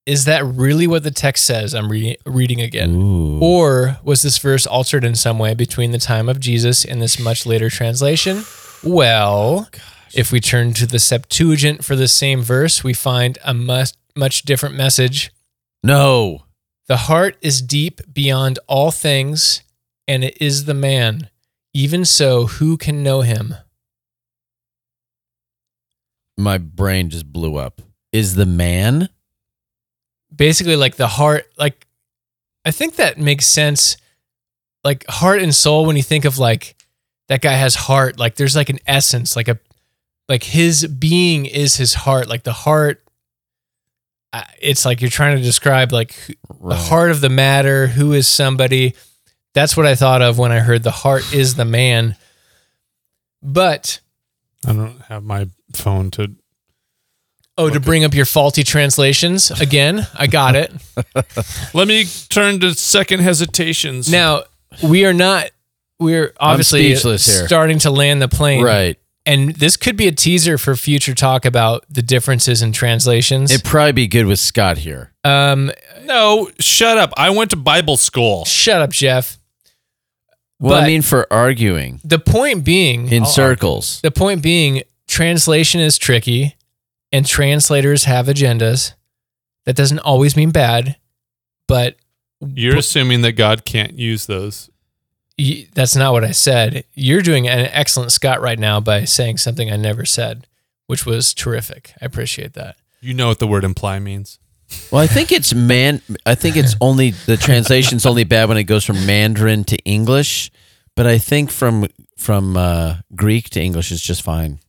is 0.08 0.24
that 0.24 0.46
really 0.46 0.88
what 0.88 1.04
the 1.04 1.12
text 1.12 1.44
says? 1.44 1.76
I'm 1.76 1.92
re- 1.92 2.16
reading 2.26 2.62
again. 2.62 2.96
Ooh. 2.96 3.40
Or 3.42 4.00
was 4.04 4.22
this 4.22 4.38
verse 4.38 4.66
altered 4.66 5.04
in 5.04 5.16
some 5.16 5.38
way 5.38 5.54
between 5.54 5.92
the 5.92 5.98
time 6.00 6.30
of 6.30 6.40
Jesus 6.40 6.86
and 6.86 7.02
this 7.02 7.20
much 7.20 7.46
later 7.46 7.70
translation? 7.70 8.44
Well, 8.84 9.70
if 10.16 10.32
we 10.32 10.40
turn 10.40 10.74
to 10.76 10.88
the 10.88 10.98
Septuagint 10.98 11.84
for 11.84 11.98
the 11.98 12.08
same 12.08 12.42
verse, 12.42 12.86
we 12.86 12.94
find 12.94 13.38
a 13.44 13.54
much, 13.54 13.92
much 14.16 14.44
different 14.44 14.76
message. 14.76 15.30
No. 15.84 16.46
The 16.88 16.98
heart 16.98 17.36
is 17.42 17.62
deep 17.62 18.00
beyond 18.14 18.60
all 18.66 18.92
things, 18.92 19.62
and 20.08 20.24
it 20.24 20.42
is 20.42 20.64
the 20.64 20.74
man. 20.74 21.30
Even 21.74 22.06
so, 22.06 22.48
who 22.48 22.78
can 22.78 23.04
know 23.04 23.22
him? 23.22 23.56
My 26.38 26.58
brain 26.58 27.10
just 27.10 27.34
blew 27.34 27.58
up. 27.58 27.82
Is 28.14 28.36
the 28.36 28.46
man? 28.46 29.10
Basically, 30.36 30.76
like 30.76 30.96
the 30.96 31.08
heart, 31.08 31.46
like, 31.58 31.88
I 32.66 32.72
think 32.72 32.96
that 32.96 33.18
makes 33.18 33.48
sense. 33.48 33.98
Like, 34.84 35.06
heart 35.08 35.42
and 35.42 35.56
soul, 35.56 35.86
when 35.86 35.96
you 35.96 36.04
think 36.04 36.26
of 36.26 36.38
like 36.38 36.76
that 37.28 37.42
guy 37.42 37.54
has 37.54 37.76
heart, 37.76 38.20
like, 38.20 38.36
there's 38.36 38.56
like 38.56 38.70
an 38.70 38.80
essence, 38.86 39.36
like 39.36 39.48
a, 39.48 39.60
like 40.30 40.44
his 40.44 40.86
being 40.86 41.46
is 41.46 41.78
his 41.78 41.94
heart. 41.94 42.28
Like, 42.28 42.44
the 42.44 42.54
heart, 42.54 43.04
it's 44.62 44.86
like 44.86 45.02
you're 45.02 45.10
trying 45.10 45.38
to 45.38 45.44
describe 45.44 45.92
like 45.92 46.16
the 46.62 46.76
heart 46.76 47.12
of 47.12 47.22
the 47.22 47.30
matter, 47.30 47.88
who 47.88 48.14
is 48.14 48.28
somebody. 48.28 48.94
That's 49.54 49.76
what 49.76 49.88
I 49.88 49.96
thought 49.96 50.22
of 50.22 50.38
when 50.38 50.52
I 50.52 50.60
heard 50.60 50.84
the 50.84 50.92
heart 50.92 51.34
is 51.34 51.56
the 51.56 51.66
man. 51.66 52.16
But 53.42 54.00
I 54.66 54.74
don't 54.74 55.02
have 55.04 55.24
my 55.24 55.48
phone 55.74 56.12
to. 56.12 56.36
Oh, 57.58 57.70
to 57.70 57.80
bring 57.80 58.04
up 58.04 58.14
your 58.14 58.26
faulty 58.26 58.64
translations 58.64 59.52
again, 59.52 60.06
I 60.18 60.28
got 60.28 60.56
it. 60.56 60.72
Let 61.74 61.88
me 61.88 62.06
turn 62.30 62.60
to 62.62 62.74
second 62.74 63.22
hesitations. 63.22 64.12
now 64.12 64.44
we 64.84 65.06
are 65.06 65.14
not. 65.14 65.52
We're 66.00 66.34
obviously 66.40 66.96
starting 66.96 67.80
to 67.80 67.90
land 67.92 68.22
the 68.22 68.28
plane, 68.28 68.64
Right. 68.64 68.98
And 69.26 69.56
this 69.56 69.76
could 69.76 69.98
be 69.98 70.08
a 70.08 70.12
teaser 70.14 70.58
for 70.58 70.74
future 70.78 71.14
talk 71.14 71.44
about 71.44 71.84
the 71.90 72.02
differences 72.02 72.62
in 72.62 72.72
translations. 72.72 73.52
It'd 73.52 73.66
probably 73.66 73.92
be 73.92 74.08
good 74.08 74.26
with 74.26 74.40
Scott 74.40 74.78
here. 74.78 75.12
um, 75.26 75.70
no, 76.04 76.50
shut 76.62 76.98
up. 76.98 77.14
I 77.18 77.32
went 77.32 77.50
to 77.52 77.58
Bible 77.58 77.98
school. 77.98 78.46
shut 78.46 78.82
up, 78.82 78.92
Jeff. 78.92 79.38
Well, 80.60 80.82
I 80.82 80.88
mean, 80.88 81.02
for 81.02 81.28
arguing 81.32 82.00
The 82.04 82.20
point 82.20 82.64
being, 82.64 83.12
in 83.12 83.24
I'll- 83.24 83.30
circles. 83.30 84.00
The 84.02 84.12
point 84.12 84.42
being, 84.42 84.84
translation 85.08 85.82
is 85.82 85.98
tricky 85.98 86.56
and 87.12 87.26
translators 87.26 88.04
have 88.06 88.28
agendas. 88.28 88.94
That 89.66 89.76
doesn't 89.76 90.00
always 90.00 90.36
mean 90.38 90.52
bad, 90.52 90.96
but 91.68 91.98
You're 92.40 92.78
assuming 92.78 93.22
that 93.22 93.34
God 93.34 93.66
can't 93.66 93.94
use 93.98 94.26
those. 94.26 94.70
y- 95.38 95.68
that's 95.74 95.96
not 95.96 96.14
what 96.14 96.24
I 96.24 96.32
said. 96.32 96.84
You're 96.94 97.22
doing 97.22 97.48
an 97.48 97.68
excellent 97.72 98.12
Scott 98.12 98.42
right 98.42 98.60
now 98.60 98.80
by 98.80 99.04
saying 99.06 99.38
something 99.38 99.72
I 99.72 99.76
never 99.76 100.06
said, 100.06 100.48
which 100.88 101.06
was 101.06 101.34
terrific. 101.34 101.94
I 102.02 102.06
appreciate 102.06 102.54
that. 102.54 102.78
You 103.02 103.14
know 103.14 103.28
what 103.28 103.40
the 103.40 103.48
word 103.48 103.64
imply 103.64 104.00
means. 104.00 104.40
Well, 104.92 105.02
I 105.02 105.08
think 105.08 105.32
it's 105.32 105.54
man. 105.54 106.02
I 106.26 106.36
think 106.36 106.56
it's 106.58 106.76
only 106.82 107.12
the 107.12 107.38
translation's 107.38 108.06
only 108.06 108.24
bad 108.26 108.50
when 108.50 108.58
it 108.58 108.64
goes 108.64 108.84
from 108.86 109.06
Mandarin 109.06 109.64
to 109.66 109.78
English, 109.86 110.50
but 110.96 111.06
I 111.08 111.18
think 111.18 111.52
from 111.52 111.88
from 112.18 112.58
uh, 112.58 112.98
Greek 113.16 113.50
to 113.52 113.62
English 113.62 113.92
is 113.92 114.02
just 114.02 114.22
fine. 114.24 114.60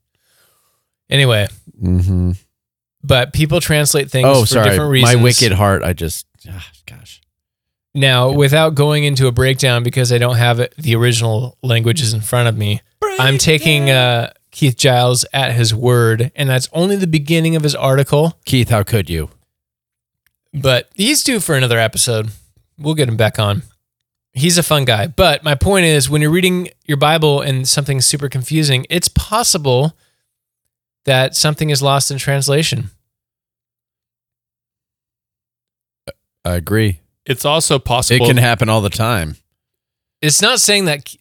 Anyway, 1.10 1.48
Mm-hmm. 1.82 2.32
but 3.04 3.32
people 3.32 3.60
translate 3.60 4.10
things 4.10 4.26
Oh, 4.28 4.40
for 4.42 4.46
sorry, 4.46 4.70
different 4.70 4.90
reasons. 4.90 5.16
my 5.16 5.22
wicked 5.22 5.52
heart. 5.52 5.82
I 5.82 5.92
just, 5.92 6.26
ah, 6.50 6.66
gosh. 6.86 7.20
Now, 7.94 8.30
without 8.32 8.74
going 8.74 9.04
into 9.04 9.26
a 9.26 9.32
breakdown 9.32 9.82
because 9.82 10.12
I 10.12 10.18
don't 10.18 10.36
have 10.36 10.60
it, 10.60 10.74
the 10.76 10.94
original 10.94 11.56
languages 11.62 12.12
in 12.12 12.20
front 12.20 12.48
of 12.48 12.56
me, 12.56 12.80
I'm 13.18 13.38
taking 13.38 13.90
uh, 13.90 14.30
Keith 14.50 14.76
Giles 14.76 15.24
at 15.32 15.52
his 15.52 15.74
word, 15.74 16.30
and 16.36 16.48
that's 16.48 16.68
only 16.72 16.96
the 16.96 17.06
beginning 17.06 17.56
of 17.56 17.62
his 17.62 17.74
article. 17.74 18.38
Keith, 18.44 18.68
how 18.70 18.82
could 18.82 19.08
you? 19.10 19.30
but 20.54 20.88
he's 20.94 21.22
due 21.22 21.40
for 21.40 21.54
another 21.54 21.78
episode. 21.78 22.30
We'll 22.78 22.94
get 22.94 23.08
him 23.08 23.16
back 23.16 23.38
on. 23.38 23.62
He's 24.32 24.56
a 24.58 24.62
fun 24.62 24.84
guy. 24.84 25.06
But 25.06 25.44
my 25.44 25.54
point 25.54 25.84
is 25.84 26.08
when 26.08 26.22
you're 26.22 26.30
reading 26.30 26.68
your 26.86 26.96
Bible 26.96 27.40
and 27.40 27.68
something's 27.68 28.06
super 28.06 28.28
confusing, 28.28 28.86
it's 28.88 29.08
possible 29.08 29.96
that 31.08 31.34
something 31.34 31.70
is 31.70 31.80
lost 31.80 32.10
in 32.10 32.18
translation. 32.18 32.90
I 36.44 36.56
agree. 36.56 37.00
It's 37.24 37.46
also 37.46 37.78
possible. 37.78 38.24
It 38.24 38.28
can 38.28 38.36
happen 38.36 38.68
all 38.68 38.82
the 38.82 38.90
time. 38.90 39.36
It's 40.20 40.42
not 40.42 40.60
saying 40.60 40.84
that 40.84 41.14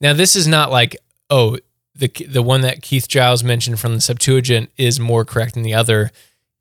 now 0.00 0.12
this 0.12 0.36
is 0.36 0.46
not 0.46 0.70
like, 0.70 0.96
oh, 1.30 1.58
the 1.96 2.08
the 2.28 2.42
one 2.42 2.60
that 2.60 2.80
Keith 2.82 3.08
Giles 3.08 3.42
mentioned 3.42 3.80
from 3.80 3.94
the 3.94 4.00
Septuagint 4.00 4.70
is 4.76 5.00
more 5.00 5.24
correct 5.24 5.54
than 5.54 5.64
the 5.64 5.74
other. 5.74 6.12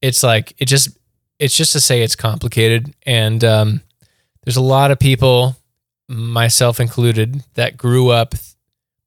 It's 0.02 0.24
like 0.24 0.56
it 0.58 0.66
just 0.66 0.98
it's 1.38 1.56
just 1.56 1.74
to 1.74 1.80
say 1.80 2.02
it's 2.02 2.16
complicated 2.16 2.94
and 3.04 3.44
um, 3.44 3.82
there's 4.44 4.58
a 4.58 4.62
lot 4.62 4.90
of 4.90 4.98
people 4.98 5.58
myself 6.10 6.80
included 6.80 7.44
that 7.54 7.78
grew 7.78 8.10
up 8.10 8.34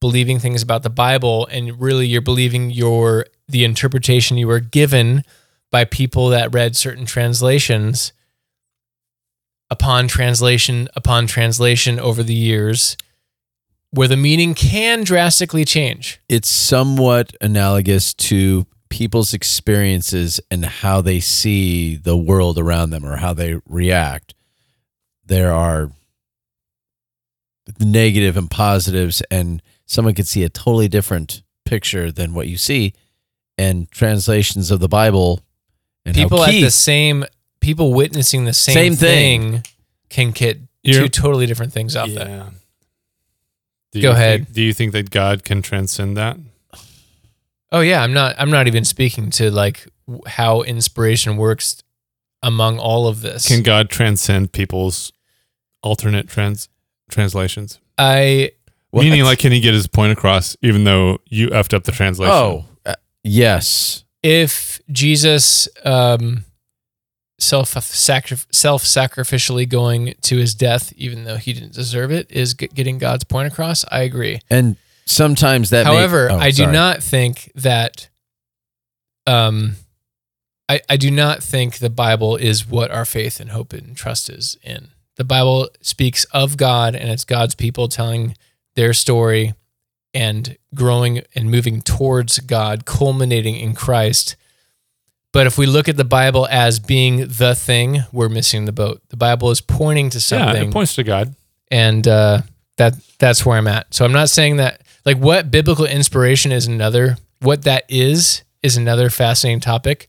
believing 0.04 0.38
things 0.38 0.60
about 0.60 0.82
the 0.82 0.90
bible 0.90 1.46
and 1.50 1.80
really 1.80 2.06
you're 2.06 2.20
believing 2.20 2.68
your 2.68 3.24
the 3.48 3.64
interpretation 3.64 4.36
you 4.36 4.46
were 4.46 4.60
given 4.60 5.24
by 5.70 5.82
people 5.82 6.28
that 6.28 6.52
read 6.52 6.76
certain 6.76 7.06
translations 7.06 8.12
upon 9.70 10.06
translation 10.06 10.90
upon 10.94 11.26
translation 11.26 11.98
over 11.98 12.22
the 12.22 12.34
years 12.34 12.98
where 13.92 14.06
the 14.06 14.14
meaning 14.14 14.52
can 14.52 15.04
drastically 15.04 15.64
change 15.64 16.20
It's 16.28 16.50
somewhat 16.50 17.34
analogous 17.40 18.12
to 18.28 18.66
people's 18.90 19.32
experiences 19.32 20.38
and 20.50 20.66
how 20.66 21.00
they 21.00 21.18
see 21.18 21.96
the 21.96 22.16
world 22.16 22.58
around 22.58 22.90
them 22.90 23.06
or 23.06 23.16
how 23.16 23.32
they 23.32 23.58
react. 23.66 24.34
There 25.24 25.50
are 25.50 25.90
negative 27.80 28.36
and 28.36 28.50
positives, 28.50 29.22
and 29.30 29.62
someone 29.86 30.14
could 30.14 30.26
see 30.28 30.42
a 30.44 30.48
totally 30.48 30.88
different 30.88 31.42
picture 31.64 32.10
than 32.12 32.34
what 32.34 32.48
you 32.48 32.56
see. 32.56 32.94
And 33.56 33.88
translations 33.90 34.70
of 34.70 34.80
the 34.80 34.88
Bible 34.88 35.40
and 36.04 36.16
how 36.16 36.22
people 36.24 36.42
at 36.44 36.50
the 36.50 36.70
same 36.70 37.24
people 37.60 37.94
witnessing 37.94 38.44
the 38.44 38.52
same, 38.52 38.74
Same 38.74 38.94
thing. 38.96 39.50
thing. 39.52 39.62
can 40.10 40.30
get 40.32 40.60
You're- 40.82 41.04
two 41.04 41.08
totally 41.08 41.46
different 41.46 41.72
things 41.72 41.96
out 41.96 42.08
that. 42.14 42.28
Yeah. 42.28 42.50
Do 43.92 44.02
Go 44.02 44.08
you 44.10 44.14
ahead. 44.14 44.40
think- 44.46 44.52
do 44.54 44.62
you 44.62 44.72
think 44.74 44.92
that 44.92 45.10
God 45.10 45.44
can 45.44 45.62
transcend 45.62 46.16
that? 46.16 46.36
Oh 47.72 47.80
yeah, 47.80 48.02
I'm 48.02 48.12
not. 48.12 48.34
I'm 48.38 48.50
not 48.50 48.66
even 48.68 48.84
speaking 48.84 49.30
to 49.30 49.50
like 49.50 49.86
how 50.26 50.62
inspiration 50.62 51.36
works 51.36 51.82
among 52.42 52.78
all 52.78 53.06
of 53.08 53.20
this. 53.22 53.46
Can 53.48 53.62
God 53.62 53.88
transcend 53.88 54.52
people's 54.52 55.12
alternate 55.82 56.28
trans 56.28 56.68
translations? 57.08 57.78
I 57.98 58.50
What? 58.94 59.02
Meaning, 59.02 59.24
like, 59.24 59.40
can 59.40 59.50
he 59.50 59.58
get 59.60 59.74
his 59.74 59.86
point 59.88 60.12
across 60.12 60.56
even 60.62 60.84
though 60.84 61.18
you 61.28 61.48
effed 61.48 61.74
up 61.74 61.82
the 61.84 61.92
translation? 61.92 62.32
oh 62.32 62.64
uh, 62.86 62.94
yes, 63.24 64.04
if 64.22 64.80
Jesus 64.90 65.68
um, 65.84 66.44
self 67.40 67.68
self 67.70 68.84
sacrificially 68.84 69.68
going 69.68 70.14
to 70.22 70.36
his 70.36 70.54
death, 70.54 70.92
even 70.96 71.24
though 71.24 71.36
he 71.38 71.52
didn't 71.52 71.72
deserve 71.72 72.12
it, 72.12 72.30
is 72.30 72.54
g- 72.54 72.68
getting 72.68 72.98
God's 72.98 73.24
point 73.24 73.52
across. 73.52 73.84
I 73.90 74.02
agree. 74.02 74.40
and 74.48 74.76
sometimes 75.06 75.70
that. 75.70 75.86
may- 75.86 75.94
However, 75.96 76.30
oh, 76.30 76.36
I 76.38 76.50
do 76.52 76.66
not 76.66 77.02
think 77.02 77.50
that. 77.56 78.08
Um, 79.26 79.76
I 80.68 80.80
I 80.88 80.96
do 80.96 81.10
not 81.10 81.42
think 81.42 81.78
the 81.78 81.90
Bible 81.90 82.36
is 82.36 82.66
what 82.66 82.90
our 82.90 83.04
faith 83.04 83.40
and 83.40 83.50
hope 83.50 83.72
and 83.72 83.96
trust 83.96 84.30
is 84.30 84.56
in. 84.62 84.88
The 85.16 85.24
Bible 85.24 85.68
speaks 85.80 86.24
of 86.26 86.56
God 86.56 86.94
and 86.94 87.10
it's 87.10 87.24
God's 87.24 87.54
people 87.54 87.88
telling 87.88 88.34
their 88.76 88.92
story 88.92 89.54
and 90.12 90.56
growing 90.74 91.22
and 91.34 91.50
moving 91.50 91.82
towards 91.82 92.38
God, 92.40 92.84
culminating 92.84 93.56
in 93.56 93.74
Christ. 93.74 94.36
But 95.32 95.46
if 95.48 95.58
we 95.58 95.66
look 95.66 95.88
at 95.88 95.96
the 95.96 96.04
Bible 96.04 96.46
as 96.50 96.78
being 96.78 97.26
the 97.26 97.54
thing, 97.56 98.04
we're 98.12 98.28
missing 98.28 98.66
the 98.66 98.72
boat. 98.72 99.02
The 99.08 99.16
Bible 99.16 99.50
is 99.50 99.60
pointing 99.60 100.10
to 100.10 100.20
something. 100.20 100.62
yeah, 100.62 100.68
it 100.68 100.72
points 100.72 100.94
to 100.94 101.02
God. 101.02 101.34
and 101.70 102.06
uh, 102.06 102.42
that 102.76 102.94
that's 103.18 103.44
where 103.44 103.58
I'm 103.58 103.66
at. 103.66 103.92
So 103.92 104.04
I'm 104.04 104.12
not 104.12 104.30
saying 104.30 104.58
that 104.58 104.82
like 105.04 105.16
what 105.16 105.50
biblical 105.50 105.86
inspiration 105.86 106.52
is 106.52 106.66
another. 106.66 107.16
What 107.40 107.62
that 107.64 107.84
is 107.88 108.42
is 108.62 108.76
another 108.76 109.10
fascinating 109.10 109.60
topic, 109.60 110.08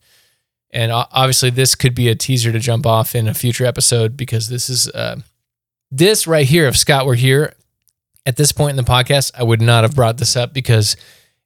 and 0.71 0.91
obviously 0.91 1.49
this 1.49 1.73
could 1.75 1.95
be 1.95 2.07
a 2.07 2.15
teaser 2.15 2.51
to 2.51 2.59
jump 2.59 2.85
off 2.85 3.15
in 3.15 3.27
a 3.27 3.33
future 3.33 3.65
episode 3.65 4.15
because 4.15 4.47
this 4.49 4.69
is 4.69 4.87
uh, 4.89 5.17
this 5.89 6.27
right 6.27 6.45
here. 6.45 6.67
If 6.67 6.77
Scott 6.77 7.05
were 7.07 7.15
here 7.15 7.53
at 8.25 8.35
this 8.37 8.51
point 8.51 8.71
in 8.71 8.83
the 8.83 8.89
podcast, 8.91 9.31
I 9.37 9.43
would 9.43 9.61
not 9.61 9.83
have 9.83 9.95
brought 9.95 10.17
this 10.17 10.35
up 10.35 10.53
because, 10.53 10.95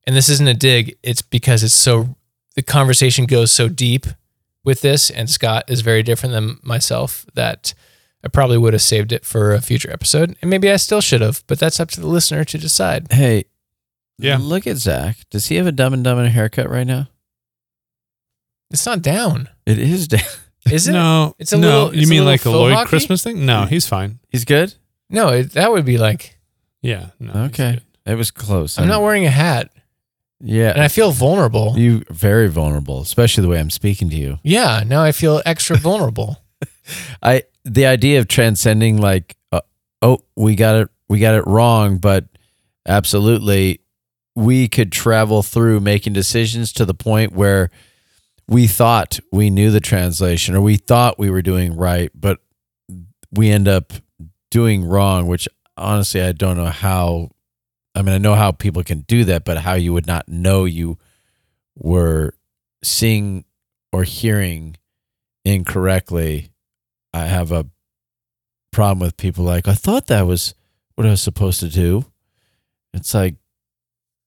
and 0.08 0.16
this 0.16 0.30
isn't 0.30 0.48
a 0.48 0.54
dig. 0.54 0.98
It's 1.04 1.22
because 1.22 1.64
it's 1.64 1.74
so 1.74 2.16
the 2.56 2.62
conversation 2.62 3.26
goes 3.26 3.52
so 3.52 3.68
deep 3.70 4.06
with 4.64 4.82
this, 4.82 5.10
and 5.10 5.30
Scott 5.30 5.66
is 5.70 5.82
very 5.82 6.04
different 6.04 6.34
than 6.34 6.60
myself 6.64 7.26
that. 7.36 7.74
I 8.22 8.28
probably 8.28 8.58
would 8.58 8.74
have 8.74 8.82
saved 8.82 9.14
it 9.14 9.24
for 9.24 9.54
a 9.54 9.62
future 9.62 9.90
episode, 9.90 10.36
and 10.42 10.50
maybe 10.50 10.70
I 10.70 10.76
still 10.76 11.00
should 11.00 11.22
have, 11.22 11.42
but 11.48 11.58
that's 11.58 11.80
up 11.80 11.90
to 11.92 12.02
the 12.02 12.08
listener 12.08 12.44
to 12.44 12.58
decide. 12.58 13.08
Hey, 13.14 13.46
Yeah. 14.18 14.38
Look 14.42 14.68
at 14.68 14.76
Zach. 14.76 15.16
Does 15.30 15.48
he 15.48 15.56
have 15.56 15.66
a 15.68 15.72
Dumb 15.72 15.94
and 15.94 16.04
Dumber 16.04 16.28
haircut 16.28 16.70
right 16.70 16.86
now? 16.86 17.08
It's 18.72 18.86
not 18.86 19.02
down, 19.02 19.48
It 19.66 19.80
is. 19.80 20.08
down. 20.10 20.20
is 20.72 20.88
it? 20.88 20.92
No, 20.92 21.34
It's 21.40 21.54
a 21.54 21.58
no. 21.58 21.68
little- 21.86 21.96
you 21.96 22.02
it's 22.02 22.10
a 22.10 22.12
mean 22.12 22.20
little 22.26 22.32
like 22.34 22.46
a 22.46 22.50
Lloyd 22.50 22.74
hockey? 22.74 22.90
Christmas 22.90 23.24
thing? 23.24 23.46
No, 23.46 23.66
he's 23.66 23.88
fine. 23.88 24.20
He's 24.28 24.44
good. 24.44 24.74
No, 25.10 25.30
it, 25.30 25.54
that 25.54 25.72
would 25.72 25.86
be 25.86 25.98
like 25.98 26.38
Yeah. 26.82 27.08
No, 27.20 27.32
Okay, 27.46 27.80
it 28.06 28.16
was 28.16 28.32
close. 28.32 28.78
I'm 28.80 28.88
not 28.88 29.02
wearing 29.02 29.26
a 29.26 29.30
hat, 29.30 29.70
Yeah. 30.40 30.72
and 30.72 30.82
I 30.82 30.88
feel 30.88 31.12
vulnerable. 31.12 31.74
you 31.78 32.04
very 32.10 32.48
vulnerable, 32.50 33.02
especially 33.02 33.42
the 33.44 33.50
way 33.50 33.60
I'm 33.60 33.70
speaking 33.70 34.10
to 34.12 34.16
you. 34.16 34.40
Yeah, 34.44 34.84
now 34.86 35.02
I 35.04 35.12
feel 35.12 35.42
extra 35.46 35.78
vulnerable. 35.90 36.38
I 37.22 37.44
the 37.66 37.86
idea 37.86 38.20
of 38.20 38.28
transcending 38.28 38.98
like 39.00 39.36
uh, 39.52 39.62
oh 40.02 40.20
we 40.36 40.56
got 40.56 40.76
it 40.76 40.90
we 41.08 41.20
got 41.20 41.36
it 41.36 41.46
wrong 41.46 41.98
but 41.98 42.26
absolutely 42.88 43.82
we 44.36 44.68
could 44.68 44.92
travel 44.92 45.44
through 45.44 45.80
making 45.80 46.14
decisions 46.14 46.72
to 46.74 46.86
the 46.86 46.94
point 46.96 47.34
where 47.34 47.70
we 48.48 48.66
thought 48.66 49.20
we 49.32 49.50
knew 49.52 49.70
the 49.70 49.80
translation 49.80 50.56
or 50.56 50.62
we 50.62 50.78
thought 50.78 51.20
we 51.20 51.30
were 51.30 51.42
doing 51.44 51.76
right 51.76 52.10
but 52.16 52.40
we 53.32 53.50
end 53.52 53.68
up 53.68 53.94
doing 54.50 54.84
wrong 54.84 55.28
which 55.28 55.48
honestly 55.80 56.22
I 56.22 56.32
don't 56.32 56.58
know 56.58 56.66
how 56.66 57.32
I 57.96 58.02
mean 58.02 58.16
I 58.16 58.20
know 58.20 58.36
how 58.36 58.52
people 58.52 58.84
can 58.84 59.02
do 59.02 59.26
that 59.26 59.46
but 59.46 59.58
how 59.58 59.74
you 59.74 59.94
would 59.94 60.08
not 60.08 60.28
know 60.28 60.66
you 60.66 60.98
were 61.76 62.34
seeing 62.84 63.46
or 63.92 64.04
hearing 64.04 64.78
incorrectly 65.46 66.52
I 67.14 67.26
have 67.26 67.52
a 67.52 67.66
problem 68.72 69.00
with 69.00 69.18
people 69.18 69.44
like, 69.44 69.68
I 69.68 69.74
thought 69.74 70.08
that 70.08 70.26
was 70.26 70.54
what 70.96 71.08
I 71.08 71.12
was 71.12 71.22
supposed 71.22 71.60
to 71.62 71.70
do. 71.70 72.06
It's 72.94 73.14
like, 73.14 73.36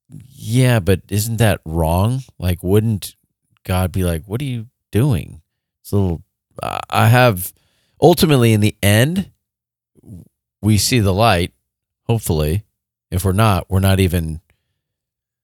yeah, 0.09 0.81
but 0.81 1.01
isn't 1.09 1.39
that 1.39 1.61
wrong? 1.65 2.23
Like, 2.39 2.63
wouldn't 2.63 3.17
God 3.65 3.93
be 3.93 4.05
like, 4.05 4.25
what 4.27 4.41
are 4.41 4.47
you 4.47 4.67
doing? 4.91 5.43
It's 5.81 5.93
a 5.93 5.97
little, 5.97 6.23
I 6.91 7.09
have, 7.09 7.53
ultimately, 8.01 8.53
in 8.53 8.61
the 8.61 8.77
end, 8.83 9.32
we 10.63 10.79
see 10.79 11.01
the 11.01 11.13
light, 11.13 11.53
hopefully. 12.07 12.65
If 13.11 13.25
we're 13.25 13.33
not, 13.33 13.67
we're 13.69 13.81
not 13.81 14.01
even 14.01 14.41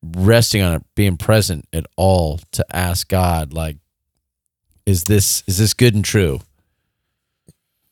resting 0.02 0.62
on 0.62 0.74
it, 0.76 0.82
being 0.94 1.16
present 1.18 1.66
at 1.72 1.84
all 1.96 2.40
to 2.52 2.64
ask 2.74 3.08
God, 3.08 3.52
like, 3.52 3.76
is 4.86 5.04
this 5.04 5.42
is 5.46 5.58
this 5.58 5.74
good 5.74 5.94
and 5.94 6.04
true? 6.04 6.40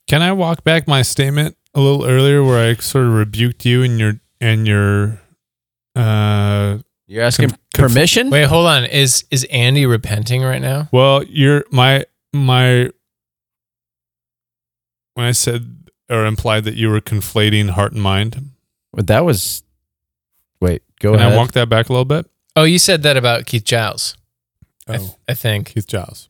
Can 0.08 0.22
I 0.22 0.32
walk 0.32 0.64
back 0.64 0.86
my 0.88 1.02
statement 1.02 1.56
a 1.74 1.80
little 1.80 2.06
earlier 2.06 2.42
where 2.42 2.70
I 2.70 2.74
sort 2.76 3.04
of 3.06 3.12
rebuked 3.12 3.66
you 3.66 3.82
and 3.82 3.98
your 3.98 4.20
and 4.40 4.66
your 4.66 5.20
uh 5.94 6.78
You're 7.06 7.24
asking 7.24 7.50
Conf- 7.50 7.60
conf- 7.74 7.92
permission? 7.92 8.30
Wait, 8.30 8.44
hold 8.44 8.66
on. 8.66 8.84
Is 8.86 9.24
is 9.30 9.44
Andy 9.50 9.84
repenting 9.84 10.42
right 10.42 10.62
now? 10.62 10.88
well 10.92 11.22
you're 11.24 11.64
my 11.70 12.06
my 12.32 12.88
when 15.14 15.26
I 15.26 15.32
said 15.32 15.85
or 16.08 16.24
implied 16.24 16.64
that 16.64 16.74
you 16.74 16.88
were 16.88 17.00
conflating 17.00 17.70
heart 17.70 17.92
and 17.92 18.02
mind. 18.02 18.50
But 18.92 19.06
that 19.08 19.24
was. 19.24 19.62
Wait, 20.60 20.82
go 21.00 21.12
Can 21.12 21.20
ahead. 21.20 21.32
I 21.32 21.36
walk 21.36 21.52
that 21.52 21.68
back 21.68 21.88
a 21.88 21.92
little 21.92 22.04
bit? 22.04 22.26
Oh, 22.54 22.64
you 22.64 22.78
said 22.78 23.02
that 23.02 23.16
about 23.16 23.46
Keith 23.46 23.64
Giles. 23.64 24.16
I, 24.88 24.94
oh. 24.94 24.98
th- 24.98 25.10
Oh, 25.10 25.16
I 25.28 25.34
think. 25.34 25.74
Keith 25.74 25.86
Giles. 25.86 26.28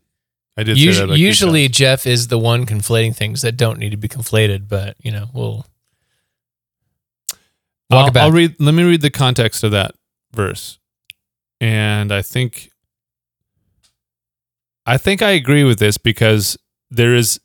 I 0.57 0.63
did 0.63 0.79
say 0.79 0.87
that 0.91 1.05
about 1.05 1.19
usually 1.19 1.69
Giles. 1.69 1.77
Jeff 1.77 2.07
is 2.07 2.29
the 2.29 2.39
one 2.39 2.65
conflating 2.67 3.15
things 3.15 3.43
that 3.43 3.57
don't 3.57 3.79
need 3.79 3.91
to 3.91 3.97
be 3.97 4.09
conflated, 4.09 4.69
but 4.69 4.97
you 5.03 5.13
know, 5.13 5.27
we'll 5.35 5.67
walk 7.91 7.91
I'll, 7.91 8.07
it 8.09 8.15
back. 8.15 8.23
I'll 8.23 8.33
read. 8.33 8.57
Let 8.59 8.75
me 8.75 8.83
read 8.83 9.03
the 9.03 9.11
context 9.11 9.63
of 9.63 9.71
that 9.73 9.95
verse, 10.33 10.79
and 11.61 12.11
I 12.11 12.23
think, 12.23 12.73
I 14.87 14.97
think 14.97 15.21
I 15.21 15.31
agree 15.33 15.63
with 15.63 15.79
this 15.79 15.99
because 15.99 16.57
there 16.91 17.15
is. 17.15 17.39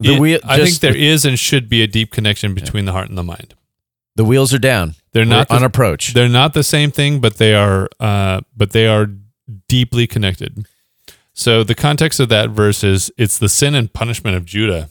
The 0.00 0.14
it- 0.14 0.20
wheel- 0.20 0.40
I 0.44 0.56
think 0.56 0.68
just- 0.70 0.80
there 0.80 0.96
is 0.96 1.24
and 1.24 1.38
should 1.38 1.68
be 1.68 1.82
a 1.82 1.86
deep 1.86 2.10
connection 2.10 2.54
between 2.54 2.84
the 2.86 2.92
heart 2.92 3.08
and 3.08 3.16
the 3.18 3.22
mind. 3.22 3.54
the 4.16 4.24
wheels 4.24 4.52
are 4.52 4.58
down. 4.58 4.96
They're 5.12 5.22
We're 5.24 5.30
not 5.30 5.50
on 5.50 5.60
the, 5.60 5.66
approach. 5.66 6.12
they're 6.14 6.28
not 6.28 6.52
the 6.52 6.62
same 6.64 6.90
thing, 6.90 7.20
but 7.20 7.36
they 7.38 7.54
are. 7.54 7.88
Uh, 7.98 8.40
but 8.56 8.72
they 8.72 8.86
are 8.86 9.06
deeply 9.68 10.06
connected. 10.06 10.66
So 11.32 11.64
the 11.64 11.74
context 11.74 12.20
of 12.20 12.28
that 12.28 12.50
verse 12.50 12.84
is 12.84 13.10
it's 13.16 13.38
the 13.38 13.48
sin 13.48 13.74
and 13.74 13.90
punishment 13.92 14.36
of 14.36 14.44
Judah. 14.44 14.90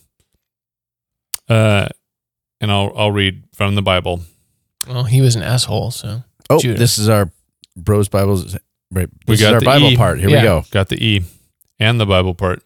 Uh, 1.47 1.87
and 2.61 2.71
I'll 2.71 2.91
I'll 2.95 3.11
read 3.11 3.43
from 3.53 3.75
the 3.75 3.81
Bible. 3.81 4.21
well, 4.87 5.03
he 5.03 5.21
was 5.21 5.35
an 5.35 5.43
asshole, 5.43 5.91
so 5.91 6.23
Oh, 6.49 6.59
Judah. 6.59 6.77
this 6.79 6.97
is 6.97 7.07
our 7.09 7.31
Bros 7.75 8.07
Bibles. 8.09 8.55
Right, 8.91 9.09
We 9.27 9.35
this 9.35 9.41
is 9.41 9.45
got 9.47 9.53
our 9.53 9.59
the 9.59 9.65
Bible 9.65 9.89
E. 9.91 9.97
part. 9.97 10.19
Here 10.19 10.29
Yeah. 10.29 10.37
we 10.37 10.43
go. 10.43 10.65
Got 10.71 10.89
the 10.89 11.03
E 11.03 11.23
and 11.79 11.99
the 11.99 12.05
Bible 12.05 12.33
part. 12.33 12.63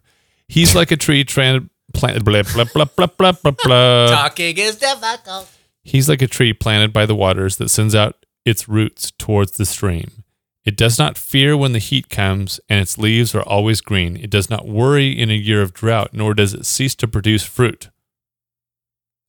He's 0.48 0.76
like 0.76 0.92
a 0.92 0.98
tree 0.98 1.24
tran- 1.26 1.70
planted. 1.94 2.26
Blah, 2.26 2.44
blah, 2.44 2.66
blah, 2.66 2.86
blah, 2.86 3.08
blah, 3.08 3.32
blah, 3.32 3.52
blah. 3.64 4.08
Talking 4.12 4.58
is 4.58 4.78
difficult. 4.78 5.50
He's 5.84 6.10
like 6.10 6.22
a 6.22 6.28
tree 6.28 6.54
planted 6.54 6.94
by 6.94 7.06
the 7.06 7.16
waters 7.16 7.58
that 7.58 7.70
sends 7.70 7.94
out 7.94 8.26
its 8.46 8.68
roots 8.68 9.12
towards 9.12 9.58
the 9.58 9.66
stream. 9.66 10.24
It 10.66 10.78
does 10.78 10.98
not 10.98 11.18
fear 11.18 11.58
when 11.58 11.74
the 11.74 11.80
heat 11.80 12.10
comes, 12.10 12.60
and 12.70 12.80
its 12.80 12.98
leaves 12.98 13.36
are 13.36 13.42
always 13.42 13.82
green. 13.82 14.16
It 14.16 14.30
does 14.30 14.50
not 14.50 14.66
worry 14.68 15.12
in 15.12 15.30
a 15.30 15.34
year 15.34 15.62
of 15.62 15.74
drought, 15.74 16.12
nor 16.14 16.34
does 16.34 16.54
it 16.54 16.66
cease 16.66 16.96
to 16.96 17.08
produce 17.08 17.44
fruit. 17.44 17.90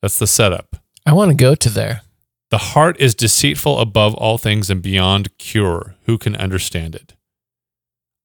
That's 0.01 0.19
the 0.19 0.29
setup. 0.29 0.77
I 1.05 1.13
want 1.13 1.31
to 1.31 1.37
go 1.37 1.55
to 1.57 1.69
there. 1.69 2.03
The 2.51 2.59
heart 2.59 3.01
is 3.01 3.17
deceitful 3.17 3.81
above 3.81 4.15
all 4.15 4.39
things 4.39 4.71
and 4.71 4.81
beyond 4.81 5.37
cure. 5.39 5.97
Who 6.05 6.19
can 6.19 6.37
understand 6.37 6.95
it? 6.95 7.14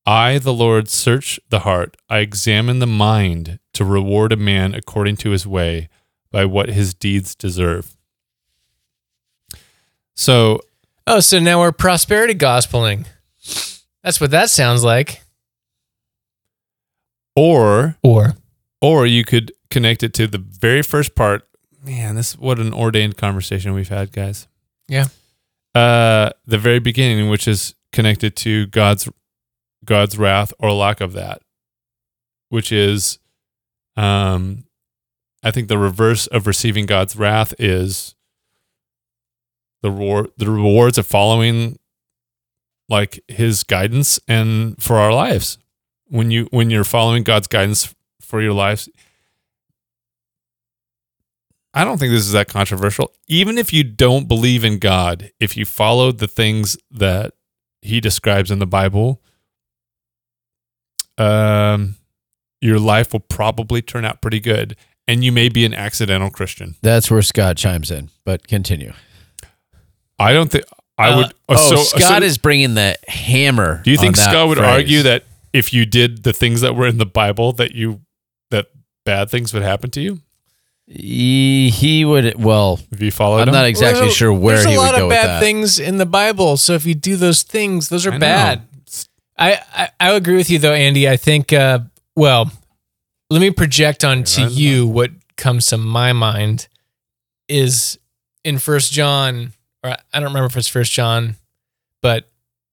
I, 0.10 0.40
the 0.40 0.54
Lord, 0.54 0.90
search 0.90 1.40
the 1.50 1.60
heart. 1.60 1.96
I 2.10 2.18
examine 2.20 2.80
the 2.80 2.88
mind 2.88 3.60
to 3.74 3.86
reward 3.86 4.32
a 4.32 4.36
man 4.38 4.74
according 4.74 5.18
to 5.18 5.30
his 5.30 5.46
way 5.46 5.88
by 6.32 6.46
what 6.46 6.70
his 6.70 6.96
deeds 6.96 7.36
deserve. 7.36 7.96
So, 10.16 10.62
Oh, 11.06 11.20
so 11.20 11.38
now 11.40 11.60
we're 11.60 11.72
prosperity 11.72 12.34
gospeling. 12.34 13.06
That's 14.04 14.20
what 14.20 14.32
that 14.32 14.50
sounds 14.50 14.84
like. 14.84 15.22
or 17.36 17.98
Or 18.04 18.34
or 18.82 19.06
you 19.06 19.24
could 19.24 19.52
connect 19.70 20.02
it 20.02 20.14
to 20.16 20.26
the 20.26 20.38
very 20.40 20.82
first 20.82 21.14
part. 21.14 21.48
Man, 21.86 22.16
this 22.16 22.36
what 22.36 22.58
an 22.60 22.74
ordained 22.74 23.16
conversation 23.18 23.74
we've 23.74 23.90
had, 23.90 24.12
guys. 24.12 24.48
Yeah. 24.88 25.06
Uh 25.76 26.32
the 26.48 26.58
very 26.58 26.80
beginning, 26.80 27.30
which 27.30 27.48
is 27.48 27.76
connected 27.92 28.36
to 28.38 28.66
God's 28.68 29.08
God's 29.90 30.18
wrath 30.20 30.54
or 30.60 30.72
lack 30.72 31.02
of 31.02 31.14
that, 31.14 31.42
which 32.50 32.72
is 32.72 33.18
um 33.98 34.66
I 35.44 35.52
think 35.52 35.68
the 35.68 35.78
reverse 35.78 36.28
of 36.28 36.48
receiving 36.48 36.86
God's 36.86 37.16
wrath 37.16 37.54
is 37.58 38.16
the 39.82 39.92
reward 39.92 40.32
the 40.38 40.50
rewards 40.50 40.98
of 41.00 41.08
following 41.08 41.80
like 42.88 43.20
his 43.28 43.64
guidance 43.64 44.20
and 44.28 44.82
for 44.82 44.98
our 44.98 45.12
lives. 45.12 45.58
When 46.08 46.30
you 46.30 46.48
when 46.52 46.70
you're 46.70 46.84
following 46.84 47.24
God's 47.24 47.48
guidance 47.48 47.94
for 48.22 48.42
your 48.42 48.54
lives, 48.54 48.90
I 51.74 51.84
don't 51.84 51.98
think 51.98 52.12
this 52.12 52.26
is 52.26 52.32
that 52.34 52.48
controversial. 52.48 53.12
Even 53.28 53.58
if 53.58 53.74
you 53.74 53.84
don't 53.84 54.28
believe 54.28 54.64
in 54.64 54.78
God, 54.78 55.32
if 55.40 55.58
you 55.58 55.66
follow 55.66 56.12
the 56.12 56.28
things 56.28 56.78
that 56.92 57.34
he 57.82 58.00
describes 58.00 58.52
in 58.52 58.60
the 58.60 58.68
Bible, 58.68 59.22
um, 61.20 61.96
your 62.62 62.80
life 62.80 63.14
will 63.14 63.20
probably 63.20 63.82
turn 63.82 64.06
out 64.06 64.22
pretty 64.22 64.40
good. 64.40 64.76
And 65.08 65.24
you 65.24 65.32
may 65.32 65.50
be 65.50 65.66
an 65.66 65.74
accidental 65.74 66.30
Christian. 66.30 66.76
That's 66.84 67.10
where 67.10 67.24
Scott 67.24 67.58
chimes 67.58 67.90
in. 67.90 68.10
But 68.26 68.48
continue. 68.48 68.94
I 70.20 70.34
don't 70.34 70.52
think 70.52 70.66
I 71.00 71.10
Uh, 71.10 71.18
would. 71.18 71.34
Oh, 71.48 71.56
so- 71.56 71.98
Scott 71.98 72.22
so- 72.22 72.26
is 72.26 72.38
bringing 72.38 72.76
the 72.76 72.96
hammer. 73.08 73.82
Do 73.84 73.90
you 73.90 73.98
think 73.98 74.18
on 74.20 74.24
Scott 74.24 74.48
would 74.50 74.58
phrase. 74.60 74.70
argue 74.70 75.02
that 75.04 75.24
if 75.52 75.74
you 75.74 75.86
did 75.88 76.24
the 76.24 76.34
things 76.34 76.62
that 76.62 76.76
were 76.76 76.86
in 76.88 77.00
the 77.00 77.06
Bible, 77.08 77.54
that 77.54 77.74
you 77.74 78.02
that 78.52 78.68
bad 79.06 79.32
things 79.32 79.52
would 79.54 79.64
happen 79.64 79.90
to 79.92 80.02
you 80.02 80.22
he, 80.86 81.70
he 81.70 82.04
would? 82.06 82.36
Well, 82.44 82.80
if 82.92 83.02
you 83.02 83.12
followed 83.12 83.42
I'm 83.42 83.48
him? 83.50 83.54
not 83.54 83.66
exactly 83.66 84.02
Well, 84.08 84.12
sure 84.12 84.34
where 84.34 84.58
he 84.60 84.66
would 84.68 84.76
go. 84.76 84.82
there's 84.82 84.90
a 84.90 84.94
lot 84.94 85.02
of 85.04 85.10
bad 85.10 85.40
things 85.40 85.80
in 85.80 85.98
the 85.98 86.06
Bible. 86.06 86.58
So 86.58 86.74
if 86.74 86.86
you 86.86 86.96
do 86.96 87.16
those 87.16 87.44
things, 87.44 87.90
those 87.90 88.06
are 88.06 88.18
bad. 88.20 88.64
I, 89.40 89.60
I 89.74 89.90
I 90.00 90.12
agree 90.12 90.36
with 90.36 90.50
you 90.50 90.60
though, 90.60 90.74
Andy. 90.74 91.08
I 91.10 91.18
think 91.18 91.54
uh, 91.54 91.80
well, 92.16 92.52
let 93.30 93.40
me 93.42 93.52
project 93.52 94.04
onto 94.04 94.42
Yeah, 94.42 94.48
I 94.48 94.50
know. 94.50 94.56
you 94.56 94.88
what 94.88 95.12
comes 95.38 95.68
to 95.68 95.78
my 95.78 96.14
mind 96.14 96.68
is 97.48 97.98
in 98.44 98.60
First 98.60 98.92
John, 98.92 99.54
or 99.84 99.92
I 99.92 100.20
don't 100.20 100.26
remember 100.26 100.48
if 100.48 100.58
it's 100.58 100.68
First 100.68 100.92
John, 100.92 101.38
but 102.02 102.28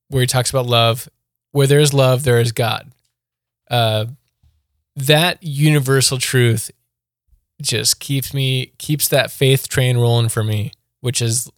where 0.09 0.21
he 0.23 0.27
talks 0.27 0.51
about 0.51 0.67
love. 0.67 1.09
Where 1.53 1.67
there 1.67 1.81
is 1.81 1.95
love, 1.95 2.25
there 2.25 2.39
is 2.41 2.53
God. 2.53 2.91
Uh, 3.71 4.07
that 4.95 5.39
universal 5.43 6.19
truth 6.19 6.71
just 7.63 7.99
keeps 8.01 8.35
me 8.35 8.73
keeps 8.79 9.09
that 9.09 9.31
faith 9.31 9.69
train 9.69 9.97
rolling 9.97 10.29
for 10.29 10.45
me, 10.45 10.73
which 11.01 11.23
is 11.23 11.51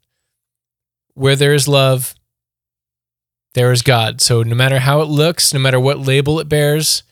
where 1.14 1.34
there 1.34 1.52
is 1.54 1.66
love, 1.66 2.14
there 3.58 3.72
is 3.72 3.82
God. 3.82 4.20
So 4.20 4.44
no 4.44 4.54
matter 4.54 4.78
how 4.78 5.00
it 5.00 5.06
looks, 5.08 5.52
no 5.52 5.58
matter 5.58 5.80
what 5.80 5.98
label 5.98 6.38
it 6.38 6.48
bears, 6.48 7.02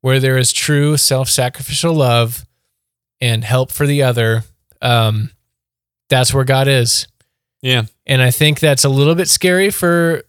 where 0.00 0.18
there 0.18 0.36
is 0.36 0.52
true 0.52 0.96
self-sacrificial 0.96 1.94
love 1.94 2.44
and 3.20 3.44
help 3.44 3.70
for 3.70 3.86
the 3.86 4.02
other, 4.02 4.42
um, 4.80 5.30
that's 6.08 6.34
where 6.34 6.42
God 6.42 6.66
is. 6.66 7.06
yeah, 7.62 7.84
And 8.04 8.20
I 8.20 8.32
think 8.32 8.58
that's 8.58 8.82
a 8.82 8.88
little 8.88 9.14
bit 9.14 9.28
scary 9.28 9.70
for, 9.70 10.24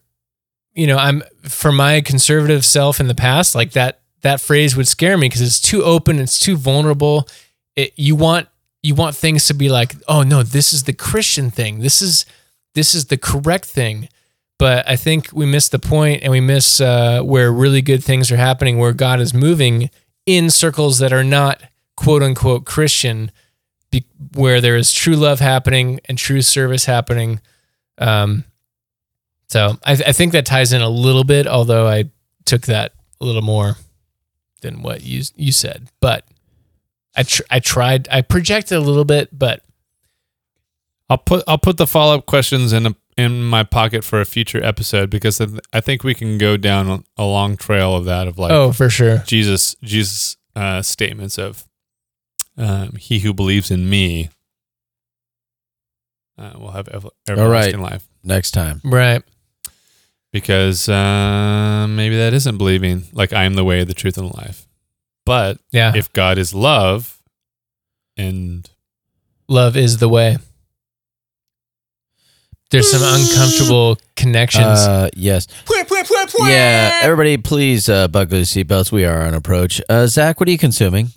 you 0.76 0.86
know, 0.86 0.98
I'm 0.98 1.24
for 1.42 1.72
my 1.72 2.02
conservative 2.02 2.64
self 2.64 3.00
in 3.00 3.08
the 3.08 3.16
past, 3.16 3.56
like 3.56 3.72
that 3.72 4.02
that 4.22 4.42
phrase 4.42 4.78
would 4.78 4.88
scare 4.88 5.18
me 5.18 5.28
because 5.28 5.42
it's 5.42 5.60
too 5.60 5.84
open, 5.84 6.20
it's 6.20 6.40
too 6.40 6.56
vulnerable. 6.56 7.28
It, 7.76 7.94
you 7.96 8.16
want 8.16 8.48
you 8.84 8.94
want 8.94 9.16
things 9.16 9.48
to 9.48 9.56
be 9.56 9.70
like, 9.70 9.96
oh 10.08 10.22
no, 10.22 10.44
this 10.44 10.72
is 10.72 10.84
the 10.84 10.94
Christian 10.94 11.50
thing. 11.50 11.80
This 11.80 12.00
is 12.00 12.28
this 12.76 12.94
is 12.94 13.06
the 13.06 13.18
correct 13.18 13.66
thing. 13.66 14.08
But 14.64 14.88
I 14.88 14.96
think 14.96 15.28
we 15.34 15.46
miss 15.46 15.68
the 15.68 15.78
point 15.78 16.24
and 16.24 16.32
we 16.32 16.40
miss 16.40 16.80
uh, 16.80 17.22
where 17.22 17.52
really 17.52 17.82
good 17.82 18.02
things 18.02 18.32
are 18.32 18.38
happening, 18.38 18.78
where 18.78 18.94
God 18.94 19.20
is 19.20 19.34
moving 19.34 19.90
in 20.26 20.50
circles 20.50 21.00
that 21.00 21.12
are 21.12 21.22
not 21.22 21.62
quote 21.98 22.24
unquote 22.24 22.64
Christian, 22.64 23.30
be, 23.92 24.06
where 24.36 24.62
there 24.62 24.78
is 24.78 24.94
true 24.94 25.18
love 25.18 25.42
happening 25.42 26.00
and 26.06 26.18
true 26.18 26.42
service 26.42 26.86
happening. 26.86 27.42
Um, 27.98 28.46
so 29.50 29.80
I, 29.84 29.92
I 29.92 30.12
think 30.14 30.32
that 30.32 30.46
ties 30.46 30.72
in 30.72 30.82
a 30.82 30.88
little 30.88 31.26
bit, 31.26 31.46
although 31.46 31.86
I 31.86 32.06
took 32.46 32.62
that 32.62 32.94
a 33.20 33.26
little 33.26 33.42
more 33.42 33.76
than 34.62 34.82
what 34.82 35.04
you 35.04 35.24
you 35.36 35.52
said. 35.52 35.90
But 36.00 36.26
I 37.18 37.24
tr- 37.24 37.44
I 37.52 37.60
tried 37.60 38.08
I 38.10 38.22
projected 38.22 38.78
a 38.78 38.82
little 38.82 39.04
bit, 39.04 39.28
but 39.38 39.62
I'll 41.10 41.18
put 41.18 41.44
I'll 41.50 41.58
put 41.58 41.76
the 41.76 41.86
follow 41.86 42.16
up 42.16 42.26
questions 42.26 42.72
in 42.72 42.86
a, 42.86 42.96
in 43.18 43.44
my 43.44 43.64
pocket 43.64 44.04
for 44.04 44.20
a 44.22 44.26
future 44.26 44.64
episode 44.64 45.10
because 45.10 45.40
I 45.42 45.46
th- 45.46 45.60
I 45.72 45.82
think 45.82 46.04
we 46.04 46.14
can 46.16 46.38
go 46.38 46.58
down 46.58 46.90
a, 46.90 47.04
a 47.18 47.26
long 47.26 47.58
trail 47.58 47.96
of 47.96 48.06
that 48.06 48.28
of 48.28 48.38
like 48.38 48.52
oh 48.52 48.72
for 48.72 48.90
sure. 48.90 49.20
Jesus 49.26 49.76
Jesus 49.84 50.38
uh, 50.56 50.82
statements 50.82 51.38
of 51.38 51.66
um, 52.58 52.94
he 53.00 53.20
who 53.20 53.34
believes 53.34 53.72
in 53.72 53.90
me 53.90 54.30
uh, 56.38 56.54
will 56.58 56.72
have 56.72 56.88
ever, 56.90 57.10
everlasting 57.28 57.82
life 57.82 58.08
Next 58.24 58.52
time. 58.52 58.80
Right. 58.84 59.22
because 60.32 60.88
uh, 60.88 61.88
maybe 61.90 62.16
that 62.18 62.34
isn't 62.34 62.58
believing 62.58 63.04
like 63.14 63.34
I 63.34 63.44
am 63.44 63.56
the 63.56 63.64
way 63.64 63.84
the 63.84 63.94
truth 63.94 64.18
and 64.18 64.30
the 64.30 64.36
life 64.38 64.68
but 65.26 65.58
Yeah. 65.72 65.94
if 65.96 66.12
God 66.14 66.38
is 66.38 66.54
love 66.54 67.22
and 68.18 68.70
love 69.48 69.76
is 69.78 69.98
the 69.98 70.10
way. 70.10 70.38
There's 72.74 72.90
some 72.90 73.04
uncomfortable 73.04 74.00
connections. 74.16 74.66
Uh, 74.66 75.10
yes. 75.16 75.48
Yeah. 76.50 77.02
Everybody, 77.04 77.38
please 77.38 77.88
uh, 77.88 78.08
buckle 78.08 78.38
your 78.38 78.46
seatbelts. 78.46 78.92
We 78.92 79.06
are 79.06 79.22
on 79.28 79.36
approach. 79.36 79.80
Uh, 79.88 80.08
Zach, 80.08 80.40
what 80.40 80.50
are 80.50 80.52
you 80.52 80.58
consuming? 80.58 81.10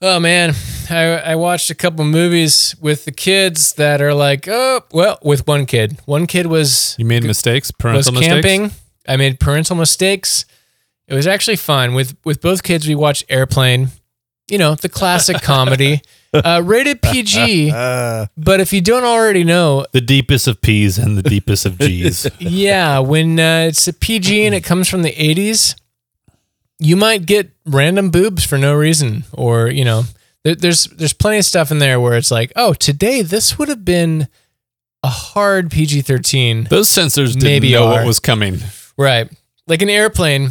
Oh 0.00 0.18
man, 0.18 0.54
I 0.88 1.02
I 1.32 1.34
watched 1.36 1.68
a 1.68 1.74
couple 1.74 2.06
movies 2.06 2.74
with 2.80 3.04
the 3.04 3.12
kids 3.12 3.74
that 3.74 4.00
are 4.00 4.14
like, 4.14 4.48
oh 4.48 4.80
well, 4.92 5.18
with 5.22 5.46
one 5.46 5.66
kid. 5.66 5.98
One 6.06 6.26
kid 6.26 6.46
was 6.46 6.94
you 6.98 7.04
made 7.04 7.24
mistakes 7.24 7.68
was 7.68 7.76
parental 7.78 8.12
mistakes 8.12 8.32
camping. 8.32 8.70
I 9.06 9.16
made 9.16 9.38
parental 9.38 9.76
mistakes. 9.76 10.46
It 11.06 11.14
was 11.14 11.26
actually 11.26 11.56
fun 11.56 11.94
with 11.94 12.16
with 12.24 12.40
both 12.40 12.62
kids. 12.62 12.88
We 12.88 12.94
watched 12.94 13.24
Airplane. 13.28 13.88
You 14.48 14.56
know 14.56 14.74
the 14.74 14.88
classic 14.88 15.42
comedy, 15.42 16.00
uh, 16.44 16.62
rated 16.64 17.02
PG. 17.02 17.72
But 18.36 18.60
if 18.60 18.72
you 18.72 18.80
don't 18.80 19.04
already 19.04 19.44
know, 19.44 19.86
The 19.92 20.00
deepest 20.00 20.46
of 20.48 20.60
P's 20.60 20.98
and 20.98 21.16
the 21.16 21.22
deepest 21.22 21.66
of 21.66 21.78
G's. 21.78 22.26
yeah, 22.38 22.98
when 22.98 23.38
uh, 23.38 23.66
it's 23.68 23.86
a 23.88 23.92
PG 23.92 24.44
and 24.46 24.54
it 24.54 24.62
comes 24.62 24.88
from 24.88 25.02
the 25.02 25.12
80s, 25.12 25.74
you 26.78 26.96
might 26.96 27.26
get 27.26 27.50
random 27.64 28.10
boobs 28.10 28.44
for 28.44 28.58
no 28.58 28.74
reason, 28.74 29.24
or 29.32 29.68
you 29.68 29.84
know, 29.84 30.02
there, 30.44 30.54
there's 30.54 30.84
there's 30.84 31.12
plenty 31.12 31.38
of 31.38 31.44
stuff 31.44 31.70
in 31.70 31.78
there 31.78 31.98
where 32.00 32.16
it's 32.16 32.30
like, 32.30 32.52
oh, 32.56 32.74
today 32.74 33.22
this 33.22 33.58
would 33.58 33.68
have 33.68 33.84
been 33.84 34.28
a 35.02 35.08
hard 35.08 35.70
PG 35.70 36.02
13, 36.02 36.64
those 36.70 36.88
censors 36.88 37.34
didn't 37.34 37.48
Maybe 37.48 37.72
know 37.72 37.86
are. 37.86 37.92
what 37.92 38.06
was 38.06 38.18
coming 38.20 38.58
right? 38.96 39.30
Like 39.66 39.82
an 39.82 39.90
airplane. 39.90 40.50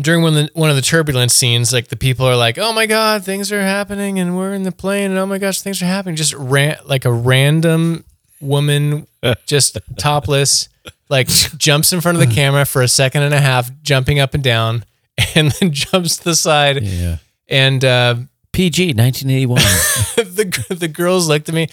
During 0.00 0.22
one 0.22 0.36
of, 0.36 0.46
the, 0.46 0.50
one 0.54 0.70
of 0.70 0.76
the 0.76 0.82
turbulence 0.82 1.34
scenes, 1.34 1.72
like 1.72 1.88
the 1.88 1.96
people 1.96 2.26
are 2.26 2.36
like, 2.36 2.58
"Oh 2.58 2.72
my 2.72 2.86
god, 2.86 3.24
things 3.24 3.52
are 3.52 3.62
happening, 3.62 4.18
and 4.18 4.36
we're 4.36 4.52
in 4.52 4.64
the 4.64 4.72
plane, 4.72 5.10
and 5.10 5.18
oh 5.18 5.26
my 5.26 5.38
gosh, 5.38 5.60
things 5.60 5.80
are 5.82 5.86
happening." 5.86 6.16
Just 6.16 6.34
ran 6.34 6.76
like 6.84 7.04
a 7.04 7.12
random 7.12 8.04
woman, 8.40 9.06
just 9.46 9.78
topless, 9.96 10.68
like 11.08 11.28
jumps 11.28 11.92
in 11.92 12.00
front 12.00 12.20
of 12.20 12.28
the 12.28 12.34
camera 12.40 12.64
for 12.64 12.82
a 12.82 12.88
second 12.88 13.22
and 13.22 13.34
a 13.34 13.40
half, 13.40 13.70
jumping 13.82 14.18
up 14.18 14.34
and 14.34 14.42
down, 14.42 14.84
and 15.34 15.52
then 15.52 15.72
jumps 15.72 16.18
to 16.18 16.24
the 16.24 16.36
side. 16.36 16.82
Yeah. 16.82 17.18
And 17.48 17.84
uh, 17.84 18.16
PG, 18.52 18.94
1981. 18.94 19.56
the 20.16 20.76
the 20.76 20.88
girls 20.88 21.28
looked 21.28 21.48
at 21.48 21.54
me. 21.54 21.68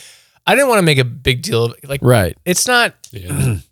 I 0.45 0.55
didn't 0.55 0.69
want 0.69 0.79
to 0.79 0.85
make 0.85 0.97
a 0.97 1.05
big 1.05 1.41
deal. 1.43 1.65
of 1.65 1.77
it. 1.77 1.89
Like 1.89 2.01
right. 2.01 2.37
it's 2.45 2.67
not. 2.67 2.93
yeah 3.11 3.57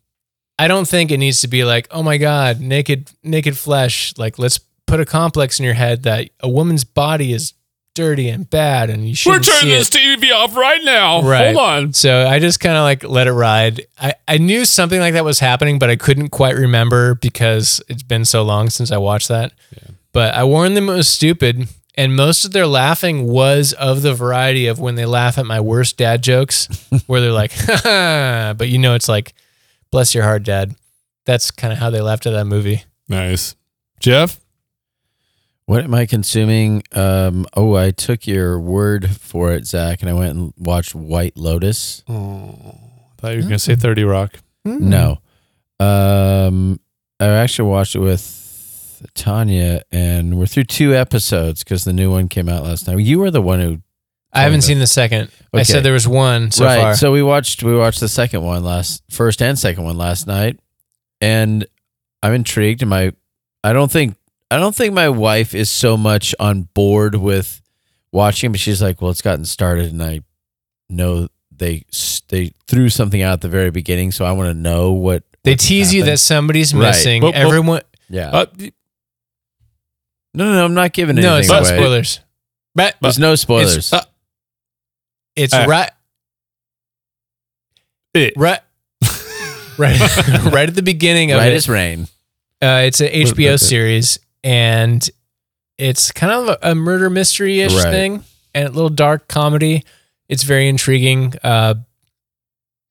I 0.60 0.68
don't 0.68 0.88
think 0.88 1.10
it 1.10 1.18
needs 1.18 1.42
to 1.42 1.48
be 1.48 1.64
like, 1.64 1.88
oh 1.90 2.04
my 2.04 2.18
god, 2.18 2.60
naked 2.60 3.12
naked 3.24 3.58
flesh. 3.58 4.14
Like 4.18 4.38
let's 4.38 4.60
put 4.86 5.00
a 5.00 5.06
complex 5.06 5.58
in 5.58 5.64
your 5.64 5.74
head 5.74 6.04
that 6.04 6.30
a 6.42 6.50
woman's 6.50 6.84
body 6.84 7.32
is 7.32 7.54
dirty 7.96 8.30
and 8.30 8.50
bad, 8.50 8.90
and 8.90 9.08
you 9.08 9.16
should. 9.16 9.30
We're 9.32 9.40
turning 9.40 9.70
this. 9.70 9.90
TV 9.90 10.34
off 10.34 10.56
right 10.58 10.82
now. 10.84 11.22
Right. 11.22 11.56
Hold 11.56 11.58
on. 11.58 11.94
So 11.94 12.28
I 12.28 12.40
just 12.40 12.60
kind 12.60 12.76
of 12.76 12.84
like 12.84 13.04
let 13.04 13.28
it 13.28 13.32
ride. 13.32 13.88
I, 13.98 14.14
I 14.28 14.38
knew 14.38 14.66
something 14.66 15.00
like 15.00 15.14
that 15.14 15.24
was 15.24 15.40
happening, 15.40 15.80
but 15.80 15.90
I 15.90 15.96
couldn't 15.96 16.30
quite 16.30 16.56
remember 16.56 17.16
because 17.16 17.82
it's 17.88 18.04
been 18.04 18.26
so 18.26 18.44
long 18.44 18.70
since 18.70 18.92
I 18.92 18.98
watched 18.98 19.30
that. 19.30 19.54
Yeah. 19.76 19.92
But 20.12 20.36
I 20.36 20.44
warned 20.44 20.76
them 20.76 20.90
it 20.90 20.94
was 20.94 21.08
stupid. 21.08 21.70
And 21.96 22.16
most 22.16 22.46
of 22.46 22.54
their 22.54 22.68
laughing 22.68 23.28
was 23.28 23.74
of 23.74 24.02
the 24.02 24.14
variety 24.14 24.68
of 24.68 24.80
when 24.80 24.96
they 24.96 25.06
laugh 25.06 25.38
at 25.38 25.46
my 25.46 25.60
worst 25.60 25.98
dad 25.98 26.22
jokes, 26.22 26.68
where 27.08 27.20
they're 27.20 27.34
like, 27.34 27.52
but 28.58 28.70
you 28.70 28.78
know, 28.78 28.96
it's 28.96 29.10
like, 29.10 29.34
bless 29.92 30.14
your 30.16 30.24
heart, 30.24 30.44
dad. 30.44 30.76
That's 31.26 31.52
kind 31.52 31.72
of 31.74 31.80
how 31.80 31.90
they 31.90 32.02
laughed 32.02 32.26
at 32.26 32.32
that 32.32 32.46
movie. 32.46 32.84
Nice. 33.08 33.56
Jeff? 34.00 34.40
What 35.66 35.84
am 35.84 35.94
I 35.94 36.08
consuming? 36.08 36.82
Um, 36.94 37.46
oh, 37.56 37.76
I 37.76 37.92
took 37.92 38.26
your 38.26 38.60
word 38.60 39.10
for 39.10 39.52
it, 39.52 39.68
Zach, 39.68 40.02
and 40.02 40.10
I 40.10 40.14
went 40.14 40.36
and 40.36 40.54
watched 40.58 40.96
White 40.96 41.38
Lotus. 41.38 42.04
Oh, 42.10 42.76
thought 43.18 43.34
you 43.34 43.38
were 43.38 43.42
going 43.44 43.54
to 43.54 43.60
say 43.60 43.76
30 43.76 44.04
Rock. 44.04 44.40
No. 44.66 45.20
Um, 45.80 46.80
I 47.20 47.28
actually 47.28 47.70
watched 47.70 47.96
it 47.96 48.00
with 48.00 49.06
Tanya, 49.14 49.84
and 49.92 50.40
we're 50.40 50.46
through 50.48 50.64
two 50.66 50.96
episodes 50.96 51.64
because 51.64 51.84
the 51.84 51.94
new 51.94 52.10
one 52.12 52.28
came 52.30 52.50
out 52.50 52.64
last 52.64 52.88
night. 52.88 53.00
You 53.00 53.20
were 53.20 53.32
the 53.32 53.42
one 53.42 53.60
who 53.60 53.82
I 54.32 54.42
haven't 54.44 54.62
seen 54.62 54.80
the 54.80 54.88
second. 54.88 55.32
I 55.54 55.64
said 55.64 55.84
there 55.84 55.94
was 55.94 56.08
one 56.08 56.52
so 56.52 56.66
right. 56.66 56.80
far. 56.80 56.96
So 56.96 57.12
we 57.12 57.24
watched 57.24 57.64
we 57.64 57.76
watched 57.76 58.00
the 58.00 58.08
second 58.08 58.44
one 58.44 58.64
last 58.64 59.04
first 59.10 59.42
and 59.42 59.58
second 59.58 59.84
one 59.84 59.98
last 59.98 60.28
night, 60.28 60.60
and 61.20 61.66
I'm 62.22 62.34
intrigued. 62.34 62.82
And 62.84 62.90
my 62.90 63.12
I 63.64 63.74
don't 63.74 63.92
think 63.92 64.16
I 64.52 64.58
don't 64.58 64.76
think 64.76 64.94
my 64.94 65.10
wife 65.10 65.56
is 65.56 65.70
so 65.70 65.98
much 65.98 66.36
on 66.40 66.64
board 66.74 67.16
with 67.16 67.62
watching, 68.12 68.52
but 68.52 68.60
she's 68.60 68.82
like, 68.82 69.02
well, 69.02 69.12
it's 69.12 69.22
gotten 69.22 69.46
started, 69.46 69.92
and 69.92 70.04
I 70.04 70.22
know 70.90 71.28
they 71.52 71.84
they 72.28 72.52
threw 72.68 72.90
something 72.90 73.22
out 73.24 73.34
at 73.34 73.42
the 73.42 73.50
very 73.50 73.72
beginning, 73.72 74.12
so 74.12 74.26
I 74.26 74.32
want 74.34 74.50
to 74.50 74.54
know 74.54 74.92
what 74.92 75.24
they 75.44 75.54
what's 75.54 75.68
tease 75.68 75.94
you 75.94 76.04
that 76.04 76.20
somebody's 76.20 76.74
Right. 76.74 76.90
missing. 76.90 77.24
Well, 77.24 77.32
well- 77.32 77.48
Everyone. 77.48 77.82
yeah. 78.10 78.30
Uh, 78.30 78.46
no, 78.60 80.46
no, 80.46 80.54
no, 80.54 80.66
I'm 80.66 80.74
not 80.76 80.94
giving 80.94 81.16
No, 81.16 81.38
it's 81.38 81.50
not 81.50 81.68
away. 81.68 81.78
spoilers. 81.78 82.20
But 82.76 82.96
There's 83.02 83.18
no 83.20 83.36
spoilers. 83.36 83.76
it's, 83.78 83.94
uh, 83.94 84.04
it's 85.40 85.54
Uh, 85.54 85.66
right, 85.68 85.92
it- 88.14 88.34
right, 88.36 88.60
right, 89.78 90.00
right 90.52 90.70
at 90.70 90.76
the 90.76 90.82
beginning 90.84 91.32
of 91.32 91.38
right 91.40 91.52
it. 91.52 91.56
as 91.56 91.70
rain. 91.70 92.08
Uh, 92.62 92.84
it's 92.86 93.00
an 93.02 93.08
HBO 93.08 93.52
what- 93.52 93.60
series, 93.60 94.20
and 94.44 95.08
it's 95.78 96.12
kind 96.12 96.32
of 96.34 96.50
a, 96.62 96.72
a 96.72 96.76
murder 96.76 97.10
mystery 97.10 97.62
ish 97.62 97.74
Right. 97.74 97.92
thing, 97.92 98.24
and 98.54 98.68
a 98.68 98.72
little 98.72 98.90
dark 98.90 99.28
comedy. 99.28 99.84
It's 100.28 100.44
very 100.44 100.68
intriguing, 100.68 101.34
uh, 101.44 101.76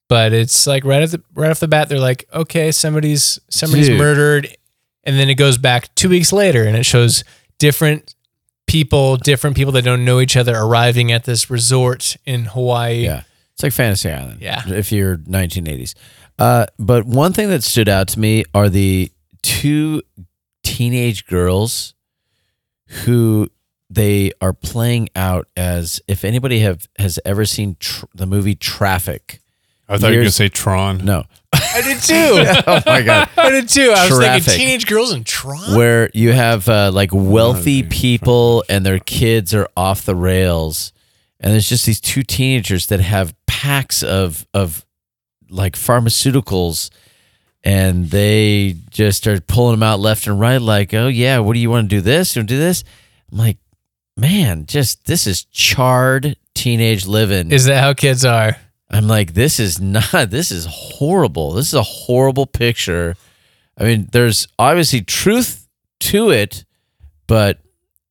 but 0.08 0.32
it's 0.32 0.66
like 0.66 0.84
right 0.84 1.02
at 1.02 1.10
the 1.10 1.22
right 1.34 1.50
off 1.50 1.60
the 1.60 1.68
bat, 1.68 1.88
they're 1.88 2.00
like, 2.00 2.26
okay, 2.32 2.72
somebody's 2.72 3.38
somebody's 3.50 3.88
Dude. 3.88 3.98
murdered, 3.98 4.56
and 5.04 5.18
then 5.18 5.28
it 5.28 5.34
goes 5.34 5.58
back 5.58 5.94
two 5.94 6.08
weeks 6.08 6.32
later, 6.32 6.64
and 6.64 6.76
it 6.76 6.84
shows 6.86 7.22
different 7.58 8.14
people, 8.68 9.16
different 9.16 9.56
people 9.56 9.72
that 9.72 9.82
don't 9.82 10.04
know 10.04 10.20
each 10.20 10.36
other, 10.36 10.54
arriving 10.54 11.10
at 11.10 11.24
this 11.24 11.50
resort 11.50 12.16
in 12.24 12.44
Hawaii. 12.44 13.02
Yeah. 13.04 13.22
It's 13.54 13.62
like 13.64 13.72
Fantasy 13.72 14.10
Island. 14.10 14.40
Yeah. 14.40 14.62
If 14.68 14.92
you're 14.92 15.16
1980s. 15.16 15.94
Uh, 16.38 16.66
but 16.78 17.04
one 17.04 17.32
thing 17.32 17.48
that 17.48 17.64
stood 17.64 17.88
out 17.88 18.06
to 18.08 18.20
me 18.20 18.44
are 18.54 18.68
the 18.68 19.10
two 19.42 20.02
teenage 20.62 21.26
girls 21.26 21.94
who 23.04 23.48
they 23.90 24.30
are 24.40 24.52
playing 24.52 25.08
out 25.16 25.48
as 25.56 26.00
if 26.06 26.24
anybody 26.24 26.60
have 26.60 26.88
has 26.98 27.18
ever 27.24 27.44
seen 27.44 27.76
tr- 27.80 28.04
the 28.14 28.26
movie 28.26 28.54
Traffic. 28.54 29.40
I 29.88 29.96
thought 29.96 30.08
you 30.08 30.18
were 30.18 30.22
going 30.22 30.26
to 30.26 30.30
say 30.30 30.48
Tron. 30.48 31.04
No. 31.04 31.24
I 31.74 31.80
did 31.82 32.02
too. 32.02 32.62
oh 32.66 32.82
my 32.86 33.02
god. 33.02 33.28
I 33.36 33.50
did 33.50 33.68
too. 33.68 33.92
I 33.94 34.08
was 34.08 34.18
Traffic. 34.18 34.44
thinking 34.44 34.66
teenage 34.66 34.86
girls 34.86 35.12
in 35.12 35.24
Tron. 35.24 35.76
Where 35.76 36.10
you 36.14 36.32
have 36.32 36.68
uh, 36.68 36.90
like 36.92 37.10
wealthy 37.12 37.82
people 37.82 38.64
and 38.68 38.84
their 38.84 38.98
kids 38.98 39.54
are 39.54 39.68
off 39.76 40.04
the 40.04 40.14
rails, 40.14 40.92
and 41.40 41.52
there's 41.52 41.68
just 41.68 41.86
these 41.86 42.00
two 42.00 42.22
teenagers 42.22 42.86
that 42.86 43.00
have 43.00 43.34
packs 43.46 44.02
of 44.02 44.46
of 44.54 44.84
like 45.50 45.74
pharmaceuticals, 45.74 46.90
and 47.64 48.10
they 48.10 48.76
just 48.90 49.18
start 49.18 49.46
pulling 49.46 49.74
them 49.74 49.82
out 49.82 50.00
left 50.00 50.26
and 50.26 50.38
right. 50.38 50.60
Like, 50.60 50.94
oh 50.94 51.08
yeah, 51.08 51.38
what 51.38 51.54
do 51.54 51.60
you 51.60 51.70
want 51.70 51.88
to 51.88 51.96
do? 51.96 52.00
This? 52.00 52.34
You 52.34 52.40
want 52.40 52.48
to 52.48 52.54
do 52.54 52.58
this? 52.58 52.84
I'm 53.30 53.38
like, 53.38 53.58
man, 54.16 54.66
just 54.66 55.06
this 55.06 55.26
is 55.26 55.44
charred 55.44 56.36
teenage 56.54 57.06
living. 57.06 57.50
Is 57.52 57.66
that 57.66 57.82
how 57.82 57.94
kids 57.94 58.24
are? 58.24 58.56
I'm 58.90 59.06
like, 59.06 59.34
this 59.34 59.60
is 59.60 59.80
not, 59.80 60.10
this 60.30 60.50
is 60.50 60.66
horrible. 60.68 61.52
This 61.52 61.68
is 61.68 61.74
a 61.74 61.82
horrible 61.82 62.46
picture. 62.46 63.16
I 63.76 63.84
mean, 63.84 64.08
there's 64.12 64.48
obviously 64.58 65.02
truth 65.02 65.68
to 66.00 66.30
it, 66.30 66.64
but 67.26 67.60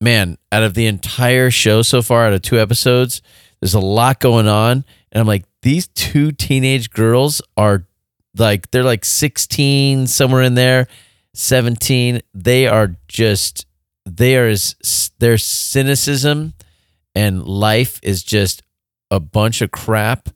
man, 0.00 0.38
out 0.52 0.62
of 0.62 0.74
the 0.74 0.86
entire 0.86 1.50
show 1.50 1.82
so 1.82 2.02
far, 2.02 2.26
out 2.26 2.32
of 2.32 2.42
two 2.42 2.58
episodes, 2.58 3.22
there's 3.60 3.74
a 3.74 3.80
lot 3.80 4.20
going 4.20 4.48
on. 4.48 4.84
And 5.10 5.20
I'm 5.20 5.26
like, 5.26 5.44
these 5.62 5.88
two 5.88 6.32
teenage 6.32 6.90
girls 6.90 7.42
are 7.56 7.86
like, 8.36 8.70
they're 8.70 8.84
like 8.84 9.04
16, 9.04 10.06
somewhere 10.06 10.42
in 10.42 10.54
there, 10.54 10.86
17. 11.34 12.20
They 12.34 12.66
are 12.66 12.96
just, 13.08 13.66
they 14.06 14.36
are, 14.36 14.54
their 15.18 15.38
cynicism 15.38 16.54
and 17.14 17.44
life 17.44 17.98
is 18.02 18.22
just 18.22 18.62
a 19.10 19.18
bunch 19.18 19.60
of 19.60 19.70
crap 19.70 20.28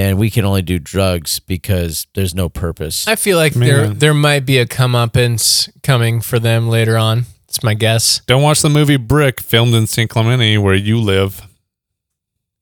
and 0.00 0.18
we 0.18 0.30
can 0.30 0.44
only 0.44 0.62
do 0.62 0.78
drugs 0.78 1.40
because 1.40 2.06
there's 2.14 2.34
no 2.34 2.48
purpose. 2.48 3.06
I 3.06 3.16
feel 3.16 3.36
like 3.36 3.52
there 3.54 3.88
Man. 3.88 3.98
there 3.98 4.14
might 4.14 4.46
be 4.46 4.58
a 4.58 4.66
comeuppance 4.66 5.68
coming 5.82 6.20
for 6.22 6.38
them 6.38 6.68
later 6.68 6.96
on. 6.96 7.24
It's 7.48 7.62
my 7.62 7.74
guess. 7.74 8.20
Don't 8.26 8.42
watch 8.42 8.62
the 8.62 8.68
movie 8.70 8.96
Brick, 8.96 9.40
filmed 9.40 9.74
in 9.74 9.86
San 9.86 10.08
Clemente, 10.08 10.56
where 10.58 10.74
you 10.74 10.98
live. 11.00 11.42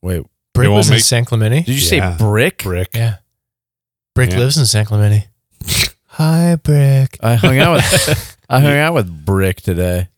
Wait, 0.02 0.24
Brick 0.54 0.68
won't 0.68 0.78
was 0.78 0.88
in 0.88 0.94
make- 0.94 1.04
San 1.04 1.24
Clemente. 1.24 1.62
did 1.62 1.68
you 1.68 1.96
Yeah. 1.96 2.16
say 2.16 2.24
brick? 2.24 2.62
Brick. 2.62 2.88
Yeah, 2.94 3.16
Brick 4.14 4.30
Yeah. 4.32 4.38
lives 4.38 4.56
in 4.56 4.66
San 4.66 4.84
Clemente. 4.84 5.28
Hi, 6.06 6.56
Brick. 6.56 7.18
I 7.22 7.34
hung 7.36 7.58
out 7.58 7.76
with 7.76 8.36
I 8.50 8.60
hung 8.60 8.76
out 8.76 8.94
with 8.94 9.24
Brick 9.24 9.60
today. 9.60 10.08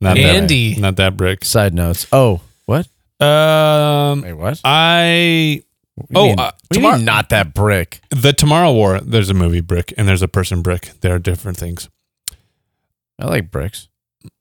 Not 0.00 0.18
Andy. 0.18 0.74
That, 0.74 0.80
not 0.80 0.96
that 0.96 1.16
Brick. 1.16 1.44
Side 1.44 1.72
notes. 1.72 2.06
Oh, 2.12 2.40
what? 2.66 2.86
Um, 3.20 4.20
Wait, 4.22 4.34
what? 4.34 4.60
I 4.64 4.82
What 4.84 5.04
do 5.06 5.54
you 5.54 5.62
oh, 6.14 6.26
mean- 6.26 6.38
uh, 6.38 6.50
what 6.68 6.74
tomorrow- 6.74 6.96
mean 6.96 7.04
not 7.04 7.28
that 7.30 7.54
Brick? 7.54 8.00
the 8.10 8.32
Tomorrow 8.32 8.72
War. 8.72 9.00
There's 9.00 9.30
a 9.30 9.34
movie 9.34 9.60
Brick, 9.60 9.92
and 9.96 10.06
there's 10.08 10.22
a 10.22 10.28
person 10.28 10.62
Brick. 10.62 10.90
There 11.00 11.14
are 11.14 11.18
different 11.18 11.58
things. 11.58 11.88
I 13.18 13.26
like 13.26 13.50
bricks. 13.50 13.88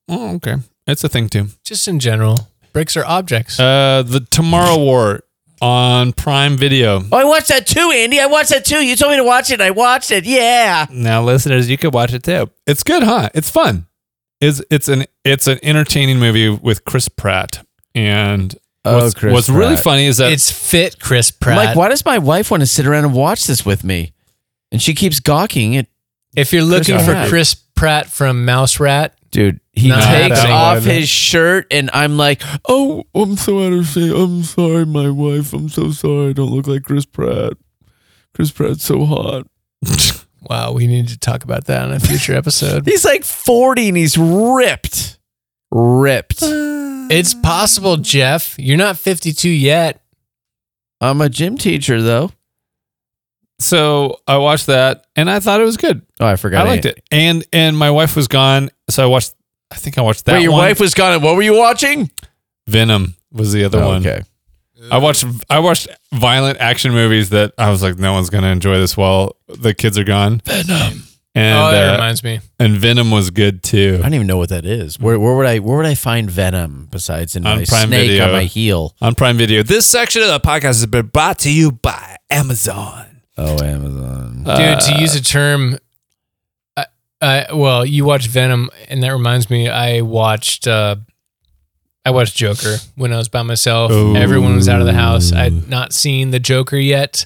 Oh, 0.10 0.36
okay. 0.36 0.56
It's 0.86 1.03
a 1.03 1.10
thing 1.10 1.30
too. 1.30 1.48
Just 1.64 1.88
in 1.88 1.99
general, 1.99 2.49
bricks 2.73 2.98
are 2.98 3.06
objects. 3.06 3.60
Uh, 3.60 4.03
the 4.06 4.19
Tomorrow 4.19 4.77
War 4.77 5.22
on 5.61 6.11
Prime 6.11 6.57
Video. 6.57 7.02
Oh, 7.11 7.18
I 7.18 7.23
watched 7.23 7.48
that 7.48 7.65
too, 7.65 7.91
Andy. 7.95 8.19
I 8.19 8.26
watched 8.26 8.49
that 8.49 8.65
too. 8.65 8.86
You 8.86 8.95
told 8.98 9.11
me 9.11 9.18
to 9.18 9.23
watch 9.23 9.49
it. 9.49 9.61
I 9.61 9.72
watched 9.72 10.11
it. 10.11 10.26
Yeah. 10.26 10.86
Now, 10.91 11.23
listeners, 11.23 11.69
you 11.69 11.77
could 11.77 11.94
watch 11.94 12.14
it 12.14 12.23
too. 12.23 12.49
It's 12.68 12.84
good, 12.84 13.03
huh? 13.03 13.30
It's 13.34 13.49
fun. 13.49 13.88
It's 14.41 14.61
it's 14.69 14.90
an 14.90 15.06
it's 15.23 15.48
an 15.48 15.57
entertaining 15.64 16.19
movie 16.19 16.49
with 16.49 16.84
Chris 16.84 17.07
Pratt. 17.07 17.65
And 17.95 18.53
Oh, 18.85 19.03
what's, 19.03 19.13
Chris 19.15 19.33
what's 19.33 19.49
really 19.49 19.73
Pratt. 19.75 19.83
funny 19.83 20.05
is 20.05 20.17
that 20.17 20.31
it's 20.31 20.51
fit, 20.51 20.99
Chris 20.99 21.31
I'm 21.31 21.37
Pratt. 21.39 21.57
like, 21.57 21.75
why 21.75 21.89
does 21.89 22.05
my 22.05 22.17
wife 22.19 22.51
want 22.51 22.61
to 22.61 22.67
sit 22.67 22.85
around 22.85 23.05
and 23.05 23.13
watch 23.13 23.47
this 23.47 23.65
with 23.65 23.83
me? 23.83 24.13
And 24.71 24.81
she 24.81 24.93
keeps 24.93 25.19
gawking 25.19 25.75
at 25.77 25.87
If 26.35 26.53
you're 26.53 26.63
looking 26.63 26.95
Chris 26.95 27.05
for 27.05 27.11
Pratt. 27.13 27.29
Chris 27.29 27.53
Pratt 27.55 28.07
from 28.07 28.45
Mouse 28.45 28.79
Rat, 28.79 29.15
dude. 29.31 29.59
He 29.73 29.89
Not 29.89 30.03
takes 30.03 30.37
happening. 30.37 30.51
off 30.55 30.83
his 30.83 31.09
shirt, 31.09 31.67
and 31.71 31.89
I'm 31.93 32.15
like, 32.17 32.41
"Oh, 32.69 33.03
I'm 33.13 33.35
so 33.35 33.65
out 33.65 33.73
of 33.73 33.85
shape. 33.87 34.13
I'm 34.15 34.43
sorry, 34.43 34.85
my 34.85 35.09
wife. 35.09 35.51
I'm 35.53 35.67
so 35.69 35.91
sorry. 35.91 36.29
I 36.29 36.33
don't 36.33 36.51
look 36.51 36.67
like 36.67 36.83
Chris 36.83 37.05
Pratt. 37.05 37.53
Chris 38.33 38.51
Pratt's 38.51 38.83
so 38.85 39.03
hot. 39.05 39.45
wow, 40.49 40.71
we 40.73 40.87
need 40.87 41.07
to 41.09 41.17
talk 41.17 41.43
about 41.43 41.65
that 41.65 41.87
in 41.87 41.93
a 41.93 41.99
future 41.99 42.33
episode. 42.35 42.85
He's 42.87 43.03
like 43.05 43.23
40 43.23 43.89
and 43.89 43.97
he's 43.97 44.17
ripped, 44.17 45.14
ripped. 45.76 46.41
Uh. 46.41 47.07
it's 47.11 47.34
possible, 47.34 47.97
Jeff. 47.97 48.56
You're 48.57 48.77
not 48.77 48.97
52 48.97 49.49
yet. 49.49 50.02
I'm 51.02 51.19
a 51.22 51.27
gym 51.30 51.57
teacher, 51.57 52.02
though. 52.02 52.31
so 53.60 54.19
I 54.27 54.38
watched 54.38 54.68
that 54.68 55.06
and 55.15 55.30
I 55.30 55.39
thought 55.39 55.60
it 55.61 55.65
was 55.65 55.77
good. 55.77 56.02
Oh, 56.19 56.26
I 56.26 56.35
forgot. 56.38 56.65
I 56.65 56.69
liked 56.69 56.85
it. 56.85 57.02
And 57.11 57.43
and 57.53 57.77
my 57.77 57.91
wife 57.91 58.15
was 58.15 58.27
gone, 58.27 58.69
so 58.89 59.03
I 59.03 59.07
watched 59.07 59.34
I 59.72 59.76
think 59.76 59.97
I 59.97 60.02
watched 60.02 60.26
that 60.26 60.34
Wait, 60.34 60.43
your 60.43 60.52
one. 60.53 60.61
wife 60.61 60.80
was 60.80 60.93
gone. 60.93 61.14
and 61.14 61.23
What 61.23 61.35
were 61.35 61.41
you 61.41 61.57
watching? 61.57 62.10
Venom 62.68 63.15
was 63.31 63.52
the 63.52 63.64
other 63.65 63.80
Oh, 63.81 63.88
one. 63.88 64.02
okay. 64.07 64.23
I 64.91 64.97
watched 64.97 65.26
I 65.49 65.60
watched 65.60 65.88
violent 66.14 66.60
action 66.60 66.91
movies 66.93 67.30
that 67.31 67.53
I 67.57 67.69
was 67.69 67.81
like, 67.84 67.97
no 67.97 68.14
one's 68.14 68.30
gonna 68.30 68.47
enjoy 68.52 68.77
this 68.77 68.95
while 68.95 69.35
the 69.47 69.73
kids 69.73 69.97
are 69.97 70.03
gone. 70.03 70.41
Venom. 70.45 71.03
And 71.37 71.57
oh, 71.59 71.69
that 71.71 71.89
uh, 71.89 71.91
reminds 71.93 72.23
me. 72.23 72.39
and 72.59 72.77
Venom 72.77 73.11
was 73.11 73.29
good 73.29 73.61
too. 73.61 73.97
I 73.99 74.03
don't 74.03 74.13
even 74.13 74.27
know 74.27 74.37
what 74.37 74.49
that 74.49 74.65
is. 74.65 74.97
Where 74.97 75.19
where 75.19 75.35
would 75.35 75.45
I 75.45 75.59
where 75.59 75.75
would 75.77 75.85
I 75.85 75.95
find 75.95 76.31
Venom 76.31 76.87
besides 76.89 77.35
in 77.35 77.45
On 77.45 77.57
my 77.59 77.65
Prime 77.65 77.89
snake 77.89 78.07
Video. 78.07 78.25
on 78.27 78.31
my 78.31 78.45
heel? 78.45 78.95
On 79.01 79.13
Prime 79.15 79.35
Video. 79.37 79.61
This 79.61 79.85
section 79.85 80.21
of 80.21 80.29
the 80.29 80.39
podcast 80.39 80.63
has 80.79 80.85
been 80.85 81.07
brought 81.07 81.39
to 81.39 81.51
you 81.51 81.73
by 81.73 82.15
Amazon. 82.29 83.21
Oh, 83.37 83.61
Amazon. 83.61 84.43
Dude, 84.45 84.79
to 84.79 84.95
use 85.01 85.13
a 85.13 85.21
term, 85.21 85.77
I, 86.77 86.85
I, 87.21 87.47
well, 87.53 87.85
you 87.85 88.05
watched 88.05 88.27
Venom, 88.29 88.69
and 88.87 89.03
that 89.03 89.09
reminds 89.09 89.49
me, 89.49 89.67
I 89.67 89.99
watched, 90.01 90.67
uh, 90.69 90.95
I 92.05 92.11
watched 92.11 92.37
Joker 92.37 92.77
when 92.95 93.11
I 93.11 93.17
was 93.17 93.27
by 93.27 93.41
myself. 93.43 93.91
Ooh. 93.91 94.15
Everyone 94.15 94.55
was 94.55 94.69
out 94.69 94.79
of 94.79 94.85
the 94.85 94.93
house. 94.93 95.33
I'd 95.33 95.67
not 95.67 95.91
seen 95.91 96.31
the 96.31 96.39
Joker 96.39 96.77
yet. 96.77 97.25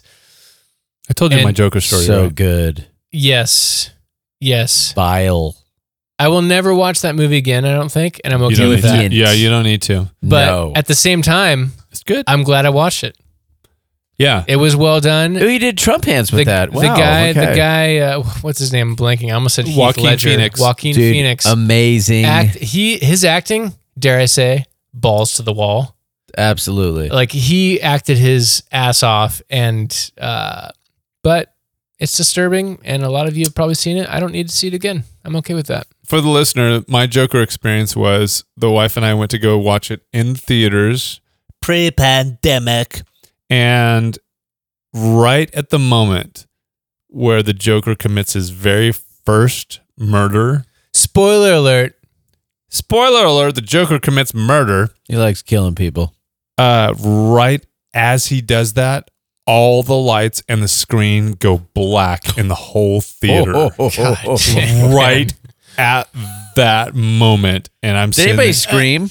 I 1.12 1.14
told 1.14 1.32
you 1.32 1.38
And 1.38 1.46
my 1.46 1.52
Joker 1.52 1.80
story. 1.80 2.06
so 2.06 2.24
right? 2.24 2.34
good. 2.34 2.88
Yes, 3.12 3.92
yes. 4.40 4.94
Bile. 4.94 5.56
I 6.18 6.28
will 6.28 6.42
never 6.42 6.74
watch 6.74 7.02
that 7.02 7.16
movie 7.16 7.38
again. 7.38 7.64
I 7.64 7.74
don't 7.74 7.92
think, 7.92 8.20
and 8.26 8.34
I'm 8.34 8.42
okay 8.44 8.68
with 8.68 8.82
that. 8.82 9.10
to. 9.10 9.16
Yeah, 9.16 9.32
you 9.32 9.50
don't 9.50 9.64
need 9.64 9.82
to. 9.84 10.10
But 10.22 10.46
no. 10.48 10.74
at 10.76 10.86
the 10.86 10.96
same 10.96 11.22
time, 11.22 11.72
It's 11.92 12.04
good. 12.04 12.26
I'm 12.28 12.44
glad 12.44 12.66
I 12.66 12.72
watched 12.72 13.06
it. 13.06 13.18
Yeah. 14.18 14.44
It 14.46 14.58
was 14.58 14.76
well 14.76 15.00
done. 15.00 15.38
oh, 15.38 15.46
you 15.46 15.60
did 15.60 15.78
Trump 15.78 16.04
hands 16.04 16.30
with 16.30 16.40
the, 16.42 16.52
that. 16.52 16.74
Wow, 16.74 16.82
the 16.82 16.88
guy, 16.88 17.32
the 17.32 17.56
guy, 17.56 17.98
uh, 18.00 18.24
what's 18.42 18.60
his 18.60 18.74
name? 18.74 18.90
I'm 18.90 18.96
blanking. 18.98 19.30
I 19.30 19.36
almost 19.36 19.56
said 19.56 19.66
Heath 19.66 19.78
Joaquin 19.78 20.04
Ledger. 20.04 20.30
Phoenix. 20.30 20.60
Joaquin 20.60 20.94
Dude, 20.94 21.14
Phoenix. 21.14 21.46
amazing. 21.46 22.26
act 22.26 22.56
he 22.56 22.98
his 22.98 23.24
acting 23.24 23.74
dare 23.98 24.20
i 24.20 24.26
say 24.26 24.66
balls 24.94 25.34
to 25.34 25.42
the 25.42 25.54
wall 25.54 25.96
Absolutely. 26.38 27.10
like 27.10 27.32
he 27.32 27.82
acted 27.82 28.18
his 28.18 28.64
ass 28.72 29.04
off 29.04 29.42
and 29.50 30.12
uh 30.18 30.70
but 31.24 31.54
it's 32.00 32.16
disturbing 32.18 32.80
and 32.84 33.04
a 33.04 33.10
lot 33.10 33.28
of 33.28 33.36
you 33.38 33.44
have 33.46 33.54
probably 33.56 33.76
seen 33.76 33.98
it 33.98 34.08
i 34.10 34.20
don't 34.20 34.32
need 34.32 34.48
to 34.50 34.56
see 34.56 34.68
it 34.68 34.74
again 34.74 35.04
i'm 35.26 35.36
okay 35.36 35.54
with 35.54 35.68
that 35.68 35.86
For 36.06 36.22
the 36.22 36.30
listener, 36.30 36.84
my 36.88 37.06
Joker 37.08 37.42
experience 37.42 37.96
was 37.96 38.44
the 38.58 38.72
wife 38.72 38.98
and 38.98 39.06
I 39.06 39.14
went 39.14 39.30
to 39.32 39.38
go 39.38 39.58
watch 39.60 39.92
it 39.92 40.02
in 40.12 40.34
theaters 40.36 41.22
Pre 41.62 41.92
pandemic. 41.92 43.02
and 43.50 44.18
right 44.94 45.54
at 45.54 45.70
the 45.70 45.78
moment 45.80 46.48
where 47.08 47.44
the 47.44 47.54
Joker 47.54 47.96
commits 47.96 48.34
his 48.34 48.50
very 48.50 48.92
first 48.92 49.82
murder. 49.98 50.66
spoiler 50.94 51.54
alert 51.54 51.96
Spoiler 52.72 53.26
alert, 53.26 53.56
the 53.56 53.62
Joker 53.62 53.98
commits 54.00 54.32
murder. 54.34 54.90
he 55.08 55.16
likes 55.18 55.42
killing 55.42 55.74
people. 55.74 56.14
Uh, 56.56 56.94
right 57.00 57.66
as 57.96 58.28
he 58.28 58.42
does 58.42 58.74
that, 58.74 59.10
all 59.52 59.82
the 59.82 59.96
lights 59.96 60.44
and 60.48 60.62
the 60.62 60.68
screen 60.68 61.32
go 61.34 61.58
black 61.74 62.38
in 62.38 62.48
the 62.50 62.56
whole 62.56 63.02
theater. 63.02 63.52
Oh, 63.56 63.72
oh, 63.80 63.90
oh, 63.98 64.16
oh, 64.28 64.96
right 64.96 65.34
at 65.78 66.08
that 66.56 66.94
moment. 66.94 67.70
And 67.82 67.98
I'm 67.98 68.12
Did 68.12 68.28
anybody 68.28 68.48
there- 68.50 68.54
scream? 68.54 69.10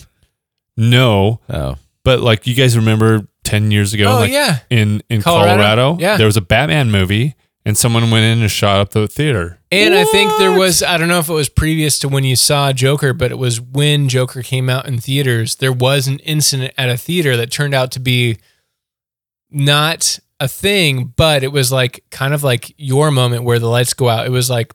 No, 0.76 1.40
Oh. 1.50 1.74
but 2.04 2.20
like 2.20 2.46
you 2.46 2.54
guys 2.54 2.76
remember 2.76 3.26
10 3.42 3.72
years 3.72 3.94
ago, 3.94 4.12
oh 4.12 4.20
like 4.20 4.30
yeah 4.30 4.58
in, 4.70 5.02
in 5.10 5.22
Colorado? 5.22 5.50
Colorado, 5.56 5.96
Yeah. 5.98 6.16
there 6.18 6.26
was 6.26 6.36
a 6.36 6.40
Batman 6.40 6.90
movie 6.92 7.34
and 7.64 7.76
someone 7.76 8.10
went 8.12 8.24
in 8.24 8.40
and 8.40 8.50
shot 8.50 8.78
up 8.80 8.90
the 8.90 9.08
theater. 9.08 9.58
and 9.72 9.92
i 9.94 10.04
think 10.04 10.30
there 10.38 10.56
was 10.56 10.82
i 10.82 10.96
don't 10.96 11.08
know 11.08 11.18
if 11.18 11.28
it 11.28 11.32
was 11.34 11.48
previous 11.50 11.98
to 11.98 12.08
when 12.08 12.24
you 12.24 12.34
saw 12.36 12.72
joker 12.72 13.12
but 13.12 13.30
it 13.30 13.36
was 13.36 13.60
when 13.60 14.08
joker 14.08 14.40
came 14.42 14.70
out 14.70 14.86
in 14.86 14.98
theaters 14.98 15.56
there 15.56 15.72
was 15.72 16.06
an 16.08 16.18
incident 16.20 16.72
at 16.78 16.88
a 16.88 16.96
theater 16.96 17.36
that 17.36 17.50
turned 17.50 17.74
out 17.74 17.90
to 17.90 18.00
be 18.00 18.38
not 19.50 20.18
a 20.40 20.48
thing 20.48 21.12
but 21.16 21.42
it 21.42 21.52
was 21.52 21.72
like 21.72 22.04
kind 22.10 22.32
of 22.32 22.42
like 22.44 22.72
your 22.76 23.10
moment 23.10 23.42
where 23.44 23.58
the 23.58 23.68
lights 23.68 23.92
go 23.94 24.08
out 24.08 24.26
it 24.26 24.30
was 24.30 24.48
like 24.48 24.72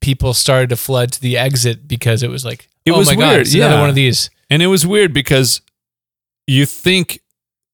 people 0.00 0.34
started 0.34 0.68
to 0.70 0.76
flood 0.76 1.12
to 1.12 1.20
the 1.20 1.36
exit 1.36 1.86
because 1.86 2.22
it 2.22 2.30
was 2.30 2.44
like 2.44 2.68
It 2.84 2.92
oh 2.92 2.98
was 2.98 3.08
my 3.08 3.14
god 3.14 3.28
weird, 3.28 3.40
it's 3.42 3.54
another 3.54 3.74
yeah. 3.74 3.80
one 3.80 3.88
of 3.90 3.94
these 3.94 4.30
And 4.50 4.62
it 4.62 4.66
was 4.68 4.86
weird 4.86 5.12
because 5.12 5.60
you 6.46 6.66
think 6.66 7.20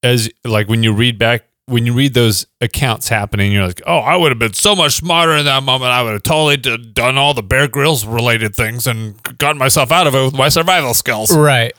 as 0.03 0.29
like 0.45 0.69
when 0.69 0.83
you 0.83 0.93
read 0.93 1.19
back 1.19 1.45
when 1.67 1.87
you 1.87 1.95
read 1.95 2.13
those 2.13 2.47
accounts 2.61 3.09
happening, 3.09 3.51
you're 3.51 3.67
like, 3.67 3.81
oh, 3.87 3.97
I 4.01 4.17
would 4.17 4.31
have 4.31 4.39
been 4.39 4.53
so 4.53 4.77
much 4.77 4.93
smarter 4.93 5.33
in 5.33 5.47
that 5.47 5.63
moment. 5.63 5.93
I 5.93 6.03
would 6.03 6.13
have 6.13 6.23
totally 6.23 6.59
d- 6.59 6.77
done 6.93 7.17
all 7.17 7.33
the 7.33 7.43
Bear 7.43 7.69
Grylls 7.69 8.05
related 8.05 8.55
things 8.55 8.87
and 8.87 9.17
gotten 9.39 9.57
myself 9.57 9.91
out 9.91 10.07
of 10.07 10.15
it 10.15 10.23
with 10.27 10.35
my 10.35 10.51
survival 10.51 10.93
skills. 10.93 11.35
right 11.35 11.73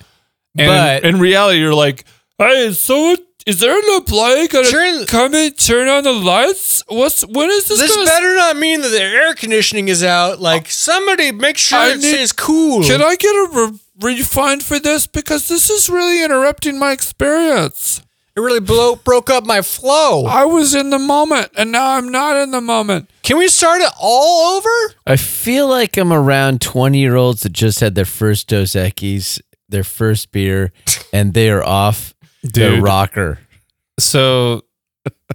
And 0.57 0.67
but 0.67 1.03
in 1.07 1.19
reality, 1.19 1.59
you're 1.59 1.75
like, 1.75 2.03
hey, 2.39 2.71
so 2.71 3.15
is 3.45 3.59
there 3.59 3.77
an 3.77 3.95
employee 3.95 4.47
gonna 4.47 4.67
Turn- 4.67 5.05
come 5.05 5.35
and 5.35 5.57
turn 5.57 5.87
on 5.87 6.03
the 6.03 6.11
lights? 6.13 6.83
What's 6.87 7.21
when 7.25 7.49
is 7.51 7.67
this, 7.67 7.79
this 7.79 7.95
gonna? 7.95 8.05
better 8.07 8.35
not 8.35 8.57
mean 8.57 8.81
that 8.81 8.89
the 8.89 9.01
air 9.01 9.33
conditioning 9.35 9.87
is 9.87 10.03
out 10.03 10.39
like 10.39 10.69
somebody 10.71 11.31
make 11.31 11.57
sure 11.57 11.77
I 11.79 11.89
it 11.91 11.97
need- 11.97 12.13
stays 12.13 12.31
cool 12.31 12.83
Can 12.83 13.01
I 13.01 13.15
get 13.15 13.29
a 13.35 13.47
re- 13.53 13.79
refund 14.17 14.63
for 14.63 14.79
this 14.79 15.05
because 15.07 15.47
this 15.47 15.69
is 15.69 15.89
really 15.89 16.23
interrupting 16.23 16.79
my 16.79 16.91
experience? 16.91 18.01
it 18.37 18.41
really 18.41 18.59
blow, 18.59 18.97
broke 18.97 19.29
up 19.29 19.45
my 19.45 19.61
flow 19.61 20.25
I 20.25 20.43
was 20.45 20.73
in 20.75 20.89
the 20.89 20.99
moment 20.99 21.51
and 21.55 21.71
now 21.71 21.91
I'm 21.91 22.09
not 22.09 22.35
in 22.35 22.49
the 22.51 22.61
moment. 22.61 23.09
Can 23.23 23.37
we 23.37 23.47
start 23.47 23.81
it 23.81 23.91
all 23.99 24.57
over? 24.57 24.93
I 25.05 25.15
feel 25.17 25.67
like 25.69 25.97
I'm 25.97 26.11
around 26.11 26.61
20 26.61 26.99
year 26.99 27.15
olds 27.15 27.43
that 27.43 27.53
just 27.53 27.79
had 27.79 27.93
their 27.95 28.05
first 28.05 28.47
Dos 28.47 28.71
Equis, 28.73 29.39
their 29.69 29.83
first 29.83 30.31
beer, 30.31 30.71
and 31.13 31.33
they 31.35 31.49
are 31.49 31.63
off 31.63 32.13
the 32.53 32.69
Dude. 32.69 32.83
rocker. 32.83 33.39
So 33.99 34.63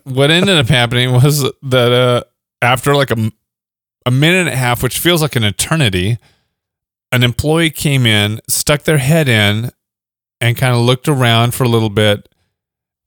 what 0.05 0.31
ended 0.31 0.57
up 0.57 0.69
happening 0.69 1.13
was 1.13 1.43
that 1.63 1.93
uh, 1.93 2.23
after 2.63 2.95
like 2.95 3.11
a, 3.11 3.33
a 4.07 4.11
minute 4.11 4.41
and 4.41 4.49
a 4.49 4.57
half, 4.57 4.83
which 4.83 4.99
feels 4.99 5.23
like 5.23 5.37
an 5.37 5.45
eternity, 5.45 6.19
an 7.13 7.23
employee 7.23 7.71
came 7.71 8.07
in, 8.07 8.41
stuck 8.49 8.83
their 8.83 8.99
head 8.99 9.29
in, 9.29 9.71
and 10.41 10.57
kind 10.57 10.75
of 10.75 10.83
looked 10.83 11.09
around 11.09 11.55
for 11.55 11.65
a 11.65 11.69
little 11.69 11.91
bit 11.91 12.29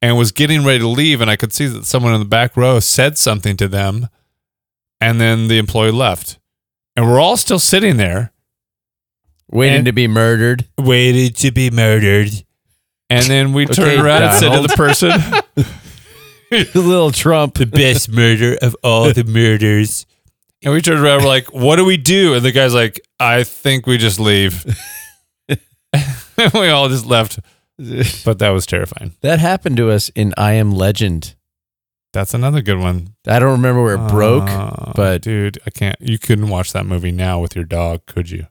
and 0.02 0.18
was 0.18 0.32
getting 0.32 0.64
ready 0.66 0.80
to 0.80 0.88
leave. 0.88 1.22
And 1.22 1.30
I 1.30 1.36
could 1.36 1.54
see 1.54 1.66
that 1.68 1.86
someone 1.86 2.14
in 2.14 2.20
the 2.20 2.26
back 2.26 2.56
row 2.58 2.80
said 2.80 3.18
something 3.18 3.58
to 3.58 3.68
them. 3.68 4.10
And 5.02 5.20
then 5.20 5.48
the 5.48 5.58
employee 5.58 5.92
left. 5.92 6.40
And 6.96 7.06
we're 7.06 7.20
all 7.20 7.36
still 7.36 7.60
sitting 7.60 7.98
there, 7.98 8.32
Waiting 9.54 9.86
to 9.86 9.92
be 9.92 10.08
murdered. 10.08 10.68
Waiting 10.80 11.32
to 11.34 11.52
be 11.52 11.70
murdered. 11.70 12.30
And 13.20 13.26
then 13.26 13.54
we 13.54 13.66
turned 13.66 13.92
Okay, 13.92 14.00
around 14.00 14.24
and 14.24 14.40
said 14.40 14.56
to 14.56 14.62
the 14.68 14.74
person, 14.76 15.12
Little 16.76 17.12
Trump. 17.12 17.56
The 17.56 17.66
best 17.66 18.10
murder 18.10 18.58
of 18.62 18.76
all 18.84 19.12
the 19.14 19.24
murders. 19.24 20.06
And 20.64 20.74
we 20.74 20.82
turned 20.82 21.04
around, 21.04 21.22
we're 21.24 21.28
like, 21.28 21.54
what 21.54 21.76
do 21.76 21.86
we 21.86 21.98
do? 21.98 22.36
And 22.36 22.46
the 22.46 22.52
guy's 22.52 22.74
like, 22.74 23.02
I 23.20 23.44
think 23.44 23.86
we 23.86 23.98
just 23.98 24.20
leave. 24.20 24.64
and 25.50 26.54
we 26.54 26.70
all 26.70 26.88
just 26.90 27.06
left. 27.06 27.40
But 28.24 28.40
that 28.40 28.50
was 28.52 28.66
terrifying. 28.66 29.14
That 29.22 29.40
happened 29.40 29.78
to 29.78 29.90
us 29.92 30.10
in 30.10 30.34
I 30.38 30.54
Am 30.54 30.72
Legend. 30.72 31.36
That's 32.14 32.34
another 32.36 32.62
good 32.62 32.78
one. 32.78 33.16
I 33.28 33.40
don't 33.40 33.52
remember 33.54 33.82
where 33.84 33.96
it 33.96 34.08
broke, 34.10 34.48
Uh, 34.48 34.94
but- 34.96 35.22
dude, 35.24 35.58
I 35.66 35.72
can't. 35.72 35.98
You 36.00 36.20
couldn't 36.20 36.50
watch 36.50 36.72
that 36.74 36.86
movie 36.86 37.12
now 37.12 37.40
with 37.42 37.56
your 37.56 37.66
dog, 37.66 38.06
could 38.06 38.30
you? 38.30 38.48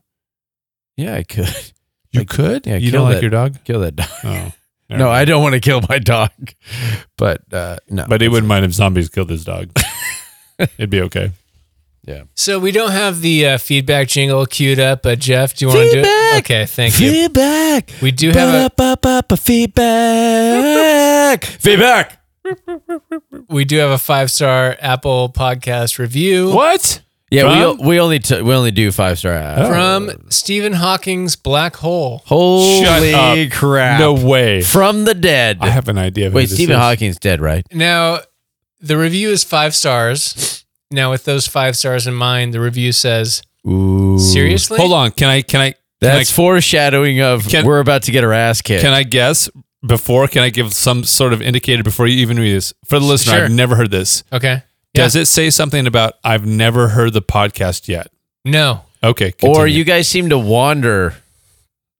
yeah, 0.97 1.15
I 1.15 1.23
could 1.23 1.71
You 2.13 2.19
Like, 2.21 2.29
could. 2.29 2.67
yeah, 2.67 2.77
you 2.77 2.91
don't 2.91 3.05
like 3.05 3.15
that- 3.15 3.21
your 3.23 3.31
dog? 3.31 3.57
kill 3.65 3.79
that 3.81 3.95
dog. 3.95 4.07
Oh, 4.23 4.51
No, 4.89 5.09
I 5.09 5.25
don't 5.25 5.41
want 5.41 5.53
to 5.55 5.59
kill 5.59 5.81
my 5.89 5.97
dog, 5.97 6.29
but 7.17 7.41
uh, 7.51 7.77
no. 7.89 8.05
But 8.07 8.21
he 8.21 8.27
wouldn't 8.27 8.47
mind 8.47 8.63
if 8.65 8.73
zombies 8.73 9.09
killed 9.09 9.31
his 9.31 9.43
dog. 9.43 9.71
It'd 10.59 10.91
be 10.91 11.01
okay. 11.01 11.31
Yeah. 12.05 12.23
So 12.35 12.59
we 12.59 12.71
don't 12.71 12.91
have 12.91 13.21
the 13.21 13.47
uh, 13.47 13.57
feedback 13.57 14.09
jingle 14.09 14.45
queued 14.45 14.79
up, 14.79 15.01
but 15.03 15.17
Jeff, 15.19 15.55
do 15.55 15.65
you 15.65 15.69
want 15.69 15.89
to 15.89 15.91
do 15.93 15.99
it? 15.99 16.03
Feedback! 16.03 16.39
Okay, 16.43 16.65
thank 16.67 16.99
you. 16.99 17.11
Feedback. 17.11 17.91
We 18.01 18.11
do 18.11 18.29
have 18.31 18.71
a 18.77 19.37
feedback. 19.37 21.45
feedback. 21.45 22.19
we 23.49 23.63
do 23.65 23.77
have 23.77 23.89
a 23.91 23.97
five 23.97 24.29
star 24.29 24.75
Apple 24.81 25.31
podcast 25.35 25.97
review 25.97 26.51
What? 26.53 27.01
Yeah, 27.33 27.65
From? 27.73 27.77
we 27.79 27.87
we 27.87 27.99
only 27.99 28.19
t- 28.19 28.41
we 28.41 28.53
only 28.53 28.71
do 28.71 28.91
five 28.91 29.17
star. 29.17 29.33
Oh. 29.57 29.67
from 29.67 30.11
Stephen 30.29 30.73
Hawking's 30.73 31.35
Black 31.35 31.75
Hole. 31.77 32.21
Holy 32.25 33.13
up. 33.13 33.51
crap! 33.51 33.99
No 33.99 34.13
way. 34.13 34.61
from 34.61 35.05
the 35.05 35.13
dead. 35.15 35.57
I 35.61 35.69
have 35.69 35.87
an 35.89 35.97
idea. 35.97 36.27
Of 36.27 36.33
who 36.33 36.37
Wait, 36.37 36.43
this 36.49 36.53
Stephen 36.55 36.75
is. 36.75 36.81
Hawking's 36.81 37.17
dead, 37.17 37.41
right? 37.41 37.65
Now, 37.73 38.19
the 38.79 38.97
review 38.97 39.29
is 39.29 39.43
five 39.43 39.73
stars. 39.75 40.63
Now, 40.91 41.09
with 41.09 41.23
those 41.25 41.47
five 41.47 41.75
stars 41.75 42.05
in 42.05 42.13
mind, 42.13 42.53
the 42.53 42.59
review 42.59 42.91
says, 42.91 43.41
Ooh, 43.67 44.19
"Seriously, 44.19 44.77
Hold 44.77 44.93
on. 44.93 45.09
Can 45.11 45.27
I? 45.27 45.41
Can 45.41 45.59
I? 45.59 45.71
Can 45.71 45.79
That's 46.01 46.31
I, 46.31 46.35
foreshadowing 46.35 47.19
of 47.21 47.47
Can- 47.47 47.65
we're 47.65 47.79
about 47.79 48.03
to 48.03 48.11
get 48.11 48.23
our 48.23 48.33
ass 48.33 48.61
kicked. 48.61 48.83
Can 48.83 48.93
I 48.93 49.01
guess 49.03 49.49
before? 49.83 50.27
Can 50.27 50.43
I 50.43 50.49
give 50.49 50.71
some 50.73 51.03
sort 51.03 51.33
of 51.33 51.41
indicator 51.41 51.81
before 51.81 52.05
you 52.05 52.17
even 52.17 52.37
read 52.37 52.53
this? 52.53 52.73
For 52.85 52.99
the 52.99 53.05
listener, 53.05 53.33
Sure. 53.37 53.45
I've 53.45 53.51
never 53.51 53.75
heard 53.75 53.89
this. 53.89 54.23
Okay, 54.31 54.61
Does 54.93 55.15
it 55.15 55.25
say 55.27 55.49
something 55.49 55.87
about 55.87 56.13
I've 56.23 56.45
never 56.45 56.89
heard 56.89 57.13
the 57.13 57.21
podcast 57.21 57.87
yet? 57.87 58.07
no, 58.45 58.81
Okay. 59.03 59.33
or 59.41 59.67
you 59.67 59.83
guys 59.83 60.07
seem 60.07 60.29
to 60.29 60.37
wander 60.37 61.15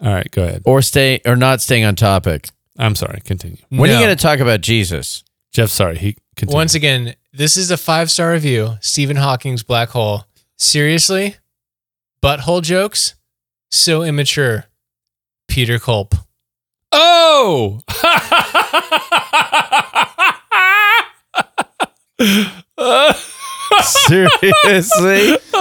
All 0.02 0.14
right. 0.14 0.30
Go 0.32 0.44
ahead. 0.44 0.61
or 0.65 0.82
stay 0.82 1.22
or 1.26 1.36
not 1.36 1.61
staying 1.61 1.84
on 1.86 1.95
topic. 1.95 2.49
I'm 2.78 2.95
sorry. 2.95 3.22
Continue. 3.22 3.57
When 3.70 3.90
are 3.90 3.94
No. 3.94 3.99
you 3.99 4.06
going 4.06 4.15
to 4.18 4.22
talk 4.22 4.40
about 4.40 4.61
Jesus? 4.61 5.24
Jeff, 5.52 5.70
sorry. 5.70 5.98
He 5.98 6.15
continued. 6.36 6.56
Once 6.56 6.74
again, 6.76 7.15
this 7.32 7.57
is 7.57 7.72
a 7.72 7.78
five 7.78 8.10
star 8.11 8.32
review. 8.32 8.78
Stephen 8.82 9.18
Hawking's 9.18 9.64
Black 9.64 9.90
Hole. 9.90 10.26
Seriously? 10.57 11.36
Butthole 12.24 12.61
jokes? 12.61 13.15
So 13.72 14.02
immature. 14.03 14.65
Peter 15.48 15.78
Culp. 15.80 16.15
Oh! 16.91 17.80
Seriously? 23.82 25.38